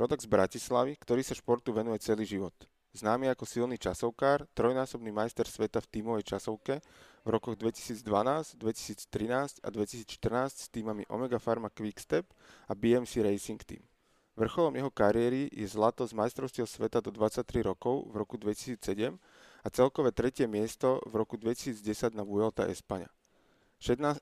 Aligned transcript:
rodak 0.00 0.24
z 0.24 0.32
Bratislavy, 0.32 0.96
ktorý 0.96 1.20
sa 1.20 1.36
športu 1.36 1.76
venuje 1.76 2.00
celý 2.00 2.24
život. 2.24 2.56
Známy 2.96 3.28
ako 3.28 3.44
silný 3.44 3.76
časovkár, 3.76 4.48
trojnásobný 4.56 5.12
majster 5.12 5.44
sveta 5.44 5.84
v 5.84 5.90
tímovej 5.92 6.24
časovke 6.24 6.80
v 7.20 7.28
rokoch 7.28 7.54
2012, 7.60 8.00
2013 8.56 9.60
a 9.60 9.68
2014 9.68 10.08
s 10.56 10.66
týmami 10.72 11.04
Omega 11.12 11.36
Pharma 11.36 11.68
Quickstep 11.68 12.24
a 12.66 12.72
BMC 12.72 13.20
Racing 13.20 13.60
Team. 13.60 13.84
Vrcholom 14.40 14.72
jeho 14.72 14.88
kariéry 14.88 15.52
je 15.52 15.68
zlato 15.68 16.08
z 16.08 16.16
majstrovstiev 16.16 16.64
sveta 16.64 17.04
do 17.04 17.12
23 17.12 17.60
rokov 17.60 18.08
v 18.08 18.14
roku 18.16 18.40
2007 18.40 18.80
a 19.60 19.68
celkové 19.68 20.16
tretie 20.16 20.48
miesto 20.48 20.96
v 21.04 21.20
roku 21.20 21.36
2010 21.36 22.16
na 22.16 22.24
Vuelta 22.24 22.64
Espania. 22.64 23.12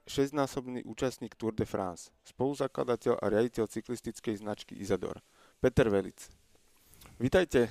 Šestnásobný 0.06 0.82
účastník 0.86 1.34
Tour 1.34 1.54
de 1.54 1.66
France, 1.66 2.10
spoluzakladateľ 2.26 3.18
a 3.18 3.26
riaditeľ 3.30 3.70
cyklistickej 3.70 4.42
značky 4.42 4.74
Izador. 4.78 5.22
Peter 5.58 5.90
Velic. 5.90 6.30
Vítajte, 7.18 7.66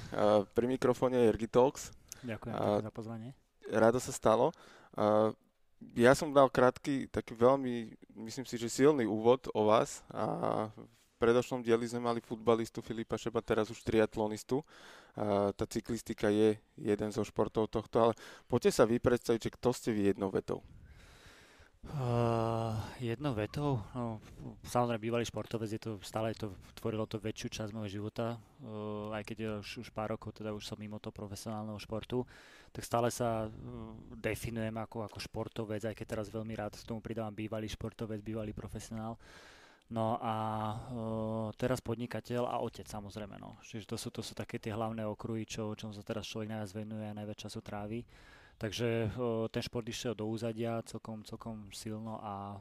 pri 0.52 0.66
mikrofóne 0.68 1.24
Jergi 1.24 1.48
Talks. 1.48 1.96
Ďakujem 2.20 2.52
a, 2.52 2.84
za 2.84 2.92
pozvanie. 2.92 3.32
Rado 3.72 3.96
sa 4.04 4.12
stalo. 4.12 4.52
A, 5.00 5.32
ja 5.96 6.12
som 6.12 6.36
dal 6.36 6.52
krátky, 6.52 7.08
taký 7.08 7.32
veľmi, 7.32 7.96
myslím 8.28 8.44
si, 8.44 8.60
že 8.60 8.68
silný 8.68 9.08
úvod 9.08 9.48
o 9.56 9.72
vás. 9.72 10.04
A 10.12 10.68
v 10.76 11.16
predošlom 11.16 11.64
dieli 11.64 11.88
sme 11.88 12.04
mali 12.04 12.20
futbalistu 12.20 12.84
Filipa 12.84 13.16
Šeba, 13.16 13.40
teraz 13.40 13.72
už 13.72 13.80
triatlonistu. 13.88 14.68
A, 15.16 15.56
tá 15.56 15.64
cyklistika 15.64 16.28
je 16.28 16.60
jeden 16.76 17.10
zo 17.16 17.24
športov 17.24 17.72
tohto, 17.72 18.12
ale 18.12 18.14
poďte 18.52 18.76
sa 18.76 18.84
vy 18.84 19.00
predstaviť, 19.00 19.48
že 19.48 19.56
kto 19.56 19.70
ste 19.72 19.90
vy 19.96 20.12
jednou 20.12 20.28
vetou. 20.28 20.60
Uh, 21.88 22.76
jednou 23.00 23.32
vetou, 23.32 23.80
no, 23.96 24.20
samozrejme 24.68 25.02
bývalý 25.02 25.24
športovec, 25.24 25.72
je 25.72 25.82
to, 25.82 25.92
stále 26.04 26.36
to, 26.36 26.52
tvorilo 26.76 27.08
to 27.08 27.16
väčšiu 27.16 27.48
časť 27.48 27.72
môjho 27.72 28.04
života, 28.04 28.36
uh, 28.36 29.16
aj 29.16 29.24
keď 29.24 29.64
už, 29.64 29.88
už 29.88 29.90
pár 29.96 30.12
rokov 30.12 30.36
teda 30.36 30.52
už 30.52 30.68
som 30.68 30.76
mimo 30.76 31.00
toho 31.00 31.16
profesionálneho 31.16 31.80
športu, 31.80 32.28
tak 32.76 32.84
stále 32.84 33.08
sa 33.08 33.48
uh, 33.48 33.52
definujem 34.20 34.76
ako, 34.76 35.08
ako 35.08 35.18
športovec, 35.24 35.88
aj 35.88 35.96
keď 35.96 36.06
teraz 36.06 36.28
veľmi 36.28 36.54
rád 36.60 36.76
k 36.76 36.84
tomu 36.84 37.00
pridávam 37.00 37.34
bývalý 37.34 37.72
športovec, 37.72 38.20
bývalý 38.20 38.52
profesionál. 38.52 39.16
No 39.88 40.20
a 40.20 40.36
uh, 40.92 41.48
teraz 41.56 41.80
podnikateľ 41.80 42.52
a 42.52 42.60
otec 42.60 42.84
samozrejme. 42.84 43.40
No. 43.40 43.56
Čiže 43.64 43.88
to 43.88 43.96
sú, 43.96 44.12
to 44.12 44.20
sú 44.20 44.36
také 44.36 44.60
tie 44.60 44.76
hlavné 44.76 45.08
okruhy, 45.08 45.48
čo, 45.48 45.72
čom 45.80 45.96
sa 45.96 46.04
teraz 46.04 46.28
človek 46.28 46.52
najviac 46.52 46.72
venuje 46.76 47.08
a 47.08 47.16
najviac 47.16 47.48
času 47.48 47.64
trávi. 47.64 48.04
Takže 48.58 49.14
ten 49.54 49.62
šport 49.62 49.86
išiel 49.86 50.18
do 50.18 50.26
úzadia 50.26 50.82
celkom, 50.82 51.22
celkom 51.22 51.70
silno 51.70 52.18
a 52.18 52.58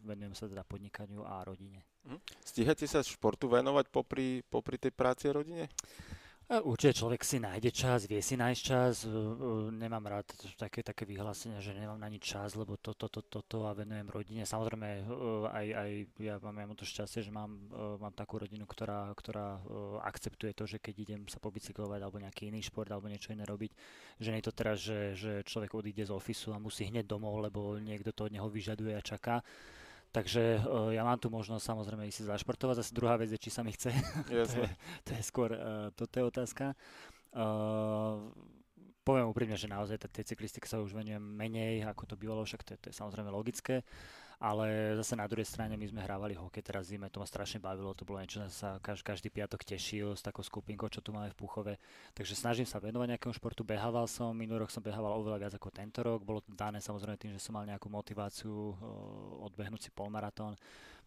venujem 0.00 0.32
sa 0.32 0.48
teda 0.48 0.64
podnikaniu 0.64 1.28
a 1.28 1.44
rodine. 1.44 1.84
Mhm. 2.08 2.18
Stíhate 2.40 2.88
sa 2.88 3.04
športu 3.04 3.52
venovať 3.52 3.92
popri, 3.92 4.40
popri 4.48 4.80
tej 4.80 4.96
práci 4.96 5.28
a 5.28 5.36
rodine? 5.36 5.68
Určite 6.46 7.02
človek 7.02 7.26
si 7.26 7.42
nájde 7.42 7.74
čas, 7.74 8.06
vie 8.06 8.22
si 8.22 8.38
nájsť 8.38 8.60
čas. 8.62 9.02
Nemám 9.74 10.06
rád 10.06 10.30
také, 10.54 10.78
také 10.78 11.02
vyhlásenia, 11.02 11.58
že 11.58 11.74
nemám 11.74 11.98
na 11.98 12.06
nič 12.06 12.22
čas, 12.22 12.54
lebo 12.54 12.78
toto, 12.78 13.10
toto, 13.10 13.42
toto 13.42 13.66
to 13.66 13.66
a 13.66 13.74
venujem 13.74 14.06
rodine. 14.06 14.46
Samozrejme, 14.46 15.10
aj, 15.50 15.66
aj 15.74 15.90
ja 16.22 16.38
mám, 16.38 16.54
ja 16.62 16.70
to 16.78 16.86
šťastie, 16.86 17.26
že 17.26 17.34
mám, 17.34 17.50
mám 17.98 18.14
takú 18.14 18.38
rodinu, 18.38 18.62
ktorá, 18.62 19.10
ktorá 19.18 19.58
akceptuje 20.06 20.54
to, 20.54 20.70
že 20.70 20.78
keď 20.78 20.94
idem 21.02 21.20
sa 21.26 21.42
pobicyklovať 21.42 21.98
alebo 22.06 22.22
nejaký 22.22 22.46
iný 22.46 22.62
šport 22.62 22.94
alebo 22.94 23.10
niečo 23.10 23.34
iné 23.34 23.42
robiť, 23.42 23.74
že 24.22 24.30
nie 24.30 24.38
je 24.38 24.46
to 24.46 24.54
teraz, 24.54 24.78
že, 24.86 25.18
že 25.18 25.42
človek 25.42 25.74
odíde 25.74 26.06
z 26.06 26.14
ofisu 26.14 26.54
a 26.54 26.62
musí 26.62 26.86
hneď 26.86 27.10
domov, 27.10 27.42
lebo 27.42 27.74
niekto 27.82 28.14
to 28.14 28.30
od 28.30 28.34
neho 28.38 28.46
vyžaduje 28.46 28.94
a 28.94 29.02
čaká 29.02 29.42
Takže 30.16 30.64
uh, 30.64 30.88
ja 30.96 31.04
mám 31.04 31.20
tu 31.20 31.28
možnosť 31.28 31.60
samozrejme 31.60 32.08
ísť 32.08 32.24
si 32.24 32.24
zašportovať. 32.24 32.80
Zase 32.80 32.96
druhá 32.96 33.20
vec 33.20 33.28
je, 33.28 33.36
či 33.36 33.52
sa 33.52 33.60
mi 33.60 33.76
chce. 33.76 33.92
to, 34.32 34.32
je, 34.32 34.68
to 35.04 35.10
je 35.12 35.20
skôr, 35.20 35.52
uh, 35.52 35.92
toto 35.92 36.16
je 36.16 36.24
otázka. 36.24 36.72
Uh, 37.36 38.24
poviem 39.04 39.28
úprimne, 39.28 39.60
že 39.60 39.68
naozaj 39.68 40.08
tej 40.08 40.24
cyklistike 40.24 40.64
sa 40.64 40.80
už 40.80 40.96
venujem 40.96 41.20
menej, 41.20 41.84
ako 41.84 42.08
to 42.08 42.14
bývalo, 42.16 42.48
však 42.48 42.64
to 42.64 42.70
je, 42.72 42.78
to 42.80 42.86
je 42.88 42.96
samozrejme 42.96 43.28
logické 43.28 43.84
ale 44.36 44.92
zase 45.00 45.16
na 45.16 45.24
druhej 45.24 45.48
strane 45.48 45.80
my 45.80 45.86
sme 45.88 46.04
hrávali 46.04 46.36
hokej 46.36 46.60
teraz 46.60 46.92
zime, 46.92 47.08
to 47.08 47.24
ma 47.24 47.26
strašne 47.28 47.56
bavilo, 47.56 47.96
to 47.96 48.04
bolo 48.04 48.20
niečo, 48.20 48.44
sa 48.52 48.76
každý, 48.84 49.32
piatok 49.32 49.64
tešil 49.64 50.12
s 50.12 50.20
takou 50.20 50.44
skupinkou, 50.44 50.92
čo 50.92 51.00
tu 51.00 51.08
máme 51.16 51.32
v 51.32 51.38
Puchove, 51.40 51.74
takže 52.12 52.36
snažím 52.36 52.68
sa 52.68 52.76
venovať 52.76 53.16
nejakému 53.16 53.32
športu, 53.32 53.64
behával 53.64 54.04
som, 54.04 54.36
minulý 54.36 54.68
rok 54.68 54.72
som 54.72 54.84
behával 54.84 55.16
oveľa 55.16 55.48
viac 55.48 55.52
ako 55.56 55.72
tento 55.72 56.04
rok, 56.04 56.20
bolo 56.20 56.44
to 56.44 56.52
dané 56.52 56.84
samozrejme 56.84 57.16
tým, 57.16 57.32
že 57.32 57.40
som 57.40 57.56
mal 57.56 57.64
nejakú 57.64 57.88
motiváciu 57.88 58.76
odbehnúť 59.40 59.88
si 59.88 59.90
polmaratón, 59.96 60.52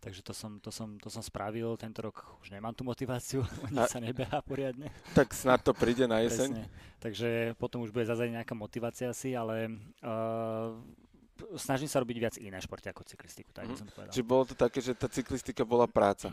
takže 0.01 0.25
to 0.25 0.34
som, 0.34 0.57
to, 0.57 0.73
som, 0.73 0.97
to 0.97 1.13
som 1.13 1.22
spravil, 1.22 1.78
tento 1.78 2.01
rok 2.01 2.41
už 2.41 2.50
nemám 2.50 2.73
tú 2.73 2.81
motiváciu, 2.81 3.45
nič 3.69 3.94
sa 3.94 4.01
nebehá 4.01 4.41
poriadne. 4.41 4.89
Tak 5.13 5.38
snad 5.38 5.62
to 5.62 5.78
príde 5.78 6.09
na 6.09 6.25
jeseň. 6.25 6.66
Presne. 6.66 6.97
Takže 6.97 7.29
potom 7.62 7.85
už 7.85 7.94
bude 7.94 8.09
zase 8.09 8.25
nejaká 8.25 8.57
motivácia 8.57 9.13
si, 9.13 9.38
ale 9.38 9.69
uh, 10.01 10.75
snažím 11.55 11.89
sa 11.89 12.01
robiť 12.03 12.17
viac 12.17 12.35
iné 12.39 12.57
športy 12.59 12.91
ako 12.91 13.07
cyklistiku, 13.07 13.51
tak 13.51 13.69
mm. 13.69 13.77
som 13.77 13.88
to 13.88 13.94
povedal. 13.94 14.13
Čiže 14.13 14.25
bolo 14.25 14.44
to 14.47 14.55
také, 14.55 14.79
že 14.79 14.94
tá 14.95 15.07
cyklistika 15.07 15.63
bola 15.63 15.88
práca? 15.89 16.31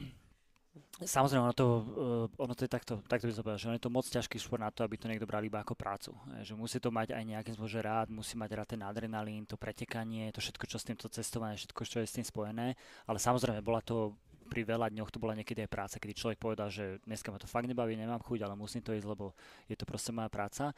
Samozrejme, 0.96 1.40
ono 1.40 1.56
to, 1.56 1.66
uh, 1.66 2.44
ono 2.44 2.52
to 2.52 2.64
je 2.64 2.72
takto, 2.72 3.00
takto 3.08 3.28
by 3.28 3.32
som 3.32 3.44
povedal, 3.44 3.60
že 3.60 3.68
ono 3.68 3.76
je 3.76 3.84
to 3.84 3.92
moc 3.92 4.04
ťažký 4.08 4.36
šport 4.36 4.60
na 4.60 4.72
to, 4.72 4.84
aby 4.84 4.96
to 5.00 5.08
niekto 5.08 5.28
bral 5.28 5.40
iba 5.40 5.60
ako 5.60 5.76
prácu. 5.76 6.12
Že 6.44 6.52
musí 6.56 6.76
to 6.80 6.92
mať 6.92 7.16
aj 7.16 7.24
nejakým 7.24 7.54
spôsobom 7.56 7.84
rád, 7.84 8.08
musí 8.12 8.36
mať 8.36 8.50
rád 8.56 8.68
ten 8.76 8.82
adrenalín, 8.84 9.48
to 9.48 9.56
pretekanie, 9.56 10.28
to 10.32 10.40
všetko, 10.40 10.64
čo 10.68 10.76
s 10.76 10.88
týmto 10.88 11.08
cestovanie, 11.08 11.56
všetko, 11.56 11.80
čo 11.84 12.00
je 12.00 12.08
s 12.08 12.16
tým 12.16 12.24
spojené. 12.24 12.76
Ale 13.08 13.18
samozrejme, 13.20 13.64
bola 13.64 13.80
to 13.80 14.16
pri 14.46 14.62
veľa 14.62 14.94
dňoch 14.94 15.10
to 15.10 15.18
bola 15.18 15.34
niekedy 15.34 15.66
aj 15.66 15.70
práca, 15.70 15.98
kedy 15.98 16.14
človek 16.14 16.38
povedal, 16.38 16.70
že 16.70 17.02
dneska 17.02 17.34
ma 17.34 17.38
to 17.42 17.50
fakt 17.50 17.66
nebaví, 17.66 17.98
nemám 17.98 18.22
chuť, 18.22 18.46
ale 18.46 18.54
musím 18.54 18.78
to 18.78 18.94
ísť, 18.94 19.10
lebo 19.10 19.34
je 19.66 19.74
to 19.74 19.82
proste 19.82 20.14
moja 20.14 20.30
práca 20.30 20.70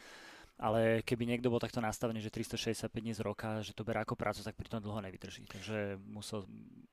ale 0.58 1.06
keby 1.06 1.22
niekto 1.22 1.54
bol 1.54 1.62
takto 1.62 1.78
nastavený, 1.78 2.18
že 2.18 2.34
365 2.34 2.90
dní 2.90 3.14
z 3.14 3.22
roka, 3.22 3.62
že 3.62 3.70
to 3.70 3.86
berá 3.86 4.02
ako 4.02 4.18
prácu, 4.18 4.42
tak 4.42 4.58
pri 4.58 4.66
tom 4.66 4.82
dlho 4.82 4.98
nevydrží. 4.98 5.46
Takže 5.46 6.02
musel, 6.10 6.42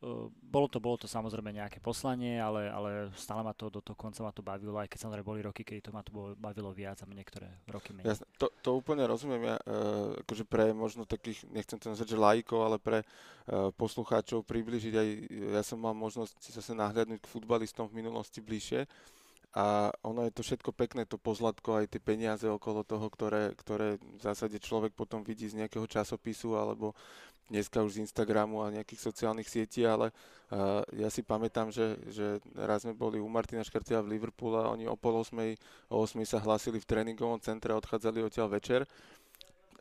uh, 0.05 0.29
bolo 0.29 0.69
to, 0.69 0.77
bolo 0.77 1.01
to 1.01 1.09
samozrejme 1.09 1.49
nejaké 1.49 1.81
poslanie, 1.81 2.37
ale, 2.37 2.69
ale 2.69 3.09
stále 3.17 3.41
ma 3.41 3.57
to 3.57 3.73
do 3.73 3.81
toho 3.81 3.97
konca 3.97 4.21
ma 4.21 4.29
to 4.29 4.45
bavilo, 4.45 4.77
aj 4.77 4.85
keď 4.85 5.09
samozrejme 5.09 5.25
boli 5.25 5.41
roky, 5.41 5.65
keď 5.65 5.89
to 5.89 5.91
ma 5.97 6.05
to 6.05 6.13
bavilo 6.37 6.69
viac 6.77 7.01
a 7.01 7.09
niektoré 7.09 7.49
roky 7.65 7.89
menej. 7.89 8.13
Jasne, 8.13 8.29
to, 8.37 8.53
to 8.61 8.69
úplne 8.77 9.01
rozumiem, 9.09 9.41
ja, 9.49 9.57
uh, 9.65 10.13
akože 10.21 10.45
pre 10.45 10.69
možno 10.69 11.09
takých, 11.09 11.49
nechcem 11.49 11.81
to 11.81 11.89
nazvať, 11.89 12.13
že 12.13 12.21
lajkov, 12.21 12.59
ale 12.61 12.77
pre 12.77 13.01
uh, 13.01 13.73
poslucháčov 13.73 14.45
približiť 14.45 14.93
aj, 14.93 15.07
ja 15.57 15.63
som 15.65 15.81
mal 15.81 15.97
možnosť 15.97 16.53
zase 16.53 16.77
nahľadnúť 16.77 17.17
k 17.17 17.31
futbalistom 17.33 17.89
v 17.89 18.05
minulosti 18.05 18.45
bližšie, 18.45 18.85
a 19.55 19.87
ono 20.03 20.27
je 20.27 20.35
to 20.35 20.43
všetko 20.43 20.75
pekné, 20.75 21.07
to 21.07 21.15
pozlatko, 21.15 21.79
aj 21.79 21.95
tie 21.95 22.03
peniaze 22.03 22.43
okolo 22.43 22.83
toho, 22.83 23.07
ktoré, 23.07 23.55
ktoré 23.55 23.95
v 23.95 24.19
zásade 24.19 24.59
človek 24.59 24.91
potom 24.91 25.23
vidí 25.23 25.47
z 25.47 25.63
nejakého 25.63 25.87
časopisu 25.87 26.59
alebo 26.59 26.91
dneska 27.47 27.79
už 27.79 27.95
z 27.95 28.01
Instagramu 28.03 28.59
a 28.65 28.73
nejakých 28.73 28.99
sociálnych 28.99 29.47
sietí, 29.47 29.87
ale 29.87 30.11
uh, 30.11 30.83
ja 30.97 31.07
si 31.07 31.23
pamätám, 31.23 31.71
že, 31.71 31.95
že 32.11 32.43
raz 32.51 32.83
sme 32.83 32.97
boli 32.97 33.21
u 33.21 33.29
Martina 33.31 33.63
Škartia 33.63 34.03
v 34.03 34.17
Liverpoole 34.17 34.59
a 34.59 34.73
oni 34.75 34.89
o 34.91 34.97
pol 34.99 35.23
osmej, 35.23 35.55
o 35.87 36.03
osmej 36.03 36.27
sa 36.27 36.43
hlásili 36.43 36.81
v 36.81 36.89
tréningovom 36.89 37.39
centre 37.39 37.71
a 37.71 37.79
odchádzali 37.79 38.27
odtiaľ 38.27 38.49
večer 38.59 38.83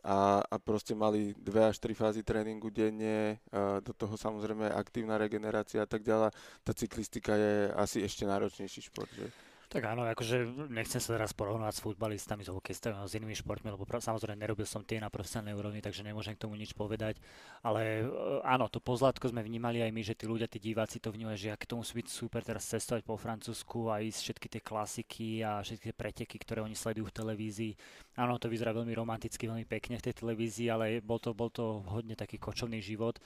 a, 0.05 0.39
a 0.45 0.55
proste 0.61 0.93
mali 0.93 1.33
dve 1.33 1.65
až 1.65 1.81
tri 1.81 1.97
fázy 1.97 2.21
tréningu 2.21 2.69
denne, 2.69 3.41
do 3.81 3.91
toho 3.97 4.13
samozrejme 4.13 4.69
aktívna 4.69 5.17
regenerácia 5.17 5.81
a 5.81 5.89
tak 5.89 6.05
ďalej. 6.05 6.29
Tá 6.61 6.71
cyklistika 6.77 7.33
je 7.33 7.73
asi 7.73 8.05
ešte 8.05 8.29
náročnejší 8.29 8.85
šport, 8.85 9.09
že? 9.17 9.33
Tak 9.75 9.91
áno, 9.91 10.07
akože 10.07 10.71
nechcem 10.71 11.03
sa 11.03 11.19
teraz 11.19 11.35
porovnať 11.35 11.75
s 11.75 11.83
futbalistami, 11.83 12.47
s 12.47 12.49
hokejistami, 12.53 12.95
s 12.95 13.11
inými 13.11 13.35
športmi, 13.35 13.75
lebo 13.75 13.83
pra, 13.83 13.99
samozrejme 13.99 14.39
nerobil 14.39 14.63
som 14.63 14.79
tie 14.87 15.03
na 15.03 15.11
profesionálnej 15.11 15.51
úrovni, 15.51 15.83
takže 15.83 15.99
nemôžem 15.99 16.31
k 16.31 16.47
tomu 16.47 16.55
nič 16.55 16.71
povedať. 16.71 17.19
Ale 17.59 18.07
e, 18.07 18.39
áno, 18.47 18.71
to 18.71 18.79
pozlátko 18.79 19.27
sme 19.27 19.43
vnímali 19.43 19.83
aj 19.83 19.91
my, 19.91 19.99
že 19.99 20.15
tí 20.15 20.31
ľudia, 20.31 20.47
tí 20.47 20.63
diváci 20.63 21.03
to 21.03 21.11
vnímajú, 21.11 21.35
že 21.35 21.51
aké 21.51 21.67
to 21.67 21.75
musí 21.75 21.91
byť 21.91 22.07
super 22.07 22.39
teraz 22.39 22.63
cestovať 22.71 23.03
po 23.03 23.19
Francúzsku 23.19 23.91
a 23.91 23.99
ísť 23.99 24.19
všetky 24.23 24.47
tie 24.47 24.61
klasiky 24.63 25.29
a 25.43 25.59
všetky 25.59 25.91
tie 25.91 25.95
preteky, 25.99 26.35
ktoré 26.39 26.63
oni 26.63 26.71
sledujú 26.79 27.11
v 27.11 27.17
televízii. 27.19 27.73
Áno, 28.15 28.39
to 28.39 28.47
vyzerá 28.47 28.71
veľmi 28.71 28.95
romanticky, 28.95 29.43
veľmi 29.43 29.67
pekne 29.67 29.99
v 29.99 30.07
tej 30.07 30.23
televízii, 30.23 30.71
ale 30.71 31.03
bol 31.03 31.19
to, 31.19 31.35
bol 31.35 31.51
to 31.51 31.83
hodne 31.91 32.15
taký 32.15 32.39
kočovný 32.39 32.79
život 32.79 33.19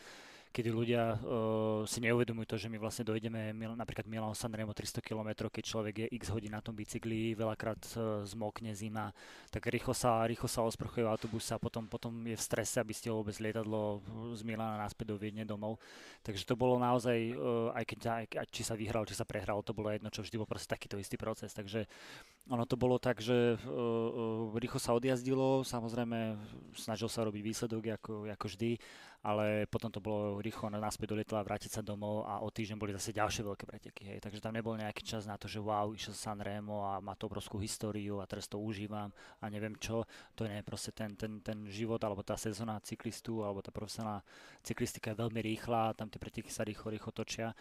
kedy 0.50 0.70
ľudia 0.74 1.14
uh, 1.22 1.86
si 1.86 2.02
neuvedomujú 2.02 2.48
to, 2.50 2.58
že 2.58 2.68
my 2.74 2.82
vlastne 2.82 3.06
dojdeme 3.06 3.54
napríklad 3.78 4.10
Milan 4.10 4.34
Sanremo 4.34 4.74
300 4.74 5.06
km, 5.06 5.46
keď 5.46 5.64
človek 5.64 5.96
je 6.06 6.08
x 6.18 6.34
hodín 6.34 6.58
na 6.58 6.62
tom 6.62 6.74
bicykli, 6.74 7.38
veľakrát 7.38 7.78
uh, 7.94 8.26
zmokne 8.26 8.74
zima, 8.74 9.14
tak 9.54 9.70
rýchlo 9.70 9.94
sa, 9.94 10.26
rýchlo 10.26 10.50
sa 10.50 10.66
osprchuje 10.66 11.06
v 11.06 11.12
autobuse 11.14 11.54
a 11.54 11.62
potom, 11.62 11.86
potom 11.86 12.12
je 12.26 12.34
v 12.34 12.42
strese, 12.42 12.82
aby 12.82 12.94
ste 12.98 13.14
vôbec 13.14 13.38
lietadlo 13.38 14.02
z 14.34 14.42
Milana 14.42 14.82
naspäť 14.82 15.14
do 15.14 15.22
Viedne 15.22 15.46
domov. 15.46 15.78
Takže 16.26 16.42
to 16.50 16.58
bolo 16.58 16.82
naozaj, 16.82 17.18
uh, 17.38 17.70
aj 17.78 17.86
keď 17.86 18.00
aj, 18.10 18.24
či 18.50 18.66
sa 18.66 18.74
vyhral, 18.74 19.06
či 19.06 19.14
sa 19.14 19.30
prehral, 19.30 19.62
to 19.62 19.78
bolo 19.78 19.94
jedno, 19.94 20.10
čo 20.10 20.26
vždy 20.26 20.42
bol 20.42 20.50
proste 20.50 20.74
takýto 20.74 20.98
istý 20.98 21.14
proces. 21.14 21.54
Takže 21.54 21.86
ono 22.50 22.66
to 22.66 22.74
bolo 22.74 22.98
tak, 22.98 23.22
že 23.22 23.54
uh, 23.54 23.70
uh, 23.70 24.58
rýchlo 24.58 24.82
sa 24.82 24.98
odjazdilo, 24.98 25.62
samozrejme 25.62 26.42
snažil 26.74 27.06
sa 27.06 27.22
robiť 27.22 27.42
výsledok 27.46 28.02
ako, 28.02 28.14
ako 28.34 28.46
vždy 28.50 28.82
ale 29.20 29.68
potom 29.68 29.92
to 29.92 30.00
bolo 30.00 30.40
rýchlo 30.40 30.72
naspäť 30.72 31.12
do 31.12 31.16
lietadla, 31.20 31.44
vrátiť 31.44 31.76
sa 31.76 31.82
domov 31.84 32.24
a 32.24 32.40
o 32.40 32.48
týždeň 32.48 32.78
boli 32.80 32.96
zase 32.96 33.12
ďalšie 33.12 33.44
veľké 33.44 33.66
preteky. 33.68 34.02
Hej. 34.16 34.20
Takže 34.24 34.40
tam 34.40 34.56
nebol 34.56 34.80
nejaký 34.80 35.04
čas 35.04 35.28
na 35.28 35.36
to, 35.36 35.52
že 35.52 35.60
wow, 35.60 35.92
išiel 35.92 36.16
San 36.16 36.40
Remo 36.40 36.88
a 36.88 37.04
má 37.04 37.20
to 37.20 37.28
obrovskú 37.28 37.60
históriu 37.60 38.24
a 38.24 38.30
teraz 38.30 38.48
to 38.48 38.56
užívam 38.56 39.12
a 39.44 39.46
neviem 39.52 39.76
čo. 39.76 40.08
To 40.40 40.48
je 40.48 40.64
proste 40.64 40.96
ten, 40.96 41.20
ten, 41.20 41.44
ten 41.44 41.68
život 41.68 42.00
alebo 42.00 42.24
tá 42.24 42.40
sezóna 42.40 42.80
cyklistu 42.80 43.44
alebo 43.44 43.60
tá 43.60 43.76
profesionálna 43.76 44.24
cyklistika 44.64 45.12
je 45.12 45.20
veľmi 45.20 45.40
rýchla, 45.44 46.00
tam 46.00 46.08
tie 46.08 46.20
preteky 46.20 46.48
sa 46.48 46.64
rýchlo, 46.64 46.88
rýchlo 46.96 47.12
točia 47.12 47.52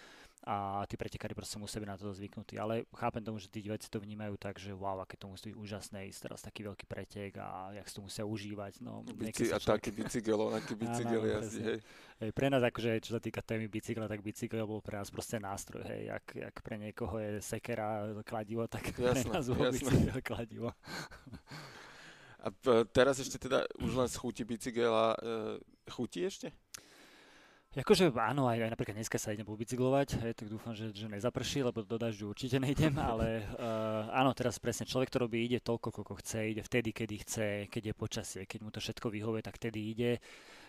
a 0.47 0.87
tí 0.87 0.95
pretekári 0.95 1.35
proste 1.35 1.59
musia 1.59 1.83
byť 1.83 1.89
na 1.91 1.99
to 1.99 2.15
zvyknutí. 2.15 2.55
Ale 2.59 2.87
chápem 2.95 3.23
tomu, 3.25 3.43
že 3.43 3.51
tí 3.51 3.65
veci 3.67 3.91
to 3.91 3.99
vnímajú 3.99 4.39
tak, 4.39 4.59
že 4.63 4.71
wow, 4.71 5.03
aké 5.03 5.19
to 5.19 5.27
musí 5.27 5.51
byť 5.51 5.57
úžasné 5.59 6.07
ísť 6.09 6.21
teraz 6.31 6.41
taký 6.47 6.63
veľký 6.63 6.87
pretek 6.87 7.43
a 7.43 7.75
jak 7.75 7.87
si 7.91 7.95
to 7.99 8.03
musia 8.07 8.25
užívať. 8.25 8.73
No, 8.85 9.03
Bici- 9.03 9.51
a 9.51 9.59
človek... 9.59 9.83
taký 9.83 9.91
bicykel, 9.97 10.39
onaký 10.39 10.75
bicykel 10.83 11.23
jazdí, 11.27 11.63
hej. 11.67 11.79
hej. 12.23 12.31
Pre 12.31 12.47
nás 12.47 12.63
akože, 12.63 12.91
čo 13.03 13.11
sa 13.19 13.21
týka 13.21 13.43
témy 13.43 13.67
bicykla, 13.67 14.07
tak 14.07 14.23
bicykel 14.23 14.63
bol 14.63 14.79
pre 14.79 15.03
nás 15.03 15.11
proste 15.11 15.43
nástroj, 15.43 15.83
hej. 15.83 16.13
Jak, 16.15 16.25
jak 16.35 16.55
pre 16.63 16.77
niekoho 16.79 17.19
je 17.19 17.43
sekera 17.43 18.07
kladivo, 18.23 18.71
tak 18.71 18.95
jasné, 18.95 19.27
pre 19.27 19.35
nás 19.35 19.47
bol 19.51 19.67
bicykel 19.75 20.23
kladivo. 20.23 20.71
A 22.39 22.55
teraz 22.95 23.19
ešte 23.19 23.51
teda 23.51 23.67
už 23.83 23.99
len 23.99 24.07
z 24.07 24.15
chuti 24.15 24.43
bicykela, 24.47 25.19
e, 25.19 25.59
chutí 25.91 26.23
ešte? 26.23 26.55
Akože 27.79 28.11
áno, 28.11 28.51
aj, 28.51 28.59
aj 28.67 28.71
napríklad 28.75 28.99
dneska 28.99 29.23
sa 29.23 29.31
idem 29.31 29.47
pobicyklovať, 29.47 30.19
hej, 30.19 30.35
tak 30.35 30.51
dúfam, 30.51 30.75
že, 30.75 30.91
že 30.91 31.07
nezaprší, 31.07 31.63
lebo 31.63 31.87
do 31.87 31.95
dažďu 31.95 32.27
určite 32.27 32.59
nejdem, 32.59 32.91
ale 33.15 33.47
uh, 33.55 34.11
áno, 34.11 34.35
teraz 34.35 34.59
presne 34.59 34.83
človek, 34.83 35.07
ktorý 35.07 35.31
robí, 35.31 35.39
ide 35.47 35.63
toľko, 35.63 35.95
koľko 35.95 36.19
chce, 36.19 36.59
ide 36.59 36.63
vtedy, 36.67 36.91
kedy 36.91 37.15
chce, 37.23 37.47
keď 37.71 37.83
je 37.91 37.95
počasie, 37.95 38.43
keď 38.51 38.59
mu 38.67 38.75
to 38.75 38.83
všetko 38.83 39.07
vyhovuje, 39.15 39.47
tak 39.47 39.63
vtedy 39.63 39.95
ide, 39.95 40.19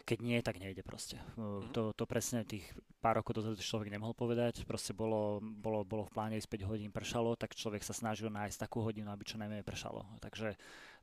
keď 0.06 0.18
nie, 0.22 0.38
tak 0.46 0.62
nejde 0.62 0.86
proste. 0.86 1.18
Uh, 1.34 1.66
to, 1.74 1.98
to 1.98 2.06
presne 2.06 2.46
tých 2.46 2.70
pár 3.02 3.18
rokov 3.18 3.42
dozadu 3.42 3.58
človek 3.58 3.90
nemohol 3.90 4.14
povedať, 4.14 4.70
proste 4.70 4.94
bolo, 4.94 5.42
bolo, 5.42 5.82
bolo 5.82 6.06
v 6.06 6.14
pláne 6.14 6.36
ísť 6.38 6.62
5 6.62 6.70
hodín 6.70 6.92
pršalo, 6.94 7.34
tak 7.34 7.58
človek 7.58 7.82
sa 7.82 7.98
snažil 7.98 8.30
nájsť 8.30 8.70
takú 8.70 8.86
hodinu, 8.86 9.10
aby 9.10 9.26
čo 9.26 9.42
najmenej 9.42 9.66
pršalo. 9.66 10.06
Takže 10.22 10.54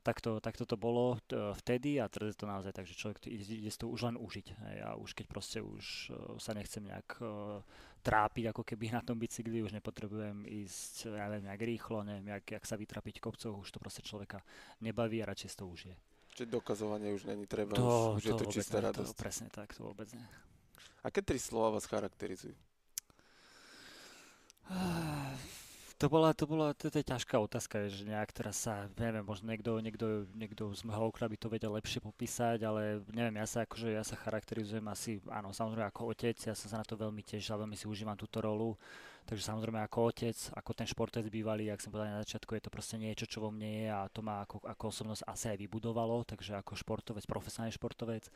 takto, 0.07 0.39
takto 0.39 0.63
to 0.63 0.79
bolo 0.79 1.19
vtedy 1.59 1.99
a 1.99 2.07
teraz 2.07 2.31
je 2.31 2.39
to 2.39 2.47
naozaj 2.47 2.71
tak, 2.71 2.87
že 2.87 2.95
človek 2.95 3.27
ide, 3.27 3.43
ide 3.43 3.71
to 3.75 3.91
už 3.91 4.07
len 4.07 4.15
užiť. 4.15 4.47
Hej, 4.55 4.77
a 4.87 4.95
už 4.95 5.11
keď 5.11 5.25
proste 5.27 5.59
už 5.59 5.83
uh, 6.07 6.39
sa 6.39 6.55
nechcem 6.55 6.87
nejak 6.87 7.19
uh, 7.19 7.59
trápiť 7.99 8.55
ako 8.55 8.63
keby 8.63 8.95
na 8.95 9.03
tom 9.03 9.19
bicykli, 9.19 9.59
už 9.59 9.75
nepotrebujem 9.75 10.47
ísť, 10.47 11.11
ja 11.11 11.27
neviem, 11.27 11.51
nejak 11.51 11.63
rýchlo, 11.67 12.07
neviem, 12.07 12.31
jak, 12.39 12.55
jak 12.55 12.63
sa 12.63 12.79
vytrapiť 12.79 13.19
kopcov, 13.19 13.51
už 13.59 13.67
to 13.67 13.83
proste 13.83 13.99
človeka 14.07 14.39
nebaví 14.79 15.19
a 15.19 15.27
radšej 15.27 15.59
to 15.59 15.67
užije. 15.67 15.95
Čiže 16.39 16.47
dokazovanie 16.47 17.11
už 17.11 17.27
není 17.27 17.43
treba, 17.43 17.75
to, 17.75 18.15
už, 18.15 18.23
už 18.23 18.23
to 18.23 18.29
je 18.31 18.39
to 18.39 18.45
čistá 18.47 18.79
radosť. 18.79 19.11
To, 19.11 19.19
presne 19.19 19.47
tak, 19.51 19.75
to 19.75 19.83
vôbec 19.83 20.07
nie. 20.15 20.23
Aké 21.03 21.19
tri 21.19 21.35
slova 21.35 21.75
vás 21.75 21.83
charakterizujú? 21.83 22.55
To 25.97 26.13
bola, 26.13 26.29
to 26.29 26.45
bola, 26.45 26.77
to, 26.77 26.93
to 26.93 27.01
je 27.01 27.09
ťažká 27.09 27.41
otázka, 27.41 27.89
že 27.89 28.05
nejak 28.05 28.29
teraz 28.29 28.69
sa, 28.69 28.85
neviem, 29.01 29.25
možno 29.25 29.49
niekto, 29.49 29.81
niekto, 29.81 30.29
niekto 30.37 30.69
z 30.69 30.85
môjho 30.85 31.09
okra 31.09 31.25
by 31.25 31.41
to 31.41 31.49
vedel 31.49 31.73
lepšie 31.73 32.05
popísať, 32.05 32.61
ale 32.61 33.01
neviem, 33.17 33.41
ja 33.41 33.49
sa 33.49 33.65
akože, 33.65 33.97
ja 33.97 34.05
sa 34.05 34.13
charakterizujem 34.13 34.85
asi, 34.93 35.17
áno, 35.25 35.49
samozrejme 35.49 35.89
ako 35.89 36.13
otec, 36.13 36.37
ja 36.37 36.53
som 36.53 36.69
sa 36.69 36.77
na 36.77 36.85
to 36.85 37.01
veľmi 37.01 37.25
tešil, 37.25 37.57
veľmi 37.57 37.73
si 37.73 37.89
užívam 37.89 38.13
túto 38.13 38.45
rolu, 38.45 38.77
takže 39.25 39.49
samozrejme 39.49 39.81
ako 39.89 40.13
otec, 40.13 40.37
ako 40.53 40.71
ten 40.77 40.85
športec 40.85 41.25
bývalý, 41.33 41.73
ak 41.73 41.81
som 41.81 41.89
povedal 41.89 42.13
na 42.13 42.21
začiatku, 42.21 42.53
je 42.53 42.61
to 42.61 42.69
proste 42.69 43.01
niečo, 43.01 43.25
čo 43.25 43.41
vo 43.41 43.49
mne 43.49 43.65
je 43.65 43.85
a 43.89 44.05
to 44.13 44.21
ma 44.21 44.45
ako, 44.45 44.61
ako 44.69 44.93
osobnosť 44.93 45.25
asi 45.25 45.45
aj 45.49 45.57
vybudovalo, 45.65 46.21
takže 46.29 46.61
ako 46.61 46.77
športovec, 46.77 47.25
profesionálny 47.25 47.73
športovec, 47.73 48.29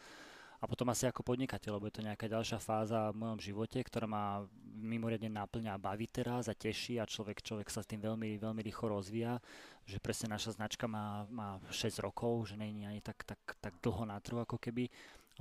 a 0.61 0.69
potom 0.69 0.85
asi 0.93 1.09
ako 1.09 1.25
podnikateľ, 1.25 1.81
lebo 1.81 1.89
je 1.89 1.97
to 1.97 2.05
nejaká 2.05 2.29
ďalšia 2.29 2.61
fáza 2.61 3.09
v 3.09 3.17
mojom 3.17 3.39
živote, 3.41 3.81
ktorá 3.81 4.05
ma 4.05 4.45
mimoriadne 4.77 5.33
naplňa 5.33 5.73
a 5.73 5.81
baví 5.81 6.05
teraz 6.05 6.45
a 6.45 6.53
teší 6.53 7.01
a 7.01 7.09
človek, 7.09 7.41
človek 7.41 7.65
sa 7.73 7.81
s 7.81 7.89
tým 7.89 7.97
veľmi, 7.97 8.37
veľmi 8.37 8.61
rýchlo 8.61 8.93
rozvíja, 8.93 9.41
že 9.89 9.97
presne 9.97 10.29
naša 10.29 10.61
značka 10.61 10.85
má, 10.85 11.25
má 11.33 11.57
6 11.73 12.05
rokov, 12.05 12.53
že 12.53 12.61
je 12.61 12.85
ani 12.85 13.01
tak, 13.01 13.25
tak, 13.25 13.41
tak 13.57 13.73
dlho 13.81 14.05
na 14.05 14.21
trhu 14.21 14.37
ako 14.37 14.61
keby, 14.61 14.85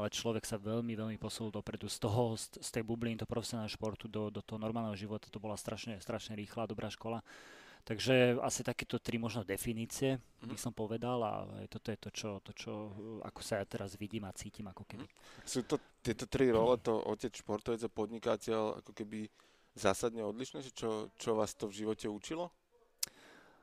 ale 0.01 0.09
človek 0.09 0.49
sa 0.49 0.57
veľmi, 0.57 0.97
veľmi 0.97 1.21
posunul 1.21 1.53
dopredu 1.53 1.93
z 1.93 2.01
toho, 2.01 2.33
z, 2.41 2.57
z 2.57 2.81
tej 2.81 2.85
bubliny, 2.89 3.21
do 3.21 3.29
profesionálneho 3.29 3.69
športu, 3.77 4.09
do, 4.09 4.33
do 4.33 4.41
toho 4.41 4.57
normálneho 4.57 4.97
života, 4.97 5.29
to 5.29 5.37
bola 5.37 5.61
strašne, 5.61 6.01
strašne 6.01 6.33
rýchla, 6.33 6.65
dobrá 6.65 6.89
škola 6.89 7.21
Takže 7.85 8.39
asi 8.45 8.61
takéto 8.63 9.01
tri 9.01 9.17
možno 9.17 9.43
definície 9.43 10.21
by 10.45 10.57
som 10.57 10.71
povedal 10.71 11.19
a 11.25 11.33
toto 11.67 11.91
je 11.91 11.99
to 11.99 12.11
čo, 12.13 12.31
to, 12.45 12.53
čo 12.53 12.73
ako 13.25 13.41
sa 13.41 13.59
ja 13.59 13.67
teraz 13.67 13.97
vidím 13.97 14.29
a 14.29 14.37
cítim 14.37 14.69
ako 14.69 14.85
keby. 14.85 15.05
Sú 15.43 15.65
to 15.65 15.81
tieto 16.05 16.29
tri 16.29 16.53
role, 16.53 16.77
to 16.79 16.97
otec, 16.97 17.33
športovec 17.33 17.81
a 17.83 17.91
podnikateľ, 17.91 18.85
ako 18.85 18.93
keby 18.93 19.27
zásadne 19.75 20.23
odlišné, 20.23 20.65
čo, 20.77 21.09
čo 21.17 21.31
vás 21.35 21.57
to 21.57 21.71
v 21.71 21.85
živote 21.85 22.07
učilo? 22.07 22.53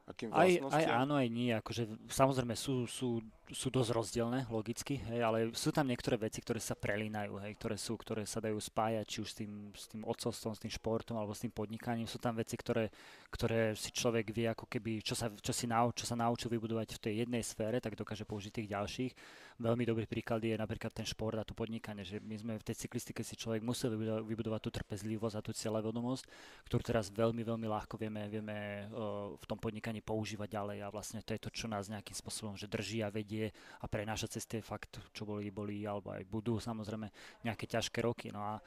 Akým 0.08 0.32
aj, 0.32 0.64
aj 0.72 0.86
áno, 0.88 1.20
aj 1.20 1.28
nie. 1.28 1.52
Akože, 1.52 2.08
samozrejme 2.08 2.56
sú, 2.56 2.88
sú, 2.88 3.20
sú 3.52 3.68
dosť 3.68 3.92
rozdielne, 3.92 4.48
logicky, 4.48 5.04
hej, 5.04 5.20
ale 5.20 5.52
sú 5.52 5.76
tam 5.76 5.84
niektoré 5.84 6.16
veci, 6.16 6.40
ktoré 6.40 6.64
sa 6.64 6.80
prelínajú, 6.80 7.36
hej, 7.44 7.52
ktoré, 7.60 7.76
sú, 7.76 8.00
ktoré 8.00 8.24
sa 8.24 8.40
dajú 8.40 8.56
spájať, 8.56 9.04
či 9.04 9.18
už 9.20 9.28
s 9.28 9.36
tým, 9.36 9.52
s 9.76 9.92
tým 9.92 10.08
otcovstvom, 10.08 10.56
s 10.56 10.64
tým 10.64 10.72
športom 10.72 11.20
alebo 11.20 11.36
s 11.36 11.44
tým 11.44 11.52
podnikaním. 11.52 12.08
Sú 12.08 12.24
tam 12.24 12.40
veci, 12.40 12.56
ktoré, 12.56 12.88
ktoré 13.28 13.76
si 13.76 13.92
človek 13.92 14.32
vie, 14.32 14.48
ako 14.48 14.72
keby, 14.72 15.04
čo 15.04 15.12
sa, 15.12 15.28
čo, 15.28 15.52
si 15.52 15.68
nau, 15.68 15.92
čo 15.92 16.08
sa 16.08 16.16
naučil 16.16 16.56
vybudovať 16.56 16.96
v 16.96 17.04
tej 17.04 17.14
jednej 17.28 17.44
sfére, 17.44 17.84
tak 17.84 18.00
dokáže 18.00 18.24
použiť 18.24 18.64
tých 18.64 18.72
ďalších. 18.72 19.12
Veľmi 19.58 19.90
dobrý 19.90 20.06
príklad 20.06 20.46
je 20.46 20.54
napríklad 20.54 20.94
ten 20.94 21.02
šport 21.02 21.34
a 21.34 21.42
to 21.42 21.58
podnikanie, 21.58 22.06
že 22.06 22.22
my 22.22 22.38
sme 22.38 22.54
v 22.62 22.68
tej 22.70 22.86
cyklistike 22.86 23.26
si 23.26 23.34
človek 23.34 23.66
musel 23.66 23.90
vybudovať, 23.98 24.62
tú 24.62 24.70
trpezlivosť 24.70 25.34
a 25.34 25.42
tú 25.42 25.50
cieľavedomosť, 25.50 26.24
ktorú 26.70 26.82
teraz 26.86 27.10
veľmi, 27.10 27.42
veľmi 27.42 27.66
ľahko 27.66 27.98
vieme, 27.98 28.30
vieme 28.30 28.86
v 29.34 29.46
tom 29.50 29.58
podnikaní 29.58 30.06
používať 30.06 30.62
ďalej 30.62 30.78
a 30.86 30.94
vlastne 30.94 31.26
to 31.26 31.34
je 31.34 31.42
to, 31.42 31.50
čo 31.50 31.66
nás 31.66 31.90
nejakým 31.90 32.14
spôsobom 32.14 32.54
že 32.54 32.70
drží 32.70 33.02
a 33.02 33.10
vedie 33.10 33.50
a 33.82 33.90
prenáša 33.90 34.30
cez 34.30 34.46
tie 34.46 34.62
fakt, 34.62 35.02
čo 35.10 35.26
boli, 35.26 35.50
boli 35.50 35.82
alebo 35.90 36.14
aj 36.14 36.22
budú 36.30 36.62
samozrejme 36.62 37.10
nejaké 37.42 37.66
ťažké 37.66 38.06
roky. 38.06 38.30
No 38.30 38.46
a 38.46 38.62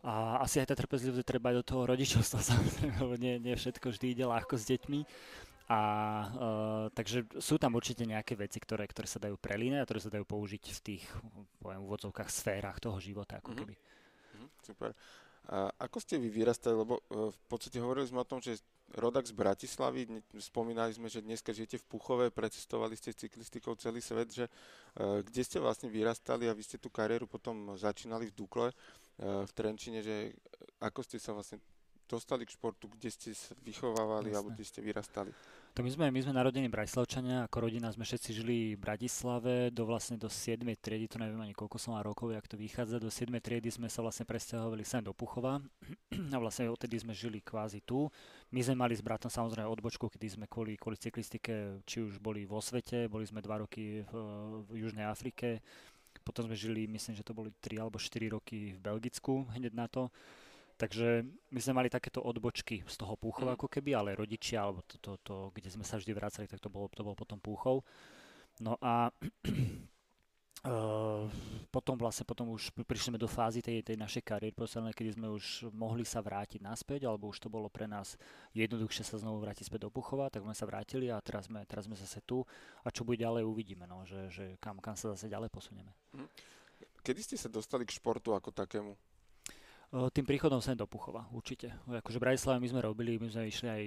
a 0.00 0.40
asi 0.40 0.64
aj 0.64 0.72
tá 0.72 0.76
trpezlivosť 0.80 1.28
treba 1.28 1.52
do 1.52 1.60
toho 1.60 1.84
rodičovstva 1.84 2.40
samozrejme, 2.56 3.04
lebo 3.04 3.14
nie, 3.20 3.36
nie 3.36 3.52
všetko 3.52 3.92
vždy 3.92 4.16
ide 4.16 4.24
ľahko 4.24 4.56
s 4.56 4.64
deťmi. 4.64 5.00
A 5.70 5.80
uh, 6.26 6.86
takže 6.90 7.30
sú 7.38 7.54
tam 7.54 7.78
určite 7.78 8.02
nejaké 8.02 8.34
veci, 8.34 8.58
ktoré, 8.58 8.90
ktoré 8.90 9.06
sa 9.06 9.22
dajú 9.22 9.38
prelínať 9.38 9.78
a 9.78 9.86
ktoré 9.86 10.00
sa 10.02 10.10
dajú 10.10 10.26
použiť 10.26 10.64
v 10.66 10.80
tých 10.82 11.02
poviem, 11.62 11.86
úvodzovkách, 11.86 12.26
sférach 12.26 12.82
toho 12.82 12.98
života. 12.98 13.38
Ako 13.38 13.54
mm-hmm. 13.54 13.60
keby. 13.62 13.74
Mm-hmm, 13.78 14.48
super. 14.66 14.90
A 15.46 15.70
ako 15.78 16.02
ste 16.02 16.18
vy 16.18 16.26
vyrastali, 16.26 16.74
lebo 16.74 16.98
uh, 16.98 17.30
v 17.30 17.40
podstate 17.46 17.78
hovorili 17.78 18.10
sme 18.10 18.18
o 18.18 18.26
tom, 18.26 18.42
že 18.42 18.58
rodak 18.98 19.30
z 19.30 19.34
Bratislavy, 19.38 20.10
spomínali 20.42 20.90
sme, 20.90 21.06
že 21.06 21.22
dneska 21.22 21.54
žijete 21.54 21.78
v 21.78 21.86
Puchove, 21.86 22.34
precestovali 22.34 22.98
ste 22.98 23.14
cyklistikou 23.14 23.78
celý 23.78 24.02
svet, 24.02 24.34
že 24.34 24.50
uh, 24.50 25.22
kde 25.22 25.42
ste 25.46 25.62
vlastne 25.62 25.86
vyrastali 25.86 26.50
a 26.50 26.56
vy 26.58 26.66
ste 26.66 26.82
tú 26.82 26.90
kariéru 26.90 27.30
potom 27.30 27.78
začínali 27.78 28.26
v 28.26 28.34
Dukle 28.34 28.68
v 29.20 29.52
Trenčine, 29.52 30.00
že 30.00 30.32
ako 30.80 31.04
ste 31.04 31.20
sa 31.20 31.36
vlastne 31.36 31.60
dostali 32.10 32.42
k 32.42 32.58
športu, 32.58 32.90
kde 32.90 33.06
ste 33.06 33.30
vychovávali 33.62 34.34
Jasne. 34.34 34.38
alebo 34.42 34.50
kde 34.50 34.66
ste 34.66 34.80
vyrastali? 34.82 35.30
To 35.78 35.86
my 35.86 35.90
sme, 35.94 36.10
my 36.10 36.18
sme 36.18 36.34
narodení 36.34 36.66
Bratislavčania, 36.66 37.46
ako 37.46 37.70
rodina 37.70 37.86
sme 37.94 38.02
všetci 38.02 38.30
žili 38.34 38.74
v 38.74 38.82
Bratislave 38.82 39.70
do 39.70 39.86
vlastne 39.86 40.18
do 40.18 40.26
7. 40.26 40.58
triedy, 40.82 41.06
to 41.06 41.22
neviem 41.22 41.38
ani 41.38 41.54
koľko 41.54 41.78
som 41.78 41.94
má 41.94 42.02
rokov, 42.02 42.34
jak 42.34 42.42
to 42.50 42.58
vychádza, 42.58 42.98
do 42.98 43.06
7. 43.06 43.30
triedy 43.38 43.70
sme 43.70 43.86
sa 43.86 44.02
vlastne 44.02 44.26
presťahovali 44.26 44.82
sem 44.82 44.98
do 44.98 45.14
Puchova 45.14 45.62
a 46.34 46.36
vlastne 46.42 46.66
odtedy 46.66 46.98
sme 46.98 47.14
žili 47.14 47.38
kvázi 47.38 47.86
tu. 47.86 48.10
My 48.50 48.66
sme 48.66 48.82
mali 48.82 48.98
s 48.98 49.02
bratom 49.06 49.30
samozrejme 49.30 49.70
odbočku, 49.70 50.10
kedy 50.10 50.42
sme 50.42 50.50
kvôli, 50.50 50.74
kvôli 50.74 50.98
cyklistike, 50.98 51.86
či 51.86 52.02
už 52.02 52.18
boli 52.18 52.42
vo 52.42 52.58
svete, 52.58 53.06
boli 53.06 53.22
sme 53.22 53.38
dva 53.38 53.62
roky 53.62 54.02
v, 54.02 54.12
v 54.66 54.82
Južnej 54.82 55.06
Afrike, 55.06 55.62
potom 56.26 56.50
sme 56.50 56.58
žili, 56.58 56.90
myslím, 56.90 57.14
že 57.14 57.22
to 57.22 57.30
boli 57.30 57.54
3 57.62 57.78
alebo 57.78 57.96
4 57.96 58.34
roky 58.34 58.74
v 58.74 58.78
Belgicku 58.82 59.46
hneď 59.54 59.70
na 59.70 59.86
to. 59.86 60.10
Takže 60.80 61.28
my 61.52 61.60
sme 61.60 61.76
mali 61.76 61.88
takéto 61.92 62.24
odbočky 62.24 62.80
z 62.88 62.96
toho 62.96 63.12
Púchov 63.20 63.52
mm. 63.52 63.54
ako 63.60 63.68
keby, 63.68 63.92
ale 63.92 64.16
rodičia, 64.16 64.64
alebo 64.64 64.80
to, 64.88 64.96
to, 64.96 65.12
to, 65.20 65.36
kde 65.52 65.68
sme 65.68 65.84
sa 65.84 66.00
vždy 66.00 66.16
vracali, 66.16 66.48
tak 66.48 66.56
to 66.56 66.72
bolo, 66.72 66.88
to 66.88 67.04
bolo 67.04 67.12
potom 67.12 67.36
Púchov. 67.36 67.84
No 68.64 68.80
a 68.80 69.12
Uh, 70.60 71.24
potom 71.74 71.96
vlastne 71.96 72.28
potom 72.28 72.52
už 72.52 72.68
prišli 72.84 73.16
do 73.16 73.24
fázy 73.24 73.64
tej, 73.64 73.80
tej 73.80 73.96
našej 73.96 74.20
kariéry 74.20 74.52
profesionálnej, 74.52 74.92
kedy 74.92 75.16
sme 75.16 75.32
už 75.32 75.72
mohli 75.72 76.04
sa 76.04 76.20
vrátiť 76.20 76.60
naspäť, 76.60 77.08
alebo 77.08 77.32
už 77.32 77.40
to 77.40 77.48
bolo 77.48 77.72
pre 77.72 77.88
nás 77.88 78.20
jednoduchšie 78.52 79.00
sa 79.00 79.16
znovu 79.16 79.40
vrátiť 79.40 79.72
späť 79.72 79.88
do 79.88 79.90
Puchova, 79.92 80.28
tak 80.28 80.44
sme 80.44 80.52
sa 80.52 80.68
vrátili 80.68 81.08
a 81.08 81.16
teraz 81.24 81.48
sme, 81.48 81.64
teraz 81.64 81.88
sme 81.88 81.96
zase 81.96 82.20
tu 82.28 82.44
a 82.84 82.92
čo 82.92 83.08
bude 83.08 83.24
ďalej 83.24 83.48
uvidíme, 83.48 83.88
no, 83.88 84.04
že, 84.04 84.28
že 84.28 84.44
kam, 84.60 84.84
kam 84.84 85.00
sa 85.00 85.16
zase 85.16 85.32
ďalej 85.32 85.48
posunieme. 85.48 85.96
Mhm. 86.12 86.28
Kedy 87.00 87.20
ste 87.24 87.36
sa 87.40 87.48
dostali 87.48 87.88
k 87.88 87.96
športu 87.96 88.36
ako 88.36 88.52
takému? 88.52 88.92
Tým 89.90 90.22
príchodom 90.22 90.62
sem 90.62 90.78
do 90.78 90.86
Puchova, 90.86 91.26
určite. 91.34 91.74
Akože 91.90 92.22
v 92.22 92.24
Bratislave 92.30 92.62
my 92.62 92.68
sme 92.70 92.78
robili, 92.86 93.18
my 93.18 93.26
sme 93.26 93.50
išli 93.50 93.66
aj 93.66 93.84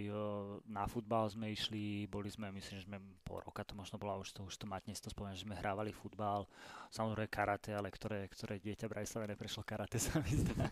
na 0.68 0.84
futbal, 0.84 1.32
sme 1.32 1.56
išli, 1.56 2.12
boli 2.12 2.28
sme, 2.28 2.52
myslím, 2.52 2.76
že 2.76 2.84
sme 2.92 3.00
pol 3.24 3.40
roka, 3.40 3.64
to 3.64 3.72
možno 3.72 3.96
bola 3.96 4.20
už 4.20 4.36
to, 4.36 4.44
už 4.44 4.60
to 4.60 4.68
matne 4.68 4.92
to 4.92 5.08
spomínam, 5.08 5.40
že 5.40 5.48
sme 5.48 5.56
hrávali 5.56 5.96
futbal, 5.96 6.44
samozrejme 6.92 7.32
karate, 7.32 7.72
ale 7.72 7.88
ktoré, 7.88 8.28
ktoré 8.28 8.60
dieťa 8.60 8.92
v 8.92 8.94
Bratislave 9.00 9.32
neprešlo 9.32 9.64
karate 9.64 9.96
sa 10.04 10.20
mi 10.20 10.44
zdá. 10.44 10.68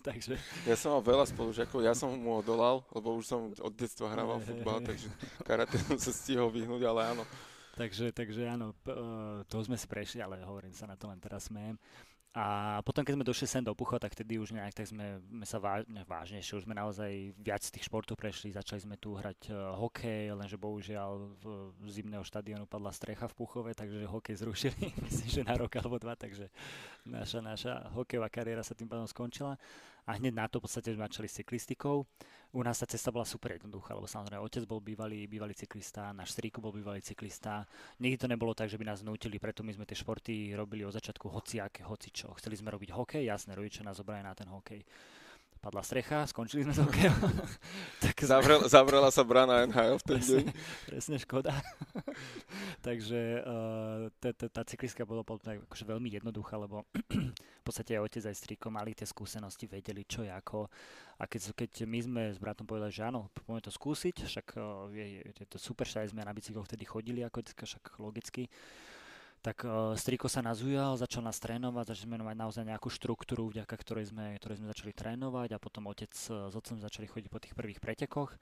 takže... 0.00 0.40
Ja 0.64 0.80
som 0.80 0.96
mal 0.96 1.04
veľa 1.04 1.28
spolužiakov, 1.28 1.84
ja 1.84 1.92
som 1.92 2.16
mu 2.16 2.40
odolal, 2.40 2.88
lebo 2.96 3.20
už 3.20 3.28
som 3.28 3.52
od 3.60 3.74
detstva 3.76 4.16
hrával 4.16 4.40
futbal, 4.40 4.80
takže 4.80 5.12
karate 5.44 5.76
som 5.76 6.00
sa 6.08 6.12
stihol 6.16 6.48
vyhnúť, 6.48 6.88
ale 6.88 7.12
áno. 7.12 7.28
Takže, 7.76 8.16
takže 8.16 8.48
áno, 8.48 8.72
to 9.44 9.56
sme 9.60 9.76
si 9.76 9.84
prešli, 9.84 10.24
ale 10.24 10.40
hovorím 10.40 10.72
sa 10.72 10.88
na 10.88 10.96
to 10.96 11.04
len 11.10 11.20
teraz 11.20 11.52
smejem. 11.52 11.76
A 12.34 12.82
potom, 12.82 13.06
keď 13.06 13.14
sme 13.14 13.22
došli 13.22 13.46
sem 13.46 13.62
do 13.62 13.70
Pucho, 13.78 13.94
tak 13.94 14.10
tedy 14.10 14.42
už 14.42 14.58
nejak 14.58 14.74
tak 14.74 14.90
sme, 14.90 15.22
sme 15.22 15.46
sa 15.46 15.62
váž, 15.62 15.86
vážnejšie, 15.86 16.58
už 16.58 16.66
sme 16.66 16.74
naozaj 16.74 17.30
viac 17.38 17.62
tých 17.62 17.86
športov 17.86 18.18
prešli, 18.18 18.50
začali 18.50 18.82
sme 18.82 18.98
tu 18.98 19.14
hrať 19.14 19.54
uh, 19.54 19.78
hokej, 19.78 20.34
lenže 20.34 20.58
bohužiaľ 20.58 21.30
v, 21.38 21.70
v 21.78 21.86
zimného 21.86 22.26
štadionu 22.26 22.66
padla 22.66 22.90
strecha 22.90 23.30
v 23.30 23.38
Puchove, 23.38 23.70
takže 23.70 24.10
hokej 24.10 24.34
zrušili, 24.42 24.90
myslím, 25.06 25.28
že 25.30 25.46
na 25.46 25.54
rok 25.54 25.70
alebo 25.78 25.94
dva, 26.02 26.18
takže 26.18 26.50
naša, 27.06 27.38
naša 27.38 27.72
hokejová 27.94 28.26
kariéra 28.26 28.66
sa 28.66 28.74
tým 28.74 28.90
pádom 28.90 29.06
skončila 29.06 29.54
a 30.02 30.10
hneď 30.18 30.34
na 30.34 30.46
to 30.50 30.58
v 30.58 30.66
podstate 30.66 30.90
sme 30.90 31.06
začali 31.06 31.28
s 31.30 31.38
cyklistikou. 31.38 32.02
U 32.54 32.62
nás 32.62 32.78
tá 32.78 32.86
cesta 32.86 33.10
bola 33.10 33.26
super 33.26 33.58
jednoduchá, 33.58 33.98
lebo 33.98 34.06
samozrejme 34.06 34.38
otec 34.38 34.62
bol 34.62 34.78
bývalý, 34.78 35.26
bývalý 35.26 35.58
cyklista, 35.58 36.14
náš 36.14 36.38
strýko 36.38 36.62
bol 36.62 36.70
bývalý 36.70 37.02
cyklista. 37.02 37.66
Nikdy 37.98 38.14
to 38.14 38.30
nebolo 38.30 38.54
tak, 38.54 38.70
že 38.70 38.78
by 38.78 38.86
nás 38.86 39.02
nutili, 39.02 39.42
preto 39.42 39.66
my 39.66 39.74
sme 39.74 39.82
tie 39.82 39.98
športy 39.98 40.54
robili 40.54 40.86
od 40.86 40.94
začiatku 40.94 41.26
hociaké, 41.34 41.82
hocičo. 41.82 42.30
Chceli 42.38 42.54
sme 42.54 42.70
robiť 42.70 42.94
hokej, 42.94 43.26
jasné, 43.26 43.58
rodičia 43.58 43.82
nás 43.82 43.98
zobrali 43.98 44.22
na 44.22 44.38
ten 44.38 44.46
hokej 44.46 44.86
padla 45.64 45.80
strecha, 45.80 46.28
skončili 46.28 46.68
sme 46.68 46.76
s 46.76 46.80
hokejom. 46.84 47.16
tak 48.04 48.20
Zavrel, 48.20 48.68
zavrela 48.68 49.08
sa 49.08 49.24
brana 49.24 49.64
NHL 49.64 49.96
v 49.96 50.04
ten 50.04 50.16
presne, 50.20 50.36
deň. 50.36 50.46
Presne, 50.84 51.16
škoda. 51.16 51.52
Takže 52.86 53.20
uh, 53.40 54.12
tá 54.52 54.62
cyklistka 54.68 55.08
bola 55.08 55.24
akože 55.24 55.84
veľmi 55.88 56.12
jednoduchá, 56.12 56.60
lebo 56.60 56.84
v 57.60 57.64
podstate 57.64 57.96
aj 57.96 58.04
otec 58.04 58.22
aj 58.28 58.36
striko 58.36 58.68
mali 58.68 58.92
tie 58.92 59.08
skúsenosti, 59.08 59.64
vedeli 59.64 60.04
čo 60.04 60.20
je 60.20 60.28
ako. 60.28 60.68
A 61.16 61.24
keď, 61.24 61.56
keď 61.56 61.88
my 61.88 61.98
sme 62.04 62.22
s 62.28 62.36
bratom 62.36 62.68
povedali, 62.68 62.92
že 62.92 63.08
áno, 63.08 63.32
poďme 63.32 63.64
to 63.64 63.72
skúsiť, 63.72 64.28
však 64.28 64.46
uh, 64.60 64.92
je, 64.92 65.24
je 65.32 65.46
to 65.48 65.56
super, 65.56 65.88
že 65.88 66.04
aj 66.04 66.12
sme 66.12 66.28
na 66.28 66.36
bicykloch 66.36 66.68
vtedy 66.68 66.84
chodili, 66.84 67.24
ako 67.24 67.40
však 67.40 67.96
logicky, 68.04 68.52
tak 69.44 69.68
uh, 69.68 69.92
Striko 69.92 70.24
sa 70.24 70.40
nás 70.40 70.64
ujal, 70.64 70.96
začal 70.96 71.20
nás 71.20 71.36
trénovať, 71.36 71.92
začali 71.92 72.08
sme 72.08 72.24
mať 72.24 72.38
naozaj 72.40 72.64
nejakú 72.64 72.88
štruktúru, 72.88 73.52
vďaka 73.52 73.76
ktorej 73.76 74.08
sme, 74.08 74.40
ktorej 74.40 74.64
sme 74.64 74.72
začali 74.72 74.96
trénovať 74.96 75.52
a 75.52 75.60
potom 75.60 75.84
otec 75.92 76.08
uh, 76.32 76.48
s 76.48 76.54
otcom 76.56 76.80
začali 76.80 77.04
chodiť 77.04 77.28
po 77.28 77.36
tých 77.36 77.52
prvých 77.52 77.76
pretekoch. 77.76 78.32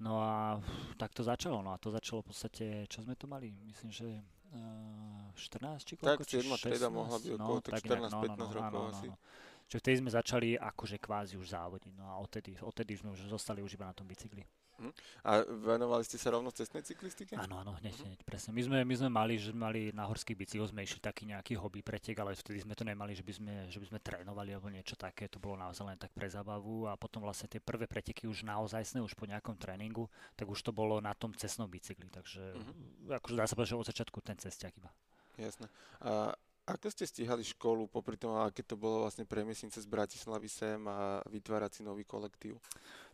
No 0.00 0.16
a 0.24 0.56
tak 0.96 1.12
to 1.12 1.20
začalo, 1.20 1.60
no 1.60 1.76
a 1.76 1.80
to 1.80 1.92
začalo 1.92 2.24
v 2.24 2.32
podstate, 2.32 2.64
čo 2.88 3.04
sme 3.04 3.16
to 3.20 3.28
mali, 3.28 3.52
myslím, 3.68 3.92
že 3.92 4.08
uh, 4.56 5.28
14 5.36 5.84
či 5.84 5.92
koľko? 6.00 6.24
Tak, 6.24 6.40
7 6.40 6.48
trieda 6.64 6.88
mohla 6.88 7.16
byť 7.20 7.30
okolo 7.36 7.56
no, 7.56 7.64
tak 7.64 7.80
14-15 7.84 8.12
no, 8.12 8.20
no, 8.24 8.36
no, 8.36 8.46
rokov 8.48 8.80
no, 8.80 8.92
asi. 8.96 9.08
No, 9.08 9.16
no. 9.16 9.64
Čiže 9.66 9.80
vtedy 9.82 9.96
sme 10.00 10.10
začali 10.14 10.48
akože 10.56 10.96
kvázi 10.96 11.34
už 11.36 11.52
závodiť, 11.52 11.92
no 12.00 12.08
a 12.08 12.16
odtedy, 12.16 12.56
odtedy 12.64 12.96
sme 12.96 13.12
už 13.12 13.28
zostali 13.28 13.60
už 13.60 13.76
iba 13.76 13.84
na 13.84 13.92
tom 13.92 14.08
bicykli. 14.08 14.40
Hm? 14.76 14.92
A 15.24 15.30
venovali 15.44 16.04
ste 16.04 16.20
sa 16.20 16.36
rovno 16.36 16.52
cestnej 16.52 16.84
cyklistike? 16.84 17.32
Áno, 17.40 17.56
áno, 17.64 17.72
hneď, 17.80 17.96
hneď, 18.04 18.20
presne. 18.28 18.52
My 18.52 18.60
sme, 18.60 18.78
my 18.84 18.94
sme 18.94 19.08
mali, 19.08 19.40
že 19.40 19.56
mali 19.56 19.88
na 19.96 20.04
horských 20.04 20.36
bicykloch, 20.36 20.68
sme 20.68 20.84
išli 20.84 21.00
taký 21.00 21.24
nejaký 21.24 21.56
hobby 21.56 21.80
pretek, 21.80 22.16
ale 22.20 22.36
vtedy 22.36 22.60
sme 22.60 22.76
to 22.76 22.84
nemali, 22.84 23.16
že 23.16 23.24
by 23.24 23.32
sme, 23.32 23.52
že 23.72 23.80
by 23.80 23.86
sme 23.88 23.98
trénovali 24.04 24.52
alebo 24.52 24.68
niečo 24.68 24.92
také, 25.00 25.32
to 25.32 25.40
bolo 25.40 25.56
naozaj 25.56 25.88
len 25.88 25.96
tak 25.96 26.12
pre 26.12 26.28
zábavu 26.28 26.84
a 26.84 27.00
potom 27.00 27.24
vlastne 27.24 27.48
tie 27.48 27.60
prvé 27.60 27.88
preteky 27.88 28.28
už 28.28 28.44
naozaj 28.44 28.84
sme 28.84 29.00
už 29.00 29.16
po 29.16 29.24
nejakom 29.24 29.56
tréningu, 29.56 30.12
tak 30.36 30.44
už 30.52 30.60
to 30.60 30.76
bolo 30.76 31.00
na 31.00 31.16
tom 31.16 31.32
cestnom 31.32 31.72
bicykli, 31.72 32.12
takže 32.12 32.52
uh-huh. 32.52 33.16
akože 33.16 33.34
dá 33.34 33.48
sa 33.48 33.56
povedať, 33.56 33.72
že 33.72 33.80
od 33.80 33.88
začiatku 33.88 34.18
ten 34.20 34.36
cestiak 34.36 34.76
iba. 34.76 34.92
Jasné. 35.36 35.68
A 36.00 36.32
ako 36.66 36.90
ste 36.90 37.06
stíhali 37.06 37.46
školu, 37.46 37.86
popri 37.86 38.18
tom, 38.18 38.34
aké 38.42 38.66
to 38.66 38.74
bolo 38.74 39.06
vlastne 39.06 39.22
premiesnice 39.22 39.78
z 39.78 39.86
Bratislavy 39.86 40.50
sem 40.50 40.82
a 40.90 41.22
vytvárať 41.30 41.78
si 41.78 41.82
nový 41.86 42.02
kolektív? 42.02 42.58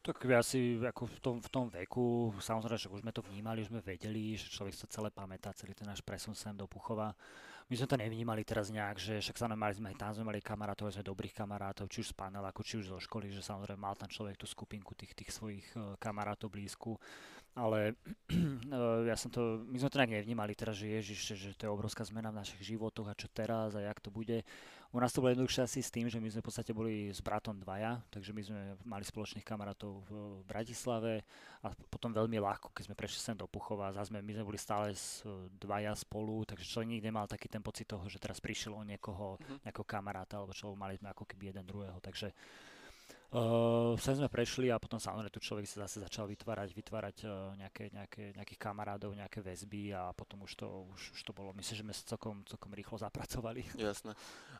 Tak 0.00 0.24
asi 0.24 0.80
ako 0.80 1.04
v 1.06 1.18
tom, 1.20 1.36
v 1.38 1.48
tom 1.52 1.66
veku, 1.68 2.32
samozrejme, 2.40 2.80
že 2.80 2.88
už 2.88 3.04
sme 3.04 3.12
to 3.12 3.20
vnímali, 3.22 3.60
už 3.60 3.68
sme 3.68 3.84
vedeli, 3.84 4.40
že 4.40 4.48
človek 4.48 4.72
sa 4.72 4.88
celé 4.88 5.12
pamätá, 5.12 5.52
celý 5.52 5.76
ten 5.76 5.84
náš 5.84 6.00
presun 6.00 6.32
sem 6.32 6.56
do 6.56 6.64
Puchova. 6.64 7.12
My 7.70 7.74
sme 7.78 7.86
to 7.86 8.00
nevnímali 8.00 8.42
teraz 8.42 8.72
nejak, 8.72 8.98
že 8.98 9.20
však 9.22 9.36
sa 9.38 9.46
mali 9.52 9.76
sme 9.76 9.94
aj 9.94 10.00
tam 10.00 10.12
sme 10.16 10.26
mali 10.26 10.40
kamarátov, 10.42 10.90
sme 10.90 11.06
dobrých 11.06 11.36
kamarátov, 11.36 11.86
či 11.92 12.02
už 12.02 12.10
z 12.10 12.18
panel, 12.18 12.42
ako 12.42 12.60
či 12.64 12.80
už 12.80 12.90
zo 12.90 12.98
školy, 12.98 13.30
že 13.30 13.44
samozrejme 13.44 13.78
mal 13.78 13.94
tam 13.94 14.10
človek 14.10 14.40
tú 14.40 14.48
skupinku 14.48 14.96
tých, 14.96 15.12
tých 15.12 15.30
svojich 15.30 15.66
eh, 15.76 15.94
kamarátov 16.00 16.50
blízku 16.50 16.96
ale 17.52 17.94
eh, 18.32 19.00
ja 19.08 19.16
som 19.16 19.28
to, 19.28 19.64
my 19.68 19.76
sme 19.76 19.92
to 19.92 20.00
nejak 20.00 20.16
nevnímali 20.24 20.56
teraz, 20.56 20.80
že 20.80 20.88
ježiš, 20.88 21.36
že 21.36 21.50
to 21.56 21.68
je 21.68 21.74
obrovská 21.74 22.04
zmena 22.04 22.32
v 22.32 22.40
našich 22.40 22.62
životoch 22.64 23.08
a 23.08 23.18
čo 23.18 23.28
teraz 23.28 23.76
a 23.76 23.84
jak 23.84 24.00
to 24.00 24.08
bude. 24.08 24.40
U 24.92 25.00
nás 25.00 25.08
to 25.08 25.24
bolo 25.24 25.32
jednoduchšie 25.32 25.64
asi 25.64 25.80
s 25.80 25.88
tým, 25.88 26.04
že 26.12 26.20
my 26.20 26.28
sme 26.28 26.44
v 26.44 26.48
podstate 26.52 26.76
boli 26.76 27.08
s 27.08 27.24
bratom 27.24 27.56
dvaja, 27.56 27.96
takže 28.12 28.36
my 28.36 28.42
sme 28.44 28.60
mali 28.84 29.00
spoločných 29.00 29.40
kamarátov 29.40 30.04
v 30.04 30.12
Bratislave 30.44 31.24
a 31.64 31.72
potom 31.88 32.12
veľmi 32.12 32.36
ľahko, 32.36 32.76
keď 32.76 32.92
sme 32.92 32.98
prešli 33.00 33.16
sem 33.16 33.32
do 33.32 33.48
Puchova, 33.48 33.96
zase 33.96 34.12
my 34.12 34.20
sme 34.20 34.44
boli 34.44 34.60
stále 34.60 34.92
s 34.92 35.24
dvaja 35.56 35.96
spolu, 35.96 36.44
takže 36.44 36.68
človek 36.68 36.92
nikdy 36.92 37.08
nemal 37.08 37.24
taký 37.24 37.48
ten 37.48 37.64
pocit 37.64 37.88
toho, 37.88 38.04
že 38.04 38.20
teraz 38.20 38.36
prišiel 38.36 38.76
o 38.76 38.84
niekoho, 38.84 39.40
mhm. 39.40 39.64
nejakého 39.64 39.88
kamaráta, 39.88 40.36
alebo 40.36 40.52
čo 40.52 40.76
mali 40.76 41.00
sme 41.00 41.08
ako 41.08 41.24
keby 41.24 41.56
jeden 41.56 41.64
druhého, 41.64 41.96
takže 42.04 42.28
Uh, 43.32 43.96
sem 43.96 44.12
sme 44.12 44.28
prešli 44.28 44.68
a 44.68 44.76
potom 44.76 45.00
samozrejme 45.00 45.32
tu 45.32 45.40
človek 45.40 45.64
sa 45.64 45.88
zase 45.88 46.04
začal 46.04 46.28
vytvárať, 46.28 46.68
vytvárať 46.76 47.16
uh, 47.24 47.56
nejaké, 47.56 47.88
nejaké, 47.88 48.36
nejakých 48.36 48.60
kamarádov, 48.60 49.16
nejaké 49.16 49.40
väzby 49.40 49.96
a 49.96 50.12
potom 50.12 50.44
už 50.44 50.52
to, 50.52 50.68
už, 50.92 51.16
už 51.16 51.20
to 51.24 51.32
bolo, 51.32 51.56
myslím, 51.56 51.80
že 51.80 51.84
sme 51.88 51.96
sa 51.96 52.04
celkom, 52.12 52.44
celkom 52.44 52.76
rýchlo 52.76 53.00
zapracovali. 53.00 53.64
Jasné. 53.80 54.12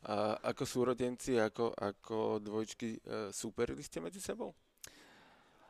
A 0.08 0.40
ako 0.40 0.64
súrodenci, 0.64 1.36
ako, 1.36 1.76
ako 1.76 2.40
dvojčky, 2.40 2.96
uh, 3.04 3.28
súperili 3.28 3.84
ste 3.84 4.00
medzi 4.00 4.24
sebou? 4.24 4.56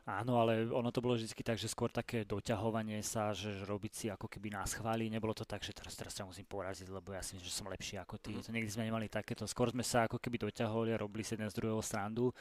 Áno, 0.07 0.39
ale 0.39 0.71
ono 0.71 0.87
to 0.87 1.03
bolo 1.03 1.19
vždy 1.19 1.31
tak, 1.43 1.59
že 1.59 1.67
skôr 1.67 1.91
také 1.91 2.23
doťahovanie 2.23 3.03
sa, 3.03 3.35
že 3.35 3.67
robiť 3.67 3.91
si 3.91 4.05
ako 4.11 4.31
keby 4.31 4.51
nás 4.51 4.79
chváli. 4.79 5.11
Nebolo 5.11 5.35
to 5.35 5.43
tak, 5.43 5.63
že 5.63 5.75
teraz, 5.75 5.95
teraz 5.99 6.15
sa 6.15 6.27
musím 6.27 6.43
poraziť, 6.43 6.87
lebo 6.91 7.11
ja 7.15 7.23
si 7.23 7.35
myslím, 7.35 7.47
že 7.47 7.55
som 7.55 7.71
lepší 7.71 7.99
ako 7.99 8.15
ty. 8.19 8.35
Mm. 8.35 8.43
To 8.43 8.51
nikdy 8.51 8.71
sme 8.71 8.87
nemali 8.87 9.07
takéto. 9.07 9.47
Skôr 9.47 9.71
sme 9.71 9.83
sa 9.83 10.07
ako 10.07 10.19
keby 10.19 10.43
doťahovali 10.43 10.91
a 10.95 10.99
robili 10.99 11.23
si 11.23 11.39
jeden 11.39 11.47
z 11.47 11.55
druhého 11.55 11.79
strandu 11.79 12.35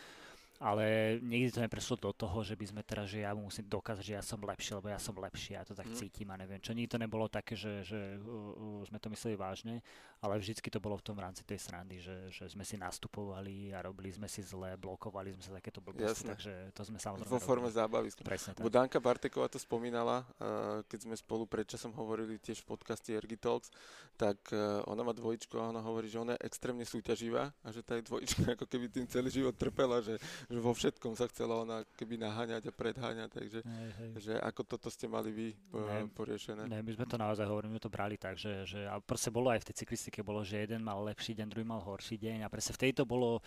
ale 0.62 1.16
nikdy 1.22 1.50
to 1.50 1.64
neprešlo 1.64 1.96
do 1.98 2.12
toho, 2.14 2.44
že 2.44 2.54
by 2.54 2.66
sme 2.70 2.82
teraz, 2.86 3.10
že 3.10 3.24
ja 3.24 3.34
mu 3.34 3.50
musím 3.50 3.66
dokázať, 3.66 4.04
že 4.04 4.14
ja 4.14 4.22
som 4.22 4.38
lepší, 4.38 4.78
lebo 4.78 4.88
ja 4.92 5.00
som 5.00 5.14
lepší, 5.16 5.58
ja 5.58 5.66
to 5.66 5.74
tak 5.74 5.90
mm. 5.90 5.96
cítim 5.98 6.28
a 6.30 6.38
neviem 6.38 6.62
čo. 6.62 6.70
Nikdy 6.70 6.90
to 6.90 7.02
nebolo 7.02 7.26
také, 7.26 7.58
že, 7.58 7.82
že 7.82 7.98
uh, 8.20 8.22
uh, 8.22 8.82
sme 8.86 9.02
to 9.02 9.10
mysleli 9.10 9.34
vážne, 9.34 9.82
ale 10.22 10.38
vždycky 10.38 10.70
to 10.70 10.78
bolo 10.78 10.94
v 10.94 11.02
tom 11.02 11.18
rámci 11.18 11.42
tej 11.42 11.58
srandy, 11.58 11.98
že, 11.98 12.30
že 12.30 12.46
sme 12.46 12.62
si 12.62 12.78
nastupovali 12.78 13.74
a 13.74 13.82
robili 13.82 14.14
sme 14.14 14.30
si 14.30 14.38
zle, 14.46 14.78
blokovali 14.78 15.34
sme 15.34 15.42
sa 15.42 15.52
takéto 15.58 15.82
blbosti, 15.82 16.22
Jasne. 16.22 16.30
takže 16.30 16.52
to 16.70 16.82
sme 16.86 16.98
samozrejme 17.02 17.32
Vo 17.32 17.42
forme 17.42 17.66
robili. 17.66 17.78
zábavy. 17.82 18.08
Presne 18.22 18.54
tak. 18.54 18.62
Danka 18.70 19.02
Barteková 19.02 19.50
to 19.50 19.58
spomínala, 19.58 20.22
uh, 20.38 20.86
keď 20.86 21.10
sme 21.10 21.14
spolu 21.18 21.42
predčasom 21.50 21.90
hovorili 21.90 22.38
tiež 22.38 22.62
v 22.62 22.70
podcaste 22.70 23.10
Ergi 23.10 23.34
Talks, 23.34 23.74
tak 24.14 24.38
uh, 24.54 24.86
ona 24.86 25.02
má 25.02 25.10
dvojičku 25.10 25.58
a 25.58 25.74
ona 25.74 25.82
hovorí, 25.82 26.06
že 26.06 26.22
ona 26.22 26.38
je 26.38 26.46
extrémne 26.46 26.86
súťaživá 26.86 27.50
a 27.50 27.68
že 27.74 27.82
tá 27.82 27.98
dvojička 27.98 28.46
ako 28.56 28.70
keby 28.70 28.86
tým 28.94 29.06
celý 29.10 29.26
život 29.32 29.58
trpela, 29.58 29.98
že 29.98 30.22
že 30.52 30.60
vo 30.60 30.76
všetkom 30.76 31.16
sa 31.16 31.24
chcela 31.32 31.64
ona 31.64 31.80
keby 31.96 32.20
naháňať 32.20 32.68
a 32.68 32.72
predháňať, 32.76 33.30
takže 33.32 33.58
hej, 33.64 33.90
hej. 33.96 34.10
že 34.20 34.32
ako 34.36 34.60
toto 34.68 34.92
ste 34.92 35.08
mali 35.08 35.32
vy 35.32 35.48
ne, 35.72 36.12
poriešené? 36.12 36.68
Ne, 36.68 36.84
my 36.84 36.92
sme 36.92 37.08
to 37.08 37.16
naozaj 37.16 37.48
hovorili, 37.48 37.72
my 37.72 37.80
to 37.80 37.88
brali 37.88 38.20
tak, 38.20 38.36
že, 38.36 38.68
že 38.68 38.84
a 38.84 39.00
proste 39.00 39.32
bolo 39.32 39.48
aj 39.48 39.64
v 39.64 39.66
tej 39.72 39.76
cyklistike 39.80 40.20
bolo, 40.20 40.44
že 40.44 40.60
jeden 40.60 40.84
mal 40.84 41.00
lepší 41.00 41.32
deň, 41.32 41.46
druhý 41.48 41.64
mal 41.64 41.80
horší 41.80 42.20
deň 42.20 42.44
a 42.44 42.52
presne 42.52 42.76
v 42.76 42.80
tejto 42.84 43.08
bolo, 43.08 43.40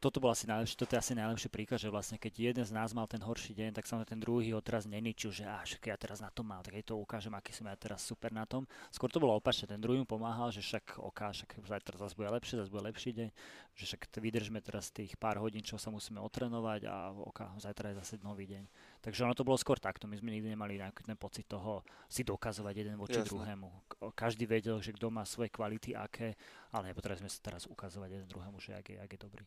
toto 0.00 0.16
bolo 0.16 0.32
asi 0.32 0.48
najlepšie, 0.48 0.80
toto 0.80 0.96
je 0.96 1.00
asi 1.04 1.12
najlepší 1.12 1.48
príklad, 1.52 1.76
že 1.76 1.92
vlastne 1.92 2.16
keď 2.16 2.32
jeden 2.56 2.64
z 2.64 2.72
nás 2.72 2.96
mal 2.96 3.04
ten 3.04 3.20
horší 3.20 3.52
deň, 3.52 3.76
tak 3.76 3.84
sa 3.84 4.00
ten 4.06 4.16
druhý 4.16 4.56
ho 4.56 4.64
teraz 4.64 4.88
neničil, 4.88 5.34
že 5.34 5.44
až 5.44 5.76
ja 5.82 5.96
teraz 6.00 6.24
na 6.24 6.32
tom 6.32 6.48
mám, 6.48 6.64
tak 6.64 6.72
jej 6.72 6.86
to 6.86 6.96
ukážem, 6.96 7.36
aký 7.36 7.52
som 7.52 7.68
ja 7.68 7.76
teraz 7.76 8.00
super 8.00 8.32
na 8.32 8.48
tom. 8.48 8.64
Skôr 8.88 9.12
to 9.12 9.20
bolo 9.20 9.36
opačne, 9.36 9.68
ten 9.68 9.82
druhý 9.82 10.00
mu 10.00 10.08
pomáhal, 10.08 10.48
že 10.48 10.62
však 10.64 11.02
oká, 11.02 11.36
však 11.36 11.60
zajtra 11.68 12.00
zase 12.00 12.14
bude 12.16 12.30
lepšie, 12.32 12.56
zase 12.62 12.72
bude 12.72 12.86
lepší 12.88 13.10
deň, 13.12 13.28
že 13.76 13.84
však 13.84 14.00
vydržme 14.20 14.60
teraz 14.62 14.92
tých 14.92 15.16
pár 15.18 15.40
hodín, 15.42 15.64
čo 15.64 15.80
sa 15.80 15.90
musíme 15.90 16.19
otrenovať 16.20 16.80
a 16.86 17.10
oka, 17.12 17.56
zajtra 17.58 17.92
je 17.92 18.00
zase 18.04 18.14
nový 18.20 18.46
deň. 18.46 18.64
Takže 19.00 19.24
ono 19.24 19.34
to 19.34 19.42
bolo 19.42 19.56
skôr 19.56 19.80
takto. 19.80 20.04
My 20.04 20.16
sme 20.20 20.32
nikdy 20.32 20.52
nemali 20.52 20.76
ten 21.04 21.16
pocit 21.16 21.48
toho 21.48 21.82
si 22.06 22.22
dokazovať 22.22 22.74
jeden 22.76 22.96
voči 23.00 23.20
Jasne. 23.20 23.32
druhému. 23.32 23.68
Každý 24.12 24.44
vedel, 24.44 24.78
že 24.84 24.92
kto 24.94 25.08
má 25.08 25.24
svoje 25.24 25.48
kvality, 25.48 25.96
aké, 25.96 26.36
ale 26.70 26.92
nepotrebujeme 26.92 27.32
sa 27.32 27.40
teraz 27.40 27.64
ukazovať 27.66 28.08
jeden 28.20 28.28
druhému, 28.28 28.60
že 28.60 28.76
ak 28.76 28.86
je, 28.92 28.96
ak 29.00 29.10
je 29.10 29.20
dobrý. 29.20 29.44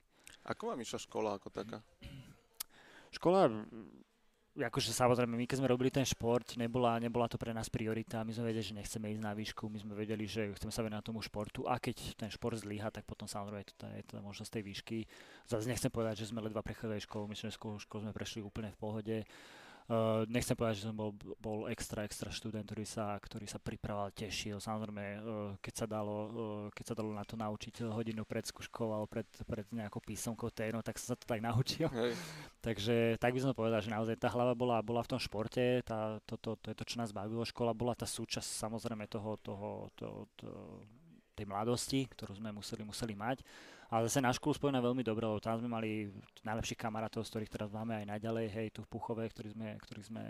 Ako 0.50 0.74
vám 0.74 0.82
išla 0.82 1.00
škola 1.00 1.30
ako 1.38 1.48
taká? 1.54 1.80
Škola 3.14 3.50
akože 4.54 4.94
samozrejme, 4.94 5.34
my 5.34 5.46
keď 5.50 5.58
sme 5.66 5.72
robili 5.72 5.90
ten 5.90 6.06
šport, 6.06 6.54
nebola, 6.62 7.02
nebola 7.02 7.26
to 7.26 7.42
pre 7.42 7.50
nás 7.50 7.74
priorita, 7.74 8.22
my 8.22 8.30
sme 8.30 8.54
vedeli, 8.54 8.62
že 8.62 8.78
nechceme 8.78 9.10
ísť 9.10 9.24
na 9.26 9.34
výšku, 9.34 9.66
my 9.66 9.82
sme 9.82 9.94
vedeli, 9.98 10.30
že 10.30 10.54
chceme 10.54 10.70
sa 10.70 10.86
venovať 10.86 11.10
tomu 11.10 11.26
športu 11.26 11.66
a 11.66 11.82
keď 11.82 12.14
ten 12.14 12.30
šport 12.30 12.54
zlyha, 12.62 12.94
tak 12.94 13.02
potom 13.10 13.26
samozrejme 13.26 13.66
to, 13.74 13.90
je 13.90 14.04
to 14.06 14.22
možnosť 14.22 14.54
tej 14.54 14.64
výšky. 14.70 14.98
Zase 15.50 15.66
nechcem 15.66 15.90
povedať, 15.90 16.22
že 16.22 16.30
sme 16.30 16.46
ledva 16.46 16.62
prechádzali 16.62 17.02
školu, 17.02 17.34
myslím, 17.34 17.50
že 17.50 17.58
školu, 17.58 17.76
školu 17.82 18.00
sme 18.06 18.14
prešli 18.14 18.40
úplne 18.46 18.70
v 18.70 18.78
pohode. 18.78 19.18
Uh, 19.84 20.24
nechcem 20.32 20.56
povedať, 20.56 20.80
že 20.80 20.88
som 20.88 20.96
bol, 20.96 21.12
bol 21.44 21.68
extra, 21.68 22.08
extra 22.08 22.32
študent, 22.32 22.64
ktorý 22.64 22.88
sa, 22.88 23.20
ktorý 23.20 23.44
sa 23.44 23.60
pripravoval, 23.60 24.16
tešil. 24.16 24.56
Samozrejme, 24.64 25.06
uh, 25.20 25.52
keď, 25.60 25.74
sa 25.76 25.86
dalo, 25.86 26.16
uh, 26.16 26.66
keď 26.72 26.86
sa 26.88 26.96
dalo 26.96 27.12
na 27.12 27.28
to 27.28 27.36
naučiť 27.36 27.84
hodinu 27.92 28.24
pred 28.24 28.48
skúškou 28.48 28.88
alebo 28.96 29.12
pred, 29.12 29.28
pred 29.44 29.68
nejakou 29.76 30.00
písomkou 30.00 30.48
téno, 30.56 30.80
tak 30.80 30.96
som 30.96 31.14
sa 31.14 31.20
to 31.20 31.28
tak 31.28 31.44
naučil. 31.44 31.92
Hej. 31.92 32.16
Takže 32.66 33.20
tak 33.20 33.36
by 33.36 33.40
som 33.44 33.52
povedal, 33.52 33.84
že 33.84 33.92
naozaj 33.92 34.16
tá 34.16 34.32
hlava 34.32 34.56
bola, 34.56 34.80
bola 34.80 35.04
v 35.04 35.12
tom 35.12 35.20
športe, 35.20 35.84
tá, 35.84 36.16
to, 36.24 36.40
to, 36.40 36.56
to, 36.64 36.72
je 36.72 36.76
to, 36.80 36.88
čo 36.88 36.96
nás 37.04 37.12
bavilo. 37.12 37.44
Škola 37.44 37.76
bola 37.76 37.92
tá 37.92 38.08
súčasť 38.08 38.48
samozrejme 38.64 39.04
toho, 39.12 39.36
toho, 39.44 39.92
toho, 40.00 40.32
toho 40.40 40.80
tej 41.34 41.50
mladosti, 41.50 42.06
ktorú 42.08 42.38
sme 42.38 42.54
museli, 42.54 42.86
museli 42.86 43.18
mať. 43.18 43.42
Ale 43.94 44.10
zase 44.10 44.26
na 44.26 44.34
školu 44.34 44.58
spojená 44.58 44.82
veľmi 44.82 45.06
dobre, 45.06 45.22
lebo 45.30 45.38
tam 45.38 45.62
sme 45.62 45.70
mali 45.70 46.10
najlepších 46.42 46.82
kamarátov, 46.82 47.22
z 47.22 47.30
ktorých 47.30 47.54
teraz 47.54 47.70
máme 47.70 48.02
aj 48.02 48.18
naďalej, 48.18 48.50
hej, 48.50 48.68
tu 48.74 48.82
v 48.82 48.90
Puchove, 48.90 49.22
ktorí 49.30 49.54
sme, 49.54 49.78
ktorí 49.78 50.02
sme, 50.02 50.24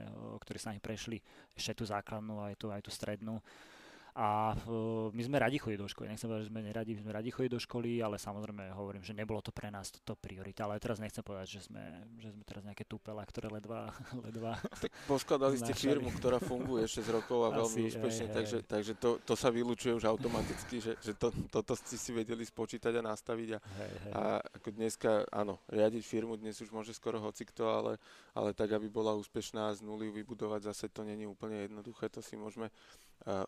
ktorí 0.44 0.58
sa 0.60 0.76
nami 0.76 0.84
prešli 0.84 1.24
ešte 1.56 1.80
tú 1.80 1.88
základnú, 1.88 2.44
aj 2.44 2.60
tú, 2.60 2.68
aj 2.76 2.84
tú 2.84 2.92
strednú. 2.92 3.40
A 4.14 4.54
uh, 4.54 5.10
my 5.10 5.22
sme 5.26 5.42
radi 5.42 5.58
chodili 5.58 5.82
do 5.82 5.90
školy. 5.90 6.06
Nechcem 6.06 6.30
povedať, 6.30 6.46
že 6.46 6.52
sme 6.54 6.62
neradi, 6.62 6.92
my 6.94 7.02
sme 7.02 7.14
radi 7.18 7.30
chodili 7.34 7.50
do 7.50 7.62
školy, 7.62 7.98
ale 7.98 8.22
samozrejme 8.22 8.70
hovorím, 8.78 9.02
že 9.02 9.18
nebolo 9.18 9.42
to 9.42 9.50
pre 9.50 9.74
nás 9.74 9.90
toto 9.90 10.14
priorita. 10.14 10.70
Ale 10.70 10.78
teraz 10.78 11.02
nechcem 11.02 11.26
povedať, 11.26 11.58
že 11.58 11.62
sme, 11.66 11.82
že 12.22 12.30
sme 12.30 12.46
teraz 12.46 12.62
nejaké 12.62 12.86
tupela, 12.86 13.26
ktoré 13.26 13.50
ledva... 13.50 13.90
ledva 14.26 14.62
tak 14.78 14.94
poskladali 15.10 15.58
ste 15.58 15.74
firmu, 15.74 16.14
ktorá 16.14 16.38
funguje 16.38 16.86
6 16.86 17.10
rokov 17.10 17.40
a 17.42 17.50
veľmi 17.58 17.90
Asi, 17.90 17.90
úspešne, 17.90 18.28
hej, 18.30 18.36
takže, 18.38 18.58
hej. 18.62 18.70
takže 18.70 18.94
to, 19.02 19.10
to 19.26 19.34
sa 19.34 19.50
vylúčuje 19.50 19.98
už 19.98 20.06
automaticky, 20.06 20.78
že, 20.78 20.94
že 21.02 21.18
to, 21.18 21.34
toto 21.50 21.74
ste 21.74 21.98
si 21.98 22.14
vedeli 22.14 22.46
spočítať 22.46 22.94
a 22.94 23.02
nastaviť. 23.02 23.50
A, 23.56 23.60
hej, 23.60 23.94
hej. 23.98 24.12
a 24.14 24.22
ako 24.62 24.70
dneska, 24.78 25.26
áno, 25.34 25.58
riadiť 25.74 26.04
firmu 26.06 26.38
dnes 26.38 26.62
už 26.62 26.70
môže 26.70 26.94
skoro 26.94 27.18
hocikto, 27.18 27.66
ale, 27.66 27.98
ale 28.38 28.54
tak, 28.54 28.78
aby 28.78 28.86
bola 28.94 29.18
úspešná 29.18 29.74
z 29.74 29.82
nuly 29.82 30.14
vybudovať, 30.14 30.70
zase 30.70 30.86
to 30.94 31.02
není 31.02 31.26
úplne 31.26 31.66
jednoduché, 31.66 32.14
to 32.14 32.22
si 32.22 32.38
môžeme 32.38 32.70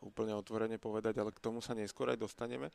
úplne 0.04 0.32
otvorene 0.36 0.80
povedať, 0.80 1.20
ale 1.20 1.36
k 1.36 1.44
tomu 1.44 1.60
sa 1.60 1.76
neskôr 1.76 2.08
aj 2.12 2.20
dostaneme. 2.20 2.72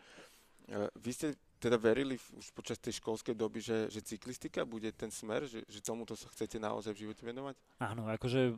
Vy 1.00 1.10
ste 1.10 1.28
teda 1.58 1.76
verili 1.76 2.14
už 2.14 2.54
počas 2.54 2.78
tej 2.78 3.02
školskej 3.02 3.34
doby, 3.34 3.58
že, 3.60 3.90
že 3.90 4.00
cyklistika 4.04 4.62
bude 4.62 4.92
ten 4.94 5.10
smer, 5.10 5.44
že, 5.44 5.66
že 5.66 5.80
tomuto 5.82 6.14
sa 6.14 6.30
chcete 6.30 6.62
naozaj 6.62 6.94
v 6.94 7.02
živote 7.08 7.26
venovať? 7.26 7.56
Áno, 7.82 8.06
akože 8.06 8.54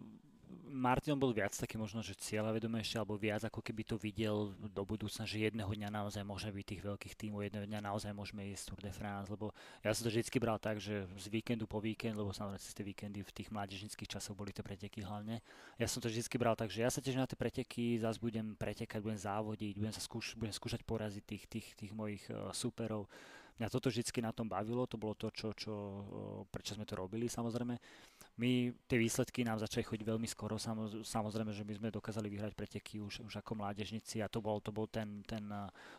Martin 0.73 1.15
bol 1.21 1.31
viac 1.37 1.53
taký 1.53 1.77
možno, 1.77 2.01
že 2.01 2.17
cieľavedomejší, 2.17 2.97
alebo 2.97 3.15
viac 3.21 3.45
ako 3.45 3.61
keby 3.61 3.83
to 3.85 3.97
videl 4.01 4.51
do 4.57 4.83
budúcna, 4.83 5.29
že 5.29 5.49
jedného 5.49 5.69
dňa 5.69 5.93
naozaj 5.93 6.25
môže 6.25 6.49
byť 6.49 6.67
tých 6.67 6.83
veľkých 6.83 7.15
tímov, 7.15 7.45
jedného 7.45 7.67
dňa 7.69 7.81
naozaj 7.85 8.11
môžeme 8.17 8.49
ísť 8.51 8.73
Tour 8.73 8.81
de 8.81 8.93
France, 8.93 9.29
lebo 9.29 9.53
ja 9.85 9.93
som 9.93 10.05
to 10.05 10.11
vždy 10.11 10.27
bral 10.41 10.57
tak, 10.57 10.81
že 10.81 11.05
z 11.17 11.27
víkendu 11.29 11.69
po 11.69 11.79
víkend, 11.79 12.17
lebo 12.17 12.33
samozrejme 12.33 12.65
cez 12.65 12.73
tie 12.73 12.85
víkendy 12.85 13.21
v 13.21 13.33
tých 13.33 13.49
mládežnických 13.53 14.11
časoch 14.19 14.35
boli 14.35 14.51
tie 14.51 14.65
preteky 14.65 15.05
hlavne. 15.05 15.45
Ja 15.77 15.87
som 15.87 16.01
to 16.01 16.09
vždy 16.09 16.25
bral 16.41 16.57
tak, 16.57 16.73
že 16.73 16.83
ja 16.83 16.91
sa 16.91 17.05
tiež 17.05 17.21
na 17.21 17.29
tie 17.29 17.37
preteky 17.37 18.01
zase 18.01 18.17
budem 18.19 18.57
pretekať, 18.57 18.99
budem 19.05 19.21
závodiť, 19.21 19.77
budem, 19.77 19.95
sa 19.95 20.01
skúš, 20.01 20.35
budem 20.35 20.57
skúšať 20.57 20.81
poraziť 20.83 21.25
tých, 21.25 21.45
tých, 21.47 21.69
tých 21.77 21.93
mojich 21.93 22.25
uh, 22.33 22.51
superov. 22.51 23.07
Mňa 23.61 23.69
toto 23.69 23.93
vždy 23.93 24.03
na 24.25 24.33
tom 24.33 24.49
bavilo, 24.49 24.89
to 24.89 24.97
bolo 24.97 25.13
to, 25.15 25.29
čo, 25.29 25.53
čo, 25.53 25.73
prečo 26.49 26.73
sme 26.75 26.89
to 26.89 26.97
robili 26.97 27.29
samozrejme. 27.29 27.77
My, 28.41 28.73
tie 28.89 28.97
výsledky 28.97 29.45
nám 29.45 29.61
začali 29.61 29.85
chodiť 29.85 30.09
veľmi 30.09 30.25
skoro, 30.25 30.57
samozrejme, 31.05 31.53
že 31.53 31.69
my 31.69 31.75
sme 31.77 31.89
dokázali 31.93 32.33
vyhrať 32.33 32.57
preteky 32.57 32.97
už, 32.97 33.29
už 33.29 33.45
ako 33.45 33.61
mládežníci 33.61 34.25
a 34.25 34.29
to 34.33 34.41
bol, 34.41 34.57
to 34.57 34.73
bol 34.73 34.89
ten, 34.89 35.21
ten, 35.29 35.45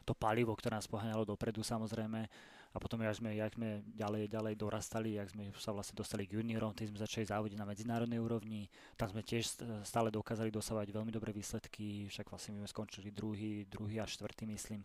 to 0.02 0.18
palivo, 0.18 0.50
ktoré 0.58 0.82
nás 0.82 0.90
poháňalo 0.90 1.30
dopredu 1.30 1.62
samozrejme. 1.62 2.25
A 2.74 2.82
potom, 2.82 2.98
jak 3.06 3.22
sme, 3.22 3.38
jak 3.38 3.54
sme 3.54 3.86
ďalej, 3.94 4.34
ďalej 4.34 4.54
dorastali, 4.58 5.22
jak 5.22 5.30
sme 5.30 5.54
sa 5.62 5.70
vlastne 5.70 5.94
dostali 5.94 6.25
k 6.25 6.42
juniorom, 6.42 6.74
tým 6.74 6.90
sme 6.90 7.06
začali 7.06 7.30
závodiť 7.30 7.54
na 7.54 7.70
medzinárodnej 7.70 8.18
úrovni. 8.18 8.66
Tam 8.98 9.13
sme 9.13 9.22
tiež 9.22 9.62
stále 9.86 10.10
dokázali 10.10 10.50
dosávať 10.50 10.90
veľmi 10.90 11.13
dobré 11.13 11.30
výsledky, 11.30 12.10
však 12.10 12.34
vlastne 12.34 12.58
my 12.58 12.66
sme 12.66 12.74
skončili 12.74 13.13
druhý, 13.13 13.70
druhý 13.70 14.02
a 14.02 14.10
štvrtý, 14.10 14.50
myslím 14.50 14.82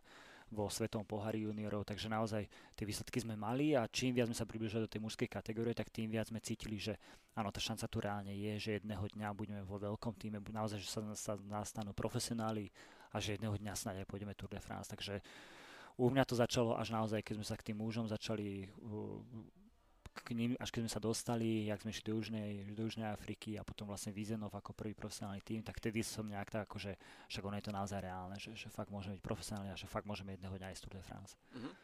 vo 0.49 0.69
Svetom 0.73 1.05
pohári 1.05 1.45
juniorov, 1.45 1.85
takže 1.85 2.09
naozaj 2.09 2.49
tie 2.73 2.85
výsledky 2.88 3.21
sme 3.21 3.37
mali 3.37 3.76
a 3.76 3.85
čím 3.88 4.17
viac 4.17 4.33
sme 4.33 4.38
sa 4.38 4.49
približili 4.49 4.85
do 4.85 4.90
tej 4.90 5.05
mužskej 5.05 5.28
kategórie, 5.28 5.76
tak 5.76 5.93
tým 5.93 6.09
viac 6.09 6.33
sme 6.33 6.40
cítili, 6.40 6.81
že 6.81 6.97
áno, 7.37 7.52
tá 7.52 7.61
šanca 7.61 7.85
tu 7.85 7.99
reálne 8.00 8.33
je, 8.33 8.52
že 8.57 8.71
jedného 8.81 9.05
dňa 9.12 9.28
budeme 9.37 9.61
vo 9.61 9.76
veľkom 9.76 10.17
týme, 10.17 10.40
naozaj, 10.40 10.81
že 10.81 10.88
sa, 10.88 11.00
sa 11.13 11.34
nastanú 11.37 11.93
profesionáli 11.93 12.73
a 13.13 13.21
že 13.21 13.37
jedného 13.37 13.56
dňa 13.61 13.73
snáď 13.76 13.97
aj 14.04 14.08
pôjdeme 14.08 14.32
Tour 14.32 14.49
de 14.49 14.61
France, 14.61 14.89
takže 14.89 15.21
u 15.99 16.08
mňa 16.08 16.25
to 16.25 16.39
začalo 16.39 16.78
až 16.78 16.95
naozaj, 16.95 17.21
keď 17.21 17.34
sme 17.43 17.47
sa 17.47 17.56
k 17.58 17.67
tým 17.73 17.76
mužom 17.82 18.06
začali 18.06 18.71
k 20.23 20.37
ním, 20.37 20.52
až 20.59 20.71
keď 20.71 20.81
sme 20.87 20.93
sa 20.93 21.02
dostali, 21.02 21.69
jak 21.69 21.83
sme 21.83 21.91
išli 21.91 22.04
do 22.07 22.15
Južnej, 22.19 22.50
do 22.73 22.83
Južnej 22.87 23.09
Afriky 23.09 23.57
a 23.59 23.67
potom 23.67 23.89
vlastne 23.89 24.15
Vizenov 24.15 24.54
ako 24.54 24.73
prvý 24.73 24.95
profesionálny 24.95 25.43
tým, 25.43 25.61
tak 25.67 25.78
vtedy 25.78 26.00
som 26.07 26.26
nejak 26.26 26.49
tak 26.49 26.71
akože, 26.71 26.97
však 27.28 27.43
ono 27.45 27.57
je 27.59 27.67
to 27.67 27.73
naozaj 27.73 27.99
reálne, 28.02 28.37
že, 28.39 28.54
že 28.54 28.69
fakt 28.71 28.93
môžeme 28.93 29.17
byť 29.19 29.25
profesionálni 29.25 29.71
a 29.75 29.81
že 29.81 29.91
fakt 29.91 30.07
môžeme 30.07 30.37
jedného 30.37 30.54
dňa 30.54 30.73
ísť 30.73 30.83
Tour 30.87 30.95
de 30.97 31.04
France. 31.04 31.33
Mm-hmm. 31.54 31.75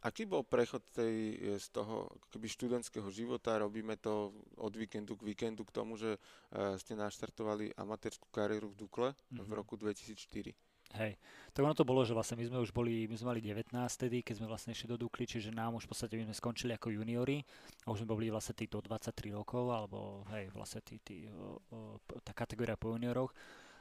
Aký 0.00 0.24
bol 0.24 0.40
prechod 0.48 0.80
tej, 0.96 1.36
z 1.60 1.66
toho 1.76 2.08
keby 2.32 2.48
študentského 2.48 3.04
života? 3.12 3.60
Robíme 3.60 4.00
to 4.00 4.32
od 4.56 4.72
víkendu 4.72 5.12
k 5.12 5.28
víkendu 5.28 5.60
k 5.68 5.76
tomu, 5.76 6.00
že 6.00 6.16
uh, 6.16 6.72
ste 6.80 6.96
naštartovali 6.96 7.76
amatérskú 7.76 8.32
kariéru 8.32 8.72
v 8.72 8.80
Dukle 8.80 9.08
mm-hmm. 9.12 9.44
v 9.44 9.50
roku 9.52 9.76
2004. 9.76 10.56
Hej. 10.90 11.14
Tak 11.54 11.62
ono 11.62 11.74
to 11.74 11.86
bolo, 11.86 12.02
že 12.02 12.14
vlastne 12.14 12.34
my 12.34 12.46
sme 12.50 12.58
už 12.62 12.74
boli, 12.74 13.06
my 13.06 13.14
sme 13.14 13.34
mali 13.34 13.40
19 13.42 13.74
tedy, 13.94 14.26
keď 14.26 14.42
sme 14.42 14.50
vlastne 14.50 14.74
išli 14.74 14.90
do 14.90 14.98
Dukly, 14.98 15.26
čiže 15.26 15.54
nám 15.54 15.78
už 15.78 15.86
v 15.86 15.90
podstate 15.94 16.14
my 16.18 16.26
sme 16.30 16.34
skončili 16.34 16.74
ako 16.74 16.94
juniori 16.94 17.42
a 17.86 17.94
už 17.94 18.02
sme 18.02 18.10
boli 18.10 18.26
vlastne 18.30 18.58
tí 18.58 18.66
do 18.66 18.82
23 18.82 19.34
rokov, 19.34 19.70
alebo 19.70 20.26
hej, 20.34 20.50
vlastne 20.50 20.82
tí, 20.82 20.98
tí, 20.98 21.30
o, 21.30 21.62
o, 21.70 21.78
tá 22.26 22.34
kategória 22.34 22.74
po 22.74 22.90
junioroch. 22.90 23.30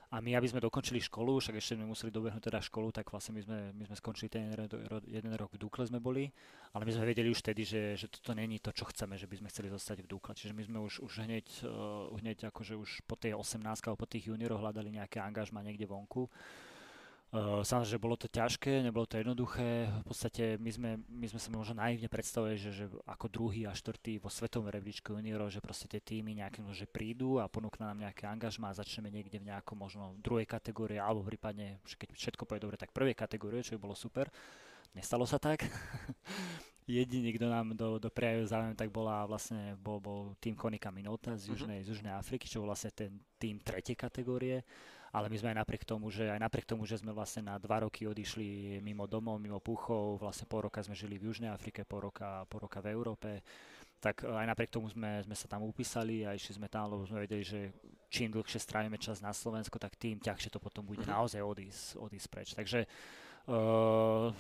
A 0.10 0.26
my, 0.26 0.34
aby 0.34 0.50
sme 0.50 0.58
dokončili 0.58 0.98
školu, 0.98 1.38
však 1.38 1.62
ešte 1.62 1.78
sme 1.78 1.86
museli 1.86 2.10
dobehnúť 2.10 2.50
teda 2.50 2.58
školu, 2.66 2.90
tak 2.90 3.14
vlastne 3.14 3.38
my 3.38 3.46
sme, 3.46 3.58
my 3.78 3.84
sme 3.86 3.94
skončili 4.02 4.26
ten 4.26 4.50
jeden 5.06 5.34
rok 5.38 5.54
v 5.54 5.62
Dukle 5.62 5.86
sme 5.86 6.02
boli, 6.02 6.26
ale 6.74 6.82
my 6.82 6.92
sme 6.98 7.14
vedeli 7.14 7.30
už 7.30 7.46
vtedy, 7.46 7.62
že, 7.62 7.94
že 7.94 8.10
toto 8.10 8.34
není 8.34 8.58
to, 8.58 8.74
čo 8.74 8.90
chceme, 8.90 9.22
že 9.22 9.30
by 9.30 9.38
sme 9.38 9.54
chceli 9.54 9.70
zostať 9.70 10.02
v 10.02 10.10
Dukle. 10.10 10.34
Čiže 10.34 10.58
my 10.58 10.64
sme 10.66 10.78
už, 10.82 11.06
už 11.06 11.14
hneď, 11.30 11.46
uh, 11.62 12.10
hneď 12.18 12.50
akože 12.50 12.74
už 12.74 13.06
po 13.06 13.22
tej 13.22 13.38
18 13.38 13.62
alebo 13.62 14.02
po 14.02 14.10
tých 14.10 14.34
junioroch 14.34 14.58
hľadali 14.58 14.98
nejaké 14.98 15.22
angažma 15.22 15.62
niekde 15.62 15.86
vonku. 15.86 16.26
Uh, 17.30 17.62
samozrejme, 17.62 17.94
že 17.94 18.02
bolo 18.02 18.18
to 18.18 18.26
ťažké, 18.26 18.82
nebolo 18.82 19.06
to 19.06 19.22
jednoduché. 19.22 19.86
V 20.02 20.06
podstate 20.10 20.58
my 20.58 20.72
sme, 20.74 20.90
my 21.06 21.26
sme 21.30 21.38
sa 21.38 21.54
možno 21.54 21.78
naivne 21.78 22.10
predstavili, 22.10 22.58
že, 22.58 22.74
že 22.74 22.86
ako 23.06 23.30
druhý 23.30 23.70
a 23.70 23.78
štvrtý 23.78 24.18
vo 24.18 24.34
svetovom 24.34 24.66
rebríčku 24.66 25.14
juniorov, 25.14 25.54
že 25.54 25.62
proste 25.62 25.86
tie 25.86 26.02
týmy 26.02 26.42
nejaké 26.42 26.66
že 26.74 26.90
prídu 26.90 27.38
a 27.38 27.46
ponúknú 27.46 27.86
nám 27.86 28.02
nejaké 28.02 28.26
angažma 28.26 28.74
a 28.74 28.78
začneme 28.82 29.14
niekde 29.14 29.38
v 29.38 29.46
nejakom 29.46 29.78
možno 29.78 30.18
druhej 30.26 30.50
kategórii 30.50 30.98
alebo 30.98 31.22
prípadne, 31.22 31.78
keď 31.86 32.18
všetko 32.18 32.50
pôjde 32.50 32.66
dobre, 32.66 32.82
tak 32.82 32.90
prvej 32.98 33.14
kategórie, 33.14 33.62
čo 33.62 33.78
by 33.78 33.86
bolo 33.86 33.94
super. 33.94 34.26
Nestalo 34.98 35.30
sa 35.30 35.38
tak. 35.38 35.70
Jediný, 36.90 37.38
kto 37.38 37.46
nám 37.46 37.78
do, 37.78 38.02
do 38.02 38.10
prejavil 38.10 38.50
záujem, 38.50 38.74
tak 38.74 38.90
bola 38.90 39.30
vlastne, 39.30 39.78
bol, 39.78 40.02
bol 40.02 40.34
tým 40.42 40.58
Konika 40.58 40.90
Minota 40.90 41.38
z 41.38 41.46
mhm. 41.46 41.50
Južnej, 41.54 41.78
mm-hmm. 41.78 41.86
z 41.86 41.92
Južnej 41.94 42.14
Afriky, 42.18 42.50
čo 42.50 42.66
bol 42.66 42.74
vlastne 42.74 42.90
ten 42.90 43.22
tým 43.38 43.62
tretej 43.62 43.94
kategórie 43.94 44.66
ale 45.10 45.26
my 45.30 45.38
sme 45.42 45.50
aj 45.54 45.58
napriek 45.66 45.84
tomu, 45.86 46.14
že 46.14 46.30
aj 46.30 46.40
napriek 46.40 46.70
tomu, 46.70 46.86
že 46.86 47.02
sme 47.02 47.10
vlastne 47.10 47.50
na 47.50 47.58
dva 47.58 47.82
roky 47.82 48.06
odišli 48.06 48.78
mimo 48.86 49.10
domov, 49.10 49.42
mimo 49.42 49.58
puchov, 49.58 50.22
vlastne 50.22 50.46
pol 50.46 50.70
roka 50.70 50.86
sme 50.86 50.94
žili 50.94 51.18
v 51.18 51.34
Južnej 51.34 51.50
Afrike, 51.50 51.82
pol 51.82 52.10
roka, 52.10 52.46
pol 52.46 52.70
roka 52.70 52.78
v 52.78 52.94
Európe, 52.94 53.42
tak 54.00 54.24
aj 54.24 54.46
napriek 54.48 54.72
tomu 54.72 54.88
sme, 54.88 55.20
sme 55.26 55.36
sa 55.36 55.50
tam 55.50 55.66
upísali 55.66 56.24
a 56.24 56.38
išli 56.38 56.56
sme 56.56 56.72
tam, 56.72 56.94
lebo 56.94 57.04
sme 57.04 57.26
vedeli, 57.26 57.44
že 57.44 57.74
čím 58.08 58.32
dlhšie 58.32 58.62
strávime 58.62 58.96
čas 59.02 59.20
na 59.20 59.36
Slovensku, 59.36 59.76
tak 59.76 59.98
tým 60.00 60.22
ťažšie 60.22 60.54
to 60.54 60.62
potom 60.62 60.86
bude 60.86 61.04
mhm. 61.04 61.12
naozaj 61.12 61.42
odísť, 61.42 61.98
odísť 61.98 62.28
preč. 62.30 62.50
Takže 62.54 62.86
uh, 63.50 64.32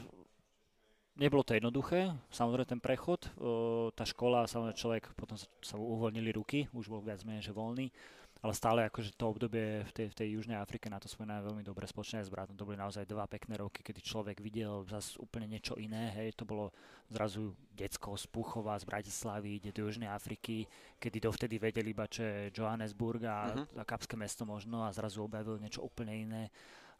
nebolo 1.19 1.43
to 1.43 1.57
jednoduché, 1.57 2.13
samozrejme 2.31 2.77
ten 2.77 2.81
prechod, 2.81 3.27
uh, 3.41 3.89
tá 3.91 4.07
škola, 4.07 4.47
samozrejme 4.47 4.79
človek, 4.79 5.03
potom 5.17 5.35
sa, 5.35 5.49
sa 5.59 5.75
uvoľnili 5.75 6.29
ruky, 6.31 6.69
už 6.71 6.87
bol 6.87 7.03
viac 7.03 7.25
menej, 7.25 7.49
že 7.49 7.57
voľný 7.57 7.91
ale 8.39 8.55
stále 8.55 8.87
akože 8.87 9.19
to 9.19 9.27
obdobie 9.27 9.83
v 9.83 9.91
tej, 9.91 10.07
v 10.11 10.15
tej 10.15 10.27
Južnej 10.39 10.55
Afrike 10.55 10.87
na 10.87 10.95
to 10.95 11.11
spomínam 11.11 11.43
veľmi 11.43 11.59
dobre 11.59 11.83
spoločne 11.83 12.23
s 12.23 12.31
bratom. 12.31 12.55
To 12.55 12.63
boli 12.63 12.79
naozaj 12.79 13.03
dva 13.03 13.27
pekné 13.27 13.59
roky, 13.59 13.83
kedy 13.83 13.99
človek 13.99 14.39
videl 14.39 14.87
zase 14.87 15.19
úplne 15.19 15.43
niečo 15.43 15.75
iné. 15.75 16.07
Hej, 16.15 16.39
to 16.39 16.47
bolo 16.47 16.71
zrazu 17.11 17.51
decko 17.75 18.15
z 18.15 18.31
Puchova, 18.31 18.79
z 18.79 18.87
Bratislavy, 18.87 19.59
ide 19.59 19.75
do 19.75 19.91
Južnej 19.91 20.07
Afriky, 20.07 20.63
kedy 20.95 21.19
dovtedy 21.19 21.59
vedeli 21.59 21.91
iba, 21.91 22.07
čo 22.07 22.23
je 22.23 22.55
Johannesburg 22.55 23.27
a, 23.27 23.51
uh-huh. 23.51 23.75
a 23.75 23.83
Kapské 23.83 24.15
mesto 24.15 24.47
možno 24.47 24.87
a 24.87 24.95
zrazu 24.95 25.19
objavil 25.19 25.59
niečo 25.59 25.83
úplne 25.83 26.15
iné 26.15 26.43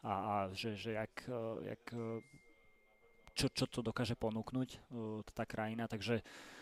a, 0.04 0.12
a 0.12 0.34
že, 0.52 0.76
že 0.76 1.00
jak, 1.00 1.24
jak 1.64 1.84
čo, 3.32 3.46
čo 3.48 3.64
to 3.64 3.80
dokáže 3.80 4.12
ponúknuť 4.12 4.92
tá 5.32 5.48
krajina, 5.48 5.88
takže 5.88 6.20
Uh, 6.20 6.59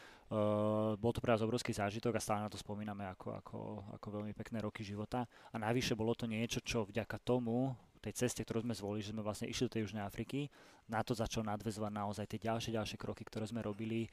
bol 1.00 1.12
to 1.12 1.24
pre 1.24 1.32
nás 1.32 1.40
obrovský 1.40 1.72
zážitok 1.72 2.16
a 2.16 2.24
stále 2.24 2.44
na 2.44 2.52
to 2.52 2.60
spomíname 2.60 3.08
ako, 3.08 3.40
ako, 3.40 3.58
ako 3.96 4.06
veľmi 4.20 4.36
pekné 4.36 4.60
roky 4.60 4.84
života. 4.84 5.24
A 5.52 5.56
navyše 5.56 5.96
bolo 5.96 6.12
to 6.12 6.28
niečo, 6.28 6.60
čo 6.60 6.84
vďaka 6.84 7.16
tomu, 7.24 7.72
tej 7.98 8.14
ceste, 8.14 8.46
ktorú 8.46 8.62
sme 8.62 8.78
zvolili, 8.78 9.02
že 9.04 9.12
sme 9.12 9.26
vlastne 9.26 9.50
išli 9.50 9.66
do 9.66 9.74
tej 9.74 9.82
Južnej 9.90 10.06
Afriky, 10.06 10.46
na 10.88 11.02
to 11.02 11.12
začal 11.12 11.42
nadvezovať 11.44 11.92
naozaj 11.92 12.26
tie 12.30 12.40
ďalšie, 12.40 12.70
ďalšie 12.78 12.96
kroky, 12.96 13.26
ktoré 13.26 13.44
sme 13.44 13.60
robili, 13.60 14.06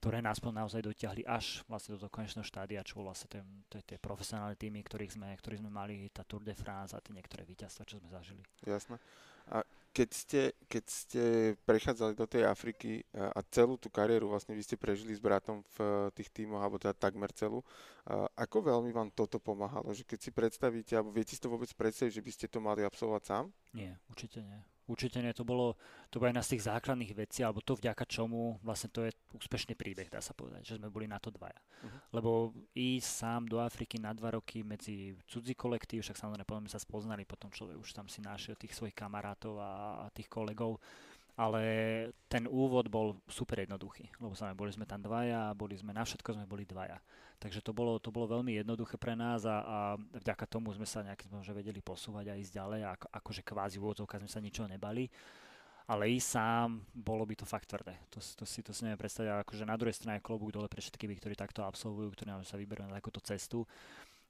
ktoré 0.00 0.22
nás 0.22 0.38
naozaj 0.40 0.80
dotiahli 0.80 1.26
až 1.26 1.60
vlastne 1.66 1.98
do 1.98 2.06
toho 2.06 2.10
konečného 2.14 2.46
štádia, 2.46 2.86
čo 2.86 3.02
bol 3.02 3.10
vlastne 3.10 3.42
tie 3.68 3.98
profesionálne 3.98 4.56
týmy, 4.56 4.80
ktorých 4.86 5.18
sme, 5.18 5.28
ktorých 5.36 5.62
sme 5.62 5.70
mali, 5.74 6.08
tá 6.14 6.22
Tour 6.22 6.46
de 6.46 6.54
France 6.54 6.94
a 6.94 7.02
tie 7.02 7.12
niektoré 7.12 7.42
víťazstva, 7.42 7.82
čo 7.84 7.98
sme 7.98 8.08
zažili. 8.08 8.42
Jasné. 8.64 8.96
A 9.50 9.66
keď 9.92 10.10
ste, 10.10 10.42
keď 10.72 10.84
ste 10.88 11.22
prechádzali 11.68 12.16
do 12.16 12.24
tej 12.24 12.48
Afriky 12.48 13.04
a 13.12 13.44
celú 13.52 13.76
tú 13.76 13.92
kariéru 13.92 14.32
vlastne 14.32 14.56
vy 14.56 14.64
ste 14.64 14.80
prežili 14.80 15.12
s 15.12 15.20
bratom 15.20 15.60
v 15.76 16.08
tých 16.16 16.32
tímoch, 16.32 16.64
alebo 16.64 16.80
teda 16.80 16.96
takmer 16.96 17.28
celú, 17.36 17.60
ako 18.32 18.72
veľmi 18.72 18.88
vám 18.88 19.12
toto 19.12 19.36
pomáhalo? 19.36 19.92
Že 19.92 20.08
keď 20.08 20.18
si 20.18 20.30
predstavíte, 20.32 20.96
alebo 20.96 21.12
viete 21.12 21.36
si 21.36 21.40
to 21.44 21.52
vôbec 21.52 21.68
predstaviť, 21.76 22.12
že 22.16 22.24
by 22.24 22.30
ste 22.32 22.46
to 22.48 22.58
mali 22.64 22.80
absolvovať 22.82 23.22
sám? 23.28 23.44
Nie, 23.76 24.00
určite 24.08 24.40
nie. 24.40 24.58
Určite 24.90 25.22
nie, 25.22 25.30
to 25.30 25.46
bolo, 25.46 25.78
to 26.10 26.18
bolo 26.18 26.34
jedna 26.34 26.42
z 26.42 26.58
tých 26.58 26.66
základných 26.66 27.14
vecí, 27.14 27.46
alebo 27.46 27.62
to 27.62 27.78
vďaka 27.78 28.02
čomu 28.02 28.58
vlastne 28.66 28.90
to 28.90 29.06
je 29.06 29.14
úspešný 29.30 29.78
príbeh, 29.78 30.10
dá 30.10 30.18
sa 30.18 30.34
povedať, 30.34 30.66
že 30.66 30.76
sme 30.82 30.90
boli 30.90 31.06
na 31.06 31.22
to 31.22 31.30
dvaja. 31.30 31.54
Uh-huh. 31.54 31.98
Lebo 32.10 32.30
ísť 32.74 33.06
sám 33.06 33.46
do 33.46 33.62
Afriky 33.62 34.02
na 34.02 34.10
dva 34.10 34.34
roky 34.34 34.66
medzi 34.66 35.14
cudzí 35.30 35.54
kolektív, 35.54 36.02
však 36.02 36.18
samozrejme 36.18 36.42
potom 36.42 36.66
sa 36.66 36.82
spoznali, 36.82 37.22
potom 37.22 37.46
človek 37.54 37.78
už 37.78 37.94
tam 37.94 38.10
si 38.10 38.18
našiel 38.18 38.58
tých 38.58 38.74
svojich 38.74 38.98
kamarátov 38.98 39.62
a, 39.62 40.02
a 40.02 40.10
tých 40.10 40.26
kolegov, 40.26 40.82
ale 41.38 41.62
ten 42.28 42.44
úvod 42.44 42.92
bol 42.92 43.16
super 43.24 43.64
jednoduchý, 43.64 44.04
lebo 44.20 44.36
sami 44.36 44.52
boli 44.52 44.68
sme 44.68 44.84
tam 44.84 45.00
dvaja, 45.00 45.56
boli 45.56 45.78
sme 45.78 45.96
na 45.96 46.04
všetko 46.04 46.36
sme 46.36 46.44
boli 46.44 46.68
dvaja. 46.68 47.00
Takže 47.42 47.58
to 47.58 47.74
bolo, 47.74 47.98
to 47.98 48.14
bolo 48.14 48.38
veľmi 48.38 48.54
jednoduché 48.54 48.94
pre 48.94 49.18
nás 49.18 49.42
a, 49.42 49.66
a 49.66 49.78
vďaka 49.98 50.46
tomu 50.46 50.70
sme 50.70 50.86
sa 50.86 51.02
nejakým 51.02 51.26
spôsobom 51.26 51.58
vedeli 51.58 51.82
posúvať 51.82 52.30
a 52.30 52.38
ísť 52.38 52.54
ďalej. 52.54 52.80
A 52.86 52.94
ako, 52.94 53.06
akože 53.18 53.42
kvázi 53.42 53.76
v 53.82 53.84
úvodzovkách 53.90 54.22
sme 54.22 54.30
sa 54.30 54.38
ničoho 54.38 54.70
nebali. 54.70 55.10
Ale 55.90 56.06
ísť 56.14 56.38
sám, 56.38 56.86
bolo 56.94 57.26
by 57.26 57.34
to 57.34 57.42
fakt 57.42 57.66
tvrdé. 57.66 57.98
To, 58.14 58.22
to, 58.22 58.46
si, 58.46 58.62
to 58.62 58.70
si 58.70 58.86
neviem 58.86 59.02
predstaviť. 59.02 59.42
Akože 59.42 59.66
na 59.66 59.74
druhej 59.74 59.98
strane 59.98 60.22
klobúk 60.22 60.54
dole 60.54 60.70
pre 60.70 60.78
všetkých, 60.78 61.18
ktorí 61.18 61.34
takto 61.34 61.66
absolvujú, 61.66 62.14
ktorí 62.14 62.30
sa 62.46 62.54
vyberú 62.54 62.86
na 62.86 62.94
takúto 62.94 63.18
cestu. 63.18 63.66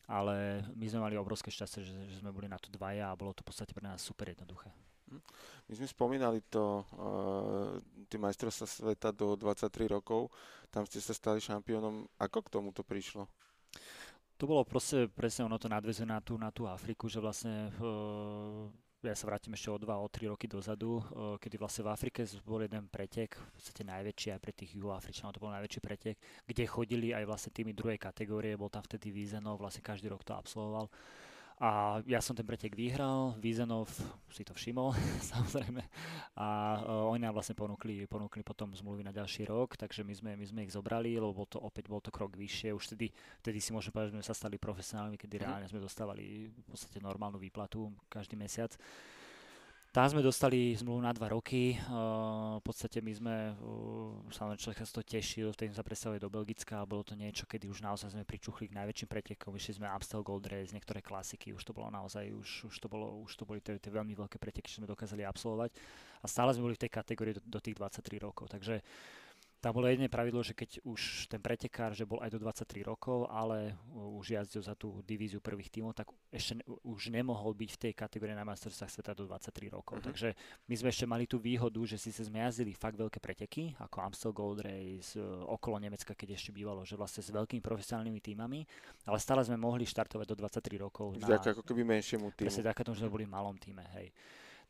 Ale 0.09 0.65
my 0.73 0.87
sme 0.89 1.05
mali 1.05 1.21
obrovské 1.21 1.53
šťastie, 1.53 1.85
že, 1.85 1.93
že 2.17 2.17
sme 2.25 2.33
boli 2.33 2.49
na 2.49 2.57
to 2.57 2.73
dvaja 2.73 3.13
a 3.13 3.19
bolo 3.21 3.37
to 3.37 3.45
v 3.45 3.53
podstate 3.53 3.77
pre 3.77 3.85
nás 3.85 4.01
super 4.01 4.33
jednoduché. 4.33 4.73
Hm. 5.13 5.21
My 5.69 5.73
sme 5.77 5.89
spomínali 5.89 6.41
to, 6.49 6.89
uh, 6.97 7.77
tie 8.09 8.17
majstrovstvá 8.17 8.65
sveta 8.65 9.13
do 9.13 9.37
23 9.37 9.93
rokov, 9.93 10.33
tam 10.73 10.89
ste 10.89 11.05
sa 11.05 11.13
stali 11.13 11.37
šampiónom. 11.37 12.09
Ako 12.17 12.41
k 12.41 12.53
tomu 12.53 12.73
to 12.73 12.81
prišlo? 12.81 13.29
To 14.41 14.49
bolo 14.49 14.65
proste, 14.65 15.07
presne 15.13 15.47
ono 15.47 15.61
to 15.61 15.69
nadvezuje 15.69 16.09
na 16.09 16.19
tú, 16.19 16.35
na 16.41 16.51
tú 16.51 16.67
Afriku, 16.67 17.07
že 17.07 17.21
vlastne 17.21 17.71
uh, 17.79 18.67
ja 19.03 19.15
sa 19.19 19.27
vrátim 19.31 19.55
ešte 19.55 19.71
o 19.71 19.79
2, 19.79 19.87
o 19.87 20.09
3 20.11 20.33
roky 20.33 20.47
dozadu, 20.51 20.99
uh, 20.99 21.39
kedy 21.39 21.59
vlastne 21.59 21.87
v 21.87 21.93
Afrike 21.95 22.27
bol 22.43 22.63
jeden 22.63 22.87
pretek, 22.91 23.35
v 23.39 23.51
podstate 23.55 23.83
najväčší 23.87 24.35
aj 24.35 24.41
pre 24.43 24.53
tých 24.55 24.79
juhoafričanov, 24.79 25.35
to 25.37 25.43
bol 25.43 25.55
najväčší 25.55 25.81
pretek, 25.83 26.17
kde 26.47 26.65
chodili 26.67 27.15
aj 27.15 27.27
vlastne 27.27 27.51
tými 27.55 27.71
druhej 27.71 27.99
kategórie, 27.99 28.59
bol 28.59 28.71
tam 28.71 28.83
vtedy 28.83 29.15
Vízenov, 29.15 29.63
vlastne 29.63 29.83
každý 29.83 30.11
rok 30.11 30.27
to 30.27 30.35
absolvoval. 30.35 30.91
A 31.63 32.03
ja 32.11 32.19
som 32.19 32.35
ten 32.35 32.43
pretek 32.43 32.75
vyhral, 32.75 33.39
Vízenov 33.39 33.87
si 34.35 34.43
to 34.43 34.51
všimol, 34.51 34.91
samozrejme. 35.31 35.79
A 36.35 36.47
uh, 36.83 37.15
oni 37.15 37.23
nám 37.23 37.39
vlastne 37.39 37.55
ponúkli, 37.55 38.03
ponúkli 38.11 38.43
potom 38.43 38.75
zmluvy 38.75 39.07
na 39.07 39.15
ďalší 39.15 39.47
rok, 39.47 39.79
takže 39.79 40.03
my 40.03 40.11
sme, 40.11 40.31
my 40.35 40.43
sme 40.43 40.61
ich 40.67 40.75
zobrali, 40.75 41.15
lebo 41.15 41.31
bol 41.31 41.47
to 41.47 41.63
opäť 41.63 41.87
bol 41.87 42.03
to 42.03 42.11
krok 42.11 42.35
vyššie. 42.35 42.75
Už 42.75 42.91
vtedy, 42.91 43.15
vtedy 43.39 43.63
si 43.63 43.71
môžeme 43.71 43.95
povedať, 43.95 44.11
že 44.11 44.15
sme 44.19 44.27
sa 44.27 44.35
stali 44.35 44.59
profesionálmi, 44.59 45.15
kedy 45.15 45.39
mhm. 45.39 45.43
reálne 45.47 45.67
sme 45.71 45.79
dostávali 45.79 46.51
v 46.51 46.67
podstate 46.67 46.99
normálnu 46.99 47.39
výplatu 47.39 47.95
každý 48.11 48.35
mesiac. 48.35 48.75
Tam 49.93 50.09
sme 50.09 50.25
dostali 50.25 50.73
zmluvu 50.73 51.05
na 51.05 51.13
dva 51.13 51.29
roky. 51.29 51.77
v 51.77 52.65
podstate 52.65 53.05
my 53.05 53.13
sme, 53.13 53.37
samozrejme 54.33 54.57
človek 54.57 54.79
sa 54.81 54.89
z 54.89 55.05
tešil, 55.05 55.53
vtedy 55.53 55.69
sme 55.69 55.77
sa 55.77 55.85
predstavili 55.85 56.17
do 56.17 56.33
Belgicka 56.33 56.81
a 56.81 56.89
bolo 56.89 57.05
to 57.05 57.13
niečo, 57.13 57.45
kedy 57.45 57.69
už 57.69 57.85
naozaj 57.85 58.17
sme 58.17 58.25
pričuchli 58.25 58.73
k 58.73 58.77
najväčším 58.81 59.05
pretekom. 59.13 59.53
Vyšli 59.53 59.85
sme 59.85 59.93
Amstel 59.93 60.25
Gold 60.25 60.49
Race, 60.49 60.73
niektoré 60.73 61.05
klasiky, 61.05 61.53
už 61.53 61.61
to 61.61 61.77
bolo 61.77 61.93
naozaj, 61.93 62.25
už, 62.25 62.73
už 62.73 62.77
to, 62.81 62.89
bolo, 62.89 63.21
už 63.21 63.37
to 63.37 63.45
boli 63.45 63.61
tie, 63.61 63.77
tie 63.77 63.93
veľmi 63.93 64.17
veľké 64.17 64.41
preteky, 64.41 64.73
čo 64.73 64.81
sme 64.81 64.89
dokázali 64.89 65.29
absolvovať. 65.29 65.77
A 66.21 66.27
stále 66.27 66.57
sme 66.57 66.73
boli 66.73 66.81
v 66.81 66.89
tej 66.89 66.93
kategórii 66.97 67.37
do, 67.37 67.45
do 67.45 67.61
tých 67.61 67.77
23 67.77 68.17
rokov. 68.17 68.49
Takže 68.49 68.81
tam 69.63 69.79
bolo 69.79 69.87
jedné 69.87 70.11
pravidlo, 70.11 70.43
že 70.43 70.59
keď 70.59 70.83
už 70.83 71.31
ten 71.31 71.39
pretekár, 71.39 71.95
že 71.95 72.03
bol 72.03 72.19
aj 72.19 72.35
do 72.35 72.43
23 72.43 72.83
rokov, 72.83 73.31
ale 73.31 73.79
už 73.95 74.35
jazdil 74.35 74.59
za 74.59 74.75
tú 74.75 74.99
divíziu 75.07 75.39
prvých 75.39 75.71
tímov, 75.71 75.95
tak 75.95 76.11
ešte 76.35 76.59
už 76.83 77.15
nemohol 77.15 77.55
byť 77.55 77.71
v 77.71 77.81
tej 77.87 77.93
kategórii 77.95 78.35
na 78.35 78.43
majstrovstvách 78.43 78.91
sveta 78.91 79.15
do 79.15 79.31
23 79.31 79.71
rokov. 79.71 80.03
Uh-huh. 80.03 80.07
Takže 80.11 80.35
my 80.67 80.75
sme 80.75 80.89
ešte 80.91 81.07
mali 81.07 81.31
tú 81.31 81.39
výhodu, 81.39 81.79
že 81.87 81.95
si 81.95 82.11
sme 82.11 82.43
jazdili 82.43 82.75
fakt 82.75 82.99
veľké 82.99 83.23
preteky, 83.23 83.79
ako 83.79 83.97
Amstel 84.03 84.35
Gold 84.35 84.67
Race, 84.67 85.15
e, 85.15 85.23
okolo 85.47 85.79
Nemecka, 85.79 86.11
keď 86.11 86.35
ešte 86.35 86.51
bývalo, 86.51 86.83
že 86.83 86.99
vlastne 86.99 87.23
s 87.23 87.31
veľkými 87.31 87.63
profesionálnymi 87.63 88.19
týmami, 88.19 88.67
ale 89.07 89.19
stále 89.23 89.47
sme 89.47 89.55
mohli 89.55 89.87
štartovať 89.87 90.27
do 90.27 90.37
23 90.43 90.75
rokov. 90.83 91.15
Vďaka 91.23 91.55
ako 91.55 91.63
keby 91.63 91.87
menšiemu 91.87 92.35
týmu. 92.35 92.51
Presne 92.51 92.67
vďaka 92.67 92.83
tomu, 92.83 92.99
že 92.99 93.07
sme 93.07 93.15
boli 93.15 93.31
v 93.31 93.35
malom 93.39 93.55
týme, 93.55 93.87
hej. 93.95 94.11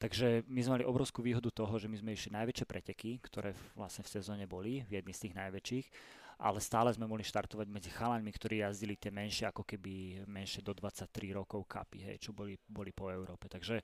Takže 0.02 0.42
my 0.50 0.58
sme 0.66 0.82
mali 0.82 0.84
obrovskú 0.90 1.22
výhodu 1.22 1.46
toho, 1.54 1.78
že 1.78 1.86
my 1.86 1.94
sme 1.94 2.10
išli 2.10 2.34
najväčšie 2.34 2.66
preteky, 2.66 3.22
ktoré 3.22 3.54
vlastne 3.78 4.02
v 4.02 4.10
sezóne 4.18 4.50
boli, 4.50 4.82
v 4.90 4.98
jedných 4.98 5.14
z 5.14 5.22
tých 5.30 5.38
najväčších, 5.38 5.86
ale 6.42 6.59
stále 6.59 6.90
sme 6.90 7.07
mohli 7.07 7.22
štartovať 7.22 7.70
medzi 7.70 7.87
chalaňmi, 7.94 8.31
ktorí 8.35 8.66
jazdili 8.66 8.98
tie 8.98 9.14
menšie, 9.14 9.46
ako 9.46 9.62
keby 9.62 10.26
menšie 10.26 10.59
do 10.66 10.74
23 10.74 11.07
rokov 11.38 11.62
kapy, 11.70 12.02
hej, 12.02 12.18
čo 12.18 12.35
boli, 12.35 12.59
boli 12.66 12.90
po 12.90 13.14
Európe. 13.14 13.46
Takže 13.46 13.78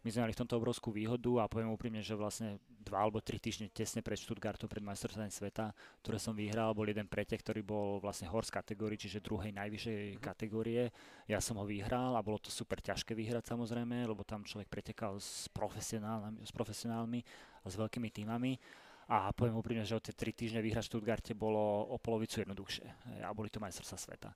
my 0.00 0.08
sme 0.08 0.24
mali 0.24 0.32
v 0.32 0.40
tomto 0.40 0.56
obrovskú 0.56 0.88
výhodu 0.96 1.44
a 1.44 1.50
poviem 1.52 1.76
úprimne, 1.76 2.00
že 2.00 2.16
vlastne 2.16 2.56
dva 2.80 3.04
alebo 3.04 3.20
tri 3.20 3.36
týždne 3.36 3.68
tesne 3.68 4.00
pred 4.00 4.16
Stuttgartom, 4.16 4.64
pred 4.64 4.80
majstrovstvami 4.80 5.28
sveta, 5.28 5.76
ktoré 6.00 6.16
som 6.16 6.32
vyhral, 6.32 6.72
bol 6.72 6.88
jeden 6.88 7.04
pretek, 7.04 7.44
ktorý 7.44 7.60
bol 7.60 8.00
vlastne 8.00 8.24
horse 8.32 8.48
kategórii, 8.48 8.96
čiže 8.96 9.20
druhej 9.20 9.52
najvyššej 9.52 10.16
mhm. 10.16 10.20
kategórie. 10.24 10.88
Ja 11.28 11.44
som 11.44 11.60
ho 11.60 11.68
vyhral 11.68 12.16
a 12.16 12.24
bolo 12.24 12.40
to 12.40 12.48
super 12.48 12.80
ťažké 12.80 13.12
vyhrať 13.12 13.52
samozrejme, 13.52 14.08
lebo 14.08 14.24
tam 14.24 14.40
človek 14.40 14.72
pretekal 14.72 15.20
s 15.20 15.52
profesionálmi, 15.52 16.40
s 16.40 16.52
profesionálmi 16.56 17.20
a 17.60 17.66
s 17.68 17.76
veľkými 17.76 18.08
týmami. 18.08 18.56
A 19.10 19.34
poviem 19.34 19.58
úprimne, 19.58 19.82
že 19.82 19.98
o 19.98 20.02
tie 20.02 20.14
tri 20.14 20.30
týždne 20.30 20.62
vyhrať 20.62 20.86
v 20.86 20.90
Stuttgarte 20.94 21.34
bolo 21.34 21.58
o 21.90 21.98
polovicu 21.98 22.46
jednoduchšie. 22.46 23.18
A 23.26 23.34
boli 23.34 23.50
to 23.50 23.58
majstrovstvá 23.58 23.98
sveta. 23.98 24.30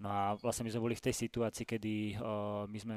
No 0.00 0.08
a 0.08 0.32
vlastne 0.40 0.64
my 0.64 0.72
sme 0.72 0.84
boli 0.88 0.96
v 0.96 1.04
tej 1.04 1.28
situácii, 1.28 1.68
kedy 1.68 2.16
uh, 2.16 2.64
my 2.64 2.78
sme 2.80 2.96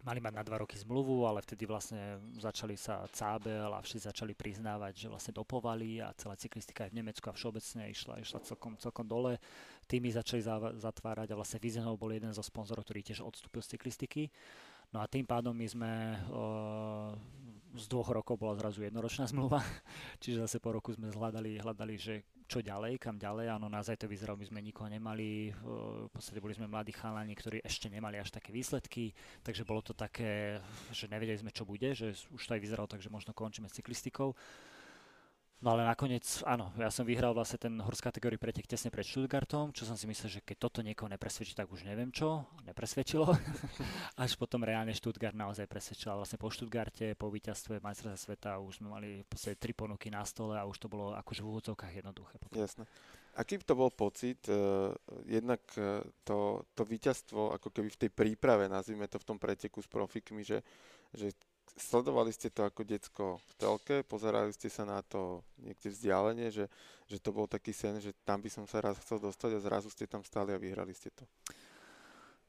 mali 0.00 0.20
mať 0.20 0.32
na 0.32 0.44
dva 0.44 0.64
roky 0.64 0.80
zmluvu, 0.80 1.28
ale 1.28 1.44
vtedy 1.44 1.68
vlastne 1.68 2.20
začali 2.40 2.72
sa 2.72 3.04
cábel 3.12 3.68
a 3.68 3.84
všetci 3.84 4.08
začali 4.08 4.32
priznávať, 4.32 4.96
že 4.96 5.12
vlastne 5.12 5.36
dopovali 5.36 6.00
a 6.00 6.12
celá 6.16 6.40
cyklistika 6.40 6.88
aj 6.88 6.92
v 6.92 6.98
Nemecku 7.04 7.28
a 7.28 7.36
všeobecne 7.36 7.92
išla, 7.92 8.20
išla 8.24 8.40
celkom, 8.40 8.80
celkom 8.80 9.04
dole. 9.04 9.36
Týmy 9.84 10.08
začali 10.08 10.40
zatvárať 10.80 11.32
a 11.32 11.38
vlastne 11.38 11.60
Vizenov 11.60 12.00
bol 12.00 12.16
jeden 12.16 12.32
zo 12.32 12.40
sponzorov, 12.40 12.88
ktorý 12.88 13.04
tiež 13.04 13.20
odstúpil 13.20 13.60
z 13.60 13.76
cyklistiky. 13.76 14.32
No 14.90 15.04
a 15.04 15.06
tým 15.06 15.28
pádom 15.28 15.52
my 15.52 15.66
sme 15.68 15.92
uh, 16.32 17.12
z 17.76 17.84
dvoch 17.86 18.10
rokov 18.10 18.40
bola 18.40 18.58
zrazu 18.58 18.82
jednoročná 18.82 19.30
zmluva, 19.30 19.62
čiže 20.22 20.42
zase 20.46 20.58
po 20.58 20.74
roku 20.74 20.90
sme 20.90 21.10
hľadali, 21.10 21.60
hľadali, 21.62 21.94
že 21.94 22.14
čo 22.50 22.58
ďalej, 22.58 22.98
kam 22.98 23.14
ďalej. 23.14 23.46
Áno, 23.46 23.70
naozaj 23.70 23.94
to 23.94 24.10
vyzeralo, 24.10 24.34
my 24.34 24.42
sme 24.42 24.58
nikoho 24.58 24.90
nemali, 24.90 25.54
v 25.54 26.10
podstate 26.10 26.42
boli 26.42 26.50
sme 26.50 26.66
mladí 26.66 26.90
chalani, 26.90 27.30
ktorí 27.38 27.62
ešte 27.62 27.86
nemali 27.86 28.18
až 28.18 28.34
také 28.34 28.50
výsledky, 28.50 29.14
takže 29.46 29.62
bolo 29.62 29.86
to 29.86 29.94
také, 29.94 30.58
že 30.90 31.06
nevedeli 31.06 31.38
sme, 31.38 31.54
čo 31.54 31.62
bude, 31.62 31.94
že 31.94 32.10
už 32.34 32.42
to 32.42 32.58
aj 32.58 32.62
vyzeralo 32.62 32.90
tak, 32.90 32.98
že 32.98 33.06
možno 33.06 33.30
končíme 33.30 33.70
s 33.70 33.78
cyklistikou. 33.78 34.34
No 35.60 35.76
ale 35.76 35.84
nakoniec, 35.84 36.24
áno, 36.48 36.72
ja 36.80 36.88
som 36.88 37.04
vyhral 37.04 37.36
vlastne 37.36 37.60
ten 37.60 37.76
horsk 37.76 38.08
kategórii 38.08 38.40
pretek 38.40 38.64
tesne 38.64 38.88
pred 38.88 39.04
Stuttgartom, 39.04 39.76
čo 39.76 39.84
som 39.84 39.92
si 39.92 40.08
myslel, 40.08 40.32
že 40.32 40.40
keď 40.40 40.56
toto 40.56 40.80
niekoho 40.80 41.12
nepresvedčí, 41.12 41.52
tak 41.52 41.68
už 41.68 41.84
neviem 41.84 42.08
čo. 42.08 42.48
Nepresvedčilo. 42.64 43.28
Až 44.24 44.40
potom 44.40 44.64
reálne 44.64 44.96
Stuttgart 44.96 45.36
naozaj 45.36 45.68
presvedčil. 45.68 46.16
Vlastne 46.16 46.40
po 46.40 46.48
Stuttgarte, 46.48 47.12
po 47.12 47.28
víťazstve 47.28 47.76
majstrovstva 47.84 48.16
sveta 48.16 48.56
už 48.56 48.80
sme 48.80 48.88
mali 48.88 49.20
v 49.20 49.28
podstate 49.28 49.60
tri 49.60 49.76
ponuky 49.76 50.08
na 50.08 50.24
stole 50.24 50.56
a 50.56 50.64
už 50.64 50.80
to 50.80 50.88
bolo 50.88 51.12
akože 51.12 51.44
v 51.44 51.48
úvodzovkách 51.52 51.92
jednoduché. 51.92 52.40
Potom. 52.40 52.56
Jasné. 52.56 52.88
Aký 53.36 53.60
to 53.60 53.76
bol 53.76 53.92
pocit, 53.92 54.40
uh, 54.48 54.96
jednak 55.28 55.60
uh, 55.76 56.00
to, 56.24 56.64
to 56.72 56.88
víťazstvo 56.88 57.52
ako 57.60 57.68
keby 57.68 57.92
v 57.92 58.00
tej 58.00 58.10
príprave, 58.10 58.64
nazvime 58.64 59.06
to 59.12 59.20
v 59.20 59.28
tom 59.28 59.36
preteku 59.36 59.84
s 59.84 59.86
profikmi, 59.92 60.40
že, 60.40 60.64
že 61.12 61.36
sledovali 61.76 62.32
ste 62.32 62.50
to 62.50 62.66
ako 62.66 62.82
decko 62.82 63.38
v 63.38 63.52
telke, 63.58 63.96
pozerali 64.02 64.50
ste 64.50 64.66
sa 64.66 64.82
na 64.82 65.04
to 65.04 65.44
niekde 65.60 65.92
vzdialenie, 65.92 66.48
že, 66.50 66.66
že 67.06 67.18
to 67.22 67.30
bol 67.30 67.46
taký 67.46 67.70
sen, 67.70 67.98
že 68.02 68.16
tam 68.26 68.42
by 68.42 68.50
som 68.50 68.64
sa 68.66 68.82
raz 68.82 68.98
chcel 69.02 69.22
dostať 69.22 69.58
a 69.58 69.64
zrazu 69.64 69.88
ste 69.90 70.10
tam 70.10 70.24
stali 70.24 70.50
a 70.54 70.58
vyhrali 70.58 70.94
ste 70.94 71.14
to? 71.14 71.24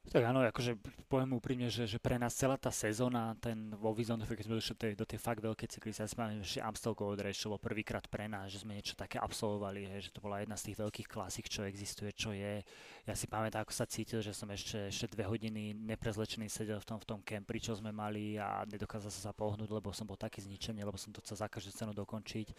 Tak 0.09 0.27
áno, 0.27 0.41
akože 0.41 0.81
poviem 1.05 1.37
úprimne, 1.37 1.69
že, 1.69 1.85
že 1.85 2.01
pre 2.01 2.17
nás 2.17 2.33
celá 2.33 2.57
tá 2.57 2.73
sezóna, 2.73 3.37
ten 3.37 3.69
vo 3.77 3.93
Vizonfe, 3.93 4.33
keď 4.33 4.45
sme 4.49 4.57
došli 4.57 4.73
do 4.73 4.81
tej, 4.81 4.93
do 4.97 5.05
tej 5.05 5.19
fakt 5.21 5.39
veľkej 5.39 5.69
si 6.09 6.17
pamätám, 6.17 6.41
že 6.41 6.59
Amstel 6.59 6.97
Gold 6.97 7.21
Race, 7.21 7.45
bolo 7.45 7.61
prvýkrát 7.61 8.03
pre 8.09 8.25
nás, 8.25 8.49
že 8.49 8.65
sme 8.65 8.75
niečo 8.75 8.97
také 8.97 9.21
absolvovali, 9.21 9.87
hej, 9.87 10.09
že 10.09 10.13
to 10.17 10.19
bola 10.19 10.41
jedna 10.41 10.57
z 10.57 10.67
tých 10.73 10.77
veľkých 10.81 11.07
klasik, 11.07 11.45
čo 11.47 11.63
existuje, 11.63 12.11
čo 12.17 12.33
je. 12.33 12.65
Ja 13.07 13.13
si 13.13 13.29
pamätám, 13.29 13.61
ako 13.61 13.71
sa 13.77 13.85
cítil, 13.85 14.19
že 14.25 14.33
som 14.33 14.49
ešte, 14.49 14.89
ešte 14.89 15.13
dve 15.15 15.29
hodiny 15.29 15.77
neprezlečený 15.77 16.49
sedel 16.49 16.81
v 16.81 16.87
tom, 16.91 16.97
v 16.99 17.07
tom 17.07 17.19
kempri, 17.21 17.61
čo 17.61 17.77
sme 17.77 17.93
mali 17.93 18.35
a 18.41 18.67
nedokázal 18.67 19.13
sa 19.13 19.31
pohnúť, 19.31 19.69
lebo 19.69 19.93
som 19.93 20.09
bol 20.09 20.19
taký 20.19 20.43
zničený, 20.43 20.81
lebo 20.81 20.97
som 20.97 21.13
to 21.13 21.23
chcel 21.23 21.39
za 21.39 21.47
každú 21.47 21.71
cenu 21.71 21.93
dokončiť 21.95 22.51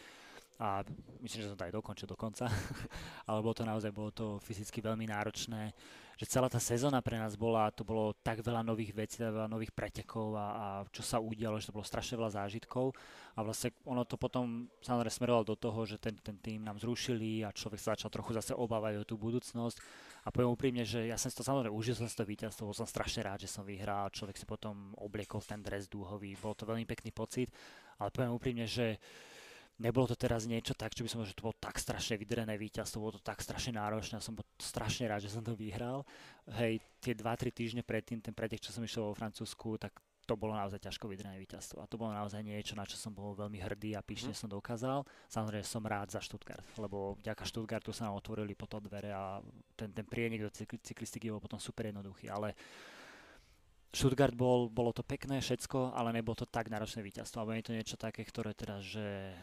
a 0.61 0.85
myslím, 1.25 1.41
že 1.45 1.51
som 1.53 1.59
to 1.59 1.67
aj 1.69 1.75
dokončil 1.75 2.09
dokonca, 2.09 2.49
ale 3.29 3.39
bolo 3.41 3.55
to 3.57 3.65
naozaj 3.65 3.91
bolo 3.95 4.11
to 4.13 4.37
fyzicky 4.43 4.85
veľmi 4.85 5.09
náročné, 5.09 5.73
že 6.23 6.39
celá 6.39 6.47
tá 6.47 6.63
sezóna 6.63 7.03
pre 7.03 7.19
nás 7.19 7.35
bola, 7.35 7.73
to 7.75 7.83
bolo 7.83 8.15
tak 8.21 8.45
veľa 8.47 8.63
nových 8.63 8.95
vecí, 8.95 9.19
tak 9.19 9.35
veľa 9.35 9.51
nových 9.51 9.75
pretekov 9.75 10.39
a, 10.39 10.47
a 10.55 10.67
čo 10.93 11.03
sa 11.03 11.19
udialo, 11.19 11.59
že 11.59 11.73
to 11.73 11.75
bolo 11.75 11.83
strašne 11.83 12.15
veľa 12.15 12.39
zážitkov. 12.39 12.95
A 13.35 13.43
vlastne 13.43 13.75
ono 13.83 14.07
to 14.07 14.15
potom 14.21 14.71
samozrejme 14.85 15.11
smerovalo 15.11 15.43
do 15.43 15.57
toho, 15.59 15.83
že 15.83 15.99
ten, 15.99 16.15
ten 16.23 16.39
tým 16.39 16.63
nám 16.63 16.79
zrušili 16.79 17.43
a 17.43 17.51
človek 17.51 17.81
sa 17.81 17.99
začal 17.99 18.13
trochu 18.13 18.37
zase 18.37 18.53
obávať 18.55 19.03
o 19.03 19.09
tú 19.09 19.19
budúcnosť. 19.19 19.83
A 20.23 20.31
poviem 20.31 20.55
úprimne, 20.55 20.87
že 20.87 21.11
ja 21.11 21.19
som 21.19 21.27
si 21.27 21.35
to 21.35 21.43
samozrejme 21.43 21.75
užil 21.75 21.99
som 21.99 22.07
si 22.07 22.15
to 22.15 22.23
víťazstvo, 22.23 22.71
bol 22.71 22.77
som 22.77 22.87
strašne 22.87 23.27
rád, 23.27 23.43
že 23.43 23.51
som 23.51 23.67
vyhral, 23.67 24.13
človek 24.15 24.39
si 24.39 24.47
potom 24.47 24.95
obliekol 25.03 25.43
ten 25.43 25.59
dres 25.59 25.91
dúhový, 25.91 26.39
bol 26.39 26.55
to 26.55 26.69
veľmi 26.69 26.87
pekný 26.87 27.11
pocit, 27.11 27.51
ale 27.99 28.15
poviem 28.15 28.31
úprimne, 28.31 28.63
že 28.69 29.03
nebolo 29.81 30.11
to 30.11 30.17
teraz 30.19 30.45
niečo 30.45 30.77
tak, 30.77 30.93
čo 30.93 31.07
by 31.07 31.09
som 31.09 31.25
že 31.25 31.37
to 31.37 31.49
bolo 31.49 31.57
tak 31.57 31.81
strašne 31.81 32.21
vydrené 32.21 32.59
víťazstvo, 32.61 33.01
bolo 33.01 33.17
to 33.17 33.25
tak 33.25 33.41
strašne 33.41 33.79
náročné, 33.79 34.21
som 34.21 34.37
bol 34.37 34.45
strašne 34.61 35.09
rád, 35.09 35.25
že 35.25 35.33
som 35.33 35.41
to 35.41 35.57
vyhral. 35.57 36.05
Hej, 36.59 36.83
tie 37.01 37.17
2-3 37.17 37.55
týždne 37.55 37.83
predtým, 37.87 38.21
ten 38.21 38.35
pretek, 38.35 38.61
čo 38.61 38.75
som 38.75 38.85
išiel 38.85 39.09
vo 39.09 39.17
Francúzsku, 39.17 39.81
tak 39.81 39.97
to 40.23 40.39
bolo 40.39 40.55
naozaj 40.55 40.79
ťažko 40.79 41.11
vydrené 41.11 41.35
víťazstvo. 41.43 41.83
A 41.83 41.91
to 41.91 41.99
bolo 41.99 42.15
naozaj 42.15 42.47
niečo, 42.47 42.79
na 42.79 42.87
čo 42.87 42.95
som 42.95 43.11
bol 43.11 43.35
veľmi 43.35 43.59
hrdý 43.59 43.99
a 43.99 44.07
píšne 44.07 44.31
mm. 44.31 44.39
som 44.39 44.49
dokázal. 44.49 45.03
Samozrejme 45.27 45.67
som 45.67 45.83
rád 45.83 46.15
za 46.15 46.23
Stuttgart, 46.23 46.63
lebo 46.79 47.19
vďaka 47.19 47.43
Stuttgartu 47.43 47.91
sa 47.91 48.07
nám 48.07 48.23
otvorili 48.23 48.55
potom 48.55 48.79
dvere 48.79 49.11
a 49.11 49.43
ten, 49.75 49.91
ten 49.91 50.07
prienik 50.07 50.47
do 50.47 50.51
cyklistiky 50.79 51.27
bol 51.27 51.43
potom 51.43 51.59
super 51.59 51.91
jednoduchý. 51.91 52.31
Ale 52.31 52.55
Stuttgart 53.93 54.33
bol, 54.33 54.71
bolo 54.71 54.95
to 54.95 55.03
pekné 55.03 55.43
všetko, 55.43 55.93
ale 55.93 56.15
nebolo 56.15 56.39
to 56.39 56.47
tak 56.47 56.71
náročné 56.71 57.03
víťazstvo. 57.03 57.43
Alebo 57.43 57.59
je 57.59 57.67
to 57.67 57.77
niečo 57.77 57.97
také, 57.99 58.23
ktoré 58.23 58.55
teraz, 58.55 58.87
že 58.87 59.35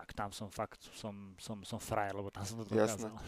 tak 0.00 0.16
tam 0.16 0.32
som 0.32 0.48
fakt, 0.48 0.80
som, 0.96 1.36
som, 1.36 1.60
som 1.60 1.76
frajer, 1.76 2.16
lebo 2.16 2.32
tam 2.32 2.40
som 2.40 2.56
to 2.64 2.72
dokázal. 2.72 3.12
Jasné. 3.12 3.20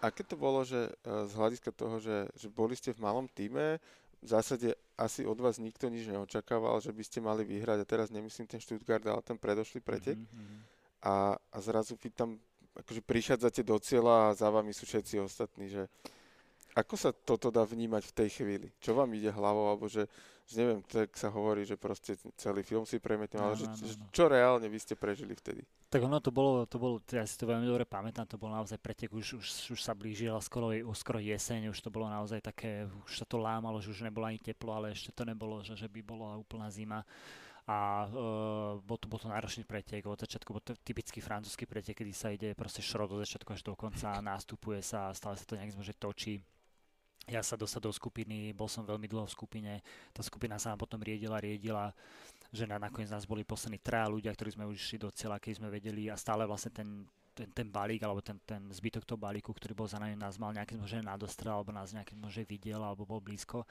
Aké 0.00 0.24
to 0.24 0.40
bolo, 0.40 0.64
že 0.64 0.88
e, 0.88 0.90
z 1.28 1.32
hľadiska 1.36 1.70
toho, 1.76 2.00
že, 2.00 2.32
že 2.32 2.48
boli 2.48 2.72
ste 2.72 2.96
v 2.96 3.04
malom 3.04 3.28
týme, 3.28 3.76
v 4.22 4.28
zásade 4.30 4.72
asi 4.96 5.26
od 5.28 5.36
vás 5.36 5.60
nikto 5.60 5.90
nič 5.92 6.08
neočakával, 6.08 6.80
že 6.80 6.94
by 6.94 7.02
ste 7.04 7.18
mali 7.20 7.44
vyhrať 7.44 7.82
a 7.82 7.86
teraz 7.86 8.08
nemyslím 8.08 8.48
ten 8.48 8.62
Stuttgart, 8.62 9.02
ale 9.04 9.20
ten 9.20 9.34
predošlý 9.36 9.82
pretek. 9.82 10.14
Mm-hmm. 10.14 10.58
A, 11.02 11.34
a 11.36 11.56
zrazu 11.58 11.98
vy 11.98 12.08
tam 12.14 12.38
akože 12.72 13.02
prichádzate 13.02 13.60
do 13.66 13.76
cieľa 13.82 14.30
a 14.30 14.36
za 14.38 14.48
vami 14.48 14.70
sú 14.70 14.86
všetci 14.86 15.20
ostatní, 15.20 15.68
že 15.68 15.90
ako 16.72 16.94
sa 16.96 17.10
toto 17.12 17.52
dá 17.52 17.66
vnímať 17.68 18.02
v 18.08 18.16
tej 18.16 18.28
chvíli? 18.40 18.68
Čo 18.80 18.96
vám 18.96 19.12
ide 19.12 19.28
hlavou, 19.28 19.68
alebo 19.68 19.90
že, 19.92 20.08
že 20.52 20.60
neviem, 20.60 20.84
tak 20.84 21.16
sa 21.16 21.32
hovorí, 21.32 21.64
že 21.64 21.80
proste 21.80 22.20
celý 22.36 22.60
film 22.60 22.84
si 22.84 23.00
premietne, 23.00 23.40
ale 23.40 23.56
že, 23.56 23.64
že, 23.80 23.96
čo 24.12 24.28
reálne 24.28 24.68
vy 24.68 24.76
ste 24.76 24.92
prežili 24.92 25.32
vtedy? 25.32 25.64
Tak 25.88 26.04
ono 26.04 26.20
to 26.20 26.28
bolo, 26.28 26.68
to 26.68 26.76
bolo, 26.76 27.00
ja 27.08 27.24
si 27.24 27.40
to 27.40 27.48
veľmi 27.48 27.64
dobre 27.64 27.88
pamätám, 27.88 28.28
to 28.28 28.36
bolo 28.36 28.52
naozaj 28.52 28.76
pretek, 28.76 29.08
už, 29.08 29.40
už, 29.40 29.46
už 29.72 29.80
sa 29.80 29.96
blížila 29.96 30.36
skoro, 30.44 30.68
skoro 30.92 31.16
jeseň, 31.16 31.72
už 31.72 31.80
to 31.80 31.88
bolo 31.88 32.12
naozaj 32.12 32.44
také, 32.44 32.84
už 33.08 33.24
sa 33.24 33.24
to 33.24 33.40
lámalo, 33.40 33.80
že 33.80 33.88
už 33.88 34.04
nebolo 34.04 34.28
ani 34.28 34.36
teplo, 34.36 34.76
ale 34.76 34.92
ešte 34.92 35.12
to 35.16 35.24
nebolo, 35.24 35.64
že, 35.64 35.72
že 35.72 35.88
by 35.88 36.00
bola 36.04 36.36
úplná 36.36 36.68
zima. 36.68 37.00
A 37.62 38.10
uh, 38.10 38.82
bol, 38.82 38.98
to, 38.98 39.06
bol 39.06 39.22
to 39.22 39.30
náročný 39.30 39.62
pretek 39.62 40.02
od 40.02 40.18
začiatku, 40.18 40.50
bol 40.50 40.60
to 40.60 40.74
typický 40.82 41.22
francúzsky 41.22 41.62
pretek, 41.62 41.94
kedy 41.94 42.12
sa 42.12 42.34
ide 42.34 42.58
proste 42.58 42.82
šrot 42.82 43.14
od 43.14 43.22
začiatku 43.22 43.54
až 43.54 43.62
do 43.62 43.78
konca, 43.78 44.18
nástupuje 44.34 44.82
sa 44.82 45.08
a 45.08 45.16
stále 45.16 45.38
sa 45.38 45.46
to 45.46 45.54
nejak 45.54 45.72
zmože 45.72 45.94
točí 45.94 46.42
ja 47.30 47.42
sa 47.42 47.54
dostal 47.54 47.78
do 47.78 47.94
skupiny, 47.94 48.50
bol 48.50 48.66
som 48.66 48.82
veľmi 48.82 49.06
dlho 49.06 49.30
v 49.30 49.34
skupine, 49.34 49.72
tá 50.10 50.22
skupina 50.26 50.58
sa 50.58 50.74
nám 50.74 50.82
potom 50.82 50.98
riedila, 50.98 51.38
riedila, 51.38 51.94
že 52.50 52.66
na, 52.66 52.82
nakoniec 52.82 53.14
nás 53.14 53.22
boli 53.22 53.46
poslední 53.46 53.78
traja 53.78 54.10
ľudia, 54.10 54.34
ktorí 54.34 54.58
sme 54.58 54.66
už 54.66 54.76
išli 54.76 54.98
do 54.98 55.10
cieľa, 55.14 55.38
keď 55.38 55.62
sme 55.62 55.68
vedeli 55.70 56.10
a 56.10 56.18
stále 56.18 56.42
vlastne 56.44 56.74
ten, 56.74 56.88
ten, 57.30 57.48
ten 57.54 57.68
balík, 57.70 58.02
alebo 58.02 58.20
ten, 58.20 58.36
ten 58.42 58.60
zbytok 58.74 59.06
toho 59.06 59.16
balíku, 59.16 59.54
ktorý 59.54 59.72
bol 59.72 59.88
za 59.88 60.02
nami, 60.02 60.18
nás 60.18 60.36
mal 60.36 60.50
nejakým 60.50 60.82
možno 60.82 61.06
nadostrel, 61.06 61.54
alebo 61.54 61.70
nás 61.70 61.94
nejakým 61.94 62.18
možno 62.18 62.42
videl, 62.42 62.82
alebo 62.82 63.06
bol 63.06 63.22
blízko 63.22 63.62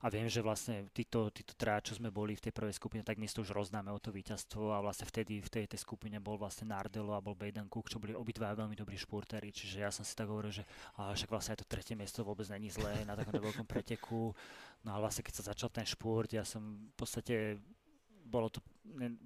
a 0.00 0.06
viem, 0.08 0.24
že 0.32 0.40
vlastne 0.40 0.88
títo, 0.96 1.28
títo 1.28 1.52
traja, 1.52 1.92
čo 1.92 2.00
sme 2.00 2.08
boli 2.08 2.32
v 2.32 2.48
tej 2.48 2.56
prvej 2.56 2.72
skupine, 2.72 3.04
tak 3.04 3.20
my 3.20 3.28
to 3.28 3.44
už 3.44 3.52
roznáme 3.52 3.92
o 3.92 4.00
to 4.00 4.08
víťazstvo. 4.08 4.72
A 4.72 4.80
vlastne 4.80 5.04
vtedy 5.04 5.44
v 5.44 5.52
tej, 5.52 5.64
tej 5.68 5.84
skupine 5.84 6.16
bol 6.16 6.40
vlastne 6.40 6.72
Nardelo 6.72 7.12
a 7.12 7.20
bol 7.20 7.36
Baden 7.36 7.68
Cook, 7.68 7.92
čo 7.92 8.00
boli 8.00 8.16
obidva 8.16 8.56
veľmi 8.56 8.72
dobrí 8.72 8.96
športéri, 8.96 9.52
čiže 9.52 9.84
ja 9.84 9.92
som 9.92 10.00
si 10.00 10.16
tak 10.16 10.32
hovoril, 10.32 10.56
že 10.56 10.64
a 10.96 11.12
však 11.12 11.28
vlastne 11.28 11.52
aj 11.52 11.60
to 11.60 11.68
tretie 11.68 11.92
miesto 11.92 12.24
vôbec 12.24 12.48
není 12.48 12.72
zlé 12.72 13.04
na 13.04 13.12
takomto 13.12 13.44
veľkom 13.44 13.68
preteku, 13.68 14.32
no 14.84 14.88
a 14.88 14.96
vlastne 14.96 15.20
keď 15.20 15.34
sa 15.36 15.52
začal 15.52 15.68
ten 15.68 15.84
šport, 15.84 16.32
ja 16.32 16.48
som 16.48 16.88
v 16.90 16.94
podstate 16.96 17.60
bolo 18.30 18.46
to, 18.46 18.62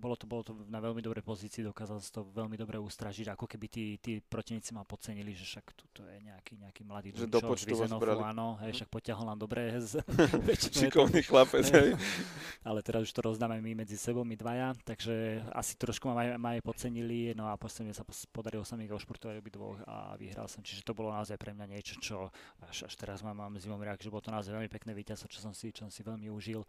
bolo 0.00 0.16
to, 0.16 0.24
bolo 0.24 0.42
to 0.42 0.52
na 0.72 0.80
veľmi 0.80 1.04
dobrej 1.04 1.20
pozícii, 1.20 1.60
dokázal 1.60 2.00
sa 2.00 2.10
to 2.20 2.22
veľmi 2.32 2.56
dobre 2.56 2.80
ustražiť, 2.80 3.28
ako 3.36 3.44
keby 3.44 3.66
tí, 3.68 3.84
tí 4.00 4.24
protivníci 4.24 4.72
ma 4.72 4.88
podcenili, 4.88 5.36
že 5.36 5.44
však 5.44 5.64
tu 5.92 6.00
je 6.00 6.18
nejaký, 6.24 6.56
nejaký 6.56 6.82
mladý 6.88 7.08
že 7.12 7.28
do 7.28 7.44
počtu 7.44 7.76
z 7.76 7.92
áno, 7.92 8.56
hej, 8.64 8.80
však 8.80 8.88
potiahol 8.88 9.28
nám 9.28 9.44
dobre 9.44 9.76
z 9.76 10.00
Šikovný 10.80 11.20
chlapec, 11.20 11.68
hej. 11.68 11.92
Ale 12.68 12.80
teraz 12.80 13.04
už 13.04 13.12
to 13.12 13.20
rozdáme 13.20 13.60
my 13.60 13.84
medzi 13.84 14.00
sebou, 14.00 14.24
my 14.24 14.34
dvaja, 14.40 14.72
takže 14.88 15.44
asi 15.52 15.76
trošku 15.76 16.08
ma, 16.08 16.40
ma 16.40 16.56
aj 16.56 16.64
podcenili, 16.64 17.36
no 17.36 17.52
a 17.52 17.60
posledne 17.60 17.92
sa 17.92 18.02
podarilo 18.32 18.64
sa 18.64 18.80
mi 18.80 18.88
ošportovať 18.88 19.36
obidvoch 19.36 19.84
a 19.84 20.16
vyhral 20.16 20.48
som, 20.48 20.64
čiže 20.64 20.80
to 20.80 20.96
bolo 20.96 21.12
naozaj 21.12 21.36
pre 21.36 21.52
mňa 21.52 21.66
niečo, 21.68 22.00
čo 22.00 22.32
až, 22.64 22.88
až 22.88 22.94
teraz 22.96 23.20
mám, 23.20 23.36
mám 23.36 23.60
zimom 23.60 23.80
reak, 23.84 24.00
že 24.00 24.08
bolo 24.08 24.24
to 24.24 24.32
naozaj 24.32 24.56
veľmi 24.56 24.72
pekné 24.72 24.96
víťazstvo, 24.96 25.28
čo 25.28 25.44
som 25.44 25.52
si, 25.52 25.68
čo 25.68 25.84
som 25.84 25.92
si 25.92 26.00
veľmi 26.00 26.32
užil 26.32 26.64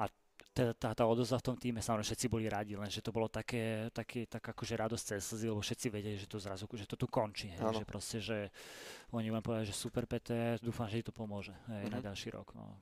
a 0.00 0.08
tá, 0.52 0.76
tá, 0.76 0.90
tá 0.92 1.04
odozva 1.08 1.40
v 1.40 1.46
tom 1.48 1.56
týme, 1.56 1.80
samozrejme 1.80 2.08
všetci 2.12 2.26
boli 2.28 2.44
radi, 2.44 2.76
lenže 2.76 3.00
to 3.00 3.08
bolo 3.08 3.26
také, 3.32 3.88
také 3.88 4.28
tak 4.28 4.44
akože 4.44 4.76
radosť 4.76 5.04
cez 5.16 5.20
slzy, 5.24 5.48
lebo 5.48 5.64
všetci 5.64 5.86
vedeli, 5.88 6.16
že 6.20 6.28
to 6.28 6.36
zrazu, 6.36 6.68
že 6.68 6.84
to 6.84 7.00
tu 7.00 7.08
končí, 7.08 7.48
hej, 7.48 7.60
že 7.60 7.84
proste, 7.88 8.18
že 8.20 8.52
oni 9.16 9.32
len 9.32 9.40
povedali, 9.40 9.64
že 9.64 9.76
super 9.76 10.04
Peter, 10.04 10.60
dúfam, 10.60 10.92
že 10.92 11.00
ti 11.00 11.08
to 11.08 11.14
pomôže 11.16 11.56
hej, 11.72 11.88
mm-hmm. 11.88 11.92
na 11.92 11.98
mhm. 11.98 12.06
ďalší 12.12 12.28
rok. 12.36 12.52
No 12.52 12.76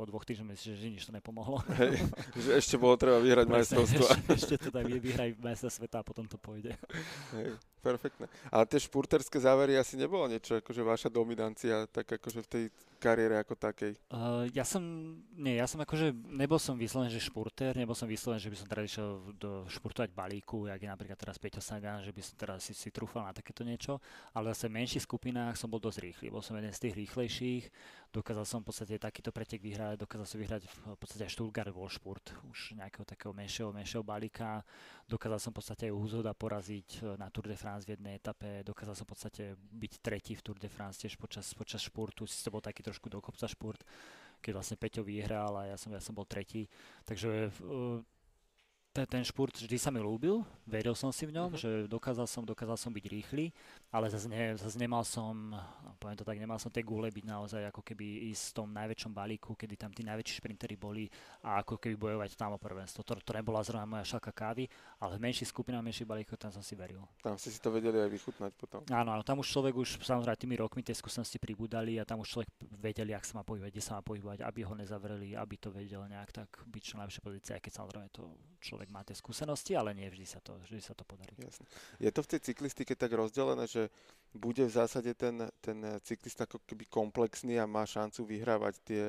po 0.00 0.08
dvoch 0.08 0.24
týždňoch 0.24 0.56
myslíš, 0.56 0.80
že 0.80 0.88
nič 0.88 1.04
to 1.04 1.12
nepomohlo. 1.12 1.60
Hej, 1.76 2.00
že 2.32 2.50
ešte 2.56 2.80
bolo 2.80 2.96
treba 2.96 3.20
vyhrať 3.20 3.52
majstrovstvo. 3.52 4.00
Ešte, 4.08 4.32
ešte 4.32 4.54
teda 4.72 4.80
vyhraj 4.80 5.36
majstra 5.36 5.68
sveta 5.68 6.00
a 6.00 6.04
potom 6.06 6.24
to 6.24 6.40
pôjde. 6.40 6.72
Hej, 7.36 7.60
perfektné. 7.84 8.24
Ale 8.48 8.64
tie 8.64 8.80
špurterské 8.80 9.36
závery 9.36 9.76
asi 9.76 10.00
nebolo 10.00 10.24
niečo, 10.24 10.56
akože 10.56 10.80
vaša 10.80 11.12
dominancia, 11.12 11.84
tak 11.92 12.16
akože 12.16 12.40
v 12.40 12.48
tej 12.48 12.64
kariére 13.00 13.40
ako 13.40 13.56
takej? 13.56 13.96
Uh, 14.12 14.44
ja 14.52 14.60
som, 14.68 14.84
nie, 15.32 15.56
ja 15.56 15.64
som 15.64 15.80
akože, 15.80 16.12
nebol 16.12 16.60
som 16.60 16.76
vyslovený, 16.76 17.08
že 17.08 17.24
špurter, 17.24 17.72
nebol 17.72 17.96
som 17.96 18.04
vyslovený, 18.04 18.36
že 18.36 18.52
by 18.52 18.58
som 18.60 18.68
teraz 18.68 18.84
išiel 18.92 19.08
do 19.40 19.64
špurtovať 19.72 20.12
balíku, 20.12 20.68
jak 20.68 20.84
je 20.84 20.92
napríklad 20.92 21.16
teraz 21.16 21.40
Peťo 21.40 21.64
Sagan, 21.64 22.04
že 22.04 22.12
by 22.12 22.20
som 22.20 22.34
teraz 22.36 22.68
si, 22.68 22.76
si 22.76 22.92
trúfal 22.92 23.24
na 23.24 23.32
takéto 23.32 23.64
niečo, 23.64 23.96
ale 24.36 24.52
zase 24.52 24.68
v 24.68 24.76
menších 24.84 25.08
skupinách 25.08 25.56
som 25.56 25.72
bol 25.72 25.80
dosť 25.80 25.98
rýchly, 26.04 26.26
bol 26.28 26.44
som 26.44 26.60
jeden 26.60 26.70
z 26.76 26.80
tých 26.84 26.94
rýchlejších, 27.00 27.64
dokázal 28.12 28.44
som 28.44 28.60
v 28.60 28.68
podstate 28.68 29.00
takýto 29.00 29.32
pretek 29.32 29.64
vyhrať, 29.64 29.96
dokázal 29.96 30.26
som 30.28 30.38
vyhrať 30.42 30.62
v 30.68 30.98
podstate 31.00 31.24
aj 31.24 31.32
Stuttgart 31.32 31.72
bol 31.72 31.88
špurt, 31.88 32.36
už 32.52 32.76
nejakého 32.76 33.08
takého 33.08 33.32
menšieho, 33.32 33.72
menšieho 33.72 34.04
balíka, 34.04 34.60
dokázal 35.10 35.42
som 35.42 35.50
v 35.50 35.58
podstate 35.58 35.90
aj 35.90 35.96
Úzoda 35.98 36.30
poraziť 36.30 36.88
e, 37.02 37.18
na 37.18 37.26
Tour 37.34 37.50
de 37.50 37.58
France 37.58 37.82
v 37.82 37.98
jednej 37.98 38.22
etape, 38.22 38.62
dokázal 38.62 38.94
som 38.94 39.02
v 39.02 39.12
podstate 39.12 39.42
byť 39.58 39.92
tretí 39.98 40.38
v 40.38 40.44
Tour 40.46 40.62
de 40.62 40.70
France 40.70 41.02
tiež 41.02 41.18
počas, 41.18 41.50
počas 41.58 41.82
športu, 41.82 42.30
si 42.30 42.38
to 42.46 42.54
bol 42.54 42.62
taký 42.62 42.86
trošku 42.86 43.10
do 43.10 43.18
kopca 43.18 43.50
šport, 43.50 43.82
keď 44.38 44.52
vlastne 44.54 44.78
Peťo 44.78 45.02
vyhral 45.02 45.52
a 45.58 45.74
ja 45.74 45.76
som, 45.76 45.90
ja 45.90 45.98
som 45.98 46.14
bol 46.14 46.24
tretí. 46.24 46.70
Takže 47.04 47.50
uh, 47.50 47.98
ten, 48.94 49.06
ten 49.06 49.22
šport 49.26 49.54
vždy 49.54 49.76
sa 49.76 49.90
mi 49.90 50.02
ľúbil, 50.02 50.42
veril 50.66 50.94
som 50.94 51.14
si 51.14 51.26
v 51.26 51.34
ňom, 51.34 51.54
uh-huh. 51.54 51.60
že 51.60 51.70
dokázal 51.90 52.26
som, 52.30 52.42
dokázal 52.42 52.78
som 52.78 52.90
byť 52.94 53.04
rýchly, 53.06 53.52
ale 53.94 54.10
zase, 54.10 54.26
ne, 54.26 54.58
zase 54.58 54.76
nemal 54.78 55.06
som, 55.06 55.54
poviem 56.02 56.18
to 56.18 56.26
tak, 56.26 56.38
nemal 56.42 56.58
som 56.58 56.74
tie 56.74 56.82
gule 56.82 57.06
byť 57.06 57.24
naozaj 57.24 57.62
ako 57.70 57.86
keby 57.86 58.34
ísť 58.34 58.44
v 58.50 58.56
tom 58.58 58.68
najväčšom 58.74 59.12
balíku, 59.14 59.54
kedy 59.54 59.74
tam 59.78 59.94
tí 59.94 60.02
najväčší 60.02 60.34
šprintery 60.42 60.74
boli 60.74 61.06
a 61.46 61.62
ako 61.62 61.78
keby 61.78 61.94
bojovať 61.94 62.34
tam 62.34 62.56
o 62.56 62.58
prvenstvo. 62.58 63.06
To, 63.06 63.14
to 63.22 63.32
nebola 63.32 63.62
zrovna 63.62 63.86
moja 63.86 64.16
šalka 64.16 64.34
kávy, 64.34 64.66
ale 64.98 65.16
v 65.16 65.30
menších 65.30 65.48
skupinách, 65.54 65.86
menších 65.86 66.10
balíkoch 66.10 66.38
tam 66.38 66.50
som 66.50 66.66
si 66.66 66.74
veril. 66.74 67.06
Tam 67.22 67.38
ste 67.38 67.54
si 67.54 67.62
to 67.62 67.70
vedeli 67.70 68.02
aj 68.02 68.10
vychutnať 68.10 68.52
potom. 68.58 68.80
Áno, 68.90 69.14
áno, 69.14 69.22
tam 69.22 69.38
už 69.38 69.46
človek 69.46 69.78
už 69.78 70.02
samozrejme 70.02 70.34
tými 70.34 70.56
rokmi 70.58 70.82
tie 70.82 70.96
skúsenosti 70.96 71.38
pribudali 71.38 71.96
a 71.96 72.04
tam 72.04 72.26
už 72.26 72.34
človek 72.34 72.50
vedeli, 72.82 73.14
ak 73.14 73.22
sa 73.22 73.38
má 73.38 73.42
pohybovať, 73.46 73.70
kde 73.70 73.84
sa 73.86 73.98
má 73.98 74.02
pohybovať, 74.02 74.42
aby 74.42 74.60
ho 74.66 74.74
nezavreli, 74.74 75.38
aby 75.38 75.54
to 75.54 75.70
vedel 75.70 76.02
nejak 76.10 76.34
tak 76.34 76.50
byť 76.66 76.82
čo 76.82 76.94
najlepšie 76.98 77.22
pozície, 77.22 77.52
aj 77.54 77.62
keď 77.62 77.72
samozrejme 77.78 78.08
to 78.10 78.26
človek 78.60 78.80
človek 78.80 78.96
má 78.96 79.04
tie 79.06 79.16
skúsenosti, 79.16 79.72
ale 79.76 79.94
nie 79.94 80.08
vždy 80.08 80.26
sa 80.26 80.40
to, 80.40 80.56
vždy 80.66 80.80
sa 80.80 80.96
to 80.96 81.04
podarí. 81.04 81.36
Jasne. 81.36 81.68
Je 82.00 82.10
to 82.10 82.24
v 82.24 82.30
tej 82.32 82.40
cyklistike 82.48 82.96
tak 82.96 83.12
rozdelené, 83.12 83.68
že 83.68 83.79
bude 84.34 84.66
v 84.66 84.70
zásade 84.70 85.14
ten, 85.14 85.48
ten 85.60 85.78
cyklista 86.02 86.46
ako 86.46 86.62
keby 86.66 86.86
komplexný 86.86 87.58
a 87.58 87.66
má 87.66 87.86
šancu 87.86 88.24
vyhrávať 88.26 88.74
tie, 88.84 89.04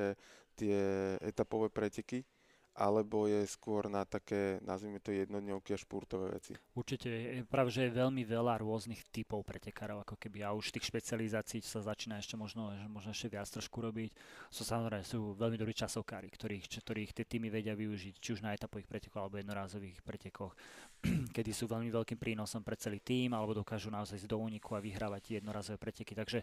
tie 0.58 0.78
etapové 1.22 1.70
preteky? 1.70 2.24
Alebo 2.72 3.28
je 3.28 3.44
skôr 3.44 3.92
na 3.92 4.08
také, 4.08 4.56
nazvime 4.64 4.96
to 4.96 5.12
jednodňovky 5.12 5.76
a 5.76 5.78
športové 5.78 6.32
veci? 6.32 6.56
Určite, 6.72 7.08
práve 7.44 7.68
že 7.68 7.88
je 7.88 7.98
veľmi 8.00 8.24
veľa 8.24 8.64
rôznych 8.64 9.04
typov 9.12 9.44
pretekárov, 9.44 10.00
ako 10.08 10.16
keby 10.16 10.40
a 10.40 10.56
už 10.56 10.72
tých 10.72 10.88
špecializácií 10.88 11.60
sa 11.60 11.84
začína 11.84 12.16
ešte 12.16 12.40
možno, 12.40 12.72
možno 12.88 13.12
ešte 13.12 13.28
viac 13.28 13.44
trošku 13.52 13.76
robiť. 13.84 14.16
Sú 14.48 14.64
samozrejme 14.64 15.04
sú 15.04 15.36
veľmi 15.36 15.60
dobrí 15.60 15.76
časovkári, 15.76 16.32
ktorých, 16.32 16.64
ktorých 16.80 17.12
tie 17.12 17.24
týmy 17.28 17.52
vedia 17.52 17.76
využiť, 17.76 18.14
či 18.16 18.28
už 18.32 18.40
na 18.40 18.56
etapových 18.56 18.88
pretekoch 18.88 19.20
alebo 19.20 19.36
jednorázových 19.36 20.00
pretekoch, 20.00 20.56
kedy 21.36 21.52
sú 21.52 21.68
veľmi 21.68 21.92
veľkým 21.92 22.16
prínosom 22.16 22.64
pre 22.64 22.80
celý 22.80 23.04
tým, 23.04 23.36
alebo 23.36 23.52
dokážu 23.52 23.92
naozaj 23.92 24.16
ísť 24.16 24.32
do 24.32 24.40
úniku 24.40 24.72
a 24.72 24.80
vyhrávať 24.80 25.44
jednorazové 25.44 25.76
preteky. 25.76 26.16
Takže 26.16 26.40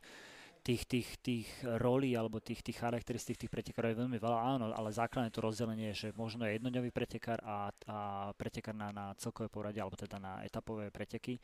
tých, 0.63 0.83
tých, 0.85 1.09
tých 1.23 1.47
rolí 1.79 2.13
alebo 2.13 2.43
tých, 2.43 2.61
tých 2.61 2.77
charakteristík 2.77 3.39
tých 3.39 3.51
pretekárov 3.51 3.91
je 3.95 4.01
veľmi 4.05 4.17
veľa, 4.19 4.39
áno, 4.55 4.65
ale 4.75 4.93
základné 4.93 5.31
to 5.31 5.41
rozdelenie 5.41 5.91
je, 5.95 6.07
že 6.07 6.17
možno 6.19 6.45
je 6.45 6.59
jednodňový 6.59 6.91
pretekár 6.91 7.39
a, 7.41 7.71
a 7.87 7.97
pretekár 8.35 8.75
na, 8.75 8.91
na 8.91 9.05
celkové 9.17 9.47
poradie 9.47 9.81
alebo 9.81 9.97
teda 9.97 10.19
na 10.19 10.43
etapové 10.43 10.91
preteky. 10.91 11.39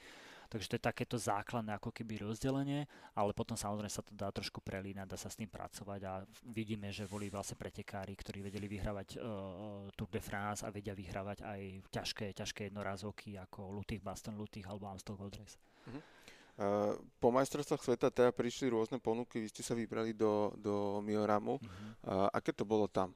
Takže 0.46 0.70
to 0.70 0.78
je 0.78 0.88
takéto 0.94 1.18
základné 1.18 1.74
ako 1.74 1.90
keby 1.90 2.22
rozdelenie, 2.22 2.86
ale 3.18 3.34
potom 3.34 3.58
samozrejme 3.58 3.90
sa 3.90 4.06
to 4.06 4.14
dá 4.14 4.30
trošku 4.30 4.62
prelínať, 4.62 5.10
dá 5.10 5.18
sa 5.18 5.34
s 5.34 5.42
tým 5.42 5.50
pracovať 5.50 6.02
a 6.06 6.22
vidíme, 6.54 6.94
že 6.94 7.10
boli 7.10 7.34
vlastne 7.34 7.58
pretekári, 7.58 8.14
ktorí 8.14 8.46
vedeli 8.46 8.70
vyhrávať 8.70 9.18
uh, 9.18 9.90
Tour 9.98 10.10
de 10.14 10.22
France 10.22 10.62
a 10.62 10.70
vedia 10.70 10.94
vyhrávať 10.94 11.42
aj 11.42 11.62
ťažké, 11.90 12.26
ťažké 12.38 12.70
jednorázovky 12.70 13.42
ako 13.42 13.74
Lutých, 13.74 14.06
Baston 14.06 14.38
Lutých 14.38 14.70
alebo 14.70 14.86
Amstel 14.86 15.18
Gold 15.18 15.34
Race. 15.34 15.58
Uh-huh. 15.90 16.02
Po 17.20 17.30
majstrovstvách 17.36 17.84
sveta 17.84 18.08
teda 18.08 18.32
prišli 18.32 18.72
rôzne 18.72 18.96
ponuky, 18.96 19.44
vy 19.44 19.52
ste 19.52 19.60
sa 19.60 19.76
vybrali 19.76 20.16
do, 20.16 20.56
do 20.56 21.04
Mioramu. 21.04 21.60
Uh-huh. 21.60 22.32
Aké 22.32 22.56
to 22.56 22.64
bolo 22.64 22.88
tam? 22.88 23.12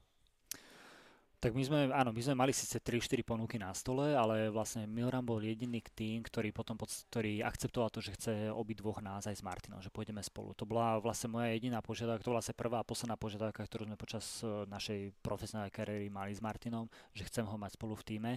Tak 1.39 1.55
my 1.55 1.63
sme, 1.63 1.79
áno, 1.95 2.11
my 2.11 2.19
sme 2.19 2.35
mali 2.35 2.51
síce 2.51 2.83
3-4 2.83 3.23
ponuky 3.23 3.55
na 3.55 3.71
stole, 3.71 4.11
ale 4.11 4.51
vlastne 4.51 4.83
Milram 4.83 5.23
bol 5.23 5.39
jediný 5.39 5.79
tým, 5.95 6.19
ktorý 6.19 6.51
potom 6.51 6.75
pod, 6.75 6.91
ktorý 7.07 7.39
akceptoval 7.39 7.87
to, 7.87 8.03
že 8.03 8.11
chce 8.19 8.51
dvoch 8.51 8.99
nás 8.99 9.23
aj 9.23 9.39
s 9.39 9.43
Martinom, 9.43 9.79
že 9.79 9.87
pôjdeme 9.87 10.19
spolu. 10.19 10.51
To 10.59 10.67
bola 10.67 10.99
vlastne 10.99 11.31
moja 11.31 11.47
jediná 11.55 11.79
požiadavka, 11.79 12.27
to 12.27 12.35
bola 12.35 12.43
vlastne 12.43 12.59
prvá 12.59 12.83
a 12.83 12.87
posledná 12.87 13.15
požiadavka, 13.15 13.63
ktorú 13.63 13.87
sme 13.87 13.95
počas 13.95 14.43
e, 14.43 14.67
našej 14.67 15.15
profesionálnej 15.23 15.71
kariéry 15.71 16.11
mali 16.11 16.35
s 16.35 16.43
Martinom, 16.43 16.91
že 17.15 17.23
chcem 17.31 17.47
ho 17.47 17.55
mať 17.55 17.79
spolu 17.79 17.95
v 17.95 18.03
týme. 18.03 18.31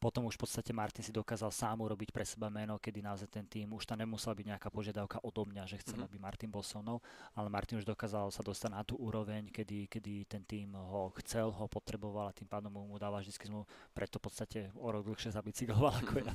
Potom 0.00 0.24
už 0.24 0.40
v 0.40 0.48
podstate 0.48 0.72
Martin 0.72 1.04
si 1.04 1.12
dokázal 1.12 1.52
sám 1.52 1.84
urobiť 1.84 2.08
pre 2.08 2.24
seba 2.24 2.48
meno, 2.48 2.80
kedy 2.80 3.04
naozaj 3.04 3.28
ten 3.28 3.44
tým, 3.44 3.68
už 3.76 3.84
tam 3.84 4.00
nemusela 4.00 4.32
byť 4.32 4.46
nejaká 4.56 4.68
požiadavka 4.72 5.20
odo 5.20 5.44
mňa, 5.44 5.68
že 5.68 5.76
chcem, 5.84 6.00
mm-hmm. 6.00 6.08
aby 6.08 6.16
Martin 6.16 6.48
bol 6.48 6.64
so 6.64 6.80
mnou, 6.80 7.04
ale 7.36 7.52
Martin 7.52 7.76
už 7.76 7.84
dokázal 7.84 8.32
sa 8.32 8.40
dostať 8.40 8.70
na 8.72 8.80
tú 8.80 8.96
úroveň, 8.96 9.52
kedy, 9.52 9.92
kedy 9.92 10.24
ten 10.24 10.40
tým 10.48 10.72
ho 10.72 11.12
chcel, 11.20 11.52
ho 11.52 11.68
potreboval 11.68 12.32
a 12.32 12.36
tým 12.36 12.48
pádom 12.48 12.72
mu, 12.72 12.88
mu 12.88 12.96
dáva 12.96 13.20
vždy 13.20 13.36
zmluvu, 13.36 13.68
preto 13.92 14.16
v 14.16 14.24
podstate 14.24 14.58
o 14.72 14.88
rok 14.88 15.04
dlhšie 15.04 15.36
zabicykloval 15.36 15.92
ako 16.00 16.24
ja. 16.24 16.32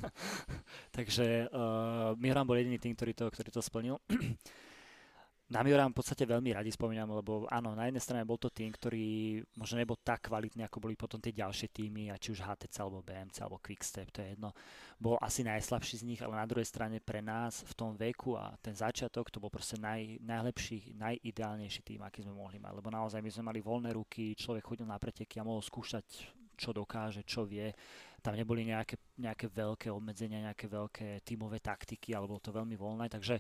Takže 0.94 1.50
uh, 1.50 2.14
Miran 2.22 2.46
bol 2.46 2.62
jediný 2.62 2.78
tým, 2.78 2.94
ktorý 2.94 3.18
to, 3.18 3.34
ktorý 3.34 3.50
to 3.50 3.66
splnil. 3.66 3.98
Na 5.46 5.62
Mioram 5.62 5.94
v 5.94 6.02
podstate 6.02 6.26
veľmi 6.26 6.58
radi 6.58 6.74
spomínam, 6.74 7.14
lebo 7.22 7.46
áno, 7.54 7.78
na 7.78 7.86
jednej 7.86 8.02
strane 8.02 8.26
bol 8.26 8.42
to 8.42 8.50
tým, 8.50 8.74
ktorý 8.74 9.38
možno 9.54 9.78
nebol 9.78 9.94
tak 10.02 10.26
kvalitný, 10.26 10.66
ako 10.66 10.82
boli 10.82 10.98
potom 10.98 11.22
tie 11.22 11.38
ďalšie 11.38 11.70
týmy, 11.70 12.10
a 12.10 12.18
či 12.18 12.34
už 12.34 12.42
HTC 12.42 12.74
alebo 12.82 13.06
BMC 13.06 13.46
alebo 13.46 13.62
Quickstep, 13.62 14.10
to 14.10 14.26
je 14.26 14.34
jedno. 14.34 14.50
Bol 14.98 15.22
asi 15.22 15.46
najslabší 15.46 16.02
z 16.02 16.08
nich, 16.10 16.22
ale 16.26 16.42
na 16.42 16.50
druhej 16.50 16.66
strane 16.66 16.98
pre 16.98 17.22
nás 17.22 17.62
v 17.62 17.74
tom 17.78 17.94
veku 17.94 18.34
a 18.34 18.58
ten 18.58 18.74
začiatok 18.74 19.30
to 19.30 19.38
bol 19.38 19.54
proste 19.54 19.78
naj, 19.78 20.18
najlepší, 20.26 20.98
najideálnejší 20.98 21.82
tým, 21.86 22.02
aký 22.02 22.26
sme 22.26 22.34
mohli 22.34 22.58
mať, 22.58 22.82
lebo 22.82 22.90
naozaj 22.90 23.22
my 23.22 23.30
sme 23.30 23.54
mali 23.54 23.62
voľné 23.62 23.94
ruky, 23.94 24.34
človek 24.34 24.66
chodil 24.66 24.90
na 24.90 24.98
preteky 24.98 25.38
a 25.38 25.46
mohol 25.46 25.62
skúšať, 25.62 26.26
čo 26.58 26.74
dokáže, 26.74 27.22
čo 27.22 27.46
vie. 27.46 27.70
Tam 28.18 28.34
neboli 28.34 28.66
nejaké, 28.66 28.98
nejaké 29.22 29.46
veľké 29.46 29.94
obmedzenia, 29.94 30.50
nejaké 30.50 30.66
veľké 30.66 31.22
tímové 31.22 31.62
taktiky, 31.62 32.18
alebo 32.18 32.42
to 32.42 32.50
veľmi 32.50 32.74
voľné, 32.74 33.14
takže 33.14 33.38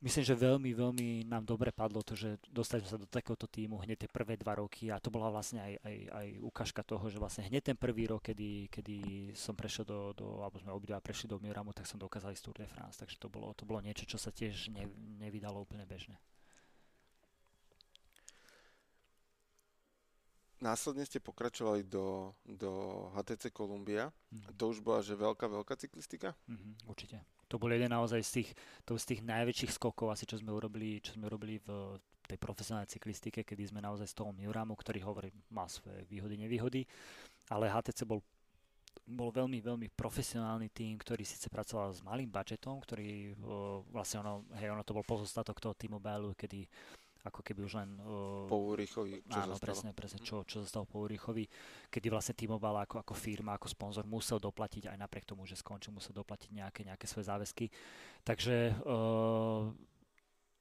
myslím, 0.00 0.24
že 0.24 0.34
veľmi, 0.34 0.70
veľmi 0.72 1.08
nám 1.28 1.44
dobre 1.44 1.70
padlo 1.70 2.00
to, 2.00 2.16
že 2.16 2.40
dostali 2.48 2.80
sme 2.82 2.90
sa 2.90 3.00
do 3.00 3.08
takéhoto 3.08 3.44
týmu 3.44 3.80
hneď 3.84 4.04
tie 4.04 4.10
prvé 4.10 4.40
dva 4.40 4.56
roky 4.58 4.88
a 4.88 4.96
to 4.96 5.12
bola 5.12 5.28
vlastne 5.28 5.60
aj, 5.60 5.74
aj, 5.84 5.96
aj 6.10 6.26
ukážka 6.40 6.82
toho, 6.82 7.04
že 7.12 7.20
vlastne 7.20 7.44
hneď 7.44 7.72
ten 7.72 7.78
prvý 7.78 8.08
rok, 8.08 8.24
kedy, 8.24 8.72
kedy 8.72 8.96
som 9.36 9.52
prešiel 9.52 9.84
do, 9.84 10.16
do 10.16 10.26
alebo 10.40 10.56
sme 10.56 10.72
obidva 10.72 11.04
prešli 11.04 11.28
do 11.28 11.36
Miramu, 11.36 11.76
tak 11.76 11.84
som 11.84 12.00
dokázal 12.00 12.32
ísť 12.32 12.44
Tour 12.44 12.56
de 12.56 12.68
France, 12.68 12.96
takže 12.96 13.20
to 13.20 13.28
bolo, 13.28 13.52
to 13.52 13.68
bolo 13.68 13.84
niečo, 13.84 14.08
čo 14.08 14.16
sa 14.16 14.32
tiež 14.32 14.72
ne, 14.72 14.88
nevydalo 15.20 15.60
úplne 15.60 15.84
bežne. 15.84 16.16
Následne 20.60 21.08
ste 21.08 21.24
pokračovali 21.24 21.88
do, 21.88 22.36
do 22.44 22.70
HTC 23.16 23.48
Columbia. 23.48 24.12
Mm-hmm. 24.28 24.56
To 24.60 24.64
už 24.68 24.84
bola, 24.84 25.00
že 25.00 25.16
veľká, 25.16 25.48
veľká 25.48 25.74
cyklistika? 25.80 26.36
Mm-hmm, 26.46 26.72
určite 26.84 27.24
to 27.50 27.58
bol 27.58 27.66
jeden 27.66 27.90
naozaj 27.90 28.22
z 28.22 28.30
tých, 28.40 28.50
to 28.86 28.94
z 28.94 29.04
tých 29.10 29.20
najväčších 29.26 29.74
skokov 29.74 30.14
asi, 30.14 30.22
čo 30.22 30.38
sme 30.38 30.54
urobili, 30.54 31.02
čo 31.02 31.18
sme 31.18 31.26
urobili 31.26 31.58
v 31.58 31.98
tej 32.30 32.38
profesionálnej 32.38 32.86
cyklistike, 32.86 33.42
kedy 33.42 33.74
sme 33.74 33.82
naozaj 33.82 34.06
z 34.06 34.22
toho 34.22 34.30
Miuramu, 34.30 34.78
ktorý 34.78 35.02
hovorí, 35.02 35.34
má 35.50 35.66
svoje 35.66 36.06
výhody, 36.06 36.38
nevýhody, 36.38 36.86
ale 37.50 37.66
HTC 37.66 38.06
bol 38.06 38.22
bol 39.06 39.30
veľmi, 39.34 39.58
veľmi 39.62 39.86
profesionálny 39.94 40.70
tým, 40.70 40.98
ktorý 40.98 41.22
síce 41.22 41.50
pracoval 41.50 41.94
s 41.94 42.02
malým 42.02 42.30
budžetom, 42.30 42.78
ktorý 42.78 43.34
vlastne 43.90 44.22
ono, 44.22 44.46
hej, 44.58 44.70
ono 44.70 44.82
to 44.86 44.94
bol 44.94 45.02
pozostatok 45.02 45.58
toho 45.58 45.74
T-Mobile, 45.74 46.34
kedy 46.38 46.66
ako 47.24 47.40
keby 47.44 47.60
už 47.68 47.72
len... 47.76 47.90
Uh, 48.00 48.48
po 48.48 48.72
Urichovi, 48.72 49.20
čo 49.28 49.38
áno, 49.40 49.52
zostalo. 49.52 49.64
presne, 49.64 49.90
presne, 49.92 50.18
čo, 50.24 50.42
čo 50.48 50.64
zostalo 50.64 50.88
po 50.88 51.04
Urichovi, 51.04 51.44
kedy 51.92 52.06
vlastne 52.08 52.34
T-Mobile 52.36 52.88
ako, 52.88 53.04
ako 53.04 53.14
firma, 53.16 53.56
ako 53.56 53.68
sponzor 53.68 54.08
musel 54.08 54.40
doplatiť, 54.40 54.88
aj 54.88 54.98
napriek 54.98 55.28
tomu, 55.28 55.44
že 55.44 55.60
skončil, 55.60 55.92
musel 55.92 56.16
doplatiť 56.16 56.50
nejaké, 56.56 56.80
nejaké 56.88 57.04
svoje 57.04 57.28
záväzky. 57.28 57.68
Takže 58.24 58.72
uh, 58.84 59.68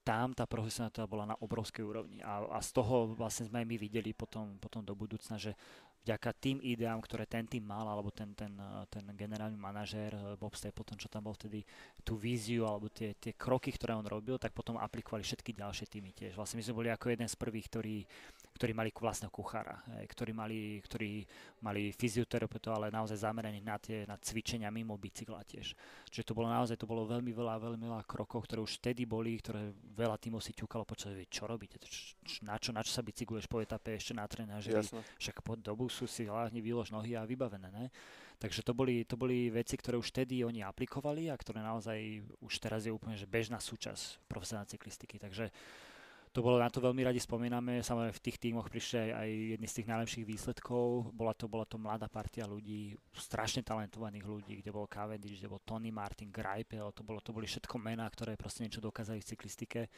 tam 0.04 0.34
tá 0.34 0.50
profesionalita 0.50 1.06
bola 1.06 1.30
na 1.30 1.38
obrovskej 1.38 1.86
úrovni 1.86 2.18
a, 2.26 2.42
a 2.50 2.60
z 2.66 2.74
toho 2.74 3.14
vlastne 3.14 3.46
sme 3.46 3.62
aj 3.62 3.68
my 3.70 3.78
videli 3.78 4.10
potom, 4.10 4.58
potom 4.58 4.82
do 4.82 4.98
budúcna, 4.98 5.38
že 5.38 5.54
vďaka 6.04 6.30
tým 6.38 6.58
ideám, 6.64 7.04
ktoré 7.04 7.28
ten 7.28 7.46
tým 7.46 7.64
mal, 7.66 7.86
alebo 7.86 8.10
ten, 8.10 8.32
ten, 8.34 8.52
ten 8.88 9.06
generálny 9.14 9.60
manažér 9.60 10.12
eh, 10.16 10.24
Bob 10.40 10.56
Stapleton, 10.56 10.98
čo 10.98 11.12
tam 11.12 11.28
bol 11.28 11.36
vtedy, 11.36 11.62
tú 12.02 12.16
víziu 12.16 12.64
alebo 12.66 12.88
tie, 12.90 13.14
tie 13.20 13.36
kroky, 13.36 13.70
ktoré 13.76 13.94
on 13.94 14.08
robil, 14.08 14.40
tak 14.40 14.56
potom 14.56 14.80
aplikovali 14.80 15.22
všetky 15.22 15.54
ďalšie 15.54 15.86
týmy 15.92 16.12
tiež. 16.16 16.34
Vlastne 16.40 16.60
my 16.60 16.66
sme 16.66 16.78
boli 16.78 16.90
ako 16.90 17.12
jeden 17.12 17.28
z 17.28 17.36
prvých, 17.36 17.68
ktorí, 17.70 17.96
ktorí 18.56 18.76
mali 18.76 18.90
vlastného 18.92 19.32
kuchára, 19.32 19.80
ktorí 20.10 20.32
mali, 20.36 20.82
ktorí 20.84 21.24
mali 21.64 21.96
fyzioterapeuta, 21.96 22.76
ale 22.76 22.92
naozaj 22.92 23.24
zameraní 23.24 23.64
na 23.64 23.80
tie 23.80 24.04
na 24.04 24.20
cvičenia 24.20 24.68
mimo 24.74 24.98
bicykla 25.00 25.46
tiež. 25.48 25.78
Čiže 26.12 26.28
to 26.28 26.34
bolo 26.36 26.52
naozaj, 26.52 26.76
to 26.76 26.90
bolo 26.90 27.08
veľmi 27.08 27.32
veľa, 27.32 27.56
veľmi 27.56 27.86
veľa 27.88 28.04
krokov, 28.04 28.50
ktoré 28.50 28.60
už 28.60 28.84
vtedy 28.84 29.08
boli, 29.08 29.40
ktoré 29.40 29.72
veľa 29.96 30.20
týmov 30.20 30.44
si 30.44 30.52
ťukalo 30.52 30.84
počas, 30.84 31.16
čo 31.32 31.48
robíte, 31.48 31.80
na 32.44 32.60
čo, 32.60 32.76
na 32.76 32.82
čo 32.84 32.92
sa 32.92 33.06
bicykluješ 33.06 33.48
po 33.48 33.64
etape 33.64 33.96
ešte 33.96 34.12
na 34.12 34.28
trenáži, 34.28 34.76
však 35.22 35.40
po 35.40 35.56
dobu 35.56 35.88
sú 35.88 36.10
si 36.10 36.28
hlavne 36.28 36.60
výlož 36.60 36.92
nohy 36.92 37.16
a 37.16 37.24
vybavené. 37.24 37.70
Ne? 37.72 37.86
Takže 38.40 38.64
to 38.64 38.72
boli, 38.72 39.04
to 39.04 39.20
boli 39.20 39.52
veci, 39.52 39.76
ktoré 39.76 40.00
už 40.00 40.16
vtedy 40.16 40.48
oni 40.48 40.64
aplikovali 40.64 41.28
a 41.28 41.36
ktoré 41.36 41.60
naozaj 41.60 42.24
už 42.40 42.54
teraz 42.64 42.88
je 42.88 42.96
úplne 42.96 43.20
že 43.20 43.28
bežná 43.28 43.60
súčasť 43.60 44.32
profesionálnej 44.32 44.72
cyklistiky. 44.72 45.20
Takže 45.20 45.52
to 46.40 46.48
bolo, 46.48 46.56
na 46.56 46.72
to 46.72 46.80
veľmi 46.80 47.04
radi 47.04 47.20
spomíname. 47.20 47.84
Samozrejme 47.84 48.16
v 48.16 48.24
tých 48.24 48.40
tímoch 48.40 48.72
prišli 48.72 48.96
aj, 48.96 49.12
aj 49.12 49.30
jedni 49.60 49.68
z 49.68 49.76
tých 49.76 49.90
najlepších 49.92 50.24
výsledkov. 50.24 51.12
Bola 51.12 51.36
to, 51.36 51.52
bola 51.52 51.68
to 51.68 51.76
mladá 51.76 52.08
partia 52.08 52.48
ľudí, 52.48 52.96
strašne 53.12 53.60
talentovaných 53.60 54.24
ľudí, 54.24 54.54
kde 54.64 54.72
bol 54.72 54.88
Cavendish, 54.88 55.44
kde 55.44 55.52
bol 55.52 55.60
Tony 55.68 55.92
Martin, 55.92 56.32
Greipel, 56.32 56.96
to, 56.96 57.04
bolo, 57.04 57.20
to 57.20 57.36
boli 57.36 57.44
všetko 57.44 57.76
mená, 57.76 58.08
ktoré 58.08 58.40
proste 58.40 58.64
niečo 58.64 58.80
dokázali 58.80 59.20
v 59.20 59.30
cyklistike 59.36 59.92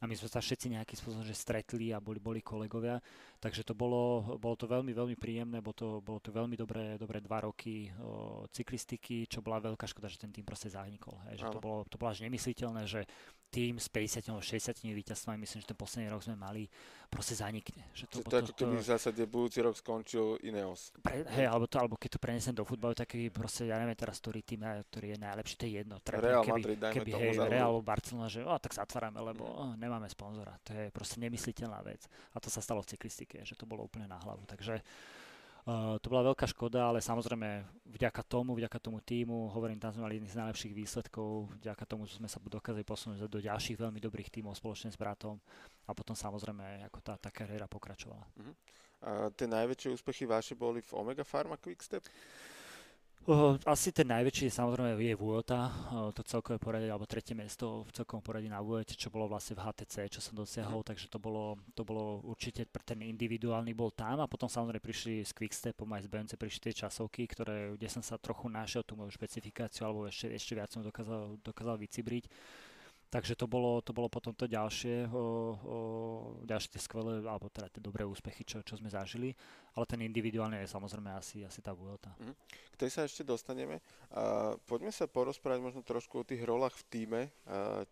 a 0.00 0.04
my 0.06 0.14
sme 0.16 0.28
sa 0.28 0.42
všetci 0.42 0.74
nejakým 0.74 0.96
spôsobom 0.98 1.24
že 1.26 1.36
stretli 1.36 1.94
a 1.94 2.02
boli, 2.02 2.18
boli 2.18 2.40
kolegovia, 2.42 2.98
takže 3.38 3.62
to 3.62 3.76
bolo, 3.76 4.34
bolo 4.40 4.56
to 4.58 4.66
veľmi, 4.66 4.90
veľmi 4.90 5.16
príjemné, 5.18 5.60
bolo 5.60 5.76
to, 5.76 5.88
bolo 6.02 6.18
to 6.18 6.34
veľmi 6.34 6.56
dobré, 6.58 6.98
dobré 6.98 7.22
dva 7.22 7.46
roky 7.46 7.92
o, 8.02 8.44
cyklistiky, 8.50 9.30
čo 9.30 9.44
bola 9.44 9.62
veľká 9.62 9.86
škoda, 9.86 10.10
že 10.10 10.18
ten 10.18 10.34
tým 10.34 10.42
proste 10.42 10.72
zanikol, 10.72 11.20
hej, 11.30 11.44
že 11.44 11.46
to 11.52 11.60
bolo, 11.62 11.86
to 11.86 12.00
bolo 12.00 12.10
až 12.10 12.24
nemysliteľné, 12.26 12.82
že 12.88 13.06
tým 13.54 13.78
s 13.78 13.86
50 13.86 14.26
60 14.42 14.82
víťazstvami, 14.82 15.46
myslím, 15.46 15.62
že 15.62 15.70
ten 15.70 15.78
posledný 15.78 16.10
rok 16.10 16.26
sme 16.26 16.34
mali, 16.34 16.66
proste 17.06 17.38
zanikne. 17.38 17.86
Že 17.94 18.04
to, 18.10 18.18
to, 18.18 18.22
to, 18.26 18.34
ako 18.42 18.52
keby 18.58 18.74
v 18.82 18.86
zásade 18.90 19.22
budúci 19.30 19.62
rok 19.62 19.78
skončil 19.78 20.42
Ineos. 20.42 20.90
Pre, 20.98 21.22
hej, 21.22 21.46
alebo, 21.46 21.70
to, 21.70 21.78
alebo 21.78 21.94
keď 21.94 22.18
to 22.18 22.20
prenesem 22.20 22.50
do 22.50 22.66
futbalu, 22.66 22.98
tak 22.98 23.14
proste, 23.30 23.70
ja 23.70 23.78
neviem 23.78 23.94
teraz, 23.94 24.18
ktorý 24.18 24.42
tým, 24.42 24.66
ktorý 24.90 25.14
je 25.14 25.18
najlepší, 25.22 25.54
to 25.54 25.64
je 25.70 25.72
jedno. 25.78 25.94
Real 26.02 26.42
keby, 26.42 26.58
Madrid, 26.58 26.78
dajme 26.82 26.94
keby, 26.98 27.10
tomu 27.14 27.22
hej, 27.22 27.34
Real 27.46 27.68
alebo 27.70 27.82
Barcelona, 27.86 28.26
že 28.26 28.40
o, 28.42 28.54
tak 28.58 28.74
zatvárame, 28.74 29.22
lebo 29.22 29.46
mm. 29.46 29.78
Nemáme 29.84 30.08
sponzora. 30.08 30.56
To 30.64 30.72
je 30.72 30.88
proste 30.88 31.20
nemysliteľná 31.20 31.84
vec. 31.84 32.08
A 32.32 32.40
to 32.40 32.48
sa 32.48 32.64
stalo 32.64 32.80
v 32.80 32.96
cyklistike, 32.96 33.44
že 33.44 33.54
to 33.54 33.68
bolo 33.68 33.84
úplne 33.84 34.08
na 34.08 34.16
hlavu. 34.16 34.48
Takže 34.48 34.80
Uh, 35.64 35.96
to 36.04 36.12
bola 36.12 36.28
veľká 36.28 36.44
škoda, 36.44 36.92
ale 36.92 37.00
samozrejme 37.00 37.64
vďaka 37.88 38.20
tomu, 38.28 38.52
vďaka 38.52 38.76
tomu 38.76 39.00
týmu, 39.00 39.48
hovorím, 39.48 39.80
tam 39.80 39.96
sme 39.96 40.04
mali 40.04 40.20
jedný 40.20 40.28
z 40.28 40.36
najlepších 40.36 40.76
výsledkov, 40.76 41.48
vďaka 41.56 41.88
tomu 41.88 42.04
sme 42.04 42.28
sa 42.28 42.36
dokázali 42.36 42.84
posunúť 42.84 43.24
do 43.24 43.40
ďalších 43.40 43.80
veľmi 43.80 43.96
dobrých 43.96 44.28
tímov 44.28 44.60
spoločne 44.60 44.92
s 44.92 45.00
bratom 45.00 45.40
a 45.88 45.96
potom 45.96 46.12
samozrejme 46.12 46.84
ako 46.92 47.00
tá, 47.00 47.16
tá 47.16 47.32
kariéra 47.32 47.64
pokračovala. 47.64 48.28
Uh-huh. 48.36 48.54
A 49.08 49.32
tie 49.32 49.48
najväčšie 49.48 49.96
úspechy 49.96 50.28
vaše 50.28 50.52
boli 50.52 50.84
v 50.84 50.92
Omega 51.00 51.24
Pharma 51.24 51.56
Quickstep? 51.56 52.04
Asi 53.64 53.88
ten 53.88 54.04
najväčší 54.04 54.52
samozrejme 54.52 55.00
je 55.00 55.16
Vuelta, 55.16 55.72
to 56.12 56.20
celkové 56.28 56.60
poradie, 56.60 56.92
alebo 56.92 57.08
tretie 57.08 57.32
miesto 57.32 57.88
v 57.88 57.90
celkovom 57.96 58.20
poradí 58.20 58.52
na 58.52 58.60
Vuelte, 58.60 58.92
čo 58.92 59.08
bolo 59.08 59.32
vlastne 59.32 59.56
v 59.56 59.64
HTC, 59.64 60.12
čo 60.12 60.20
som 60.20 60.36
dosiahol, 60.36 60.84
mm. 60.84 60.88
takže 60.92 61.08
to 61.08 61.16
bolo, 61.16 61.56
to 61.72 61.88
bolo 61.88 62.20
určite 62.28 62.68
pre 62.68 62.84
ten 62.84 63.00
individuálny 63.00 63.72
bol 63.72 63.88
tam 63.96 64.20
a 64.20 64.28
potom 64.28 64.44
samozrejme 64.44 64.84
prišli 64.84 65.24
s 65.24 65.32
Quickstepom 65.32 65.88
aj 65.96 66.04
z 66.04 66.08
BMC 66.12 66.32
prišli 66.36 66.60
tie 66.68 66.84
časovky, 66.84 67.24
ktoré, 67.24 67.72
kde 67.80 67.88
som 67.88 68.04
sa 68.04 68.20
trochu 68.20 68.44
našiel 68.52 68.84
tú 68.84 68.92
moju 68.92 69.08
špecifikáciu 69.16 69.88
alebo 69.88 70.04
ešte, 70.04 70.28
ešte 70.28 70.52
viac 70.52 70.68
som 70.68 70.84
dokázal, 70.84 71.40
dokázal 71.40 71.80
vycibriť. 71.80 72.28
Takže 73.14 73.38
to 73.38 73.46
bolo, 73.46 73.78
to 73.78 73.94
bolo 73.94 74.10
potom 74.10 74.34
to 74.34 74.50
ďalšie, 74.50 75.06
o, 75.06 75.14
o, 75.14 75.78
ďalšie 76.42 76.74
tie 76.74 76.82
skvelé, 76.82 77.22
alebo 77.22 77.46
teda 77.46 77.70
tie 77.70 77.78
dobré 77.78 78.02
úspechy, 78.02 78.42
čo, 78.42 78.58
čo 78.66 78.74
sme 78.74 78.90
zažili. 78.90 79.30
Ale 79.78 79.86
ten 79.86 80.02
individuálne 80.02 80.58
je 80.58 80.74
samozrejme 80.74 81.14
asi, 81.14 81.46
asi 81.46 81.62
tá 81.62 81.70
Vuelta. 81.70 82.10
Mm. 82.18 82.34
K 82.74 82.74
tej 82.74 82.90
sa 82.90 83.06
ešte 83.06 83.22
dostaneme. 83.22 83.78
Uh, 84.10 84.58
poďme 84.66 84.90
sa 84.90 85.06
porozprávať 85.06 85.62
možno 85.62 85.86
trošku 85.86 86.26
o 86.26 86.26
tých 86.26 86.42
rolách 86.42 86.74
v 86.74 86.86
týme, 86.90 87.22
uh, 87.46 87.86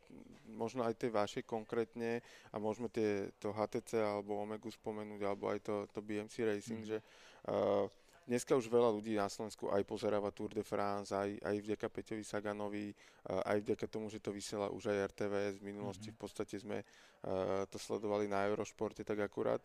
možno 0.50 0.82
aj 0.82 0.98
tej 0.98 1.14
vašej 1.14 1.46
konkrétne 1.46 2.18
a 2.50 2.58
môžeme 2.58 2.90
tie, 2.90 3.30
to 3.38 3.54
HTC 3.54 4.02
alebo 4.02 4.42
Omegu 4.42 4.74
spomenúť, 4.74 5.22
alebo 5.22 5.54
aj 5.54 5.62
to, 5.62 5.86
to 5.94 6.02
BMC 6.02 6.50
Racing, 6.50 6.82
mm. 6.82 6.88
že 6.90 6.98
uh, 7.46 7.86
Dneska 8.22 8.54
už 8.54 8.70
veľa 8.70 8.94
ľudí 8.94 9.18
na 9.18 9.26
Slovensku 9.26 9.66
aj 9.66 9.82
pozeráva 9.82 10.30
Tour 10.30 10.54
de 10.54 10.62
France, 10.62 11.10
aj, 11.10 11.42
aj 11.42 11.56
vďaka 11.58 11.86
Peťovi 11.90 12.22
Saganovi, 12.22 12.94
aj 13.26 13.58
vďaka 13.66 13.86
tomu, 13.90 14.06
že 14.06 14.22
to 14.22 14.30
vysiela 14.30 14.70
už 14.70 14.94
aj 14.94 15.10
RTVS. 15.10 15.58
V 15.58 15.66
minulosti 15.66 16.08
mm-hmm. 16.10 16.18
v 16.18 16.22
podstate 16.22 16.54
sme 16.54 16.78
uh, 16.86 17.66
to 17.66 17.82
sledovali 17.82 18.30
na 18.30 18.46
Eurošporte 18.46 19.02
tak 19.02 19.18
akurát. 19.26 19.58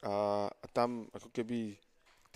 A, 0.00 0.48
a 0.48 0.66
tam 0.72 1.04
ako 1.12 1.28
keby 1.28 1.76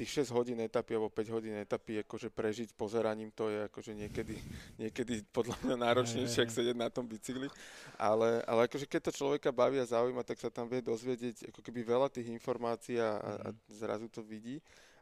tých 0.01 0.24
6 0.24 0.32
hodín 0.32 0.57
etapy 0.64 0.97
alebo 0.97 1.12
5 1.12 1.36
hodín 1.36 1.53
etapy 1.61 2.01
akože 2.01 2.32
prežiť 2.32 2.72
pozeraním 2.72 3.28
to 3.36 3.53
je 3.53 3.68
akože 3.68 3.93
niekedy, 3.93 4.32
niekedy 4.82 5.20
podľa 5.28 5.61
mňa 5.61 5.76
náročnejšie, 5.76 6.41
ak 6.41 6.53
sedieť 6.57 6.76
na 6.76 6.88
tom 6.88 7.05
bicykli. 7.05 7.53
Ale, 8.01 8.41
ale 8.49 8.64
akože 8.64 8.88
keď 8.88 9.09
to 9.09 9.20
človeka 9.20 9.53
baví 9.53 9.76
a 9.76 9.84
zaujíma, 9.84 10.24
tak 10.24 10.41
sa 10.41 10.49
tam 10.49 10.72
vie 10.72 10.80
dozvedieť 10.80 11.53
ako 11.53 11.61
keby 11.61 11.84
veľa 11.84 12.09
tých 12.09 12.32
informácií 12.32 12.97
a, 12.97 13.20
a 13.20 13.30
mhm. 13.53 13.57
zrazu 13.76 14.09
to 14.09 14.24
vidí. 14.24 14.61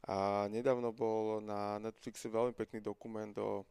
A 0.09 0.49
nedávno 0.49 0.89
bol 0.91 1.45
na 1.45 1.77
Netflixe 1.77 2.33
veľmi 2.33 2.57
pekný 2.57 2.81
dokument 2.81 3.33
o 3.37 3.69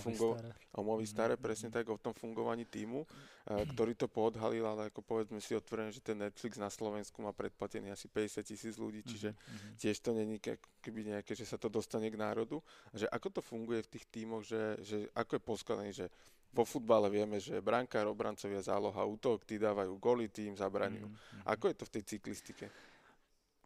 fungo- 0.00 0.40
o 0.72 0.80
Movistare, 0.82 1.36
mm-hmm. 1.36 1.44
presne 1.44 1.68
tak, 1.68 1.86
o 1.92 2.00
tom 2.00 2.16
fungovaní 2.16 2.64
týmu, 2.64 3.04
ktorý 3.44 3.92
to 3.94 4.08
poodhalil, 4.08 4.64
ale 4.64 4.88
ako 4.88 5.04
povedzme 5.04 5.38
si 5.38 5.52
otvorene, 5.52 5.92
že 5.92 6.00
ten 6.00 6.16
Netflix 6.16 6.56
na 6.56 6.72
Slovensku 6.72 7.20
má 7.20 7.36
predplatený 7.36 7.92
asi 7.92 8.08
50 8.08 8.40
tisíc 8.40 8.74
ľudí, 8.80 9.04
čiže 9.04 9.36
mm-hmm. 9.36 9.76
tiež 9.76 9.96
to 10.00 10.10
není 10.16 10.40
keby 10.80 11.14
nejaké, 11.14 11.36
že 11.36 11.44
sa 11.44 11.60
to 11.60 11.68
dostane 11.68 12.08
k 12.08 12.16
národu. 12.16 12.64
Že 12.96 13.06
ako 13.12 13.28
to 13.28 13.40
funguje 13.44 13.84
v 13.84 13.90
tých 13.92 14.04
tímoch, 14.08 14.42
že, 14.42 14.80
že 14.80 14.96
ako 15.12 15.36
je 15.36 15.42
poskladaný, 15.44 15.90
že 15.92 16.06
vo 16.54 16.62
futbale 16.62 17.10
vieme, 17.10 17.42
že 17.42 17.58
brankár, 17.58 18.06
obrancovia, 18.06 18.62
záloha, 18.62 19.02
útok, 19.02 19.42
tí 19.42 19.58
dávajú 19.58 19.98
goly, 19.98 20.30
tým 20.30 20.54
zabraňujú. 20.54 21.10
Mm-hmm. 21.10 21.50
Ako 21.50 21.64
je 21.68 21.76
to 21.76 21.84
v 21.84 21.92
tej 21.98 22.02
cyklistike? 22.14 22.66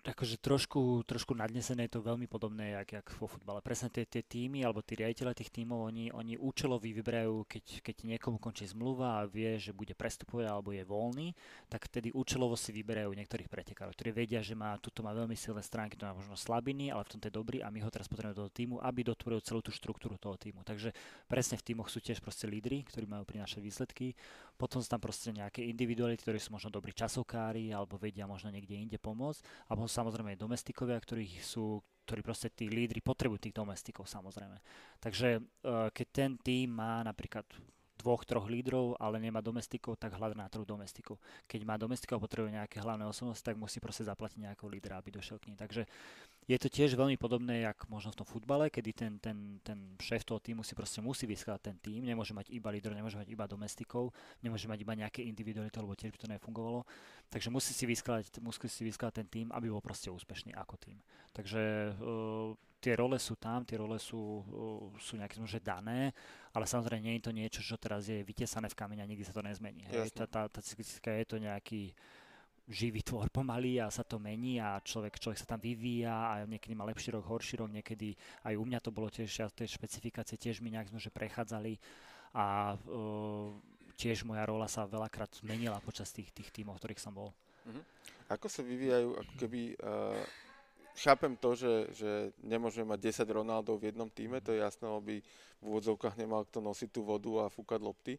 Akože 0.07 0.38
trošku, 0.38 1.03
trošku 1.03 1.34
nadnesené 1.34 1.90
je 1.90 1.99
to 1.99 2.07
veľmi 2.07 2.30
podobné, 2.30 2.78
jak, 2.78 3.03
jak 3.03 3.07
vo 3.18 3.26
futbale. 3.26 3.59
Presne 3.59 3.90
tie, 3.90 4.07
tie 4.07 4.22
týmy, 4.22 4.62
alebo 4.62 4.78
tí 4.78 4.94
riaditeľe 4.94 5.34
tých 5.34 5.51
týmov, 5.51 5.90
oni, 5.90 6.14
oni 6.14 6.38
účelovi 6.38 6.94
vyberajú, 6.94 7.42
keď, 7.51 7.64
keď 7.82 7.96
niekomu 8.14 8.38
končí 8.38 8.64
zmluva 8.70 9.22
a 9.22 9.28
vie, 9.28 9.59
že 9.59 9.74
bude 9.74 9.99
prestupovať 9.99 10.46
alebo 10.46 10.70
je 10.70 10.86
voľný, 10.86 11.28
tak 11.66 11.90
vtedy 11.90 12.14
účelovo 12.14 12.55
si 12.55 12.70
vyberajú 12.70 13.11
niektorých 13.11 13.51
pretekárov, 13.51 13.94
ktorí 13.99 14.11
vedia, 14.14 14.38
že 14.38 14.55
má, 14.55 14.78
tuto 14.78 15.03
má 15.03 15.11
veľmi 15.11 15.34
silné 15.34 15.61
stránky, 15.66 15.99
to 15.99 16.07
má 16.07 16.14
možno 16.14 16.38
slabiny, 16.38 16.94
ale 16.94 17.03
v 17.03 17.18
tomto 17.18 17.26
je 17.26 17.34
dobrý 17.34 17.59
a 17.66 17.68
my 17.68 17.82
ho 17.82 17.90
teraz 17.90 18.07
potrebujeme 18.07 18.38
do 18.38 18.46
toho 18.46 18.55
týmu, 18.55 18.76
aby 18.78 19.01
dotvoril 19.03 19.42
celú 19.42 19.61
tú 19.61 19.74
štruktúru 19.74 20.14
toho 20.14 20.38
týmu. 20.38 20.62
Takže 20.62 20.94
presne 21.26 21.59
v 21.59 21.66
týmoch 21.66 21.90
sú 21.90 21.99
tiež 21.99 22.22
proste 22.22 22.46
lídry, 22.46 22.86
ktorí 22.86 23.11
majú 23.11 23.26
prinášať 23.26 23.61
výsledky. 23.61 24.14
Potom 24.59 24.83
sú 24.83 24.91
tam 24.91 24.99
proste 24.99 25.31
nejaké 25.31 25.63
individuality, 25.71 26.27
ktorí 26.27 26.43
sú 26.43 26.51
možno 26.51 26.75
dobrí 26.75 26.91
časovkári 26.91 27.71
alebo 27.71 27.95
vedia 27.95 28.27
možno 28.27 28.51
niekde 28.51 28.75
inde 28.75 28.99
pomôcť. 28.99 29.71
A 29.71 29.79
samozrejme 29.79 30.35
aj 30.35 30.43
domestikovia, 30.43 30.99
ktorí 30.99 31.39
sú 31.39 31.79
ktorí 32.09 32.25
proste 32.25 32.49
tí 32.49 32.73
lídry 32.73 33.05
potrebujú 33.05 33.37
tých 33.37 33.53
domestikov 33.53 34.09
samozrejme. 34.09 34.57
Takže 34.97 35.29
e, 35.37 35.41
keď 35.93 36.07
ten 36.09 36.31
tým 36.41 36.73
má 36.73 37.05
napríklad 37.05 37.45
dvoch, 38.01 38.25
troch 38.25 38.47
lídrov, 38.49 38.97
ale 38.97 39.19
nemá 39.21 39.43
domestikov, 39.43 39.99
tak 39.99 40.15
hľadá 40.15 40.33
na 40.39 40.49
troch 40.49 40.65
domestikov. 40.65 41.19
Keď 41.51 41.61
má 41.67 41.75
domestikov 41.75 42.23
a 42.23 42.25
potrebuje 42.25 42.57
nejaké 42.57 42.79
hlavné 42.81 43.05
osobnosti, 43.05 43.43
tak 43.43 43.59
musí 43.59 43.83
proste 43.83 44.07
zaplatiť 44.07 44.39
nejakého 44.41 44.71
lídra, 44.71 44.97
aby 44.97 45.13
došiel 45.13 45.43
k 45.43 45.53
ním. 45.53 45.59
Takže 45.59 45.85
je 46.49 46.57
to 46.57 46.72
tiež 46.72 46.96
veľmi 46.96 47.20
podobné, 47.20 47.68
jak 47.68 47.76
možno 47.92 48.09
v 48.09 48.24
tom 48.24 48.28
futbale, 48.28 48.72
kedy 48.72 48.90
ten, 48.96 49.12
ten, 49.20 49.61
ten 49.61 50.01
šéf 50.01 50.24
toho 50.24 50.40
týmu 50.40 50.64
si 50.64 50.72
proste 50.72 51.05
musí 51.05 51.28
vyskladať 51.28 51.61
ten 51.61 51.76
tým, 51.76 52.09
nemôže 52.09 52.32
mať 52.32 52.49
iba 52.49 52.72
lídrov, 52.72 52.96
nemôže 52.96 53.20
mať 53.20 53.28
iba 53.28 53.44
domestikov, 53.44 54.16
nemôže 54.40 54.64
mať 54.64 54.80
iba 54.80 54.96
nejaké 54.96 55.20
individuality, 55.28 55.76
lebo 55.76 55.92
tiež 55.92 56.16
by 56.16 56.18
to 56.24 56.32
nefungovalo. 56.32 56.88
Takže 57.28 57.53
musí 57.53 57.76
si 57.76 57.84
vyskladať, 57.84 58.40
musí 58.40 58.64
si 58.64 58.80
vyskladať 58.80 59.14
ten 59.20 59.28
tým, 59.28 59.46
aby 59.53 59.68
bol 59.68 59.84
proste 59.84 60.09
úspešný 60.09 60.57
ako 60.57 60.80
tým. 60.80 60.96
Takže 61.36 61.92
uh, 62.01 62.57
tie 62.80 62.96
role 62.96 63.20
sú 63.20 63.36
tam, 63.36 63.68
tie 63.68 63.76
role 63.76 64.01
sú, 64.01 64.40
uh, 64.40 64.88
sú 64.96 65.20
nejaké 65.20 65.36
že 65.44 65.61
dané, 65.61 66.16
ale 66.57 66.64
samozrejme 66.64 67.05
nie 67.05 67.20
je 67.20 67.24
to 67.28 67.36
niečo, 67.36 67.61
čo 67.61 67.76
teraz 67.76 68.09
je 68.09 68.24
vytesané 68.24 68.72
v 68.72 68.78
kamene 68.78 69.05
a 69.05 69.11
nikdy 69.11 69.20
sa 69.20 69.36
to 69.36 69.44
nezmení. 69.44 69.84
Hej. 69.92 70.16
Tá, 70.16 70.24
tá, 70.24 70.49
tá 70.49 70.64
je 70.64 71.26
to 71.28 71.36
nejaký 71.36 71.92
živý 72.69 73.01
tvor 73.01 73.33
pomaly 73.33 73.81
a 73.81 73.89
sa 73.89 74.05
to 74.05 74.21
mení 74.21 74.61
a 74.61 74.77
človek, 74.85 75.16
človek 75.16 75.41
sa 75.41 75.57
tam 75.57 75.61
vyvíja 75.61 76.12
a 76.12 76.33
niekedy 76.45 76.77
má 76.77 76.85
lepší 76.85 77.16
rok, 77.16 77.25
horší 77.25 77.64
rok, 77.64 77.73
niekedy 77.73 78.12
aj 78.45 78.55
u 78.61 78.64
mňa 78.69 78.79
to 78.85 78.93
bolo 78.93 79.09
tiež, 79.09 79.29
ja 79.29 79.49
tie 79.49 79.64
špecifikácie 79.64 80.37
tiež 80.37 80.61
mi 80.61 80.69
nejak 80.69 80.93
sme 80.93 81.01
že 81.01 81.09
prechádzali 81.09 81.81
a 82.37 82.77
uh, 82.77 83.57
tiež 83.97 84.29
moja 84.29 84.45
rola 84.45 84.69
sa 84.69 84.85
veľakrát 84.85 85.41
zmenila 85.41 85.81
počas 85.81 86.12
tých, 86.12 86.29
tých 86.31 86.53
tímov, 86.53 86.77
v 86.77 86.81
ktorých 86.85 87.03
som 87.03 87.16
bol. 87.16 87.33
Uh-huh. 87.64 87.83
Ako 88.29 88.53
sa 88.53 88.61
vyvíjajú, 88.61 89.16
ako 89.16 89.33
keby, 89.41 89.61
uh, 89.81 90.21
chápem 90.93 91.33
to, 91.41 91.57
že, 91.57 91.75
že 91.97 92.11
nemôžeme 92.45 92.93
mať 92.93 93.25
10 93.25 93.33
Ronaldov 93.33 93.81
v 93.81 93.89
jednom 93.89 94.12
týme, 94.12 94.45
to 94.45 94.53
je 94.53 94.61
jasné, 94.61 94.85
aby 94.85 95.25
v 95.59 95.64
úvodzovkách 95.64 96.21
nemal 96.21 96.45
kto 96.45 96.61
nosiť 96.61 96.89
tú 96.93 97.01
vodu 97.03 97.49
a 97.49 97.53
fúkať 97.53 97.81
lopty, 97.81 98.14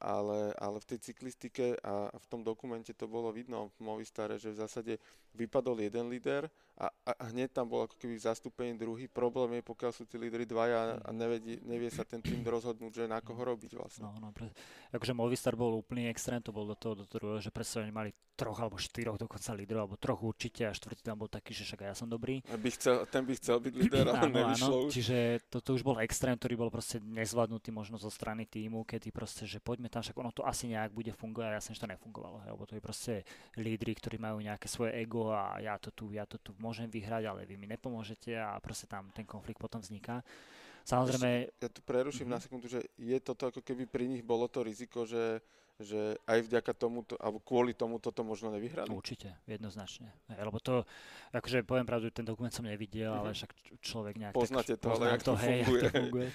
ale, 0.00 0.56
ale 0.56 0.80
v 0.80 0.88
tej 0.88 0.98
cyklistike 1.12 1.76
a 1.84 2.08
v 2.08 2.26
tom 2.26 2.40
dokumente 2.40 2.96
to 2.96 3.04
bolo 3.04 3.28
vidno 3.30 3.68
v 3.76 3.84
Movistare, 3.84 4.40
že 4.40 4.50
v 4.50 4.60
zásade 4.64 4.92
vypadol 5.36 5.84
jeden 5.84 6.08
líder 6.08 6.48
a, 6.80 7.12
a 7.12 7.24
hneď 7.28 7.52
tam 7.52 7.68
bol 7.68 7.84
ako 7.84 8.00
keby 8.00 8.16
zastúpený 8.16 8.72
druhý. 8.80 9.04
Problém 9.04 9.60
je, 9.60 9.62
pokiaľ 9.68 9.92
sú 9.92 10.08
tí 10.08 10.16
lídry 10.16 10.48
dvaja 10.48 10.96
a 11.04 11.10
nevedie, 11.12 11.60
nevie 11.60 11.92
sa 11.92 12.08
ten 12.08 12.24
tým 12.24 12.40
rozhodnúť, 12.40 13.04
že 13.04 13.04
na 13.04 13.20
koho 13.20 13.36
robiť 13.36 13.76
vlastne. 13.76 14.08
No, 14.08 14.16
no, 14.16 14.32
pre, 14.32 14.48
akože 14.96 15.12
Movistar 15.12 15.52
bol 15.60 15.76
úplný 15.76 16.08
extrém, 16.08 16.40
to 16.40 16.56
bol 16.56 16.64
do 16.64 16.72
toho, 16.72 16.96
do 16.96 17.04
toho 17.04 17.36
že 17.36 17.52
predsa 17.52 17.84
oni 17.84 17.92
mali 17.92 18.10
troch 18.40 18.56
alebo 18.56 18.80
štyroch 18.80 19.20
dokonca 19.20 19.52
lídrov, 19.52 19.84
alebo 19.84 20.00
troch 20.00 20.24
určite 20.24 20.64
a 20.64 20.72
štvrtý 20.72 21.04
tam 21.04 21.20
bol 21.20 21.28
taký, 21.28 21.52
že 21.52 21.68
však 21.68 21.84
ja 21.84 21.92
som 21.92 22.08
dobrý. 22.08 22.40
By 22.48 22.70
chcel, 22.72 23.04
ten 23.12 23.28
by 23.28 23.36
chcel 23.36 23.60
byť 23.60 23.74
líder, 23.76 24.04
ale 24.16 24.32
áno, 24.32 24.56
áno, 24.56 24.68
už. 24.88 24.96
Čiže 24.96 25.44
toto 25.52 25.76
už 25.76 25.84
bol 25.84 26.00
extrém, 26.00 26.32
ktorý 26.32 26.56
bol 26.56 26.72
proste 26.72 27.04
nezvládnutý 27.04 27.68
možno 27.68 28.00
zo 28.00 28.08
strany 28.08 28.48
týmu, 28.48 28.88
kedy 28.88 29.12
proste, 29.12 29.44
že 29.44 29.60
poďme 29.60 29.92
tam, 29.92 30.00
však 30.00 30.16
ono 30.16 30.32
to 30.32 30.40
asi 30.48 30.72
nejak 30.72 30.96
bude 30.96 31.12
fungovať 31.12 31.52
a 31.52 31.56
ja 31.58 31.60
som, 31.60 31.76
že 31.76 31.84
to 31.84 31.92
nefungovalo, 31.92 32.40
hej, 32.40 32.50
lebo 32.56 32.64
to 32.64 32.72
je 32.72 32.82
proste 32.82 33.12
lídry, 33.60 33.92
ktorí 33.92 34.16
majú 34.16 34.40
nejaké 34.40 34.64
svoje 34.72 34.96
ego 34.96 35.36
a 35.36 35.60
ja 35.60 35.76
to 35.76 35.92
tu, 35.92 36.08
ja 36.16 36.24
to 36.24 36.40
tu 36.40 36.56
môžem 36.70 36.86
vyhrať, 36.86 37.26
ale 37.26 37.42
vy 37.42 37.58
mi 37.58 37.66
nepomôžete 37.66 38.38
a 38.38 38.54
proste 38.62 38.86
tam 38.86 39.10
ten 39.10 39.26
konflikt 39.26 39.58
potom 39.58 39.82
vzniká. 39.82 40.22
Samozrejme... 40.86 41.50
Ja 41.58 41.68
tu 41.68 41.82
preruším 41.82 42.30
mm-hmm. 42.30 42.38
na 42.38 42.38
sekundu, 42.38 42.66
že 42.70 42.86
je 42.94 43.18
toto 43.18 43.50
ako 43.50 43.60
keby 43.60 43.90
pri 43.90 44.06
nich 44.06 44.22
bolo 44.22 44.46
to 44.46 44.62
riziko, 44.62 45.02
že, 45.02 45.42
že 45.82 46.14
aj 46.24 46.46
vďaka 46.46 46.72
tomu, 46.78 47.02
alebo 47.18 47.42
kvôli 47.42 47.74
tomu 47.74 47.98
toto 47.98 48.22
možno 48.22 48.54
nevyhrali? 48.54 48.88
Určite, 48.88 49.34
jednoznačne. 49.44 50.14
Lebo 50.30 50.62
to, 50.62 50.86
akože 51.34 51.66
poviem 51.66 51.84
pravdu, 51.84 52.08
ten 52.14 52.24
dokument 52.24 52.54
som 52.54 52.64
nevidel, 52.64 53.10
mm-hmm. 53.10 53.22
ale 53.26 53.36
však 53.36 53.50
človek 53.82 54.14
nejak... 54.16 54.32
Poznáte 54.32 54.78
tak, 54.78 54.82
to, 54.82 54.88
ale 54.94 55.04
jak 55.18 55.22
to, 55.26 55.34
hej, 55.36 55.60
to 55.66 55.90
funguje. 55.90 56.28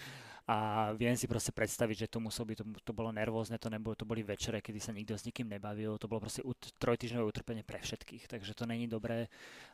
A 0.45 0.93
viem 0.93 1.17
si 1.17 1.25
proste 1.25 1.49
predstaviť, 1.49 2.05
že 2.05 2.11
to 2.13 2.21
muselo 2.21 2.45
byť, 2.53 2.57
to, 2.61 2.65
to 2.85 2.93
bolo 2.93 3.09
nervózne, 3.09 3.57
to, 3.57 3.65
nebolo, 3.73 3.97
to 3.97 4.05
boli 4.05 4.21
večere, 4.21 4.61
kedy 4.61 4.77
sa 4.77 4.93
nikto 4.93 5.17
s 5.17 5.25
nikým 5.25 5.49
nebavil, 5.49 5.97
to 5.97 6.05
bolo 6.05 6.21
proste 6.21 6.45
ut, 6.45 6.57
trojtyžňové 6.77 7.25
utrpenie 7.25 7.65
pre 7.65 7.81
všetkých, 7.81 8.29
takže 8.29 8.53
to 8.53 8.69
není 8.69 8.85
dobré. 8.85 9.25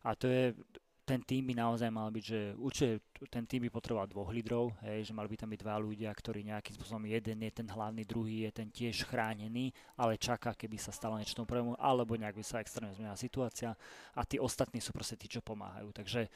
A 0.07 0.15
to 0.15 0.31
je, 0.31 0.55
ten 1.03 1.19
tým 1.27 1.51
by 1.51 1.59
naozaj 1.59 1.91
mal 1.91 2.07
byť, 2.07 2.23
že 2.23 2.39
určite 2.55 3.03
ten 3.27 3.43
tým 3.43 3.67
by 3.67 3.69
potreboval 3.73 4.07
dvoch 4.07 4.31
lídrov, 4.31 4.71
hej, 4.87 5.11
že 5.11 5.11
mali 5.11 5.27
by 5.27 5.43
tam 5.43 5.51
byť 5.51 5.59
dva 5.59 5.75
ľudia, 5.75 6.07
ktorí 6.07 6.47
nejakým 6.47 6.79
spôsobom, 6.79 7.03
jeden 7.03 7.43
je 7.43 7.51
ten 7.51 7.67
hlavný, 7.67 8.07
druhý 8.07 8.47
je 8.47 8.51
ten 8.63 8.71
tiež 8.71 9.03
chránený, 9.11 9.75
ale 9.99 10.15
čaká, 10.15 10.55
keby 10.55 10.79
sa 10.79 10.95
stalo 10.95 11.19
niečo 11.19 11.35
prvému, 11.43 11.75
alebo 11.75 12.15
nejak 12.15 12.39
by 12.39 12.45
sa 12.47 12.63
extrémne 12.63 12.95
zmenila 12.95 13.19
situácia 13.19 13.75
a 14.15 14.21
tí 14.23 14.39
ostatní 14.39 14.79
sú 14.79 14.95
proste 14.95 15.19
tí, 15.19 15.27
čo 15.27 15.43
pomáhajú. 15.43 15.91
Takže 15.91 16.31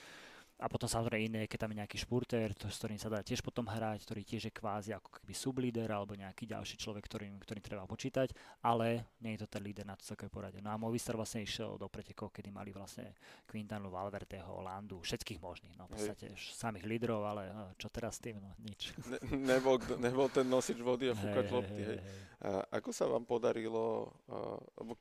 a 0.56 0.72
potom 0.72 0.88
samozrejme 0.88 1.28
iné, 1.28 1.42
keď 1.52 1.68
tam 1.68 1.72
je 1.76 1.80
nejaký 1.84 1.98
špurter, 2.00 2.56
to, 2.56 2.72
s 2.72 2.80
ktorým 2.80 2.96
sa 2.96 3.12
dá 3.12 3.20
tiež 3.20 3.44
potom 3.44 3.68
hrať, 3.68 4.08
ktorý 4.08 4.24
tiež 4.24 4.48
je 4.48 4.54
kvázi 4.56 4.96
ako 4.96 5.20
keby 5.20 5.36
sublíder 5.36 5.92
alebo 5.92 6.16
nejaký 6.16 6.48
ďalší 6.48 6.80
človek, 6.80 7.04
ktorým, 7.12 7.36
ktorým 7.44 7.60
treba 7.60 7.84
počítať, 7.84 8.32
ale 8.64 9.04
nie 9.20 9.36
je 9.36 9.44
to 9.44 9.52
ten 9.52 9.62
líder 9.68 9.84
na 9.84 10.00
to 10.00 10.08
celkové 10.08 10.32
porade. 10.32 10.64
No 10.64 10.72
a 10.72 10.80
Movistar 10.80 11.20
vlastne 11.20 11.44
išiel 11.44 11.76
do 11.76 11.92
pretekov, 11.92 12.32
kedy 12.32 12.56
mali 12.56 12.72
vlastne 12.72 13.12
Quintanu, 13.44 13.92
Valverdeho, 13.92 14.64
Landu, 14.64 15.04
všetkých 15.04 15.44
možných, 15.44 15.76
no 15.76 15.92
v 15.92 16.00
podstate 16.00 16.32
Hej. 16.32 16.56
samých 16.56 16.88
lídrov, 16.88 17.20
ale 17.28 17.52
no, 17.52 17.76
čo 17.76 17.92
teraz 17.92 18.24
tým, 18.24 18.40
no 18.40 18.56
nič. 18.64 18.96
Ne, 19.12 19.20
nebol, 19.60 19.76
nebol 20.00 20.32
ten 20.32 20.48
nosič 20.48 20.80
vody 20.80 21.12
a 21.12 21.20
fúkať 21.20 21.52
lopty, 21.52 21.84
hej. 21.84 22.00
A 22.46 22.80
ako 22.80 22.96
sa 22.96 23.10
vám 23.10 23.28
podarilo, 23.28 24.12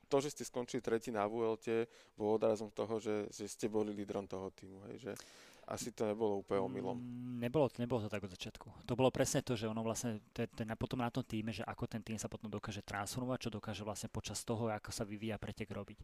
to, 0.09 0.17
že 0.19 0.35
ste 0.35 0.43
skončili 0.43 0.81
tretí 0.81 1.13
na 1.13 1.23
VLT, 1.29 1.87
bol 2.17 2.35
odrazom 2.35 2.73
toho, 2.73 2.99
že, 2.99 3.29
že 3.29 3.45
ste 3.47 3.71
boli 3.71 3.93
lídrom 3.93 4.25
toho 4.25 4.49
týmu, 4.49 4.81
hej, 4.91 4.97
že 4.99 5.13
asi 5.65 5.89
to 5.89 6.05
nebolo 6.05 6.45
úplne 6.45 6.61
omylom. 6.61 6.97
Mm, 6.97 7.41
nebolo, 7.41 7.65
nebolo 7.81 8.05
to 8.05 8.09
tak 8.09 8.21
od 8.21 8.31
začiatku. 8.31 8.67
To 8.85 8.93
bolo 8.93 9.09
presne 9.09 9.41
to, 9.41 9.57
že 9.57 9.65
ono 9.65 9.81
vlastne, 9.81 10.21
ten, 10.29 10.45
ten, 10.53 10.69
potom 10.77 11.01
na 11.01 11.09
tom 11.09 11.25
týme, 11.25 11.49
že 11.49 11.65
ako 11.65 11.89
ten 11.89 12.05
tým 12.05 12.21
sa 12.21 12.29
potom 12.29 12.49
dokáže 12.49 12.85
transformovať, 12.85 13.49
čo 13.49 13.49
dokáže 13.49 13.81
vlastne 13.81 14.09
počas 14.13 14.45
toho, 14.45 14.69
ako 14.69 14.93
sa 14.93 15.01
vyvíja 15.01 15.41
pretek 15.41 15.73
robiť. 15.73 15.99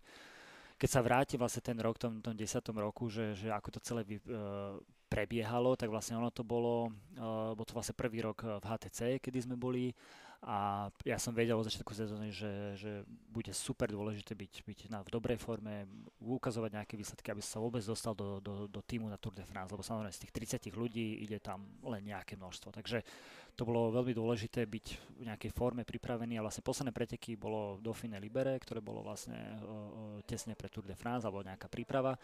Keď 0.81 0.89
sa 0.89 1.05
vráti 1.05 1.37
vlastne 1.37 1.61
ten 1.61 1.77
rok, 1.77 2.01
tom, 2.01 2.25
tom 2.25 2.33
desiatom 2.33 2.73
roku, 2.73 3.05
že, 3.05 3.37
že 3.37 3.53
ako 3.53 3.69
to 3.77 3.79
celé 3.85 4.01
vy, 4.01 4.17
uh, 4.17 4.81
prebiehalo, 5.13 5.77
tak 5.77 5.93
vlastne 5.93 6.17
ono 6.17 6.33
to 6.33 6.41
bolo, 6.41 6.89
uh, 7.21 7.53
bol 7.53 7.65
to 7.67 7.77
vlastne 7.77 7.93
prvý 7.93 8.25
rok 8.25 8.41
v 8.41 8.65
HTC, 8.65 9.21
kedy 9.21 9.45
sme 9.45 9.55
boli 9.61 9.93
a 10.41 10.89
ja 11.05 11.21
som 11.21 11.37
vedel 11.37 11.53
od 11.53 11.69
začiatku 11.69 11.93
sezóny, 11.93 12.33
že, 12.33 12.73
že 12.73 13.05
bude 13.29 13.53
super 13.53 13.93
dôležité 13.93 14.33
byť, 14.33 14.53
byť 14.65 14.79
na, 14.89 15.05
v 15.05 15.13
dobrej 15.13 15.37
forme, 15.37 15.85
ukazovať 16.17 16.81
nejaké 16.81 16.97
výsledky, 16.97 17.29
aby 17.29 17.45
sa 17.45 17.61
vôbec 17.61 17.85
dostal 17.85 18.17
do, 18.17 18.41
do, 18.41 18.65
do 18.65 18.81
týmu 18.81 19.05
na 19.05 19.21
Tour 19.21 19.37
de 19.37 19.45
France, 19.45 19.69
lebo 19.69 19.85
samozrejme 19.85 20.09
z 20.09 20.21
tých 20.25 20.57
30 20.57 20.73
ľudí 20.73 21.21
ide 21.21 21.37
tam 21.37 21.61
len 21.85 22.01
nejaké 22.09 22.41
množstvo. 22.41 22.73
Takže 22.73 23.05
to 23.53 23.69
bolo 23.69 23.93
veľmi 23.93 24.17
dôležité 24.17 24.65
byť 24.65 24.85
v 25.21 25.29
nejakej 25.29 25.53
forme 25.53 25.85
pripravený 25.85 26.41
a 26.41 26.45
vlastne 26.49 26.65
posledné 26.65 26.89
preteky 26.89 27.37
bolo 27.37 27.77
Dauphine 27.77 28.17
Libere, 28.17 28.57
ktoré 28.57 28.81
bolo 28.81 29.05
vlastne 29.05 29.37
uh, 29.37 30.17
tesne 30.25 30.57
pre 30.57 30.73
Tour 30.73 30.89
de 30.89 30.97
France 30.97 31.21
alebo 31.21 31.45
nejaká 31.45 31.69
príprava 31.69 32.17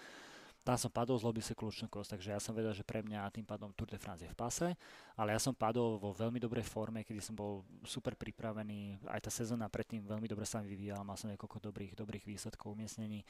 tam 0.68 0.76
som 0.76 0.91
padol, 0.91 1.15
zlobil 1.15 1.39
si 1.39 1.55
kľúčnú 1.55 1.88
kosť, 1.88 2.20
takže 2.20 2.36
ja 2.36 2.43
som 2.43 2.51
vedel, 2.51 2.76
že 2.76 2.84
pre 2.84 2.99
mňa 2.99 3.32
tým 3.32 3.47
pádom 3.47 3.72
Tour 3.72 3.88
de 3.88 3.95
France 3.95 4.28
je 4.28 4.28
v 4.28 4.36
pase, 4.36 4.76
ale 5.15 5.32
ja 5.32 5.39
som 5.39 5.55
padol 5.55 5.95
vo 5.95 6.11
veľmi 6.11 6.43
dobrej 6.43 6.68
forme, 6.68 7.07
kedy 7.07 7.24
som 7.24 7.39
bol 7.39 7.63
super 7.88 8.20
pripravený, 8.20 8.99
aj 9.07 9.24
tá 9.24 9.32
sezóna 9.32 9.72
predtým 9.72 10.03
veľmi 10.03 10.28
dobre 10.28 10.43
sa 10.43 10.59
mi 10.59 10.68
vyvíjala, 10.68 11.07
mal 11.07 11.15
som 11.15 11.32
niekoľko 11.32 11.72
dobrých, 11.72 11.95
dobrých 11.95 12.28
výsledkov 12.28 12.76
umiestnení, 12.76 13.24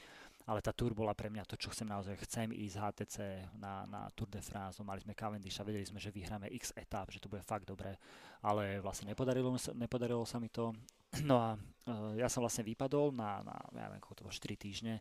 ale 0.50 0.58
tá 0.58 0.74
Tour 0.74 0.98
bola 0.98 1.14
pre 1.14 1.30
mňa 1.30 1.46
to, 1.46 1.54
čo 1.54 1.70
chcem 1.70 1.86
naozaj, 1.86 2.18
chcem 2.26 2.50
ísť 2.50 2.74
HTC 2.74 3.16
na, 3.54 3.86
na 3.86 4.10
Tour 4.18 4.26
de 4.26 4.42
France, 4.42 4.82
mali 4.82 4.98
sme 4.98 5.14
Cavendish 5.14 5.62
a 5.62 5.66
vedeli 5.68 5.86
sme, 5.86 6.02
že 6.02 6.10
vyhráme 6.10 6.50
x 6.50 6.74
etap, 6.74 7.06
že 7.14 7.22
to 7.22 7.30
bude 7.30 7.46
fakt 7.46 7.70
dobré, 7.70 7.94
ale 8.42 8.82
vlastne 8.82 9.14
nepodarilo, 9.14 9.54
nepodarilo 9.78 10.26
sa 10.26 10.42
mi 10.42 10.50
to, 10.50 10.74
No 11.24 11.40
a 11.40 11.56
uh, 11.56 12.12
ja 12.20 12.28
som 12.28 12.44
vlastne 12.44 12.66
vypadol 12.66 13.16
na, 13.16 13.40
na 13.40 13.56
ja 13.72 13.88
neviem, 13.88 14.02
koľko 14.02 14.16
to 14.20 14.24
bolo, 14.28 14.34
4 14.34 14.60
týždne 14.60 15.00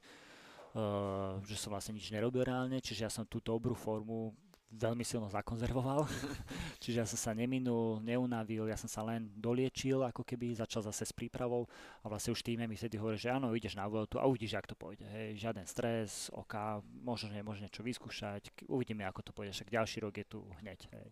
že 1.45 1.55
som 1.57 1.73
vlastne 1.73 1.97
nič 1.97 2.13
nerobil 2.13 2.45
reálne, 2.45 2.78
čiže 2.78 3.05
ja 3.05 3.11
som 3.11 3.25
tú 3.25 3.41
dobrú 3.41 3.73
formu 3.73 4.36
veľmi 4.67 5.03
silno 5.03 5.32
zakonzervoval. 5.32 6.03
Čiže 6.84 6.97
ja 6.99 7.07
som 7.07 7.15
sa 7.15 7.32
neminul, 7.32 8.03
neunavil, 8.03 8.67
ja 8.67 8.75
som 8.75 8.91
sa 8.91 8.99
len 8.99 9.32
doliečil, 9.39 10.03
ako 10.03 10.28
keby 10.28 10.59
začal 10.59 10.84
zase 10.84 11.07
s 11.07 11.15
prípravou 11.15 11.65
a 12.03 12.11
vlastne 12.11 12.36
už 12.36 12.43
týme 12.43 12.67
mi 12.67 12.75
vtedy 12.75 12.99
hovorí, 12.99 13.15
že 13.15 13.32
áno, 13.32 13.55
ideš 13.55 13.80
na 13.80 13.88
Vueltu 13.88 14.19
a 14.19 14.28
uvidíš, 14.28 14.59
ako 14.59 14.67
to 14.67 14.78
pôjde. 14.78 15.05
Hej. 15.07 15.39
Žiaden 15.39 15.65
stres, 15.65 16.28
oka, 16.36 16.84
možno, 16.84 17.32
že 17.32 17.47
môže 17.47 17.63
niečo 17.63 17.80
vyskúšať, 17.80 18.67
uvidíme, 18.67 19.07
ako 19.07 19.23
to 19.23 19.32
pôjde, 19.32 19.55
však 19.55 19.71
ďalší 19.71 19.97
rok 20.03 20.13
je 20.19 20.25
tu 20.28 20.43
hneď. 20.59 20.80
Hej. 20.91 21.07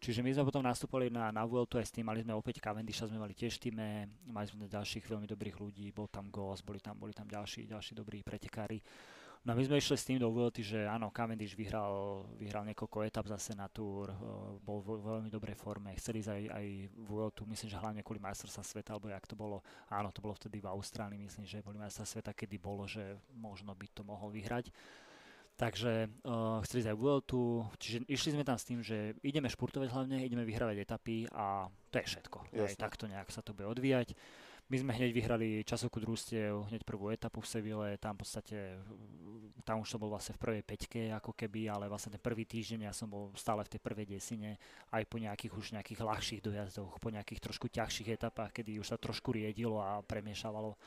Čiže 0.00 0.24
my 0.24 0.32
sme 0.32 0.48
potom 0.48 0.64
nastúpali 0.64 1.12
na, 1.12 1.28
na 1.28 1.44
Vueltu 1.44 1.76
aj 1.76 1.84
s 1.84 1.92
tým, 1.92 2.08
mali 2.08 2.24
sme 2.24 2.32
opäť 2.32 2.56
Cavendisha, 2.64 3.04
sme 3.04 3.20
mali 3.20 3.36
tiež 3.36 3.60
týme, 3.60 4.08
mali 4.24 4.48
sme 4.48 4.64
ďalších 4.64 5.04
veľmi 5.04 5.28
dobrých 5.28 5.60
ľudí, 5.60 5.92
bol 5.92 6.08
tam 6.08 6.32
Ghost, 6.32 6.64
boli 6.64 6.80
tam, 6.80 6.96
boli 6.96 7.12
tam 7.12 7.28
ďalší, 7.28 7.68
ďalší 7.68 7.92
dobrí 8.00 8.24
pretekári. 8.24 8.80
No 9.40 9.56
my 9.56 9.60
sme 9.64 9.76
išli 9.80 9.96
s 9.96 10.04
tým 10.04 10.20
do 10.20 10.28
Vuelty, 10.32 10.60
že 10.60 10.84
áno, 10.84 11.12
Cavendish 11.12 11.56
vyhral, 11.56 12.28
vyhral 12.36 12.64
niekoľko 12.68 13.08
etap 13.08 13.24
zase 13.24 13.56
na 13.56 13.68
Tour, 13.68 14.08
eh, 14.08 14.16
bol 14.60 14.80
vo 14.80 15.00
veľmi 15.00 15.28
dobrej 15.28 15.56
forme, 15.56 15.92
chceli 15.96 16.24
ísť 16.24 16.32
aj, 16.32 16.42
aj 16.48 16.66
Vueltu, 17.04 17.44
myslím, 17.48 17.68
že 17.68 17.80
hlavne 17.80 18.00
kvôli 18.00 18.20
majstrovstva 18.20 18.64
sveta, 18.64 18.96
alebo 18.96 19.12
jak 19.12 19.24
to 19.24 19.36
bolo, 19.36 19.60
áno, 19.92 20.12
to 20.12 20.24
bolo 20.24 20.32
vtedy 20.36 20.60
v 20.60 20.68
Austrálii, 20.68 21.20
myslím, 21.20 21.44
že 21.44 21.64
boli 21.64 21.76
majstrovstva 21.76 22.20
sveta, 22.20 22.36
kedy 22.36 22.56
bolo, 22.56 22.84
že 22.84 23.20
možno 23.36 23.72
by 23.76 23.84
to 23.92 24.00
mohol 24.04 24.28
vyhrať. 24.28 24.72
Takže 25.60 26.08
uh, 26.24 26.64
chceli 26.64 26.80
ísť 26.80 26.90
aj 26.96 26.96
Vueltu, 26.96 27.68
čiže 27.76 28.08
išli 28.08 28.32
sme 28.32 28.48
tam 28.48 28.56
s 28.56 28.64
tým, 28.64 28.80
že 28.80 29.12
ideme 29.20 29.44
športovať 29.44 29.92
hlavne, 29.92 30.24
ideme 30.24 30.48
vyhrávať 30.48 30.88
etapy 30.88 31.28
a 31.36 31.68
to 31.92 32.00
je 32.00 32.16
všetko. 32.16 32.48
Aj 32.64 32.80
takto 32.80 33.04
nejak 33.04 33.28
sa 33.28 33.44
to 33.44 33.52
bude 33.52 33.68
odvíjať. 33.68 34.16
My 34.72 34.78
sme 34.80 34.96
hneď 34.96 35.10
vyhrali 35.12 35.66
časovku 35.66 36.00
družstiev, 36.00 36.70
hneď 36.70 36.86
prvú 36.86 37.10
etapu 37.10 37.42
v 37.42 37.50
Seville, 37.50 37.98
tam 37.98 38.14
v 38.16 38.22
podstate, 38.22 38.78
tam 39.66 39.82
už 39.82 39.90
som 39.90 39.98
bol 39.98 40.14
vlastne 40.14 40.38
v 40.38 40.46
prvej 40.46 40.62
peťke 40.62 41.10
ako 41.10 41.34
keby, 41.34 41.66
ale 41.66 41.90
vlastne 41.90 42.14
ten 42.14 42.22
prvý 42.22 42.46
týždeň 42.46 42.86
ja 42.86 42.94
som 42.94 43.10
bol 43.10 43.34
stále 43.34 43.66
v 43.66 43.76
tej 43.76 43.80
prvej 43.82 44.06
desine, 44.16 44.56
aj 44.94 45.10
po 45.10 45.18
nejakých 45.18 45.52
už 45.58 45.66
nejakých 45.74 46.00
ľahších 46.06 46.40
dojazdoch, 46.40 47.02
po 47.02 47.10
nejakých 47.10 47.50
trošku 47.50 47.66
ťažších 47.66 48.14
etapách, 48.14 48.62
kedy 48.62 48.78
už 48.78 48.94
sa 48.94 48.96
trošku 48.96 49.34
riedilo 49.34 49.82
a 49.82 50.06
premiešavalo 50.06 50.78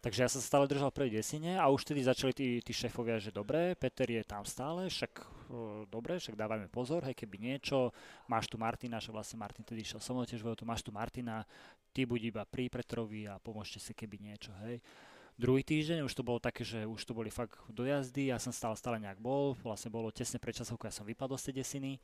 Takže 0.00 0.24
ja 0.24 0.32
som 0.32 0.40
stále 0.40 0.64
držal 0.64 0.88
prvej 0.88 1.20
desine 1.20 1.60
a 1.60 1.68
už 1.68 1.84
tedy 1.84 2.00
začali 2.00 2.32
tí, 2.32 2.64
tí 2.64 2.72
šéfovia, 2.72 3.20
že 3.20 3.28
dobre, 3.28 3.76
Peter 3.76 4.08
je 4.08 4.24
tam 4.24 4.48
stále, 4.48 4.88
však 4.88 5.12
uh, 5.52 5.84
dobre, 5.92 6.16
však 6.16 6.40
dávajme 6.40 6.72
pozor, 6.72 7.04
hej, 7.04 7.12
keby 7.12 7.36
niečo, 7.36 7.92
máš 8.24 8.48
tu 8.48 8.56
Martina, 8.56 8.96
že 8.96 9.12
vlastne 9.12 9.36
Martin 9.36 9.60
tedy 9.60 9.84
išiel 9.84 10.00
so 10.00 10.16
mnou 10.16 10.24
tiež 10.24 10.40
tu 10.40 10.64
máš 10.64 10.80
tu 10.80 10.88
Martina, 10.88 11.44
ty 11.92 12.08
buď 12.08 12.32
iba 12.32 12.42
pri 12.48 12.72
Petrovi 12.72 13.28
a 13.28 13.36
pomôžte 13.36 13.76
si, 13.76 13.92
keby 13.92 14.16
niečo, 14.24 14.56
hej. 14.64 14.80
Druhý 15.36 15.60
týždeň 15.60 16.04
už 16.04 16.16
to 16.16 16.24
bolo 16.24 16.40
také, 16.40 16.64
že 16.64 16.88
už 16.88 17.00
to 17.04 17.12
boli 17.12 17.28
fakt 17.28 17.60
dojazdy, 17.68 18.32
ja 18.32 18.40
som 18.40 18.56
stále, 18.56 18.76
stále 18.80 18.96
nejak 19.00 19.20
bol, 19.20 19.52
vlastne 19.60 19.92
bolo 19.92 20.08
tesne 20.08 20.40
pred 20.40 20.56
časovkou, 20.56 20.88
ja 20.88 20.96
som 20.96 21.04
vypadol 21.04 21.36
z 21.36 21.52
tej 21.52 21.54
desiny 21.60 22.00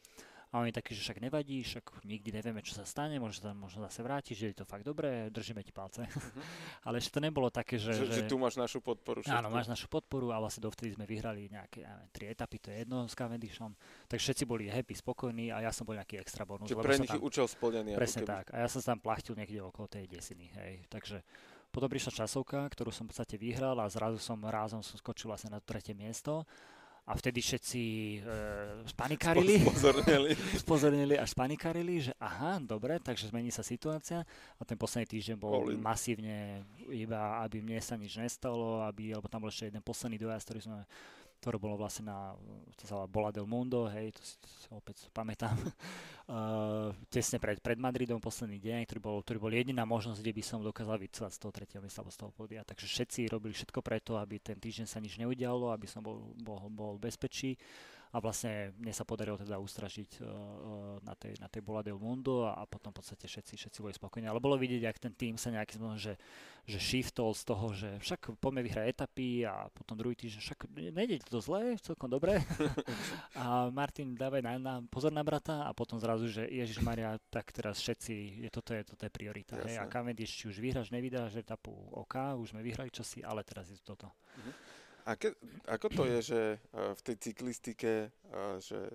a 0.54 0.62
oni 0.62 0.70
takí, 0.70 0.94
že 0.94 1.02
však 1.02 1.18
nevadí, 1.18 1.66
však 1.66 2.06
nikdy 2.06 2.30
nevieme, 2.30 2.62
čo 2.62 2.78
sa 2.78 2.86
stane, 2.86 3.18
možno 3.18 3.50
sa 3.50 3.52
možno 3.52 3.82
zase 3.90 4.00
vráti, 4.06 4.32
že 4.32 4.54
je 4.54 4.62
to 4.62 4.64
fakt 4.64 4.86
dobré, 4.86 5.26
držíme 5.34 5.58
ti 5.66 5.74
palce. 5.74 6.06
Uh-huh. 6.06 6.42
Ale 6.86 7.02
ešte 7.02 7.18
to 7.18 7.20
nebolo 7.20 7.50
také, 7.50 7.82
že, 7.82 7.90
že, 7.90 8.06
že... 8.06 8.30
tu 8.30 8.38
máš 8.38 8.54
našu 8.54 8.78
podporu. 8.78 9.26
Všetko. 9.26 9.34
Áno, 9.34 9.50
máš 9.50 9.66
našu 9.66 9.90
podporu 9.90 10.30
a 10.30 10.38
vlastne 10.38 10.62
dovtedy 10.62 10.94
sme 10.94 11.02
vyhrali 11.02 11.50
nejaké 11.50 11.82
ja 11.82 11.98
neviem, 11.98 12.10
tri 12.14 12.24
etapy, 12.30 12.56
to 12.62 12.68
je 12.70 12.76
jedno 12.86 13.10
s 13.10 13.14
Cavendishom. 13.18 13.74
Takže 14.06 14.22
všetci 14.22 14.44
boli 14.46 14.70
happy, 14.70 14.94
spokojní 14.94 15.50
a 15.50 15.66
ja 15.66 15.74
som 15.74 15.82
bol 15.82 15.98
nejaký 15.98 16.22
extra 16.22 16.46
bonus. 16.46 16.70
Čiže 16.70 16.78
pre 16.78 16.94
nich 17.02 17.10
je 17.10 17.18
účel 17.18 17.46
splnený. 17.50 17.98
Presne 17.98 18.22
tak. 18.22 18.54
A 18.54 18.62
ja 18.62 18.68
som 18.70 18.78
sa 18.78 18.94
tam 18.94 19.02
plachtil 19.02 19.34
niekde 19.34 19.58
okolo 19.66 19.90
tej 19.90 20.06
desiny. 20.06 20.46
Hej. 20.62 20.86
Takže 20.86 21.26
potom 21.74 21.90
prišla 21.90 22.24
časovka, 22.24 22.70
ktorú 22.70 22.94
som 22.94 23.04
v 23.04 23.12
podstate 23.12 23.34
vyhral 23.34 23.76
a 23.82 23.90
zrazu 23.90 24.22
som 24.22 24.38
rázom 24.40 24.80
som 24.80 24.94
skočil 24.94 25.28
vlastne 25.28 25.52
na 25.52 25.60
tretie 25.60 25.92
miesto 25.92 26.46
a 27.06 27.12
vtedy 27.14 27.38
všetci 27.38 27.82
e, 28.18 28.30
spanikarili. 28.90 29.62
Spozornili. 29.62 30.30
spozornili 30.66 31.14
a 31.14 31.22
spanikarili, 31.22 32.10
že 32.10 32.12
aha, 32.18 32.58
dobre, 32.58 32.98
takže 32.98 33.30
zmení 33.30 33.54
sa 33.54 33.62
situácia. 33.62 34.26
A 34.58 34.62
ten 34.66 34.74
posledný 34.74 35.06
týždeň 35.06 35.36
bol 35.38 35.70
Olin. 35.70 35.78
masívne 35.78 36.66
iba, 36.90 37.38
aby 37.46 37.62
mne 37.62 37.78
sa 37.78 37.94
nič 37.94 38.18
nestalo, 38.18 38.82
aby, 38.82 39.14
alebo 39.14 39.30
tam 39.30 39.46
bol 39.46 39.54
ešte 39.54 39.70
jeden 39.70 39.86
posledný 39.86 40.18
dojazd, 40.18 40.44
ktorý 40.50 40.60
sme 40.66 40.78
ktoré 41.40 41.56
bolo 41.60 41.76
vlastne 41.76 42.08
na, 42.08 42.34
to 42.74 42.84
sa 42.88 43.04
Bola 43.06 43.30
del 43.30 43.46
Mundo, 43.46 43.86
hej, 43.86 44.12
to 44.16 44.22
si, 44.24 44.34
to 44.40 44.48
opäť 44.74 45.06
pamätám, 45.12 45.54
uh, 46.28 46.90
tesne 47.14 47.38
pred, 47.38 47.60
pred 47.60 47.78
Madridom 47.78 48.18
posledný 48.18 48.58
deň, 48.58 48.88
ktorý 48.88 49.00
bol, 49.00 49.16
ktorý 49.22 49.38
bol 49.38 49.52
jediná 49.52 49.84
možnosť, 49.84 50.20
kde 50.20 50.32
by 50.36 50.42
som 50.42 50.64
dokázal 50.64 50.96
vycovať 50.98 51.32
z 51.32 51.40
toho 51.40 51.52
tretieho 51.52 51.80
miesta 51.84 52.04
z 52.06 52.18
toho 52.18 52.32
podia. 52.32 52.64
Takže 52.64 52.86
všetci 52.88 53.30
robili 53.30 53.52
všetko 53.52 53.80
preto, 53.84 54.16
aby 54.16 54.40
ten 54.40 54.56
týždeň 54.56 54.86
sa 54.88 54.98
nič 54.98 55.20
neudialo, 55.20 55.70
aby 55.70 55.86
som 55.86 56.00
bol, 56.00 56.34
bol, 56.40 56.66
bol 56.72 56.94
bezpečí 56.96 57.56
a 58.14 58.16
vlastne 58.22 58.70
mne 58.78 58.94
sa 58.94 59.02
podarilo 59.02 59.34
teda 59.34 59.58
ustražiť 59.58 60.22
uh, 60.22 60.26
na 61.02 61.18
tej, 61.18 61.34
na 61.42 61.50
tej 61.50 61.60
Bola 61.66 61.82
del 61.82 61.98
Mundo 61.98 62.46
a, 62.46 62.62
a 62.62 62.62
potom 62.62 62.94
v 62.94 63.02
podstate 63.02 63.26
všetci, 63.26 63.58
všetci 63.58 63.78
boli 63.82 63.92
spokojní. 63.92 64.30
Ale 64.30 64.38
bolo 64.38 64.54
vidieť, 64.54 64.82
ak 64.86 65.02
ten 65.02 65.12
tým 65.12 65.34
sa 65.34 65.50
nejakým 65.50 65.82
spôsobom, 65.82 65.98
že, 65.98 66.14
že 66.70 66.78
shiftol 66.78 67.34
z 67.34 67.42
toho, 67.42 67.66
že 67.74 67.90
však 67.98 68.38
poďme 68.38 68.62
vyhrať 68.62 68.86
etapy 68.86 69.42
a 69.42 69.66
potom 69.74 69.98
druhý 69.98 70.14
týždeň, 70.14 70.40
však 70.40 70.58
nejde 70.94 71.26
to 71.26 71.42
zle, 71.42 71.74
celkom 71.82 72.06
dobre. 72.06 72.38
a 73.42 73.68
Martin, 73.74 74.14
dávaj 74.14 74.42
na, 74.46 74.52
na, 74.62 74.74
pozor 74.86 75.10
na 75.10 75.26
brata 75.26 75.66
a 75.66 75.74
potom 75.74 75.98
zrazu, 75.98 76.30
že 76.30 76.46
Ježiš 76.46 76.78
Maria, 76.78 77.18
tak 77.26 77.50
teraz 77.50 77.82
všetci, 77.82 78.46
je, 78.46 78.50
toto, 78.54 78.70
je, 78.70 78.86
toto 78.86 79.02
je 79.02 79.10
priorita. 79.10 79.58
Hej, 79.66 79.82
a 79.82 79.90
Cavendish, 79.90 80.30
či 80.30 80.46
už 80.46 80.62
vyhráš, 80.62 80.94
nevydáš 80.94 81.34
etapu 81.42 81.74
OK, 81.90 82.38
už 82.38 82.54
sme 82.54 82.62
vyhrali 82.62 82.94
čosi, 82.94 83.26
ale 83.26 83.42
teraz 83.42 83.66
je 83.66 83.82
to 83.82 83.96
toto. 83.96 84.12
Mm-hmm. 84.12 84.75
A 85.06 85.14
ke, 85.14 85.30
ako 85.70 85.86
to 85.88 86.02
je, 86.02 86.18
že 86.34 86.40
e, 86.54 86.58
v 86.98 87.00
tej 87.06 87.16
cyklistike, 87.22 87.92
e, 88.06 88.08
že 88.58 88.90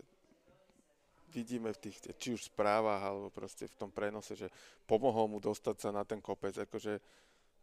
vidíme 1.32 1.72
v 1.72 1.88
tých, 1.88 2.03
či 2.20 2.36
už 2.36 2.51
správach, 2.51 2.99
alebo 2.99 3.32
proste 3.32 3.72
v 3.72 3.80
tom 3.80 3.89
prenose, 3.95 4.36
že 4.36 4.51
pomohol 4.84 5.32
mu 5.32 5.39
dostať 5.39 5.76
sa 5.80 5.89
na 5.95 6.03
ten 6.03 6.20
kopec, 6.20 6.51
akože 6.51 6.99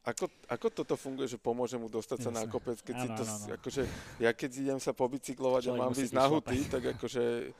Ako, 0.06 0.30
ako 0.48 0.66
toto 0.72 0.94
funguje, 0.96 1.28
že 1.28 1.36
pomôže 1.36 1.76
mu 1.76 1.90
dostať 1.90 2.18
sa 2.22 2.30
na 2.32 2.46
kopec, 2.48 2.80
keď 2.80 2.94
ano, 2.96 3.02
si 3.02 3.08
to, 3.12 3.24
ano, 3.26 3.34
ano. 3.34 3.54
akože, 3.60 3.82
ja 4.22 4.30
keď 4.32 4.50
idem 4.56 4.80
sa 4.80 4.96
pobicyklovať 4.96 5.62
a 5.68 5.72
mám 5.76 5.92
ísť 5.92 6.14
na 6.16 6.26
huty, 6.30 6.58
tak 6.70 6.82
akože 6.96 7.52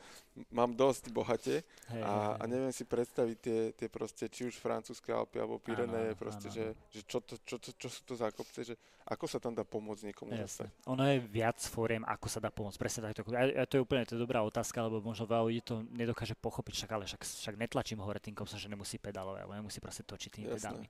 mám 0.49 0.71
dosť 0.71 1.11
bohate 1.11 1.61
hey, 1.91 2.01
a, 2.01 2.39
a 2.39 2.43
neviem 2.47 2.71
si 2.71 2.87
predstaviť 2.87 3.37
tie, 3.37 3.59
tie 3.75 3.87
proste, 3.91 4.31
či 4.31 4.47
už 4.47 4.55
francúzske 4.57 5.11
Alpy 5.11 5.37
alebo 5.41 5.59
Pyreneje, 5.59 6.15
proste, 6.15 6.47
ano, 6.49 6.55
že, 6.55 6.65
že 6.95 7.01
čo, 7.05 7.19
to, 7.21 7.35
čo, 7.43 7.59
čo, 7.59 7.71
čo 7.75 7.87
sú 7.91 8.01
to 8.07 8.13
za 8.15 8.31
kopce, 8.31 8.63
že 8.63 8.75
ako 9.09 9.25
sa 9.25 9.37
tam 9.41 9.53
dá 9.57 9.65
pomôcť 9.65 10.09
niekomu 10.09 10.33
dostať? 10.37 10.69
Ono 10.85 11.03
je 11.05 11.17
viac 11.21 11.57
fóriem, 11.65 12.05
ako 12.05 12.27
sa 12.29 12.39
dá 12.39 12.53
pomôcť, 12.53 12.77
presne 12.77 13.09
takto. 13.09 13.25
A, 13.33 13.45
a 13.45 13.63
to 13.65 13.77
je 13.77 13.83
úplne 13.83 14.05
to 14.05 14.15
je 14.15 14.21
dobrá 14.21 14.45
otázka, 14.45 14.85
lebo 14.85 15.01
možno 15.01 15.25
veľa 15.25 15.43
ľudí 15.49 15.61
to 15.65 15.81
nedokáže 15.89 16.37
pochopiť, 16.37 16.73
však 16.85 16.91
ale 16.93 17.03
však, 17.09 17.21
však 17.25 17.55
netlačím 17.57 17.99
hore 18.05 18.21
tým 18.21 18.37
kopcom, 18.37 18.57
že 18.57 18.69
nemusí 18.69 19.01
pedalovať, 19.01 19.39
alebo 19.43 19.57
nemusí 19.57 19.81
proste 19.81 20.05
točiť 20.05 20.29
tými 20.29 20.47
pedálmi. 20.53 20.87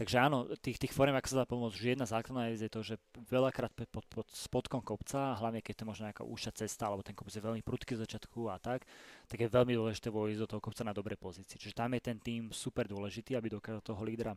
Takže 0.00 0.16
áno, 0.16 0.48
tých, 0.64 0.80
tých 0.80 0.96
foriem, 0.96 1.12
ako 1.12 1.28
sa 1.28 1.44
dá 1.44 1.44
pomôcť, 1.44 1.76
že 1.76 1.92
jedna 1.92 2.08
základná 2.08 2.48
je 2.48 2.72
to, 2.72 2.80
že 2.80 2.96
veľakrát 3.28 3.68
pod, 3.92 4.08
pod 4.08 4.24
spodkom 4.32 4.80
kopca, 4.80 5.36
hlavne 5.36 5.60
keď 5.60 5.84
to 5.84 5.84
možno 5.84 6.08
nejaká 6.08 6.24
úžša 6.24 6.64
cesta, 6.64 6.88
alebo 6.88 7.04
ten 7.04 7.12
kopec 7.12 7.36
je 7.36 7.44
veľmi 7.44 7.60
prudký 7.60 8.00
z 8.00 8.08
začiatku 8.08 8.48
a 8.48 8.56
tak, 8.56 8.88
tak 9.28 9.36
je 9.36 9.52
veľmi 9.52 9.76
dôležité 9.76 10.08
vojsť 10.08 10.40
do 10.40 10.48
toho 10.48 10.64
kopca 10.64 10.88
na 10.88 10.96
dobrej 10.96 11.20
pozícii. 11.20 11.60
Čiže 11.60 11.84
tam 11.84 11.92
je 11.92 12.00
ten 12.00 12.16
tým 12.16 12.48
super 12.48 12.88
dôležitý, 12.88 13.36
aby 13.36 13.52
dokázal 13.52 13.84
toho 13.84 14.00
lídra 14.00 14.32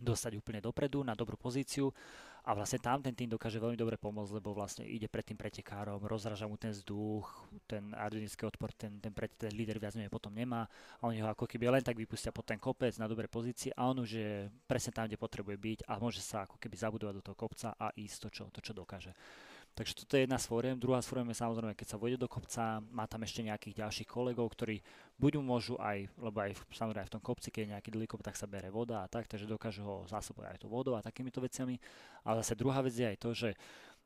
dostať 0.00 0.40
úplne 0.40 0.64
dopredu, 0.64 1.04
na 1.04 1.12
dobrú 1.12 1.36
pozíciu 1.36 1.92
a 2.40 2.56
vlastne 2.56 2.80
tam 2.80 3.04
ten 3.04 3.12
tým 3.12 3.28
dokáže 3.28 3.60
veľmi 3.60 3.76
dobre 3.76 4.00
pomôcť, 4.00 4.40
lebo 4.40 4.56
vlastne 4.56 4.88
ide 4.88 5.12
pred 5.12 5.22
tým 5.22 5.36
pretekárom, 5.36 6.00
rozraža 6.08 6.48
mu 6.48 6.56
ten 6.56 6.72
vzduch, 6.72 7.28
ten 7.68 7.92
aerodynamický 7.92 8.48
odpor, 8.48 8.72
ten, 8.72 8.96
ten, 8.96 9.12
pre, 9.12 9.28
ten 9.28 9.52
líder 9.52 9.76
viac 9.76 9.92
menej 9.92 10.08
potom 10.08 10.32
nemá 10.32 10.64
a 10.64 11.02
oni 11.04 11.20
ho 11.20 11.28
ako 11.28 11.44
keby 11.44 11.68
len 11.68 11.84
tak 11.84 12.00
vypustia 12.00 12.32
pod 12.32 12.48
ten 12.48 12.56
kopec 12.56 12.96
na 12.96 13.04
dobrej 13.04 13.28
pozícii 13.28 13.76
a 13.76 13.92
on 13.92 14.00
už 14.00 14.10
je 14.16 14.48
presne 14.64 14.96
tam, 14.96 15.04
kde 15.04 15.20
potrebuje 15.20 15.56
byť 15.60 15.78
a 15.84 16.00
môže 16.00 16.24
sa 16.24 16.48
ako 16.48 16.56
keby 16.56 16.80
zabudovať 16.80 17.14
do 17.20 17.24
toho 17.28 17.36
kopca 17.36 17.76
a 17.76 17.92
ísť 17.92 18.16
to, 18.24 18.28
čo, 18.32 18.44
to, 18.48 18.64
čo 18.64 18.72
dokáže. 18.72 19.12
Takže 19.70 20.04
toto 20.04 20.18
je 20.18 20.26
jedna 20.26 20.36
z 20.36 20.46
fóriem. 20.50 20.76
Druhá 20.76 21.00
z 21.00 21.08
fóriem 21.08 21.30
je 21.32 21.40
samozrejme, 21.40 21.72
keď 21.78 21.88
sa 21.88 21.96
vojde 21.96 22.18
do 22.20 22.28
kopca, 22.28 22.84
má 22.92 23.06
tam 23.06 23.22
ešte 23.24 23.40
nejakých 23.46 23.86
ďalších 23.86 24.08
kolegov, 24.10 24.50
ktorí 24.52 24.82
buď 25.16 25.40
môžu 25.40 25.78
aj, 25.80 26.10
lebo 26.20 26.36
aj 26.42 26.58
samozrejme 26.74 27.06
aj 27.06 27.08
v 27.08 27.14
tom 27.16 27.22
kopci, 27.22 27.48
keď 27.48 27.60
je 27.62 27.72
nejaký 27.78 27.88
dlhý 27.94 28.08
kop, 28.10 28.20
tak 28.20 28.36
sa 28.36 28.50
bere 28.50 28.68
voda 28.68 29.00
a 29.00 29.06
tak, 29.08 29.30
takže 29.30 29.48
dokážu 29.48 29.86
ho 29.86 29.96
zásobovať 30.10 30.56
aj 30.56 30.60
to 30.60 30.68
vodou 30.68 30.98
a 30.98 31.04
takýmito 31.04 31.38
veciami. 31.38 31.78
Ale 32.26 32.42
zase 32.44 32.58
druhá 32.58 32.82
vec 32.82 32.92
je 32.98 33.06
aj 33.06 33.18
to, 33.20 33.30
že 33.32 33.54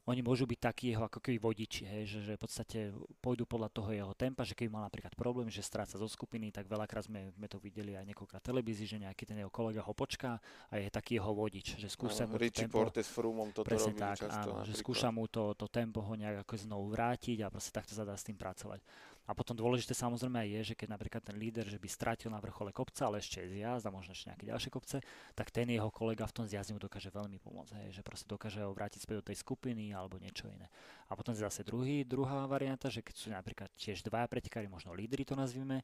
oni 0.04 0.20
môžu 0.20 0.44
byť 0.44 0.60
takí 0.60 0.92
jeho 0.92 1.08
ako 1.08 1.16
keby 1.16 1.40
vodiči, 1.40 1.88
hej, 1.88 2.04
že, 2.04 2.18
že 2.20 2.32
v 2.36 2.40
podstate 2.44 2.78
pôjdu 3.24 3.48
podľa 3.48 3.72
toho 3.72 3.88
jeho 3.88 4.12
tempa, 4.12 4.44
že 4.44 4.52
keby 4.52 4.68
mal 4.68 4.84
napríklad 4.84 5.16
problém, 5.16 5.48
že 5.48 5.64
stráca 5.64 5.96
zo 5.96 6.04
skupiny, 6.04 6.52
tak 6.52 6.68
veľakrát 6.68 7.08
sme, 7.08 7.32
sme 7.32 7.48
to 7.48 7.56
videli 7.56 7.96
aj 7.96 8.04
niekoľkrát 8.12 8.44
televízii, 8.44 8.84
že 8.84 8.98
nejaký 9.00 9.24
ten 9.24 9.40
jeho 9.40 9.48
kolega 9.48 9.80
ho 9.80 9.94
počká 9.96 10.36
a 10.68 10.76
je 10.76 10.92
taký 10.92 11.16
jeho 11.16 11.32
vodič, 11.32 11.80
že 11.80 11.88
skúsa 11.88 12.28
mu 12.28 12.36
Richie 12.36 12.68
tempo, 12.68 12.84
Porte 12.84 13.00
s 13.00 13.08
Frumom 13.08 13.48
toto 13.56 13.64
presne 13.64 13.96
robí 13.96 14.04
tak, 14.04 14.16
často, 14.20 14.50
áno, 14.52 14.66
že 14.68 14.72
skúša 14.76 15.08
mu 15.08 15.24
to, 15.24 15.56
to 15.56 15.72
tempo 15.72 16.04
ho 16.04 16.12
nejak 16.12 16.44
ako 16.44 16.54
znovu 16.60 16.92
vrátiť 16.92 17.40
a 17.40 17.48
proste 17.48 17.72
takto 17.72 17.96
sa 17.96 18.04
dá 18.04 18.12
s 18.12 18.28
tým 18.28 18.36
pracovať. 18.36 18.84
A 19.24 19.32
potom 19.32 19.56
dôležité 19.56 19.96
samozrejme 19.96 20.44
je, 20.52 20.72
že 20.72 20.74
keď 20.76 21.00
napríklad 21.00 21.22
ten 21.24 21.36
líder, 21.40 21.64
že 21.64 21.80
by 21.80 21.88
stratil 21.88 22.28
na 22.28 22.40
vrchole 22.44 22.76
kopca, 22.76 23.08
ale 23.08 23.24
ešte 23.24 23.40
je 23.40 23.56
zjazd 23.60 23.88
a 23.88 23.94
možno 23.94 24.12
ešte 24.12 24.28
nejaké 24.28 24.44
ďalšie 24.52 24.70
kopce, 24.70 24.96
tak 25.32 25.48
ten 25.48 25.64
jeho 25.72 25.88
kolega 25.88 26.28
v 26.28 26.34
tom 26.36 26.44
zjazde 26.44 26.76
mu 26.76 26.80
dokáže 26.80 27.08
veľmi 27.08 27.40
pomôcť. 27.40 27.72
Hej, 27.80 28.00
že 28.00 28.02
proste 28.04 28.28
dokáže 28.28 28.60
ho 28.60 28.76
vrátiť 28.76 29.00
späť 29.00 29.24
do 29.24 29.28
tej 29.32 29.40
skupiny 29.40 29.96
alebo 29.96 30.20
niečo 30.20 30.44
iné. 30.52 30.68
A 31.08 31.16
potom 31.16 31.32
zase 31.32 31.64
druhý, 31.64 32.04
druhá 32.04 32.44
varianta, 32.44 32.92
že 32.92 33.00
keď 33.00 33.14
sú 33.16 33.28
napríklad 33.32 33.72
tiež 33.80 34.04
dvaja 34.04 34.28
pretekári, 34.28 34.68
možno 34.68 34.92
lídry 34.92 35.24
to 35.24 35.32
nazvime, 35.32 35.80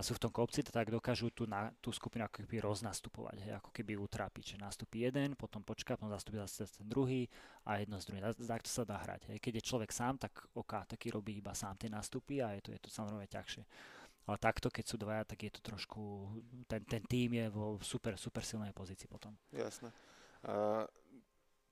a 0.00 0.06
sú 0.06 0.16
v 0.16 0.24
tom 0.24 0.32
kopci, 0.32 0.64
tak 0.64 0.88
dokážu 0.88 1.28
tú, 1.28 1.44
na, 1.44 1.68
tú 1.84 1.92
skupinu 1.92 2.24
ako 2.24 2.40
keby 2.40 2.64
roznastupovať, 2.64 3.36
hej, 3.44 3.52
ako 3.60 3.68
keby 3.68 4.00
utrápiť. 4.00 4.56
Že 4.56 4.64
nastúpi 4.64 5.04
jeden, 5.04 5.36
potom 5.36 5.60
počká, 5.60 6.00
potom 6.00 6.08
zastúpi 6.08 6.40
zase 6.40 6.64
ten 6.72 6.88
druhý 6.88 7.28
a 7.68 7.84
jedno 7.84 8.00
z 8.00 8.08
druhým. 8.08 8.32
Tak 8.32 8.64
to 8.64 8.72
sa 8.72 8.88
dá 8.88 8.96
hrať. 8.96 9.28
Hej. 9.28 9.44
Keď 9.44 9.52
je 9.60 9.68
človek 9.68 9.92
sám, 9.92 10.16
tak 10.16 10.32
OK, 10.56 10.72
taký 10.88 11.12
robí 11.12 11.36
iba 11.36 11.52
sám 11.52 11.76
tie 11.76 11.92
nastupy 11.92 12.40
a 12.40 12.56
je 12.56 12.64
to, 12.64 12.70
je 12.72 12.80
to 12.80 12.88
samozrejme 12.88 13.28
ťažšie. 13.28 13.62
Ale 14.24 14.36
takto, 14.40 14.72
keď 14.72 14.84
sú 14.88 14.96
dvaja, 14.96 15.28
tak 15.28 15.38
je 15.44 15.52
to 15.52 15.60
trošku, 15.60 16.00
ten, 16.64 16.80
ten 16.88 17.04
tým 17.04 17.36
je 17.36 17.46
vo 17.52 17.76
super, 17.84 18.16
super 18.16 18.40
silnej 18.40 18.72
pozícii 18.72 19.04
potom. 19.04 19.36
Jasné. 19.52 19.92
A 20.48 20.88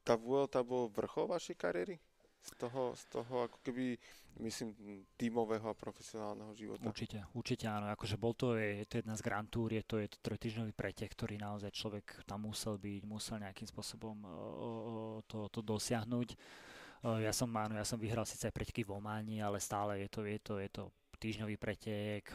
tá 0.04 0.20
Vuelta 0.20 0.60
bol 0.60 0.92
vrchol 0.92 1.32
vašej 1.32 1.56
kariéry? 1.56 1.96
Z 2.42 2.50
toho, 2.56 2.94
z 2.94 3.04
toho 3.10 3.34
ako 3.50 3.58
keby, 3.66 3.98
myslím, 4.40 4.74
tímového 5.18 5.66
a 5.68 5.76
profesionálneho 5.76 6.54
života. 6.54 6.86
Určite, 6.86 7.26
určite 7.34 7.66
áno. 7.66 7.90
Akože 7.92 8.16
bol 8.16 8.32
to, 8.32 8.54
je, 8.54 8.86
to 8.86 9.02
jedna 9.02 9.18
z 9.18 9.24
Grand 9.26 9.48
Tour, 9.50 9.74
je 9.74 9.82
to, 9.82 9.98
je 9.98 10.08
to 10.08 10.18
trojtyžňový 10.22 10.72
pretek, 10.72 11.10
ktorý 11.12 11.36
naozaj 11.36 11.74
človek 11.74 12.22
tam 12.24 12.46
musel 12.46 12.78
byť, 12.78 13.02
musel 13.04 13.42
nejakým 13.42 13.68
spôsobom 13.68 14.16
uh, 14.22 15.18
to, 15.26 15.50
to 15.50 15.60
dosiahnuť. 15.60 16.38
Ja 16.98 17.30
som, 17.30 17.46
áno, 17.54 17.78
ja 17.78 17.86
som 17.86 17.94
vyhral 17.94 18.26
síce 18.26 18.50
aj 18.50 18.54
preteky 18.58 18.82
v 18.82 18.98
Ománi, 18.98 19.38
ale 19.38 19.62
stále 19.62 20.02
je 20.02 20.08
to, 20.10 20.26
je 20.26 20.38
to, 20.42 20.58
je 20.58 20.66
to 20.66 20.90
týždňový 21.22 21.54
pretek, 21.54 22.26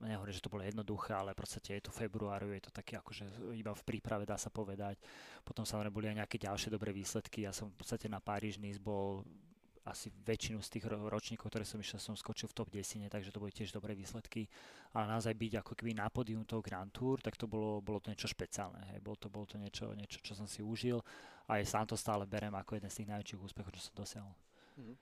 nehovorím, 0.00 0.32
že 0.32 0.44
to 0.44 0.52
bolo 0.52 0.64
jednoduché, 0.64 1.12
ale 1.12 1.36
v 1.36 1.40
podstate 1.44 1.76
je 1.76 1.84
to 1.84 1.92
februáru, 1.92 2.56
je 2.56 2.64
to 2.64 2.72
také 2.72 2.96
akože 2.96 3.52
iba 3.52 3.72
v 3.76 3.86
príprave 3.86 4.24
dá 4.24 4.40
sa 4.40 4.48
povedať. 4.48 4.96
Potom 5.44 5.68
samozrejme 5.68 5.92
boli 5.92 6.08
aj 6.08 6.24
nejaké 6.24 6.36
ďalšie 6.40 6.72
dobré 6.72 6.90
výsledky. 6.90 7.44
Ja 7.44 7.52
som 7.52 7.68
v 7.68 7.76
podstate 7.76 8.08
na 8.08 8.20
Paríž 8.20 8.56
Nice 8.56 8.80
bol 8.80 9.24
asi 9.80 10.12
väčšinu 10.12 10.60
z 10.60 10.68
tých 10.76 10.84
ročníkov, 10.86 11.48
ktoré 11.48 11.64
som 11.64 11.80
išiel, 11.80 11.98
som 11.98 12.12
skočil 12.12 12.46
v 12.52 12.56
top 12.56 12.68
10, 12.68 13.08
takže 13.08 13.32
to 13.32 13.40
boli 13.40 13.50
tiež 13.50 13.72
dobré 13.72 13.96
výsledky. 13.96 14.44
Ale 14.92 15.08
naozaj 15.08 15.32
byť 15.32 15.52
ako 15.64 15.72
keby 15.72 15.96
na 15.96 16.12
podium 16.12 16.44
toho 16.44 16.60
Grand 16.60 16.92
Tour, 16.92 17.18
tak 17.24 17.40
to 17.40 17.48
bolo, 17.48 17.80
bolo 17.80 17.98
to 17.98 18.12
niečo 18.12 18.28
špeciálne. 18.28 18.92
Hej. 18.92 19.00
Bolo, 19.00 19.16
to, 19.16 19.32
bolo 19.32 19.48
to 19.48 19.56
niečo, 19.56 19.90
niečo, 19.96 20.20
čo 20.20 20.36
som 20.36 20.44
si 20.44 20.60
užil 20.60 21.00
a 21.48 21.58
aj 21.58 21.64
sám 21.66 21.84
to 21.88 21.96
stále 21.96 22.28
berem 22.28 22.52
ako 22.54 22.76
jeden 22.76 22.92
z 22.92 23.02
tých 23.02 23.10
najväčších 23.10 23.40
úspechov, 23.40 23.72
čo 23.74 23.82
som 23.82 23.94
dosiahol. 23.96 24.34
Mm-hmm. 24.78 24.96